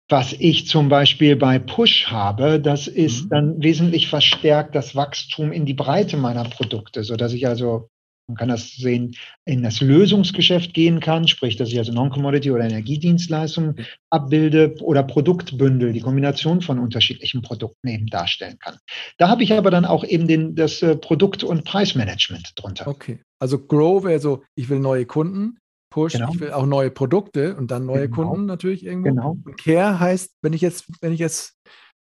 was 0.08 0.32
ich 0.32 0.66
zum 0.66 0.88
Beispiel 0.88 1.36
bei 1.36 1.60
Push 1.60 2.08
habe, 2.08 2.62
das 2.62 2.88
ist 2.88 3.26
mhm. 3.26 3.30
dann 3.30 3.62
wesentlich 3.62 4.08
verstärkt 4.08 4.76
das 4.76 4.96
Wachstum 4.96 5.52
in 5.52 5.66
die 5.66 5.74
Breite 5.74 6.16
meiner 6.16 6.46
Produkte, 6.46 7.04
so 7.04 7.18
dass 7.18 7.34
ich 7.34 7.48
also 7.48 7.90
Man 8.30 8.38
kann 8.38 8.50
das 8.50 8.76
sehen, 8.76 9.16
in 9.46 9.64
das 9.64 9.82
Lösungsgeschäft 9.82 10.76
gehen 10.76 11.00
kann, 11.00 11.28
sprich, 11.28 11.58
dass 11.58 11.70
ich 11.70 11.80
also 11.80 11.92
Non-Commodity 11.92 12.52
oder 12.52 12.64
Energiedienstleistungen 12.64 13.88
abbilde 14.12 14.76
oder 14.82 15.02
Produktbündel, 15.02 15.94
die 15.94 16.02
Kombination 16.02 16.62
von 16.62 16.78
unterschiedlichen 16.78 17.42
Produkten 17.42 17.88
eben 17.88 18.06
darstellen 18.06 18.60
kann. 18.60 18.78
Da 19.18 19.30
habe 19.30 19.42
ich 19.42 19.54
aber 19.54 19.72
dann 19.72 19.84
auch 19.84 20.04
eben 20.04 20.28
den, 20.28 20.54
das 20.54 20.84
äh, 20.84 20.96
Produkt- 20.96 21.44
und 21.44 21.66
Preismanagement 21.66 22.54
drunter. 22.56 22.88
Okay. 22.88 23.20
Also 23.40 23.58
Grow 23.58 24.04
wäre 24.04 24.20
so, 24.20 24.44
ich 24.54 24.70
will 24.70 24.80
neue 24.80 25.08
Kunden. 25.08 25.58
Push, 25.92 26.14
genau. 26.14 26.30
ich 26.32 26.40
will 26.40 26.52
auch 26.52 26.68
neue 26.68 26.92
Produkte 26.92 27.56
und 27.56 27.72
dann 27.72 27.88
neue 27.88 28.10
genau. 28.10 28.30
Kunden 28.30 28.46
natürlich 28.46 28.86
irgendwo. 28.86 29.10
Genau. 29.10 29.38
Und 29.44 29.58
Care 29.58 30.00
heißt, 30.00 30.36
wenn 30.44 30.54
ich 30.54 30.62
jetzt, 30.62 30.86
wenn 31.02 31.14
ich 31.14 31.20
jetzt 31.20 31.58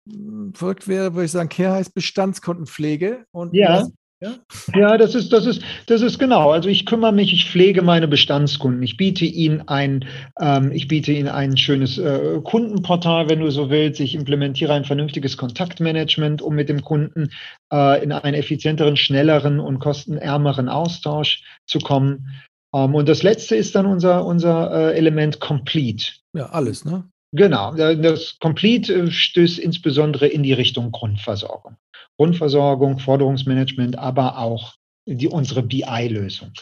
hm, 0.06 0.52
verrückt 0.54 0.88
wäre, 0.88 1.14
würde 1.14 1.24
ich 1.24 1.30
sagen, 1.30 1.48
Care 1.48 1.76
heißt 1.76 1.94
Bestandskundenpflege. 1.94 3.24
Und 3.30 3.54
ja. 3.54 3.86
Ja? 4.22 4.34
ja, 4.76 4.96
das 4.98 5.16
ist, 5.16 5.32
das 5.32 5.46
ist, 5.46 5.62
das 5.86 6.00
ist 6.00 6.20
genau. 6.20 6.52
Also 6.52 6.68
ich 6.68 6.86
kümmere 6.86 7.10
mich, 7.10 7.32
ich 7.32 7.50
pflege 7.50 7.82
meine 7.82 8.06
Bestandskunden. 8.06 8.80
Ich 8.84 8.96
biete 8.96 9.24
ihnen 9.24 9.66
ein, 9.66 10.04
ähm, 10.40 10.70
ich 10.70 10.86
biete 10.86 11.10
ihnen 11.10 11.26
ein 11.26 11.56
schönes 11.56 11.98
äh, 11.98 12.40
Kundenportal, 12.44 13.28
wenn 13.28 13.40
du 13.40 13.50
so 13.50 13.68
willst. 13.68 13.98
Ich 13.98 14.14
implementiere 14.14 14.74
ein 14.74 14.84
vernünftiges 14.84 15.36
Kontaktmanagement, 15.36 16.40
um 16.40 16.54
mit 16.54 16.68
dem 16.68 16.82
Kunden 16.82 17.30
äh, 17.72 18.00
in 18.00 18.12
einen 18.12 18.34
effizienteren, 18.34 18.96
schnelleren 18.96 19.58
und 19.58 19.80
kostenärmeren 19.80 20.68
Austausch 20.68 21.42
zu 21.66 21.80
kommen. 21.80 22.28
Ähm, 22.72 22.94
und 22.94 23.08
das 23.08 23.24
letzte 23.24 23.56
ist 23.56 23.74
dann 23.74 23.86
unser, 23.86 24.24
unser 24.24 24.92
äh, 24.92 24.96
Element 24.96 25.40
Complete. 25.40 26.12
Ja, 26.32 26.46
alles, 26.50 26.84
ne? 26.84 27.08
Genau. 27.32 27.74
Das 27.74 28.38
Complete 28.38 28.94
äh, 28.94 29.10
stößt 29.10 29.58
insbesondere 29.58 30.28
in 30.28 30.44
die 30.44 30.52
Richtung 30.52 30.92
Grundversorgung. 30.92 31.76
Grundversorgung, 32.18 32.98
Forderungsmanagement, 32.98 33.98
aber 33.98 34.38
auch 34.38 34.74
die, 35.06 35.28
unsere 35.28 35.62
BI-Lösung. 35.62 36.52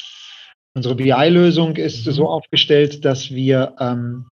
Unsere 0.74 0.94
BI-Lösung 0.94 1.76
ist 1.76 2.06
mhm. 2.06 2.12
so 2.12 2.28
aufgestellt, 2.28 3.04
dass 3.04 3.30
wir 3.30 3.74
ähm, 3.80 4.28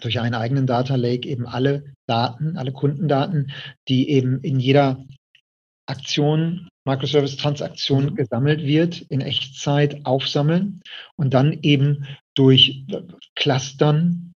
durch 0.00 0.20
einen 0.20 0.34
eigenen 0.34 0.66
Data 0.66 0.96
Lake 0.96 1.28
eben 1.28 1.46
alle 1.46 1.94
Daten, 2.06 2.56
alle 2.56 2.72
Kundendaten, 2.72 3.52
die 3.88 4.10
eben 4.10 4.40
in 4.40 4.60
jeder 4.60 5.04
Aktion, 5.86 6.68
Microservice-Transaktion 6.86 8.06
mhm. 8.06 8.14
gesammelt 8.14 8.62
wird, 8.62 9.00
in 9.00 9.20
Echtzeit 9.20 10.04
aufsammeln 10.04 10.80
und 11.16 11.34
dann 11.34 11.58
eben 11.62 12.06
durch 12.34 12.84
Clustern 13.34 14.33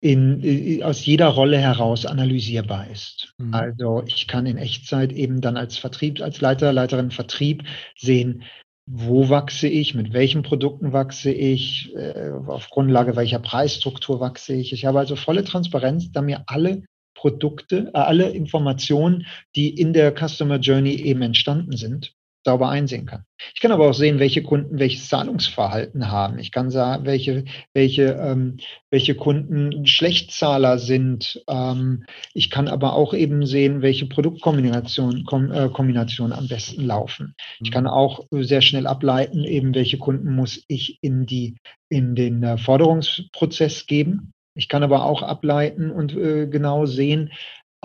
in, 0.00 0.82
aus 0.82 1.04
jeder 1.04 1.28
Rolle 1.28 1.58
heraus 1.58 2.06
analysierbar 2.06 2.88
ist. 2.90 3.32
Mhm. 3.38 3.54
Also 3.54 4.02
ich 4.06 4.26
kann 4.26 4.46
in 4.46 4.58
Echtzeit 4.58 5.12
eben 5.12 5.40
dann 5.40 5.56
als 5.56 5.78
Vertrieb, 5.78 6.20
als 6.20 6.40
Leiter, 6.40 6.72
Leiterin 6.72 7.10
Vertrieb 7.10 7.64
sehen, 7.96 8.42
wo 8.88 9.28
wachse 9.28 9.66
ich, 9.66 9.94
mit 9.94 10.12
welchen 10.12 10.42
Produkten 10.42 10.92
wachse 10.92 11.32
ich, 11.32 11.92
äh, 11.96 12.30
auf 12.46 12.70
Grundlage 12.70 13.16
welcher 13.16 13.40
Preisstruktur 13.40 14.20
wachse 14.20 14.54
ich. 14.54 14.72
Ich 14.72 14.84
habe 14.84 15.00
also 15.00 15.16
volle 15.16 15.44
Transparenz, 15.44 16.12
da 16.12 16.22
mir 16.22 16.44
alle 16.46 16.84
Produkte, 17.16 17.90
äh, 17.92 17.98
alle 17.98 18.30
Informationen, 18.30 19.26
die 19.56 19.70
in 19.70 19.92
der 19.92 20.14
Customer 20.14 20.58
Journey 20.58 20.94
eben 20.94 21.22
entstanden 21.22 21.76
sind, 21.76 22.12
sauber 22.46 22.68
einsehen 22.68 23.06
kann. 23.06 23.24
Ich 23.54 23.60
kann 23.60 23.72
aber 23.72 23.90
auch 23.90 23.94
sehen, 23.94 24.20
welche 24.20 24.42
Kunden 24.42 24.78
welches 24.78 25.08
Zahlungsverhalten 25.08 26.12
haben. 26.12 26.38
Ich 26.38 26.52
kann 26.52 26.70
sagen, 26.70 27.04
welche, 27.04 27.44
welche, 27.74 28.12
ähm, 28.12 28.58
welche 28.88 29.16
Kunden 29.16 29.84
Schlechtzahler 29.84 30.78
sind. 30.78 31.42
Ähm, 31.48 32.04
ich 32.34 32.48
kann 32.48 32.68
aber 32.68 32.94
auch 32.94 33.14
eben 33.14 33.44
sehen, 33.44 33.82
welche 33.82 34.06
Produktkombinationen 34.06 35.24
Kom, 35.24 35.50
äh, 35.50 35.68
Kombinationen 35.70 36.32
am 36.32 36.46
besten 36.46 36.84
laufen. 36.86 37.34
Ich 37.60 37.72
kann 37.72 37.88
auch 37.88 38.20
sehr 38.30 38.62
schnell 38.62 38.86
ableiten, 38.86 39.42
eben 39.42 39.74
welche 39.74 39.98
Kunden 39.98 40.32
muss 40.32 40.62
ich 40.68 40.98
in, 41.02 41.26
die, 41.26 41.56
in 41.88 42.14
den 42.14 42.44
äh, 42.44 42.58
Forderungsprozess 42.58 43.86
geben. 43.86 44.32
Ich 44.54 44.68
kann 44.68 44.84
aber 44.84 45.04
auch 45.04 45.22
ableiten 45.22 45.90
und 45.90 46.14
äh, 46.14 46.46
genau 46.46 46.86
sehen, 46.86 47.32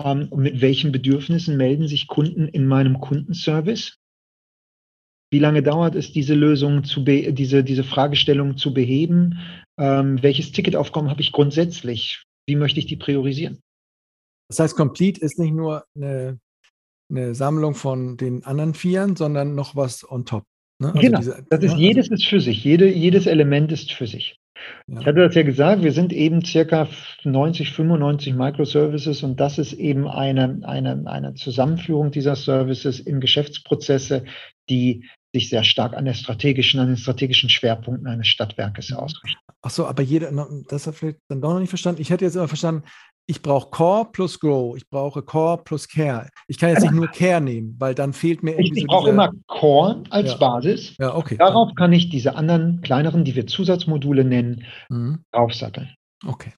ähm, 0.00 0.28
mit 0.34 0.60
welchen 0.60 0.92
Bedürfnissen 0.92 1.56
melden 1.56 1.88
sich 1.88 2.06
Kunden 2.06 2.46
in 2.46 2.66
meinem 2.66 3.00
Kundenservice. 3.00 3.98
Wie 5.32 5.38
lange 5.38 5.62
dauert 5.62 5.94
es, 5.94 6.12
diese 6.12 6.34
Lösung 6.34 6.84
zu 6.84 7.00
diese, 7.00 7.64
diese 7.64 7.84
Fragestellung 7.84 8.58
zu 8.58 8.74
beheben? 8.74 9.38
Ähm, 9.78 10.22
welches 10.22 10.52
Ticketaufkommen 10.52 11.10
habe 11.10 11.22
ich 11.22 11.32
grundsätzlich? 11.32 12.22
Wie 12.46 12.54
möchte 12.54 12.78
ich 12.80 12.84
die 12.84 12.98
priorisieren? 12.98 13.58
Das 14.50 14.60
heißt, 14.60 14.76
Complete 14.76 15.22
ist 15.22 15.38
nicht 15.38 15.54
nur 15.54 15.86
eine, 15.96 16.38
eine 17.10 17.34
Sammlung 17.34 17.74
von 17.74 18.18
den 18.18 18.44
anderen 18.44 18.74
Vieren, 18.74 19.16
sondern 19.16 19.54
noch 19.54 19.74
was 19.74 20.06
on 20.06 20.26
top. 20.26 20.44
Ne? 20.78 20.88
Also 20.88 21.00
genau. 21.00 21.18
Diese, 21.20 21.46
das 21.48 21.64
ist, 21.64 21.72
ja, 21.72 21.78
jedes 21.78 22.08
ist 22.10 22.26
für 22.26 22.40
sich. 22.42 22.62
Jede, 22.62 22.92
jedes 22.92 23.24
Element 23.24 23.72
ist 23.72 23.90
für 23.90 24.06
sich. 24.06 24.36
Ja. 24.86 25.00
Ich 25.00 25.06
hatte 25.06 25.20
das 25.20 25.34
ja 25.34 25.44
gesagt, 25.44 25.82
wir 25.82 25.92
sind 25.92 26.12
eben 26.12 26.44
circa 26.44 26.88
90, 27.24 27.70
95 27.70 28.34
Microservices 28.34 29.22
und 29.22 29.40
das 29.40 29.56
ist 29.56 29.72
eben 29.72 30.06
eine, 30.06 30.60
eine, 30.64 31.04
eine 31.06 31.32
Zusammenführung 31.32 32.10
dieser 32.10 32.36
Services 32.36 33.00
in 33.00 33.18
Geschäftsprozesse, 33.18 34.24
die 34.68 35.08
sich 35.32 35.48
sehr 35.48 35.64
stark 35.64 35.94
an 35.94 36.04
der 36.04 36.14
strategischen, 36.14 36.80
an 36.80 36.88
den 36.88 36.96
strategischen 36.96 37.48
Schwerpunkten 37.48 38.06
eines 38.06 38.28
Stadtwerkes 38.28 38.90
mhm. 38.90 38.96
ausrichten. 38.98 39.40
Ach 39.62 39.70
so, 39.70 39.86
aber 39.86 40.02
jeder, 40.02 40.30
das 40.68 40.86
hat 40.86 40.94
vielleicht 40.94 41.18
dann 41.28 41.40
doch 41.40 41.52
noch 41.52 41.60
nicht 41.60 41.68
verstanden. 41.68 42.02
Ich 42.02 42.10
hätte 42.10 42.24
jetzt 42.24 42.34
immer 42.34 42.48
verstanden, 42.48 42.84
ich 43.26 43.40
brauche 43.40 43.70
Core 43.70 44.08
plus 44.10 44.40
Grow, 44.40 44.76
ich 44.76 44.88
brauche 44.90 45.22
Core 45.22 45.62
plus 45.64 45.88
Care. 45.88 46.28
Ich 46.48 46.58
kann 46.58 46.70
jetzt 46.70 46.82
nicht 46.82 46.92
nur 46.92 47.06
Care 47.06 47.40
nehmen, 47.40 47.76
weil 47.78 47.94
dann 47.94 48.12
fehlt 48.12 48.42
mir 48.42 48.52
irgendwie. 48.52 48.72
Ich, 48.72 48.78
ich 48.78 48.86
brauche 48.86 49.10
immer 49.10 49.30
Core 49.46 50.02
als 50.10 50.32
ja. 50.32 50.36
Basis. 50.38 50.96
Ja, 50.98 51.14
okay. 51.14 51.36
Darauf 51.36 51.74
kann 51.76 51.92
ich 51.92 52.10
diese 52.10 52.34
anderen 52.34 52.80
kleineren, 52.82 53.24
die 53.24 53.36
wir 53.36 53.46
Zusatzmodule 53.46 54.24
nennen, 54.24 54.64
mhm. 54.88 55.24
draufsatteln. 55.30 55.94
Okay. 56.26 56.52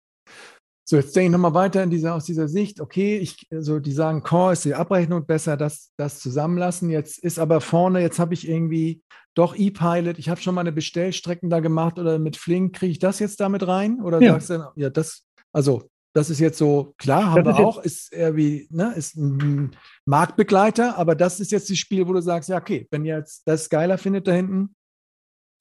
So, 0.86 0.96
jetzt 0.96 1.16
denke 1.16 1.26
ich 1.26 1.32
nochmal 1.32 1.54
weiter 1.54 1.82
in 1.82 1.88
dieser, 1.88 2.14
aus 2.14 2.24
dieser 2.24 2.46
Sicht, 2.46 2.78
okay, 2.80 3.16
ich, 3.16 3.46
also 3.50 3.80
die 3.80 3.92
sagen, 3.92 4.22
Core 4.22 4.52
ist 4.52 4.66
die 4.66 4.74
Abrechnung 4.74 5.24
besser, 5.24 5.56
das, 5.56 5.92
das 5.96 6.20
zusammenlassen. 6.20 6.90
Jetzt 6.90 7.18
ist 7.18 7.38
aber 7.38 7.62
vorne, 7.62 8.00
jetzt 8.00 8.18
habe 8.18 8.34
ich 8.34 8.46
irgendwie 8.46 9.02
doch 9.34 9.56
E-Pilot, 9.56 10.18
ich 10.18 10.28
habe 10.28 10.40
schon 10.40 10.54
mal 10.54 10.60
eine 10.60 10.72
Bestellstrecken 10.72 11.48
da 11.48 11.60
gemacht 11.60 11.98
oder 11.98 12.18
mit 12.18 12.36
Flink, 12.36 12.76
kriege 12.76 12.92
ich 12.92 12.98
das 12.98 13.18
jetzt 13.18 13.40
damit 13.40 13.66
rein? 13.66 14.00
Oder 14.02 14.20
ja. 14.20 14.32
sagst 14.32 14.50
du, 14.50 14.72
ja, 14.76 14.90
das, 14.90 15.26
also 15.52 15.88
das 16.12 16.30
ist 16.30 16.38
jetzt 16.38 16.58
so, 16.58 16.94
klar, 16.98 17.32
haben 17.32 17.44
das 17.44 17.58
wir 17.58 17.66
auch, 17.66 17.82
ist 17.82 18.12
irgendwie, 18.12 18.68
ne, 18.70 18.92
ist 18.94 19.16
ein 19.16 19.74
Marktbegleiter, 20.04 20.96
aber 20.96 21.16
das 21.16 21.40
ist 21.40 21.50
jetzt 21.50 21.70
das 21.70 21.78
Spiel, 21.78 22.06
wo 22.06 22.12
du 22.12 22.20
sagst, 22.20 22.48
ja, 22.50 22.58
okay, 22.58 22.86
wenn 22.90 23.04
ihr 23.04 23.16
jetzt 23.16 23.42
das 23.46 23.68
geiler 23.68 23.98
findet 23.98 24.28
da 24.28 24.32
hinten, 24.32 24.76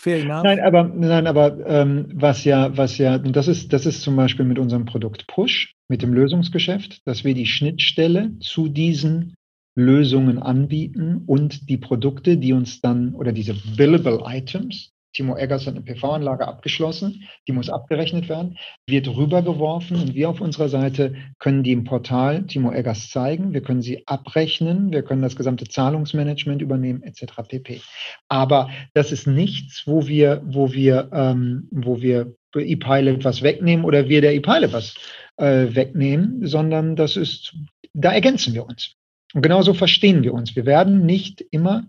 Fair 0.03 0.19
enough. 0.19 0.43
Nein, 0.43 0.59
aber, 0.59 0.83
nein, 0.83 1.27
aber 1.27 1.65
ähm, 1.65 2.09
was 2.13 2.43
ja, 2.43 2.75
was 2.75 2.97
ja, 2.97 3.17
das 3.17 3.47
ist, 3.47 3.71
das 3.71 3.85
ist 3.85 4.01
zum 4.01 4.17
Beispiel 4.17 4.43
mit 4.43 4.59
unserem 4.59 4.83
Produkt 4.83 5.27
Push, 5.27 5.75
mit 5.87 6.01
dem 6.01 6.13
Lösungsgeschäft, 6.13 7.07
dass 7.07 7.23
wir 7.23 7.33
die 7.33 7.45
Schnittstelle 7.45 8.37
zu 8.39 8.67
diesen 8.67 9.33
Lösungen 9.75 10.39
anbieten 10.39 11.23
und 11.25 11.69
die 11.69 11.77
Produkte, 11.77 12.35
die 12.35 12.51
uns 12.51 12.81
dann, 12.81 13.15
oder 13.15 13.31
diese 13.31 13.53
billable 13.77 14.23
Items, 14.25 14.91
Timo 15.13 15.37
Eggers 15.37 15.67
hat 15.67 15.75
eine 15.75 15.83
PV-Anlage 15.83 16.47
abgeschlossen, 16.47 17.27
die 17.47 17.51
muss 17.51 17.69
abgerechnet 17.69 18.29
werden, 18.29 18.57
wird 18.87 19.07
rübergeworfen 19.07 19.97
und 19.97 20.15
wir 20.15 20.29
auf 20.29 20.41
unserer 20.41 20.69
Seite 20.69 21.15
können 21.39 21.63
die 21.63 21.71
im 21.71 21.83
Portal 21.83 22.43
Timo 22.47 22.71
Eggers 22.71 23.09
zeigen, 23.09 23.53
wir 23.53 23.61
können 23.61 23.81
sie 23.81 24.07
abrechnen, 24.07 24.91
wir 24.91 25.03
können 25.03 25.21
das 25.21 25.35
gesamte 25.35 25.65
Zahlungsmanagement 25.65 26.61
übernehmen, 26.61 27.03
etc. 27.03 27.25
pp. 27.47 27.81
Aber 28.27 28.69
das 28.93 29.11
ist 29.11 29.27
nichts, 29.27 29.83
wo 29.85 30.07
wir, 30.07 30.41
wo 30.45 30.73
wir, 30.73 31.09
ähm, 31.13 31.67
wo 31.71 32.01
wir 32.01 32.35
ePilot 32.55 33.23
was 33.23 33.41
wegnehmen 33.41 33.85
oder 33.85 34.09
wir 34.09 34.21
der 34.21 34.35
ePilot 34.35 34.73
was 34.73 34.95
äh, 35.37 35.75
wegnehmen, 35.75 36.45
sondern 36.45 36.95
das 36.95 37.17
ist, 37.17 37.55
da 37.93 38.11
ergänzen 38.11 38.53
wir 38.53 38.65
uns. 38.65 38.95
Und 39.33 39.41
genauso 39.41 39.73
verstehen 39.73 40.23
wir 40.23 40.33
uns. 40.33 40.55
Wir 40.55 40.65
werden 40.65 41.05
nicht 41.05 41.43
immer 41.51 41.85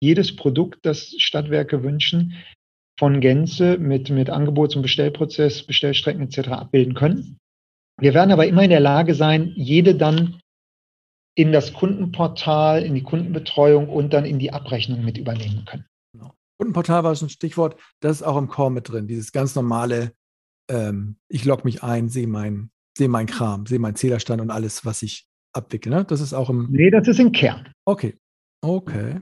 jedes 0.00 0.34
Produkt, 0.34 0.80
das 0.82 1.14
Stadtwerke 1.18 1.82
wünschen, 1.82 2.34
von 2.98 3.20
Gänze 3.20 3.78
mit, 3.78 4.10
mit 4.10 4.28
Angebots- 4.28 4.74
und 4.74 4.82
Bestellprozess, 4.82 5.62
Bestellstrecken 5.62 6.22
etc. 6.22 6.48
abbilden 6.48 6.94
können. 6.94 7.38
Wir 8.00 8.12
werden 8.12 8.32
aber 8.32 8.46
immer 8.46 8.64
in 8.64 8.70
der 8.70 8.80
Lage 8.80 9.14
sein, 9.14 9.52
jede 9.54 9.94
dann 9.94 10.40
in 11.36 11.52
das 11.52 11.72
Kundenportal, 11.72 12.82
in 12.82 12.94
die 12.94 13.02
Kundenbetreuung 13.02 13.88
und 13.88 14.12
dann 14.12 14.24
in 14.24 14.40
die 14.40 14.52
Abrechnung 14.52 15.04
mit 15.04 15.16
übernehmen 15.16 15.64
können. 15.64 15.84
Genau. 16.12 16.34
Kundenportal 16.58 17.04
war 17.04 17.14
schon 17.14 17.26
ein 17.26 17.30
Stichwort, 17.30 17.76
das 18.00 18.16
ist 18.16 18.22
auch 18.24 18.36
im 18.36 18.48
Core 18.48 18.72
mit 18.72 18.88
drin, 18.88 19.06
dieses 19.06 19.30
ganz 19.30 19.54
normale, 19.54 20.12
ähm, 20.68 21.16
ich 21.28 21.44
logge 21.44 21.62
mich 21.64 21.84
ein, 21.84 22.08
sehe 22.08 22.26
mein, 22.26 22.70
sehe 22.96 23.08
mein 23.08 23.26
Kram, 23.26 23.66
sehe 23.66 23.78
meinen 23.78 23.94
Zählerstand 23.94 24.40
und 24.40 24.50
alles, 24.50 24.84
was 24.84 25.02
ich 25.02 25.28
abwickle. 25.52 25.92
Ne? 25.94 26.04
Das 26.04 26.20
ist 26.20 26.34
auch 26.34 26.50
im. 26.50 26.68
Nee, 26.70 26.90
das 26.90 27.06
ist 27.06 27.20
im 27.20 27.30
Kern. 27.30 27.72
Okay. 27.84 28.16
Okay. 28.60 29.20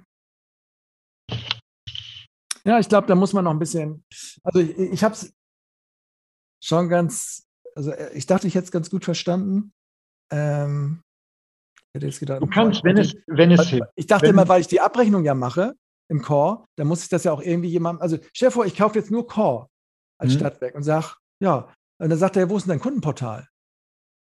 Ja, 2.67 2.79
ich 2.79 2.89
glaube, 2.89 3.07
da 3.07 3.15
muss 3.15 3.33
man 3.33 3.45
noch 3.45 3.53
ein 3.53 3.59
bisschen. 3.59 4.05
Also 4.43 4.59
ich, 4.61 4.77
ich 4.77 5.05
habe 5.05 5.15
es 5.15 5.33
schon 6.63 6.89
ganz. 6.89 7.47
Also 7.75 7.93
äh, 7.93 8.13
ich 8.15 8.27
dachte, 8.27 8.47
ich 8.47 8.55
hätte 8.55 8.65
es 8.65 8.73
ganz 8.73 8.91
gut 8.91 9.05
verstanden. 9.05 9.73
Ähm, 10.31 11.03
hätte 11.95 12.07
jetzt 12.07 12.21
gedacht, 12.21 12.43
du 12.43 12.47
kannst, 12.47 12.83
wenn 12.83 12.99
es, 12.99 13.15
wenn 13.27 13.53
es 13.53 13.75
Ich 13.95 14.07
dachte 14.07 14.27
immer, 14.27 14.49
weil 14.49 14.61
ich 14.61 14.67
die 14.67 14.81
Abrechnung 14.81 15.25
ja 15.25 15.35
mache, 15.35 15.75
im 16.09 16.23
Core, 16.23 16.65
dann 16.77 16.89
muss 16.89 17.03
ich 17.03 17.09
das 17.09 17.25
ja 17.25 17.33
auch 17.33 17.43
irgendwie 17.43 17.69
jemandem, 17.69 18.03
also 18.03 18.19
stell 18.33 18.49
dir 18.49 18.53
vor, 18.53 18.67
ich 18.67 18.77
kaufe 18.77 18.99
jetzt 18.99 19.11
nur 19.11 19.27
Core 19.27 19.69
als 20.19 20.35
mhm. 20.35 20.39
Stadtwerk 20.39 20.75
und 20.75 20.83
sage, 20.83 21.15
ja, 21.41 21.73
und 21.99 22.11
dann 22.11 22.19
sagt 22.19 22.37
er, 22.37 22.49
wo 22.51 22.57
ist 22.57 22.65
denn 22.65 22.71
dein 22.71 22.81
Kundenportal? 22.81 23.49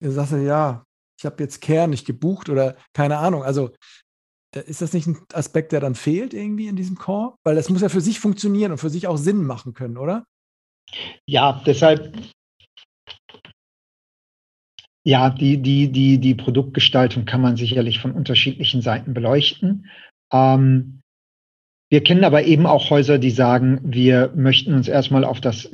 Dann 0.01 0.11
sagt 0.11 0.31
er, 0.31 0.41
ja, 0.41 0.85
ich 1.19 1.25
habe 1.25 1.41
jetzt 1.43 1.61
Care 1.61 1.87
nicht 1.87 2.05
gebucht 2.05 2.49
oder 2.49 2.75
keine 2.93 3.17
Ahnung. 3.17 3.43
Also 3.43 3.71
ist 4.61 4.81
das 4.81 4.93
nicht 4.93 5.07
ein 5.07 5.17
Aspekt, 5.33 5.71
der 5.71 5.79
dann 5.79 5.95
fehlt 5.95 6.33
irgendwie 6.33 6.67
in 6.67 6.75
diesem 6.75 6.97
Core? 6.97 7.35
Weil 7.43 7.55
das 7.55 7.69
muss 7.69 7.81
ja 7.81 7.89
für 7.89 8.01
sich 8.01 8.19
funktionieren 8.19 8.71
und 8.71 8.77
für 8.77 8.89
sich 8.89 9.07
auch 9.07 9.17
Sinn 9.17 9.43
machen 9.43 9.73
können, 9.73 9.97
oder? 9.97 10.25
Ja, 11.25 11.61
deshalb 11.65 12.13
ja, 15.05 15.29
die, 15.29 15.61
die, 15.61 15.91
die, 15.91 16.17
die 16.17 16.35
Produktgestaltung 16.35 17.25
kann 17.25 17.41
man 17.41 17.57
sicherlich 17.57 17.99
von 17.99 18.13
unterschiedlichen 18.13 18.81
Seiten 18.81 19.13
beleuchten. 19.13 19.89
Ähm, 20.31 21.01
wir 21.89 22.03
kennen 22.03 22.23
aber 22.23 22.45
eben 22.45 22.65
auch 22.65 22.89
Häuser, 22.89 23.19
die 23.19 23.29
sagen, 23.29 23.79
wir 23.83 24.31
möchten 24.35 24.73
uns 24.73 24.87
erstmal 24.87 25.25
auf 25.25 25.41
das 25.41 25.69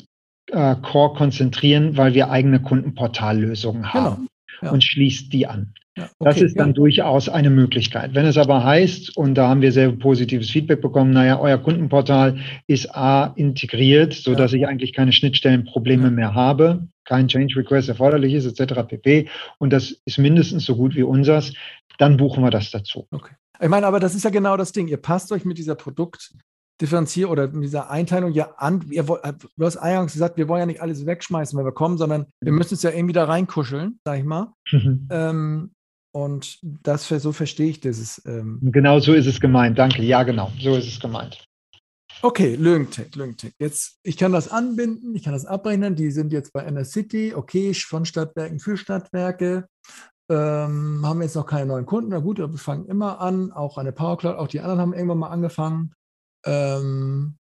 äh, 0.48 0.76
Core 0.78 1.14
konzentrieren, 1.16 1.96
weil 1.96 2.16
wir 2.16 2.32
eigene 2.32 2.62
Kundenportallösungen 2.62 3.84
genau, 3.84 3.94
haben 3.94 4.16
genau, 4.16 4.30
ja. 4.64 4.72
und 4.72 4.84
schließt 4.84 5.32
die 5.32 5.46
an. 5.46 5.74
Ja, 6.00 6.10
okay, 6.20 6.30
das 6.30 6.42
ist 6.42 6.60
dann 6.60 6.70
ja. 6.70 6.74
durchaus 6.74 7.30
eine 7.30 7.50
Möglichkeit. 7.50 8.16
Wenn 8.16 8.26
es 8.26 8.38
aber 8.38 8.64
heißt, 8.64 9.16
und 9.18 9.36
da 9.36 9.50
haben 9.50 9.62
wir 9.62 9.72
sehr 9.72 9.92
positives 9.92 10.50
Feedback 10.50 10.82
bekommen, 10.82 11.12
naja, 11.12 11.40
euer 11.40 11.58
Kundenportal 11.58 12.38
ist 12.68 12.96
A 12.96 13.34
integriert, 13.36 14.14
sodass 14.14 14.52
ja. 14.54 14.60
ich 14.60 14.68
eigentlich 14.68 14.94
keine 14.94 15.12
Schnittstellenprobleme 15.12 16.10
mehr 16.10 16.34
habe, 16.34 16.88
kein 17.06 17.28
Change 17.28 17.56
Request 17.58 17.90
erforderlich 17.90 18.34
ist, 18.34 18.46
etc. 18.46 18.88
pp. 18.88 19.28
Und 19.58 19.74
das 19.74 19.96
ist 20.06 20.18
mindestens 20.18 20.66
so 20.66 20.76
gut 20.76 20.96
wie 20.96 21.04
unseres, 21.04 21.54
dann 21.98 22.18
buchen 22.18 22.44
wir 22.44 22.52
das 22.52 22.72
dazu. 22.72 23.08
Okay. 23.12 23.34
Ich 23.62 23.70
meine, 23.70 23.86
aber 23.86 24.00
das 24.00 24.16
ist 24.16 24.24
ja 24.24 24.30
genau 24.30 24.56
das 24.56 24.72
Ding. 24.72 24.88
Ihr 24.88 24.98
passt 24.98 25.32
euch 25.32 25.44
mit 25.44 25.58
dieser 25.58 25.76
Produktdifferenzierung 25.76 27.32
oder 27.32 27.48
mit 27.50 27.64
dieser 27.64 27.90
Einteilung 27.90 28.32
ja 28.32 28.52
an. 28.58 28.86
Ihr, 28.90 29.04
du 29.04 29.66
hast 29.66 29.78
eingangs 29.78 30.14
gesagt, 30.14 30.38
wir 30.38 30.48
wollen 30.48 30.62
ja 30.62 30.66
nicht 30.66 30.82
alles 30.82 31.06
wegschmeißen, 31.06 31.58
wenn 31.58 31.66
wir 31.66 31.74
kommen, 31.74 31.98
sondern 31.98 32.28
wir 32.40 32.54
müssen 32.54 32.76
es 32.76 32.84
ja 32.84 32.92
irgendwie 32.92 33.14
da 33.14 33.26
reinkuscheln, 33.26 34.00
sag 34.06 34.20
ich 34.20 34.24
mal. 34.24 34.54
Mhm. 34.72 35.08
Ähm, 35.12 35.72
und 36.24 36.60
das 36.62 37.08
so 37.08 37.32
verstehe 37.32 37.70
ich 37.70 37.80
das. 37.80 38.22
Ähm 38.26 38.60
genau 38.62 39.00
so 39.00 39.14
ist 39.14 39.28
es 39.28 39.40
gemeint. 39.40 39.78
Danke. 39.78 40.04
Ja, 40.04 40.24
genau. 40.24 40.52
So 40.60 40.76
ist 40.76 40.88
es 40.88 41.00
gemeint. 41.00 41.44
Okay, 42.22 42.56
Löngtech, 42.56 43.16
Löngtech. 43.16 43.54
Jetzt, 43.60 43.98
ich 44.04 44.18
kann 44.18 44.34
das 44.34 44.50
anbinden, 44.50 45.16
ich 45.16 45.24
kann 45.24 45.32
das 45.32 45.46
abrechnen. 45.46 45.96
Die 45.96 46.12
sind 46.12 46.34
jetzt 46.34 46.52
bei 46.52 46.66
Inner 46.66 46.84
City, 46.84 47.34
okay, 47.34 47.74
von 47.74 48.06
Stadtwerken 48.06 48.60
für 48.60 48.76
Stadtwerke. 48.76 49.68
Ähm, 50.30 51.02
haben 51.04 51.22
jetzt 51.22 51.36
noch 51.36 51.46
keine 51.46 51.68
neuen 51.68 51.86
Kunden. 51.86 52.10
Na 52.10 52.20
gut, 52.20 52.40
wir 52.40 52.50
fangen 52.58 52.88
immer 52.88 53.22
an. 53.22 53.52
Auch 53.54 53.78
eine 53.78 53.94
PowerCloud, 53.94 54.36
auch 54.36 54.48
die 54.48 54.60
anderen 54.60 54.82
haben 54.82 54.94
irgendwann 54.94 55.20
mal 55.20 55.30
angefangen. 55.30 55.94
Ähm, 56.46 57.39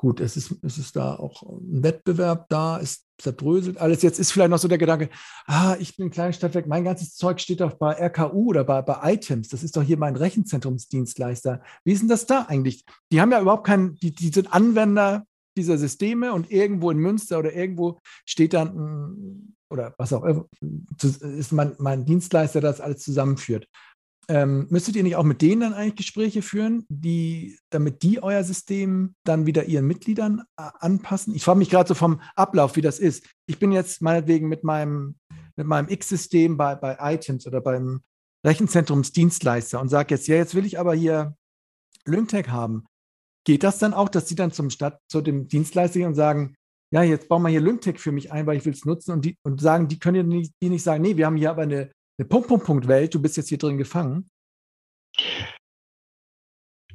gut, 0.00 0.18
es 0.20 0.34
ist, 0.34 0.56
es 0.62 0.78
ist 0.78 0.96
da 0.96 1.14
auch 1.14 1.42
ein 1.42 1.82
Wettbewerb 1.82 2.48
da, 2.48 2.80
es 2.80 3.04
zerbröselt 3.18 3.76
alles. 3.76 4.00
Jetzt 4.00 4.18
ist 4.18 4.32
vielleicht 4.32 4.48
noch 4.48 4.58
so 4.58 4.66
der 4.66 4.78
Gedanke, 4.78 5.10
ah, 5.44 5.76
ich 5.78 5.94
bin 5.94 6.06
ein 6.06 6.10
kleines 6.10 6.36
Stadtwerk, 6.36 6.66
mein 6.66 6.84
ganzes 6.84 7.16
Zeug 7.16 7.38
steht 7.38 7.60
doch 7.60 7.74
bei 7.74 7.92
RKU 7.92 8.48
oder 8.48 8.64
bei, 8.64 8.80
bei 8.80 9.12
Items. 9.12 9.48
Das 9.48 9.62
ist 9.62 9.76
doch 9.76 9.82
hier 9.82 9.98
mein 9.98 10.16
Rechenzentrumsdienstleister. 10.16 11.62
Wie 11.84 11.92
ist 11.92 12.00
denn 12.00 12.08
das 12.08 12.24
da 12.24 12.46
eigentlich? 12.48 12.86
Die 13.12 13.20
haben 13.20 13.30
ja 13.30 13.42
überhaupt 13.42 13.66
keinen, 13.66 13.96
die, 13.96 14.14
die 14.14 14.30
sind 14.30 14.50
Anwender 14.50 15.26
dieser 15.54 15.76
Systeme 15.76 16.32
und 16.32 16.50
irgendwo 16.50 16.90
in 16.90 16.96
Münster 16.96 17.38
oder 17.38 17.52
irgendwo 17.52 18.00
steht 18.24 18.54
dann 18.54 19.54
oder 19.68 19.94
was 19.98 20.14
auch 20.14 20.24
immer, 20.24 20.46
ist 21.02 21.52
mein, 21.52 21.74
mein 21.78 22.06
Dienstleister, 22.06 22.62
der 22.62 22.70
das 22.70 22.80
alles 22.80 23.02
zusammenführt. 23.02 23.68
Ähm, 24.30 24.68
müsstet 24.70 24.94
ihr 24.94 25.02
nicht 25.02 25.16
auch 25.16 25.24
mit 25.24 25.42
denen 25.42 25.62
dann 25.62 25.74
eigentlich 25.74 25.96
Gespräche 25.96 26.40
führen, 26.40 26.86
die, 26.88 27.58
damit 27.68 28.04
die 28.04 28.22
euer 28.22 28.44
System 28.44 29.16
dann 29.24 29.44
wieder 29.44 29.64
ihren 29.64 29.88
Mitgliedern 29.88 30.44
äh, 30.56 30.68
anpassen? 30.78 31.34
Ich 31.34 31.42
frage 31.42 31.58
mich 31.58 31.68
gerade 31.68 31.88
so 31.88 31.94
vom 31.94 32.20
Ablauf, 32.36 32.76
wie 32.76 32.80
das 32.80 33.00
ist. 33.00 33.28
Ich 33.46 33.58
bin 33.58 33.72
jetzt 33.72 34.02
meinetwegen 34.02 34.48
mit 34.48 34.62
meinem, 34.62 35.16
mit 35.56 35.66
meinem 35.66 35.88
X-System 35.88 36.56
bei, 36.56 36.76
bei 36.76 36.96
Items 37.00 37.44
oder 37.44 37.60
beim 37.60 38.02
Rechenzentrumsdienstleister 38.46 39.80
und 39.80 39.88
sage 39.88 40.14
jetzt, 40.14 40.28
ja, 40.28 40.36
jetzt 40.36 40.54
will 40.54 40.64
ich 40.64 40.78
aber 40.78 40.94
hier 40.94 41.34
Lyngtech 42.04 42.50
haben. 42.50 42.84
Geht 43.44 43.64
das 43.64 43.80
dann 43.80 43.94
auch, 43.94 44.08
dass 44.08 44.26
die 44.26 44.36
dann 44.36 44.52
zum 44.52 44.70
Stadt, 44.70 45.00
zu 45.08 45.22
dem 45.22 45.48
Dienstleister 45.48 45.98
gehen 45.98 46.08
und 46.08 46.14
sagen, 46.14 46.54
ja, 46.92 47.02
jetzt 47.02 47.28
bauen 47.28 47.42
wir 47.42 47.48
hier 47.48 47.60
Lyngtech 47.60 47.98
für 47.98 48.12
mich 48.12 48.30
ein, 48.30 48.46
weil 48.46 48.58
ich 48.58 48.64
will 48.64 48.74
es 48.74 48.84
nutzen 48.84 49.10
und, 49.10 49.24
die, 49.24 49.36
und 49.42 49.60
sagen, 49.60 49.88
die 49.88 49.98
können 49.98 50.16
ja 50.16 50.22
nicht, 50.22 50.54
die 50.62 50.68
nicht 50.68 50.84
sagen, 50.84 51.02
nee, 51.02 51.16
wir 51.16 51.26
haben 51.26 51.36
hier 51.36 51.50
aber 51.50 51.62
eine 51.62 51.90
eine 52.20 52.28
Punkt, 52.28 52.48
Punkt, 52.48 52.66
Punkt 52.66 52.86
Welt, 52.86 53.14
du 53.14 53.22
bist 53.22 53.38
jetzt 53.38 53.48
hier 53.48 53.58
drin 53.58 53.78
gefangen? 53.78 54.28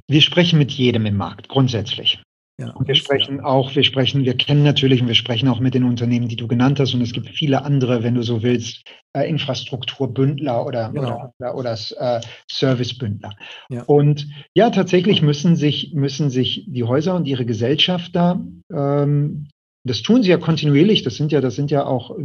Wir 0.08 0.20
sprechen 0.20 0.56
mit 0.58 0.70
jedem 0.70 1.04
im 1.04 1.16
Markt, 1.16 1.48
grundsätzlich. 1.48 2.22
Ja, 2.58 2.70
und 2.70 2.86
wir 2.86 2.94
sprechen 2.94 3.38
ja. 3.38 3.44
auch, 3.44 3.74
wir 3.74 3.82
sprechen, 3.82 4.24
wir 4.24 4.36
kennen 4.36 4.62
natürlich 4.62 5.02
und 5.02 5.08
wir 5.08 5.16
sprechen 5.16 5.48
auch 5.48 5.58
mit 5.58 5.74
den 5.74 5.84
Unternehmen, 5.84 6.28
die 6.28 6.36
du 6.36 6.46
genannt 6.46 6.78
hast. 6.78 6.94
Und 6.94 7.02
es 7.02 7.12
gibt 7.12 7.28
viele 7.28 7.64
andere, 7.64 8.02
wenn 8.04 8.14
du 8.14 8.22
so 8.22 8.42
willst, 8.42 8.88
äh, 9.14 9.28
Infrastrukturbündler 9.28 10.64
oder, 10.64 10.90
genau. 10.90 11.32
oder, 11.38 11.54
oder, 11.56 11.72
äh, 11.72 12.20
Servicebündler. 12.50 13.34
Ja. 13.68 13.82
Und 13.82 14.28
ja, 14.54 14.70
tatsächlich 14.70 15.22
müssen 15.22 15.56
sich, 15.56 15.92
müssen 15.92 16.30
sich 16.30 16.64
die 16.68 16.84
Häuser 16.84 17.16
und 17.16 17.26
ihre 17.26 17.44
Gesellschafter, 17.44 18.40
ähm, 18.72 19.48
das 19.84 20.02
tun 20.02 20.22
sie 20.22 20.30
ja 20.30 20.38
kontinuierlich, 20.38 21.02
das 21.02 21.16
sind 21.16 21.32
ja, 21.32 21.40
das 21.40 21.56
sind 21.56 21.70
ja 21.70 21.84
auch 21.84 22.16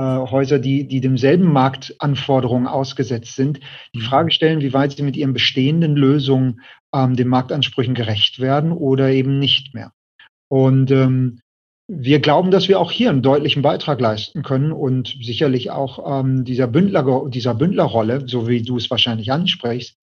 äh, 0.00 0.30
Häuser, 0.30 0.58
die, 0.58 0.88
die 0.88 1.02
demselben 1.02 1.52
Marktanforderungen 1.52 2.66
ausgesetzt 2.66 3.36
sind, 3.36 3.60
die 3.94 3.98
mhm. 3.98 4.04
Frage 4.04 4.30
stellen, 4.30 4.62
wie 4.62 4.72
weit 4.72 4.92
sie 4.92 5.02
mit 5.02 5.14
ihren 5.14 5.34
bestehenden 5.34 5.94
Lösungen 5.94 6.62
ähm, 6.94 7.16
den 7.16 7.28
Marktansprüchen 7.28 7.94
gerecht 7.94 8.40
werden 8.40 8.72
oder 8.72 9.10
eben 9.10 9.38
nicht 9.38 9.74
mehr. 9.74 9.92
Und 10.48 10.90
ähm, 10.90 11.40
wir 11.86 12.20
glauben, 12.20 12.50
dass 12.50 12.68
wir 12.68 12.80
auch 12.80 12.90
hier 12.90 13.10
einen 13.10 13.20
deutlichen 13.20 13.60
Beitrag 13.60 14.00
leisten 14.00 14.42
können 14.42 14.72
und 14.72 15.16
sicherlich 15.20 15.70
auch 15.70 16.20
ähm, 16.20 16.44
dieser, 16.44 16.66
Bündler, 16.66 17.28
dieser 17.28 17.54
Bündlerrolle, 17.54 18.26
so 18.26 18.48
wie 18.48 18.62
du 18.62 18.78
es 18.78 18.90
wahrscheinlich 18.90 19.30
ansprichst, 19.30 19.96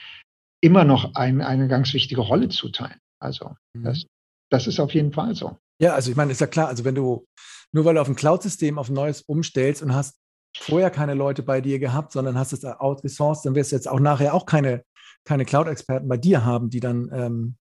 immer 0.61 0.83
noch 0.83 1.15
ein, 1.15 1.41
eine 1.41 1.67
ganz 1.67 1.93
wichtige 1.93 2.21
Rolle 2.21 2.49
zuteilen. 2.49 2.99
Also 3.19 3.55
mhm. 3.73 3.83
das, 3.83 4.05
das 4.51 4.67
ist 4.67 4.79
auf 4.79 4.93
jeden 4.93 5.11
Fall 5.11 5.33
so. 5.33 5.57
Ja, 5.81 5.93
also 5.93 6.11
ich 6.11 6.17
meine, 6.17 6.31
ist 6.31 6.41
ja 6.41 6.47
klar, 6.47 6.67
also 6.67 6.85
wenn 6.85 6.95
du 6.95 7.25
nur 7.73 7.85
weil 7.85 7.95
du 7.95 8.01
auf 8.01 8.07
ein 8.07 8.15
Cloud-System 8.15 8.77
auf 8.77 8.89
ein 8.89 8.93
neues 8.93 9.21
umstellst 9.21 9.81
und 9.83 9.93
hast 9.93 10.19
vorher 10.57 10.89
keine 10.89 11.13
Leute 11.13 11.43
bei 11.43 11.61
dir 11.61 11.79
gehabt, 11.79 12.11
sondern 12.11 12.37
hast 12.37 12.53
es 12.53 12.65
outgesourced, 12.65 13.45
dann 13.45 13.55
wirst 13.55 13.71
du 13.71 13.75
jetzt 13.75 13.87
auch 13.87 13.99
nachher 13.99 14.33
auch 14.33 14.45
keine, 14.45 14.83
keine 15.23 15.45
Cloud-Experten 15.45 16.07
bei 16.07 16.17
dir 16.17 16.45
haben, 16.45 16.69
die 16.69 16.79
dann, 16.79 17.09
ähm, 17.13 17.55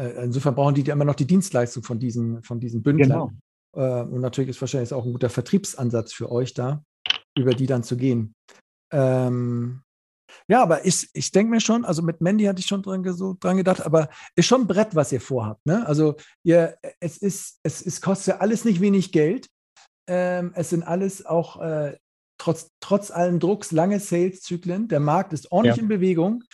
äh, 0.00 0.24
insofern 0.24 0.54
brauchen 0.54 0.74
die 0.74 0.88
immer 0.88 1.04
noch 1.04 1.14
die 1.14 1.26
Dienstleistung 1.26 1.82
von 1.82 1.98
diesen, 1.98 2.42
von 2.42 2.60
diesen 2.60 2.82
Bündlern. 2.82 3.08
Genau. 3.08 3.30
Äh, 3.74 4.02
und 4.02 4.20
natürlich 4.20 4.50
ist 4.50 4.60
wahrscheinlich 4.60 4.92
auch 4.92 5.04
ein 5.04 5.12
guter 5.12 5.30
Vertriebsansatz 5.30 6.12
für 6.12 6.30
euch 6.30 6.54
da, 6.54 6.84
über 7.36 7.52
die 7.52 7.66
dann 7.66 7.82
zu 7.82 7.96
gehen. 7.96 8.34
Ähm, 8.92 9.82
ja, 10.48 10.62
aber 10.62 10.84
ich, 10.84 11.08
ich 11.12 11.30
denke 11.30 11.50
mir 11.50 11.60
schon, 11.60 11.84
also 11.84 12.02
mit 12.02 12.20
Mandy 12.20 12.44
hatte 12.44 12.60
ich 12.60 12.66
schon 12.66 12.82
dran, 12.82 13.04
so, 13.12 13.36
dran 13.38 13.56
gedacht, 13.56 13.84
aber 13.84 14.08
ist 14.36 14.46
schon 14.46 14.62
ein 14.62 14.66
Brett, 14.66 14.94
was 14.94 15.12
ihr 15.12 15.20
vorhabt. 15.20 15.64
Ne? 15.66 15.86
Also 15.86 16.16
ihr, 16.44 16.76
es 17.00 17.18
ist, 17.18 17.58
es 17.62 17.82
ist, 17.82 18.00
kostet 18.00 18.34
ja 18.34 18.40
alles 18.40 18.64
nicht 18.64 18.80
wenig 18.80 19.12
Geld. 19.12 19.48
Ähm, 20.08 20.52
es 20.54 20.70
sind 20.70 20.82
alles 20.82 21.24
auch 21.24 21.60
äh, 21.60 21.96
trotz, 22.38 22.70
trotz 22.80 23.10
allen 23.10 23.38
Drucks 23.38 23.72
lange 23.72 24.00
Sales-Zyklen. 24.00 24.88
Der 24.88 25.00
Markt 25.00 25.32
ist 25.32 25.52
ordentlich 25.52 25.76
ja. 25.76 25.82
in 25.82 25.88
Bewegung. 25.88 26.44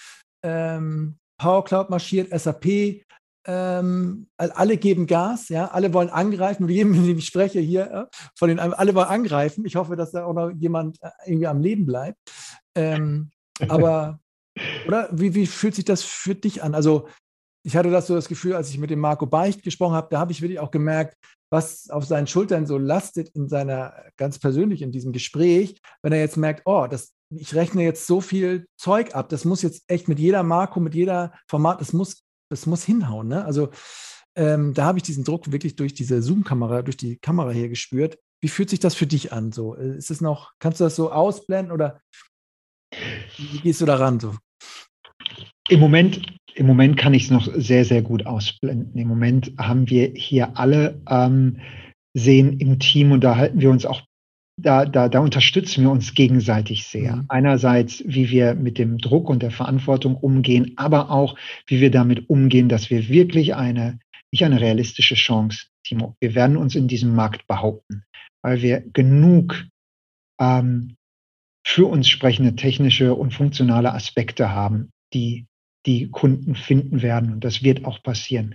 Ähm, 0.43 1.19
Power 1.39 1.65
Cloud 1.65 1.89
marschiert, 1.89 2.29
SAP, 2.39 3.05
ähm, 3.49 4.29
alle 4.37 4.77
geben 4.77 5.07
Gas, 5.07 5.49
ja, 5.49 5.69
alle 5.69 5.95
wollen 5.95 6.11
angreifen. 6.11 6.67
Mit 6.67 6.75
jedem, 6.75 6.93
mit 6.93 7.09
dem 7.09 7.19
ich 7.19 7.27
spreche 7.27 7.61
hier, 7.61 7.91
äh, 7.91 8.17
von 8.37 8.49
den 8.51 8.59
alle 8.59 8.95
wollen 8.95 9.09
angreifen. 9.09 9.65
Ich 9.65 9.77
hoffe, 9.77 9.97
dass 9.97 10.11
da 10.11 10.25
auch 10.27 10.35
noch 10.35 10.51
jemand 10.51 11.03
äh, 11.03 11.09
irgendwie 11.25 11.47
am 11.47 11.63
Leben 11.63 11.87
bleibt. 11.87 12.19
Ähm, 12.75 13.31
aber, 13.69 14.21
oder? 14.87 15.09
Wie, 15.13 15.35
wie 15.35 15.47
fühlt 15.47 15.75
sich 15.75 15.85
das 15.85 16.03
für 16.03 16.35
dich 16.35 16.63
an? 16.63 16.75
Also, 16.75 17.09
ich 17.65 17.77
hatte 17.77 17.91
das 17.91 18.07
so 18.07 18.15
das 18.15 18.29
Gefühl, 18.29 18.55
als 18.55 18.71
ich 18.71 18.79
mit 18.79 18.91
dem 18.91 19.01
Marco 19.01 19.27
Beicht 19.27 19.63
gesprochen 19.63 19.95
habe, 19.95 20.09
da 20.11 20.21
habe 20.21 20.33
ich 20.33 20.41
wirklich 20.41 20.61
auch 20.61 20.71
gemerkt, 20.71 21.17
was 21.51 21.91
auf 21.91 22.05
seinen 22.05 22.27
Schultern 22.27 22.67
so 22.67 22.79
lastet 22.79 23.31
in 23.31 23.49
seiner, 23.49 23.95
ganz 24.17 24.39
persönlich 24.39 24.83
in 24.83 24.93
diesem 24.93 25.13
Gespräch, 25.13 25.81
wenn 26.03 26.13
er 26.13 26.21
jetzt 26.21 26.37
merkt, 26.37 26.63
oh, 26.67 26.87
das, 26.89 27.15
ich 27.31 27.55
rechne 27.55 27.83
jetzt 27.83 28.07
so 28.07 28.21
viel 28.21 28.67
Zeug 28.77 29.15
ab, 29.15 29.29
das 29.29 29.45
muss 29.45 29.63
jetzt 29.63 29.83
echt 29.89 30.09
mit 30.09 30.19
jeder 30.19 30.43
Marco, 30.43 30.81
mit 30.81 30.95
jeder 30.95 31.33
Format, 31.49 31.81
das 31.81 31.93
muss, 31.93 32.25
das 32.51 32.67
muss 32.67 32.85
hinhauen. 32.85 33.29
Ne? 33.29 33.45
Also 33.45 33.71
ähm, 34.37 34.75
da 34.75 34.85
habe 34.85 34.99
ich 34.99 35.05
diesen 35.05 35.25
Druck 35.25 35.51
wirklich 35.51 35.77
durch 35.77 35.95
diese 35.95 36.23
Zoom-Kamera, 36.23 36.83
durch 36.83 36.97
die 36.97 37.17
Kamera 37.17 37.51
hier 37.51 37.69
gespürt. 37.69 38.19
Wie 38.41 38.49
fühlt 38.49 38.71
sich 38.71 38.79
das 38.79 38.95
für 38.95 39.07
dich 39.07 39.33
an? 39.33 39.51
So, 39.53 39.75
ist 39.75 40.11
es 40.11 40.21
noch, 40.21 40.53
kannst 40.61 40.81
du 40.81 40.85
das 40.85 40.97
so 40.97 41.11
ausblenden 41.11 41.73
oder 41.73 42.01
wie 43.37 43.59
gehst 43.59 43.81
du 43.81 43.87
daran? 43.87 44.21
So? 44.21 44.35
Im 45.69 45.81
Moment, 45.81 46.21
im 46.55 46.67
Moment 46.67 46.97
kann 46.97 47.15
ich 47.15 47.25
es 47.25 47.31
noch 47.31 47.49
sehr, 47.55 47.85
sehr 47.85 48.03
gut 48.03 48.27
ausblenden. 48.27 48.99
Im 48.99 49.09
Moment 49.09 49.53
haben 49.59 49.89
wir 49.89 50.13
hier 50.15 50.57
alle 50.57 51.01
ähm, 51.09 51.61
sehen 52.15 52.59
im 52.59 52.79
Team 52.79 53.13
und 53.13 53.23
da 53.23 53.37
halten 53.37 53.61
wir 53.61 53.71
uns 53.71 53.87
auch 53.87 54.03
da, 54.61 54.85
da, 54.85 55.09
da 55.09 55.21
unterstützen 55.21 55.85
wir 55.85 55.91
uns 55.91 56.15
gegenseitig 56.15 56.85
sehr. 56.85 57.17
Mhm. 57.17 57.25
Einerseits, 57.29 58.03
wie 58.05 58.31
wir 58.31 58.55
mit 58.55 58.79
dem 58.79 58.99
Druck 58.99 59.31
und 59.31 59.43
der 59.43 59.53
Verantwortung 59.53 60.17
umgehen, 60.17 60.73
aber 60.77 61.11
auch, 61.11 61.37
wie 61.67 61.81
wir 61.81 61.91
damit 61.91 62.29
umgehen, 62.29 62.69
dass 62.69 62.91
wir 62.91 63.09
wirklich 63.09 63.55
eine, 63.55 64.01
nicht 64.33 64.45
eine 64.45 64.61
realistische 64.61 65.15
Chance, 65.15 65.67
Timo, 65.85 66.17
wir 66.21 66.35
werden 66.35 66.57
uns 66.57 66.75
in 66.75 66.89
diesem 66.89 67.15
Markt 67.15 67.47
behaupten, 67.47 68.03
weil 68.43 68.61
wir 68.61 68.81
genug 68.93 69.65
ähm, 70.41 70.97
für 71.69 71.85
uns 71.85 72.09
sprechende 72.09 72.57
technische 72.57 73.15
und 73.15 73.35
funktionale 73.35 73.93
Aspekte 73.93 74.53
haben, 74.53 74.89
die 75.13 75.45
die 75.85 76.09
Kunden 76.11 76.55
finden 76.55 77.03
werden. 77.03 77.31
Und 77.31 77.45
das 77.45 77.63
wird 77.63 77.85
auch 77.85 78.03
passieren. 78.03 78.55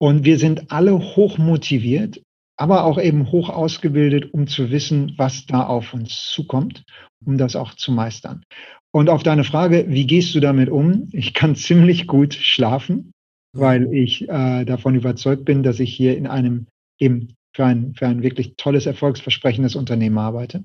Und 0.00 0.24
wir 0.24 0.38
sind 0.38 0.72
alle 0.72 0.98
hoch 0.98 1.38
motiviert, 1.38 2.20
aber 2.56 2.82
auch 2.82 3.00
eben 3.00 3.30
hoch 3.30 3.48
ausgebildet, 3.48 4.34
um 4.34 4.48
zu 4.48 4.72
wissen, 4.72 5.14
was 5.16 5.46
da 5.46 5.66
auf 5.66 5.94
uns 5.94 6.30
zukommt, 6.32 6.82
um 7.24 7.38
das 7.38 7.54
auch 7.54 7.74
zu 7.74 7.92
meistern. 7.92 8.42
Und 8.90 9.08
auf 9.08 9.22
deine 9.22 9.44
Frage, 9.44 9.86
wie 9.88 10.08
gehst 10.08 10.34
du 10.34 10.40
damit 10.40 10.68
um? 10.68 11.08
Ich 11.12 11.34
kann 11.34 11.54
ziemlich 11.68 12.08
gut 12.08 12.34
schlafen, 12.34 13.12
weil 13.52 13.94
ich 13.94 14.28
äh, 14.28 14.64
davon 14.64 14.96
überzeugt 14.96 15.44
bin, 15.44 15.62
dass 15.62 15.78
ich 15.78 15.94
hier 15.94 16.16
in 16.16 16.26
einem 16.26 16.66
eben 16.98 17.34
für 17.54 17.66
ein, 17.66 17.94
für 17.94 18.08
ein 18.08 18.24
wirklich 18.24 18.56
tolles, 18.56 18.86
erfolgsversprechendes 18.86 19.76
Unternehmen 19.76 20.18
arbeite. 20.18 20.64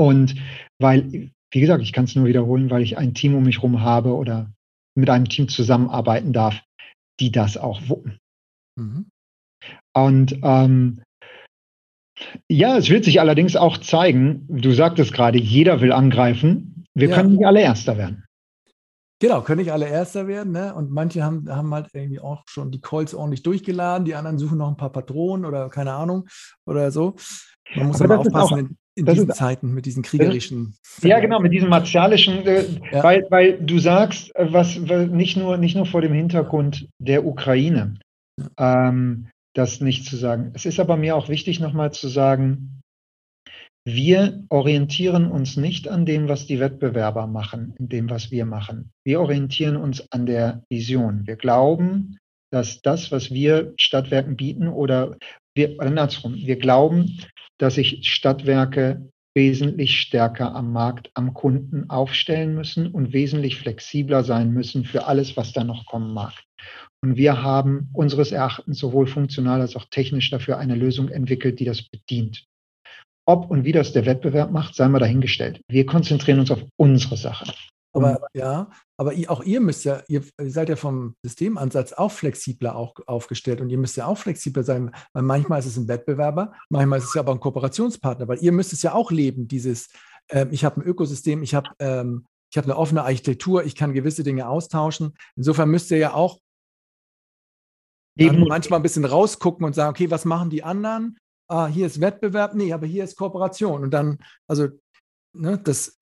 Und 0.00 0.34
weil, 0.78 1.30
wie 1.50 1.60
gesagt, 1.60 1.82
ich 1.82 1.92
kann 1.92 2.06
es 2.06 2.16
nur 2.16 2.24
wiederholen, 2.24 2.70
weil 2.70 2.80
ich 2.80 2.96
ein 2.96 3.12
Team 3.12 3.34
um 3.34 3.44
mich 3.44 3.56
herum 3.56 3.82
habe 3.82 4.14
oder 4.14 4.50
mit 4.94 5.10
einem 5.10 5.28
Team 5.28 5.48
zusammenarbeiten 5.48 6.32
darf, 6.32 6.58
die 7.20 7.30
das 7.30 7.58
auch 7.58 7.82
wuppen. 7.86 8.16
Mhm. 8.78 9.10
Und 9.94 10.38
ähm, 10.42 11.02
ja, 12.48 12.78
es 12.78 12.88
wird 12.88 13.04
sich 13.04 13.20
allerdings 13.20 13.56
auch 13.56 13.76
zeigen, 13.76 14.46
du 14.48 14.72
sagtest 14.72 15.12
gerade, 15.12 15.38
jeder 15.38 15.82
will 15.82 15.92
angreifen. 15.92 16.86
Wir 16.94 17.10
ja. 17.10 17.16
können 17.16 17.32
nicht 17.32 17.44
alle 17.44 17.60
Erster 17.60 17.98
werden. 17.98 18.24
Genau, 19.20 19.42
können 19.42 19.60
nicht 19.60 19.72
alle 19.72 19.86
Erster 19.86 20.26
werden. 20.26 20.54
Ne? 20.54 20.74
Und 20.74 20.90
manche 20.90 21.22
haben, 21.22 21.46
haben 21.54 21.74
halt 21.74 21.90
irgendwie 21.92 22.20
auch 22.20 22.42
schon 22.48 22.70
die 22.70 22.80
Calls 22.80 23.14
ordentlich 23.14 23.42
durchgeladen. 23.42 24.06
Die 24.06 24.14
anderen 24.14 24.38
suchen 24.38 24.56
noch 24.56 24.68
ein 24.68 24.78
paar 24.78 24.92
Patronen 24.92 25.44
oder 25.44 25.68
keine 25.68 25.92
Ahnung 25.92 26.26
oder 26.64 26.90
so. 26.90 27.16
Man 27.74 27.88
muss 27.88 28.00
aber, 28.00 28.14
aber 28.14 28.22
aufpassen, 28.22 28.78
in 28.96 29.06
diesen 29.06 29.30
ist, 29.30 29.36
Zeiten 29.36 29.72
mit 29.72 29.86
diesen 29.86 30.02
kriegerischen. 30.02 30.74
Ja, 31.02 31.20
genau, 31.20 31.40
mit 31.40 31.52
diesem 31.52 31.68
martialischen, 31.68 32.46
äh, 32.46 32.64
ja. 32.92 33.02
weil, 33.02 33.26
weil 33.30 33.58
du 33.58 33.78
sagst, 33.78 34.34
äh, 34.36 34.52
was 34.52 34.78
nicht 34.78 35.36
nur, 35.36 35.56
nicht 35.56 35.76
nur 35.76 35.86
vor 35.86 36.00
dem 36.00 36.12
Hintergrund 36.12 36.88
der 36.98 37.24
Ukraine, 37.24 37.98
ja. 38.38 38.88
ähm, 38.88 39.28
das 39.54 39.80
nicht 39.80 40.06
zu 40.06 40.16
sagen. 40.16 40.52
Es 40.54 40.64
ist 40.66 40.80
aber 40.80 40.96
mir 40.96 41.16
auch 41.16 41.28
wichtig, 41.28 41.60
nochmal 41.60 41.92
zu 41.92 42.08
sagen, 42.08 42.80
wir 43.86 44.44
orientieren 44.50 45.30
uns 45.30 45.56
nicht 45.56 45.88
an 45.88 46.04
dem, 46.04 46.28
was 46.28 46.46
die 46.46 46.60
Wettbewerber 46.60 47.26
machen, 47.26 47.74
in 47.78 47.88
dem, 47.88 48.10
was 48.10 48.30
wir 48.30 48.44
machen. 48.44 48.90
Wir 49.04 49.20
orientieren 49.20 49.76
uns 49.76 50.04
an 50.12 50.26
der 50.26 50.62
Vision. 50.68 51.26
Wir 51.26 51.36
glauben, 51.36 52.18
dass 52.52 52.82
das, 52.82 53.10
was 53.10 53.30
wir 53.30 53.72
Stadtwerken 53.78 54.36
bieten, 54.36 54.68
oder 54.68 55.16
wir, 55.54 55.76
oder 55.76 55.86
andersrum, 55.86 56.34
wir 56.34 56.56
glauben, 56.56 57.18
dass 57.60 57.74
sich 57.74 58.00
Stadtwerke 58.02 59.10
wesentlich 59.36 60.00
stärker 60.00 60.54
am 60.54 60.72
Markt, 60.72 61.10
am 61.14 61.34
Kunden 61.34 61.88
aufstellen 61.88 62.54
müssen 62.54 62.88
und 62.88 63.12
wesentlich 63.12 63.58
flexibler 63.58 64.24
sein 64.24 64.52
müssen 64.52 64.84
für 64.84 65.06
alles, 65.06 65.36
was 65.36 65.52
da 65.52 65.62
noch 65.62 65.86
kommen 65.86 66.12
mag. 66.12 66.32
Und 67.02 67.16
wir 67.16 67.42
haben 67.42 67.88
unseres 67.92 68.32
Erachtens 68.32 68.78
sowohl 68.78 69.06
funktional 69.06 69.60
als 69.60 69.76
auch 69.76 69.86
technisch 69.90 70.30
dafür 70.30 70.58
eine 70.58 70.74
Lösung 70.74 71.08
entwickelt, 71.08 71.60
die 71.60 71.64
das 71.64 71.82
bedient. 71.82 72.44
Ob 73.26 73.50
und 73.50 73.64
wie 73.64 73.72
das 73.72 73.92
der 73.92 74.06
Wettbewerb 74.06 74.50
macht, 74.50 74.74
sei 74.74 74.88
mal 74.88 74.98
dahingestellt. 74.98 75.60
Wir 75.68 75.86
konzentrieren 75.86 76.40
uns 76.40 76.50
auf 76.50 76.64
unsere 76.76 77.16
Sache. 77.16 77.52
Aber 77.92 78.12
mhm. 78.12 78.16
ja, 78.34 78.70
aber 78.96 79.14
auch 79.28 79.42
ihr 79.42 79.60
müsst 79.60 79.84
ja, 79.84 80.02
ihr 80.08 80.22
seid 80.38 80.68
ja 80.68 80.76
vom 80.76 81.16
Systemansatz 81.22 81.92
auch 81.92 82.12
flexibler 82.12 82.76
auch 82.76 82.94
aufgestellt 83.06 83.60
und 83.60 83.70
ihr 83.70 83.78
müsst 83.78 83.96
ja 83.96 84.06
auch 84.06 84.18
flexibler 84.18 84.62
sein, 84.62 84.94
weil 85.12 85.22
manchmal 85.22 85.58
ist 85.58 85.66
es 85.66 85.76
ein 85.76 85.88
Wettbewerber, 85.88 86.52
manchmal 86.68 86.98
ist 87.00 87.06
es 87.06 87.14
ja 87.14 87.20
aber 87.22 87.32
ein 87.32 87.40
Kooperationspartner, 87.40 88.28
weil 88.28 88.42
ihr 88.42 88.52
müsst 88.52 88.72
es 88.72 88.82
ja 88.82 88.94
auch 88.94 89.10
leben, 89.10 89.48
dieses, 89.48 89.88
äh, 90.28 90.46
ich 90.50 90.64
habe 90.64 90.80
ein 90.80 90.84
Ökosystem, 90.84 91.42
ich 91.42 91.54
habe 91.54 91.70
ähm, 91.80 92.26
ich 92.50 92.58
habe 92.58 92.66
eine 92.66 92.76
offene 92.76 93.04
Architektur, 93.04 93.64
ich 93.64 93.76
kann 93.76 93.94
gewisse 93.94 94.24
Dinge 94.24 94.48
austauschen. 94.48 95.16
Insofern 95.36 95.70
müsst 95.70 95.90
ihr 95.90 95.98
ja 95.98 96.14
auch 96.14 96.40
manchmal 98.16 98.80
ein 98.80 98.82
bisschen 98.82 99.04
rausgucken 99.04 99.64
und 99.64 99.74
sagen, 99.74 99.90
okay, 99.90 100.10
was 100.10 100.24
machen 100.24 100.50
die 100.50 100.64
anderen? 100.64 101.16
Ah, 101.48 101.68
hier 101.68 101.86
ist 101.86 102.00
Wettbewerb, 102.00 102.54
nee, 102.54 102.72
aber 102.72 102.86
hier 102.86 103.04
ist 103.04 103.16
Kooperation. 103.16 103.84
Und 103.84 103.92
dann, 103.92 104.18
also, 104.48 104.68
ne, 105.32 105.58
das 105.58 105.96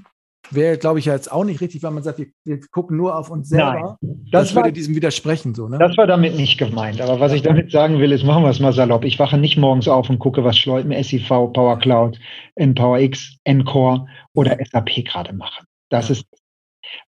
wäre, 0.50 0.78
glaube 0.78 0.98
ich, 0.98 1.04
jetzt 1.04 1.30
auch 1.30 1.44
nicht 1.44 1.60
richtig, 1.60 1.82
weil 1.82 1.90
man 1.90 2.02
sagt, 2.02 2.18
wir, 2.18 2.26
wir 2.44 2.60
gucken 2.70 2.96
nur 2.96 3.16
auf 3.16 3.30
uns 3.30 3.48
selber. 3.48 3.98
Nein, 4.00 4.20
das, 4.30 4.48
das 4.48 4.54
würde 4.54 4.72
diesem 4.72 4.94
widersprechen. 4.94 5.54
So, 5.54 5.68
ne? 5.68 5.78
Das 5.78 5.96
war 5.96 6.06
damit 6.06 6.36
nicht 6.36 6.58
gemeint. 6.58 7.00
Aber 7.00 7.20
was 7.20 7.32
ich 7.32 7.42
damit 7.42 7.70
sagen 7.70 7.98
will, 7.98 8.12
ist, 8.12 8.24
machen 8.24 8.42
wir 8.44 8.50
es 8.50 8.60
mal 8.60 8.72
salopp. 8.72 9.04
Ich 9.04 9.18
wache 9.18 9.38
nicht 9.38 9.56
morgens 9.56 9.88
auf 9.88 10.08
und 10.08 10.18
gucke, 10.18 10.44
was 10.44 10.56
Schleuten, 10.56 10.92
SIV, 10.92 11.28
Power 11.28 11.78
Cloud, 11.78 12.18
NPowerX, 12.54 13.36
Encore 13.44 14.06
oder 14.34 14.56
SAP 14.70 15.04
gerade 15.04 15.32
machen. 15.32 15.66
Das 15.90 16.08
ja. 16.08 16.14
ist 16.14 16.26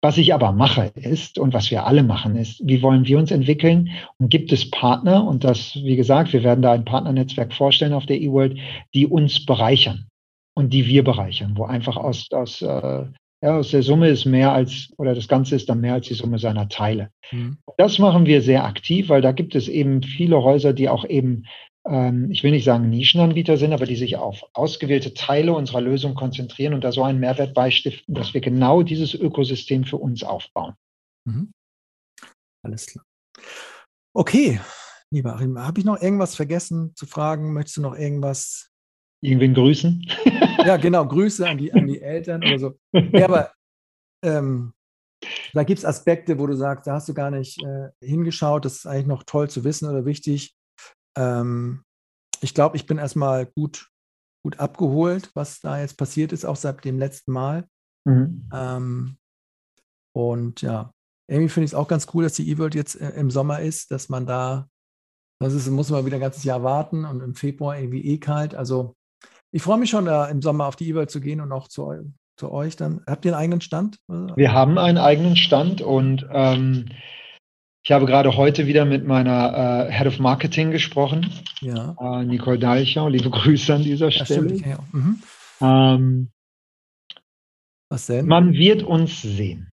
was 0.02 0.18
ich 0.18 0.34
aber 0.34 0.52
mache 0.52 0.92
ist, 0.94 1.38
und 1.38 1.52
was 1.54 1.70
wir 1.70 1.86
alle 1.86 2.02
machen 2.02 2.36
ist, 2.36 2.60
wie 2.64 2.82
wollen 2.82 3.06
wir 3.06 3.18
uns 3.18 3.30
entwickeln? 3.30 3.90
Und 4.18 4.30
gibt 4.30 4.52
es 4.52 4.70
Partner, 4.70 5.26
und 5.26 5.44
das, 5.44 5.74
wie 5.76 5.96
gesagt, 5.96 6.32
wir 6.32 6.42
werden 6.42 6.62
da 6.62 6.72
ein 6.72 6.84
Partnernetzwerk 6.84 7.52
vorstellen 7.52 7.92
auf 7.92 8.06
der 8.06 8.20
eWorld, 8.20 8.58
die 8.94 9.06
uns 9.06 9.44
bereichern 9.44 10.06
und 10.54 10.72
die 10.72 10.86
wir 10.86 11.04
bereichern, 11.04 11.52
wo 11.56 11.64
einfach 11.64 11.96
aus, 11.96 12.28
aus 12.32 12.62
äh, 12.62 13.04
ja, 13.42 13.56
aus 13.56 13.70
der 13.70 13.82
Summe 13.82 14.08
ist 14.08 14.26
mehr 14.26 14.52
als, 14.52 14.92
oder 14.98 15.14
das 15.14 15.26
Ganze 15.26 15.56
ist 15.56 15.68
dann 15.68 15.80
mehr 15.80 15.94
als 15.94 16.06
die 16.06 16.14
Summe 16.14 16.38
seiner 16.38 16.68
Teile. 16.68 17.10
Mhm. 17.32 17.58
Das 17.78 17.98
machen 17.98 18.26
wir 18.26 18.42
sehr 18.42 18.64
aktiv, 18.64 19.08
weil 19.08 19.22
da 19.22 19.32
gibt 19.32 19.54
es 19.54 19.68
eben 19.68 20.02
viele 20.02 20.42
Häuser, 20.42 20.74
die 20.74 20.90
auch 20.90 21.06
eben, 21.06 21.46
ähm, 21.86 22.30
ich 22.30 22.42
will 22.42 22.50
nicht 22.50 22.64
sagen 22.64 22.90
Nischenanbieter 22.90 23.56
sind, 23.56 23.72
aber 23.72 23.86
die 23.86 23.96
sich 23.96 24.16
auf 24.16 24.44
ausgewählte 24.52 25.14
Teile 25.14 25.54
unserer 25.54 25.80
Lösung 25.80 26.14
konzentrieren 26.14 26.74
und 26.74 26.84
da 26.84 26.92
so 26.92 27.02
einen 27.02 27.20
Mehrwert 27.20 27.54
beistiften, 27.54 28.14
dass 28.14 28.34
wir 28.34 28.42
genau 28.42 28.82
dieses 28.82 29.14
Ökosystem 29.14 29.84
für 29.84 29.96
uns 29.96 30.22
aufbauen. 30.22 30.74
Mhm. 31.24 31.52
Alles 32.62 32.86
klar. 32.86 33.04
Okay, 34.12 34.60
lieber 35.10 35.34
Achim, 35.36 35.58
habe 35.58 35.78
ich 35.78 35.86
noch 35.86 36.02
irgendwas 36.02 36.34
vergessen 36.34 36.94
zu 36.94 37.06
fragen? 37.06 37.54
Möchtest 37.54 37.78
du 37.78 37.80
noch 37.80 37.96
irgendwas 37.96 38.69
Irgendwen 39.22 39.54
grüßen? 39.54 40.06
ja, 40.64 40.76
genau, 40.76 41.06
Grüße 41.06 41.48
an 41.48 41.58
die, 41.58 41.72
an 41.72 41.86
die 41.86 42.00
Eltern 42.00 42.42
oder 42.42 42.58
so. 42.58 42.78
Ja, 42.92 43.26
aber 43.26 43.52
ähm, 44.24 44.72
da 45.52 45.64
gibt 45.64 45.78
es 45.78 45.84
Aspekte, 45.84 46.38
wo 46.38 46.46
du 46.46 46.54
sagst, 46.54 46.86
da 46.86 46.94
hast 46.94 47.08
du 47.08 47.14
gar 47.14 47.30
nicht 47.30 47.62
äh, 47.62 47.90
hingeschaut, 48.00 48.64
das 48.64 48.76
ist 48.76 48.86
eigentlich 48.86 49.06
noch 49.06 49.22
toll 49.24 49.50
zu 49.50 49.64
wissen 49.64 49.88
oder 49.88 50.06
wichtig. 50.06 50.56
Ähm, 51.16 51.84
ich 52.40 52.54
glaube, 52.54 52.76
ich 52.76 52.86
bin 52.86 52.98
erstmal 52.98 53.46
gut, 53.46 53.90
gut 54.42 54.58
abgeholt, 54.58 55.30
was 55.34 55.60
da 55.60 55.78
jetzt 55.78 55.98
passiert 55.98 56.32
ist, 56.32 56.44
auch 56.44 56.56
seit 56.56 56.84
dem 56.84 56.98
letzten 56.98 57.32
Mal. 57.32 57.66
Mhm. 58.06 58.48
Ähm, 58.52 59.16
und 60.16 60.62
ja, 60.62 60.92
irgendwie 61.28 61.50
finde 61.50 61.66
ich 61.66 61.72
es 61.72 61.74
auch 61.74 61.88
ganz 61.88 62.06
cool, 62.14 62.24
dass 62.24 62.34
die 62.34 62.48
E-World 62.50 62.74
jetzt 62.74 63.00
äh, 63.00 63.10
im 63.10 63.30
Sommer 63.30 63.60
ist, 63.60 63.90
dass 63.90 64.08
man 64.08 64.26
da, 64.26 64.68
das 65.40 65.52
ist, 65.52 65.68
muss 65.68 65.90
man 65.90 66.06
wieder 66.06 66.16
ein 66.16 66.22
ganzes 66.22 66.44
Jahr 66.44 66.62
warten 66.62 67.04
und 67.04 67.20
im 67.20 67.34
Februar 67.34 67.78
irgendwie 67.78 68.04
eh 68.04 68.18
kalt. 68.18 68.54
Also 68.54 68.96
ich 69.52 69.62
freue 69.62 69.78
mich 69.78 69.90
schon, 69.90 70.04
da 70.04 70.26
im 70.26 70.42
Sommer 70.42 70.66
auf 70.66 70.76
die 70.76 70.88
eBay 70.88 71.06
zu 71.06 71.20
gehen 71.20 71.40
und 71.40 71.52
auch 71.52 71.68
zu, 71.68 72.12
zu 72.36 72.52
euch 72.52 72.76
dann. 72.76 73.02
Habt 73.06 73.24
ihr 73.24 73.32
einen 73.32 73.42
eigenen 73.42 73.60
Stand? 73.60 73.98
Wir 74.08 74.52
haben 74.52 74.78
einen 74.78 74.98
eigenen 74.98 75.36
Stand 75.36 75.80
und 75.80 76.26
ähm, 76.32 76.86
ich 77.82 77.92
habe 77.92 78.06
gerade 78.06 78.36
heute 78.36 78.66
wieder 78.66 78.84
mit 78.84 79.06
meiner 79.06 79.88
äh, 79.88 79.92
Head 79.92 80.06
of 80.06 80.18
Marketing 80.18 80.70
gesprochen, 80.70 81.32
ja. 81.60 81.96
äh, 81.98 82.24
Nicole 82.24 82.58
Dalchau. 82.58 83.08
Liebe 83.08 83.30
Grüße 83.30 83.74
an 83.74 83.82
dieser 83.82 84.10
Stelle. 84.10 84.54
Ja. 84.56 84.78
mhm. 84.92 85.22
ähm, 85.60 86.30
Was 87.88 88.06
denn? 88.06 88.26
Man 88.26 88.52
wird 88.52 88.82
uns 88.82 89.22
sehen. 89.22 89.70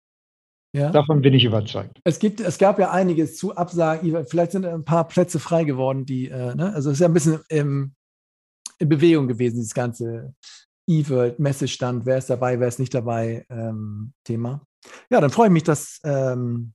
Ja. 0.74 0.90
Davon 0.90 1.22
bin 1.22 1.34
ich 1.34 1.44
überzeugt. 1.44 2.00
Es, 2.04 2.18
gibt, 2.18 2.40
es 2.40 2.58
gab 2.58 2.80
ja 2.80 2.90
einiges 2.90 3.36
zu 3.36 3.56
Absagen. 3.56 4.26
Vielleicht 4.26 4.52
sind 4.52 4.66
ein 4.66 4.84
paar 4.84 5.06
Plätze 5.06 5.38
frei 5.38 5.62
geworden, 5.64 6.04
die, 6.04 6.28
äh, 6.28 6.54
ne? 6.56 6.72
also 6.74 6.90
es 6.90 6.96
ist 6.96 7.00
ja 7.00 7.06
ein 7.06 7.14
bisschen 7.14 7.40
im, 7.48 7.94
in 8.78 8.88
Bewegung 8.88 9.28
gewesen, 9.28 9.56
dieses 9.56 9.74
ganze 9.74 10.34
E-World, 10.88 11.38
Messestand, 11.38 12.06
wer 12.06 12.18
ist 12.18 12.30
dabei, 12.30 12.60
wer 12.60 12.68
ist 12.68 12.78
nicht 12.78 12.94
dabei, 12.94 13.46
ähm, 13.48 14.12
Thema. 14.24 14.66
Ja, 15.10 15.20
dann 15.20 15.30
freue 15.30 15.46
ich 15.46 15.52
mich, 15.52 15.62
das 15.62 16.00
ähm, 16.04 16.74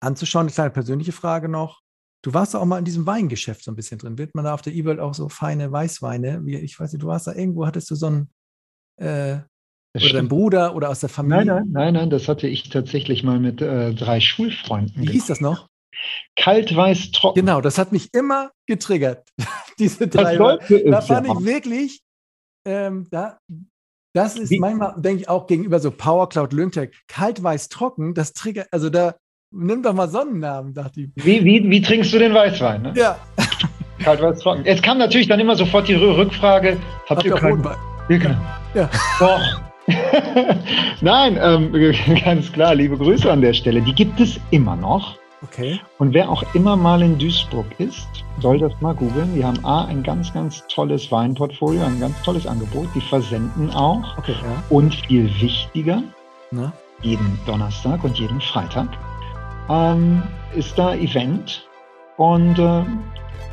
anzuschauen. 0.00 0.46
Eine 0.46 0.52
kleine 0.52 0.70
persönliche 0.70 1.12
Frage 1.12 1.48
noch. 1.48 1.80
Du 2.24 2.32
warst 2.32 2.54
auch 2.54 2.64
mal 2.64 2.78
in 2.78 2.84
diesem 2.84 3.06
Weingeschäft 3.06 3.64
so 3.64 3.72
ein 3.72 3.76
bisschen 3.76 3.98
drin. 3.98 4.18
Wird 4.18 4.34
man 4.34 4.44
da 4.44 4.54
auf 4.54 4.62
der 4.62 4.72
E-World 4.72 5.00
auch 5.00 5.14
so 5.14 5.28
feine 5.28 5.72
Weißweine? 5.72 6.44
Wie, 6.44 6.56
ich 6.56 6.78
weiß 6.78 6.92
nicht, 6.92 7.02
du 7.02 7.08
warst 7.08 7.26
da 7.26 7.34
irgendwo, 7.34 7.66
hattest 7.66 7.90
du 7.90 7.96
so 7.96 8.06
ein 8.06 8.30
äh, 8.96 9.38
oder 9.94 10.12
dein 10.12 10.28
Bruder 10.28 10.74
oder 10.74 10.88
aus 10.88 11.00
der 11.00 11.08
Familie? 11.08 11.44
Nein, 11.44 11.56
nein, 11.56 11.72
nein, 11.72 11.94
nein, 11.94 12.10
das 12.10 12.28
hatte 12.28 12.48
ich 12.48 12.70
tatsächlich 12.70 13.24
mal 13.24 13.38
mit 13.38 13.60
äh, 13.60 13.92
drei 13.92 14.20
Schulfreunden. 14.20 15.02
Wie 15.02 15.12
hieß 15.12 15.26
das 15.26 15.40
noch? 15.40 15.68
Kalt, 16.36 16.74
weiß, 16.74 17.10
trocken. 17.12 17.40
Genau, 17.40 17.60
das 17.60 17.76
hat 17.76 17.92
mich 17.92 18.12
immer 18.14 18.50
getriggert. 18.66 19.28
Diese 19.78 20.08
drei. 20.08 20.36
Das 20.36 20.58
da 20.84 21.00
fand 21.00 21.26
ich 21.26 21.44
wirklich, 21.44 22.02
ähm, 22.66 23.06
da, 23.10 23.38
das 24.14 24.36
ist 24.36 24.50
Wie? 24.50 24.58
manchmal, 24.58 24.94
denke 24.98 25.22
ich, 25.22 25.28
auch 25.28 25.46
gegenüber 25.46 25.78
so 25.78 25.90
Power 25.90 26.28
Cloud 26.28 26.52
Lyngtech, 26.52 26.90
kalt, 27.08 27.42
weiß, 27.42 27.68
trocken, 27.68 28.14
das 28.14 28.32
triggert, 28.32 28.68
also 28.70 28.90
da, 28.90 29.16
nimm 29.50 29.82
doch 29.82 29.94
mal 29.94 30.08
Sonnennamen, 30.08 30.74
dachte 30.74 31.02
ich. 31.02 31.10
Wie, 31.14 31.44
wie, 31.44 31.68
wie 31.68 31.80
trinkst 31.80 32.12
du 32.12 32.18
den 32.18 32.34
Weißwein? 32.34 32.82
Ne? 32.82 32.92
Ja. 32.96 33.18
kalt, 33.98 34.20
weiß, 34.20 34.40
trocken. 34.40 34.62
Es 34.66 34.82
kam 34.82 34.98
natürlich 34.98 35.28
dann 35.28 35.40
immer 35.40 35.56
sofort 35.56 35.88
die 35.88 35.94
Rückfrage, 35.94 36.76
habt, 37.08 37.10
habt 37.10 37.24
ihr 37.24 37.34
keinen 37.34 37.64
Wein? 37.64 37.76
Ja. 38.08 38.36
ja. 38.74 38.90
Doch. 39.18 39.60
Nein, 41.00 41.38
ähm, 41.40 41.72
ganz 42.24 42.52
klar, 42.52 42.74
liebe 42.74 42.96
Grüße 42.96 43.30
an 43.30 43.40
der 43.40 43.52
Stelle. 43.52 43.80
Die 43.82 43.94
gibt 43.94 44.20
es 44.20 44.38
immer 44.50 44.76
noch. 44.76 45.21
Okay. 45.44 45.80
Und 45.98 46.14
wer 46.14 46.30
auch 46.30 46.44
immer 46.54 46.76
mal 46.76 47.02
in 47.02 47.18
Duisburg 47.18 47.66
ist, 47.78 48.08
soll 48.40 48.58
das 48.58 48.72
mal 48.80 48.94
googeln. 48.94 49.34
Die 49.34 49.44
haben 49.44 49.64
A, 49.64 49.84
ein 49.84 50.02
ganz, 50.02 50.32
ganz 50.32 50.64
tolles 50.68 51.10
Weinportfolio, 51.10 51.82
ein 51.84 52.00
ganz 52.00 52.20
tolles 52.22 52.46
Angebot. 52.46 52.88
Die 52.94 53.00
versenden 53.00 53.70
auch. 53.70 54.18
Okay, 54.18 54.32
ja. 54.32 54.62
Und 54.70 54.94
viel 54.94 55.28
wichtiger, 55.40 56.02
Na? 56.50 56.72
jeden 57.02 57.38
Donnerstag 57.46 58.04
und 58.04 58.18
jeden 58.18 58.40
Freitag 58.40 58.88
ähm, 59.68 60.22
ist 60.54 60.78
da 60.78 60.94
Event. 60.94 61.66
Und 62.16 62.58
äh, 62.58 62.84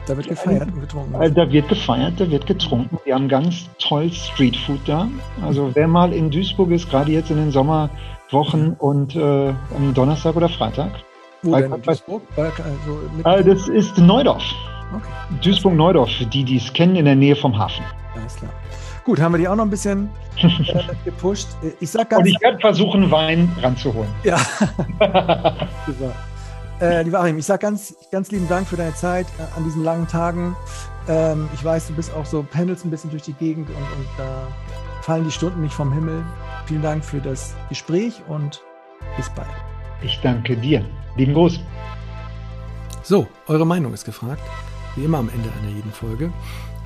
da 0.05 0.17
wird 0.17 0.27
gefeiert 0.27 0.67
und 0.73 0.81
getrunken. 0.81 1.21
Äh, 1.21 1.31
da 1.31 1.51
wird 1.51 1.69
gefeiert, 1.69 2.13
da 2.19 2.29
wird 2.29 2.45
getrunken. 2.45 2.97
Wir 3.05 3.15
haben 3.15 3.27
ganz 3.27 3.69
toll 3.79 4.11
Streetfood 4.11 4.79
da. 4.85 5.07
Also 5.41 5.71
wer 5.73 5.87
mal 5.87 6.13
in 6.13 6.29
Duisburg 6.29 6.71
ist, 6.71 6.89
gerade 6.89 7.11
jetzt 7.11 7.31
in 7.31 7.37
den 7.37 7.51
Sommerwochen 7.51 8.73
und 8.73 9.15
äh, 9.15 9.49
am 9.75 9.93
Donnerstag 9.93 10.35
oder 10.35 10.49
Freitag. 10.49 10.91
Wo 11.41 11.51
bei, 11.51 11.61
denn? 11.61 11.73
In 11.73 11.81
Duisburg? 11.81 12.21
Also 12.37 12.99
äh, 13.23 13.43
das 13.43 13.67
ist 13.69 13.97
Neudorf. 13.97 14.43
Okay. 14.93 15.09
Duisburg-Neudorf, 15.43 16.09
die 16.31 16.43
die 16.43 16.57
es 16.57 16.73
kennen, 16.73 16.95
in 16.95 17.05
der 17.05 17.15
Nähe 17.15 17.35
vom 17.35 17.57
Hafen. 17.57 17.83
Alles 18.15 18.35
klar. 18.35 18.51
Gut, 19.05 19.19
haben 19.19 19.33
wir 19.33 19.37
die 19.37 19.47
auch 19.47 19.55
noch 19.55 19.63
ein 19.63 19.69
bisschen 19.69 20.09
äh, 20.37 20.47
gepusht. 21.05 21.47
Ich 21.79 21.91
sag 21.91 22.09
ganz 22.09 22.21
Und 22.21 22.27
ich 22.27 22.41
werde 22.41 22.59
versuchen, 22.59 23.09
Wein 23.11 23.51
ranzuholen. 23.61 24.09
Ja. 24.23 24.37
Super. 25.85 26.13
Äh, 26.81 27.03
lieber 27.03 27.19
Achim, 27.19 27.37
ich 27.37 27.45
sage 27.45 27.59
ganz, 27.59 27.95
ganz 28.11 28.31
lieben 28.31 28.47
Dank 28.47 28.67
für 28.67 28.77
deine 28.77 28.93
Zeit 28.95 29.27
äh, 29.37 29.57
an 29.57 29.65
diesen 29.65 29.83
langen 29.83 30.07
Tagen. 30.07 30.55
Ähm, 31.07 31.49
ich 31.53 31.63
weiß, 31.63 31.87
du 31.87 31.93
bist 31.93 32.13
auch 32.13 32.25
so, 32.25 32.43
pendelst 32.43 32.85
ein 32.85 32.91
bisschen 32.91 33.09
durch 33.09 33.23
die 33.23 33.33
Gegend 33.33 33.69
und, 33.69 33.75
und 33.75 34.07
da 34.17 34.47
fallen 35.01 35.25
die 35.25 35.31
Stunden 35.31 35.61
nicht 35.61 35.73
vom 35.73 35.91
Himmel. 35.91 36.23
Vielen 36.67 36.81
Dank 36.81 37.03
für 37.03 37.19
das 37.19 37.55
Gespräch 37.67 38.21
und 38.27 38.61
bis 39.17 39.29
bald. 39.31 39.49
Ich 40.01 40.19
danke 40.21 40.55
dir. 40.55 40.85
Lieben 41.15 41.33
Gruß. 41.33 41.59
So, 43.03 43.27
eure 43.47 43.65
Meinung 43.65 43.93
ist 43.93 44.05
gefragt. 44.05 44.41
Wie 44.95 45.03
immer 45.03 45.17
am 45.17 45.29
Ende 45.29 45.49
einer 45.59 45.75
jeden 45.75 45.91
Folge. 45.91 46.31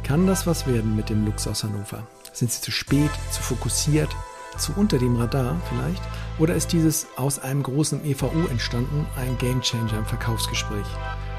Kann 0.03 0.27
das 0.27 0.47
was 0.47 0.67
werden 0.67 0.95
mit 0.95 1.09
dem 1.09 1.25
Lux 1.25 1.47
aus 1.47 1.63
Hannover? 1.63 2.07
Sind 2.33 2.51
sie 2.51 2.61
zu 2.61 2.71
spät, 2.71 3.11
zu 3.31 3.41
fokussiert, 3.41 4.09
zu 4.57 4.73
unter 4.75 4.97
dem 4.97 5.15
Radar 5.15 5.55
vielleicht? 5.69 6.01
Oder 6.39 6.55
ist 6.55 6.73
dieses 6.73 7.07
aus 7.15 7.39
einem 7.39 7.63
großen 7.63 8.03
EVU 8.05 8.47
entstanden 8.49 9.05
ein 9.15 9.37
Gamechanger 9.37 9.99
im 9.99 10.05
Verkaufsgespräch? 10.05 10.85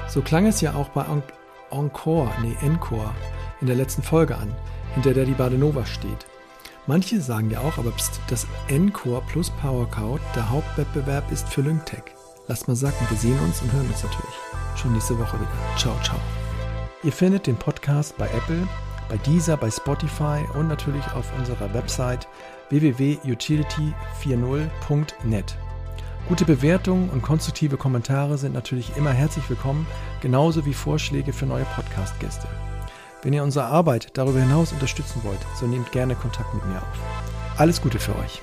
So 0.07 0.21
klang 0.21 0.47
es 0.47 0.61
ja 0.61 0.73
auch 0.73 0.89
bei 0.89 1.05
Encore, 1.71 2.31
nee, 2.41 2.55
Encore 2.61 3.13
in 3.61 3.67
der 3.67 3.75
letzten 3.75 4.03
Folge 4.03 4.37
an, 4.37 4.53
hinter 4.93 5.13
der 5.13 5.25
die 5.25 5.33
Badenova 5.33 5.85
steht. 5.85 6.25
Manche 6.87 7.19
sagen 7.19 7.49
ja 7.49 7.61
auch, 7.61 7.79
aber 7.79 7.89
pst, 7.91 8.21
dass 8.27 8.45
Encore 8.67 9.23
plus 9.27 9.49
PowerCloud 9.49 10.21
der 10.35 10.47
Hauptwettbewerb 10.49 11.31
ist 11.31 11.49
für 11.49 11.61
Lyngtech. 11.61 12.03
Lasst 12.47 12.67
mal 12.67 12.75
sagen, 12.75 12.95
wir 13.09 13.17
sehen 13.17 13.39
uns 13.39 13.63
und 13.63 13.73
hören 13.73 13.87
uns 13.87 14.03
natürlich. 14.03 14.35
Schon 14.75 14.93
nächste 14.93 15.17
Woche 15.17 15.39
wieder. 15.39 15.49
Ciao, 15.77 15.95
ciao. 16.03 16.19
Ihr 17.01 17.11
findet 17.11 17.47
den 17.47 17.55
Podcast 17.55 18.15
bei 18.17 18.27
Apple, 18.27 18.67
bei 19.09 19.17
Deezer, 19.17 19.57
bei 19.57 19.71
Spotify 19.71 20.45
und 20.53 20.67
natürlich 20.67 21.11
auf 21.13 21.25
unserer 21.39 21.73
Website 21.73 22.27
www.utility40.net. 22.69 25.57
Gute 26.27 26.45
Bewertungen 26.45 27.09
und 27.09 27.23
konstruktive 27.23 27.77
Kommentare 27.77 28.37
sind 28.37 28.53
natürlich 28.53 28.95
immer 28.95 29.11
herzlich 29.11 29.49
willkommen, 29.49 29.87
genauso 30.21 30.65
wie 30.65 30.73
Vorschläge 30.73 31.33
für 31.33 31.47
neue 31.47 31.65
Podcast-Gäste. 31.65 32.47
Wenn 33.25 33.33
ihr 33.33 33.43
unsere 33.43 33.65
Arbeit 33.65 34.09
darüber 34.13 34.39
hinaus 34.39 34.71
unterstützen 34.71 35.21
wollt, 35.23 35.39
so 35.59 35.65
nehmt 35.65 35.91
gerne 35.91 36.13
Kontakt 36.13 36.53
mit 36.53 36.63
mir 36.67 36.77
auf. 36.77 37.57
Alles 37.57 37.81
Gute 37.81 37.97
für 37.97 38.15
euch! 38.19 38.39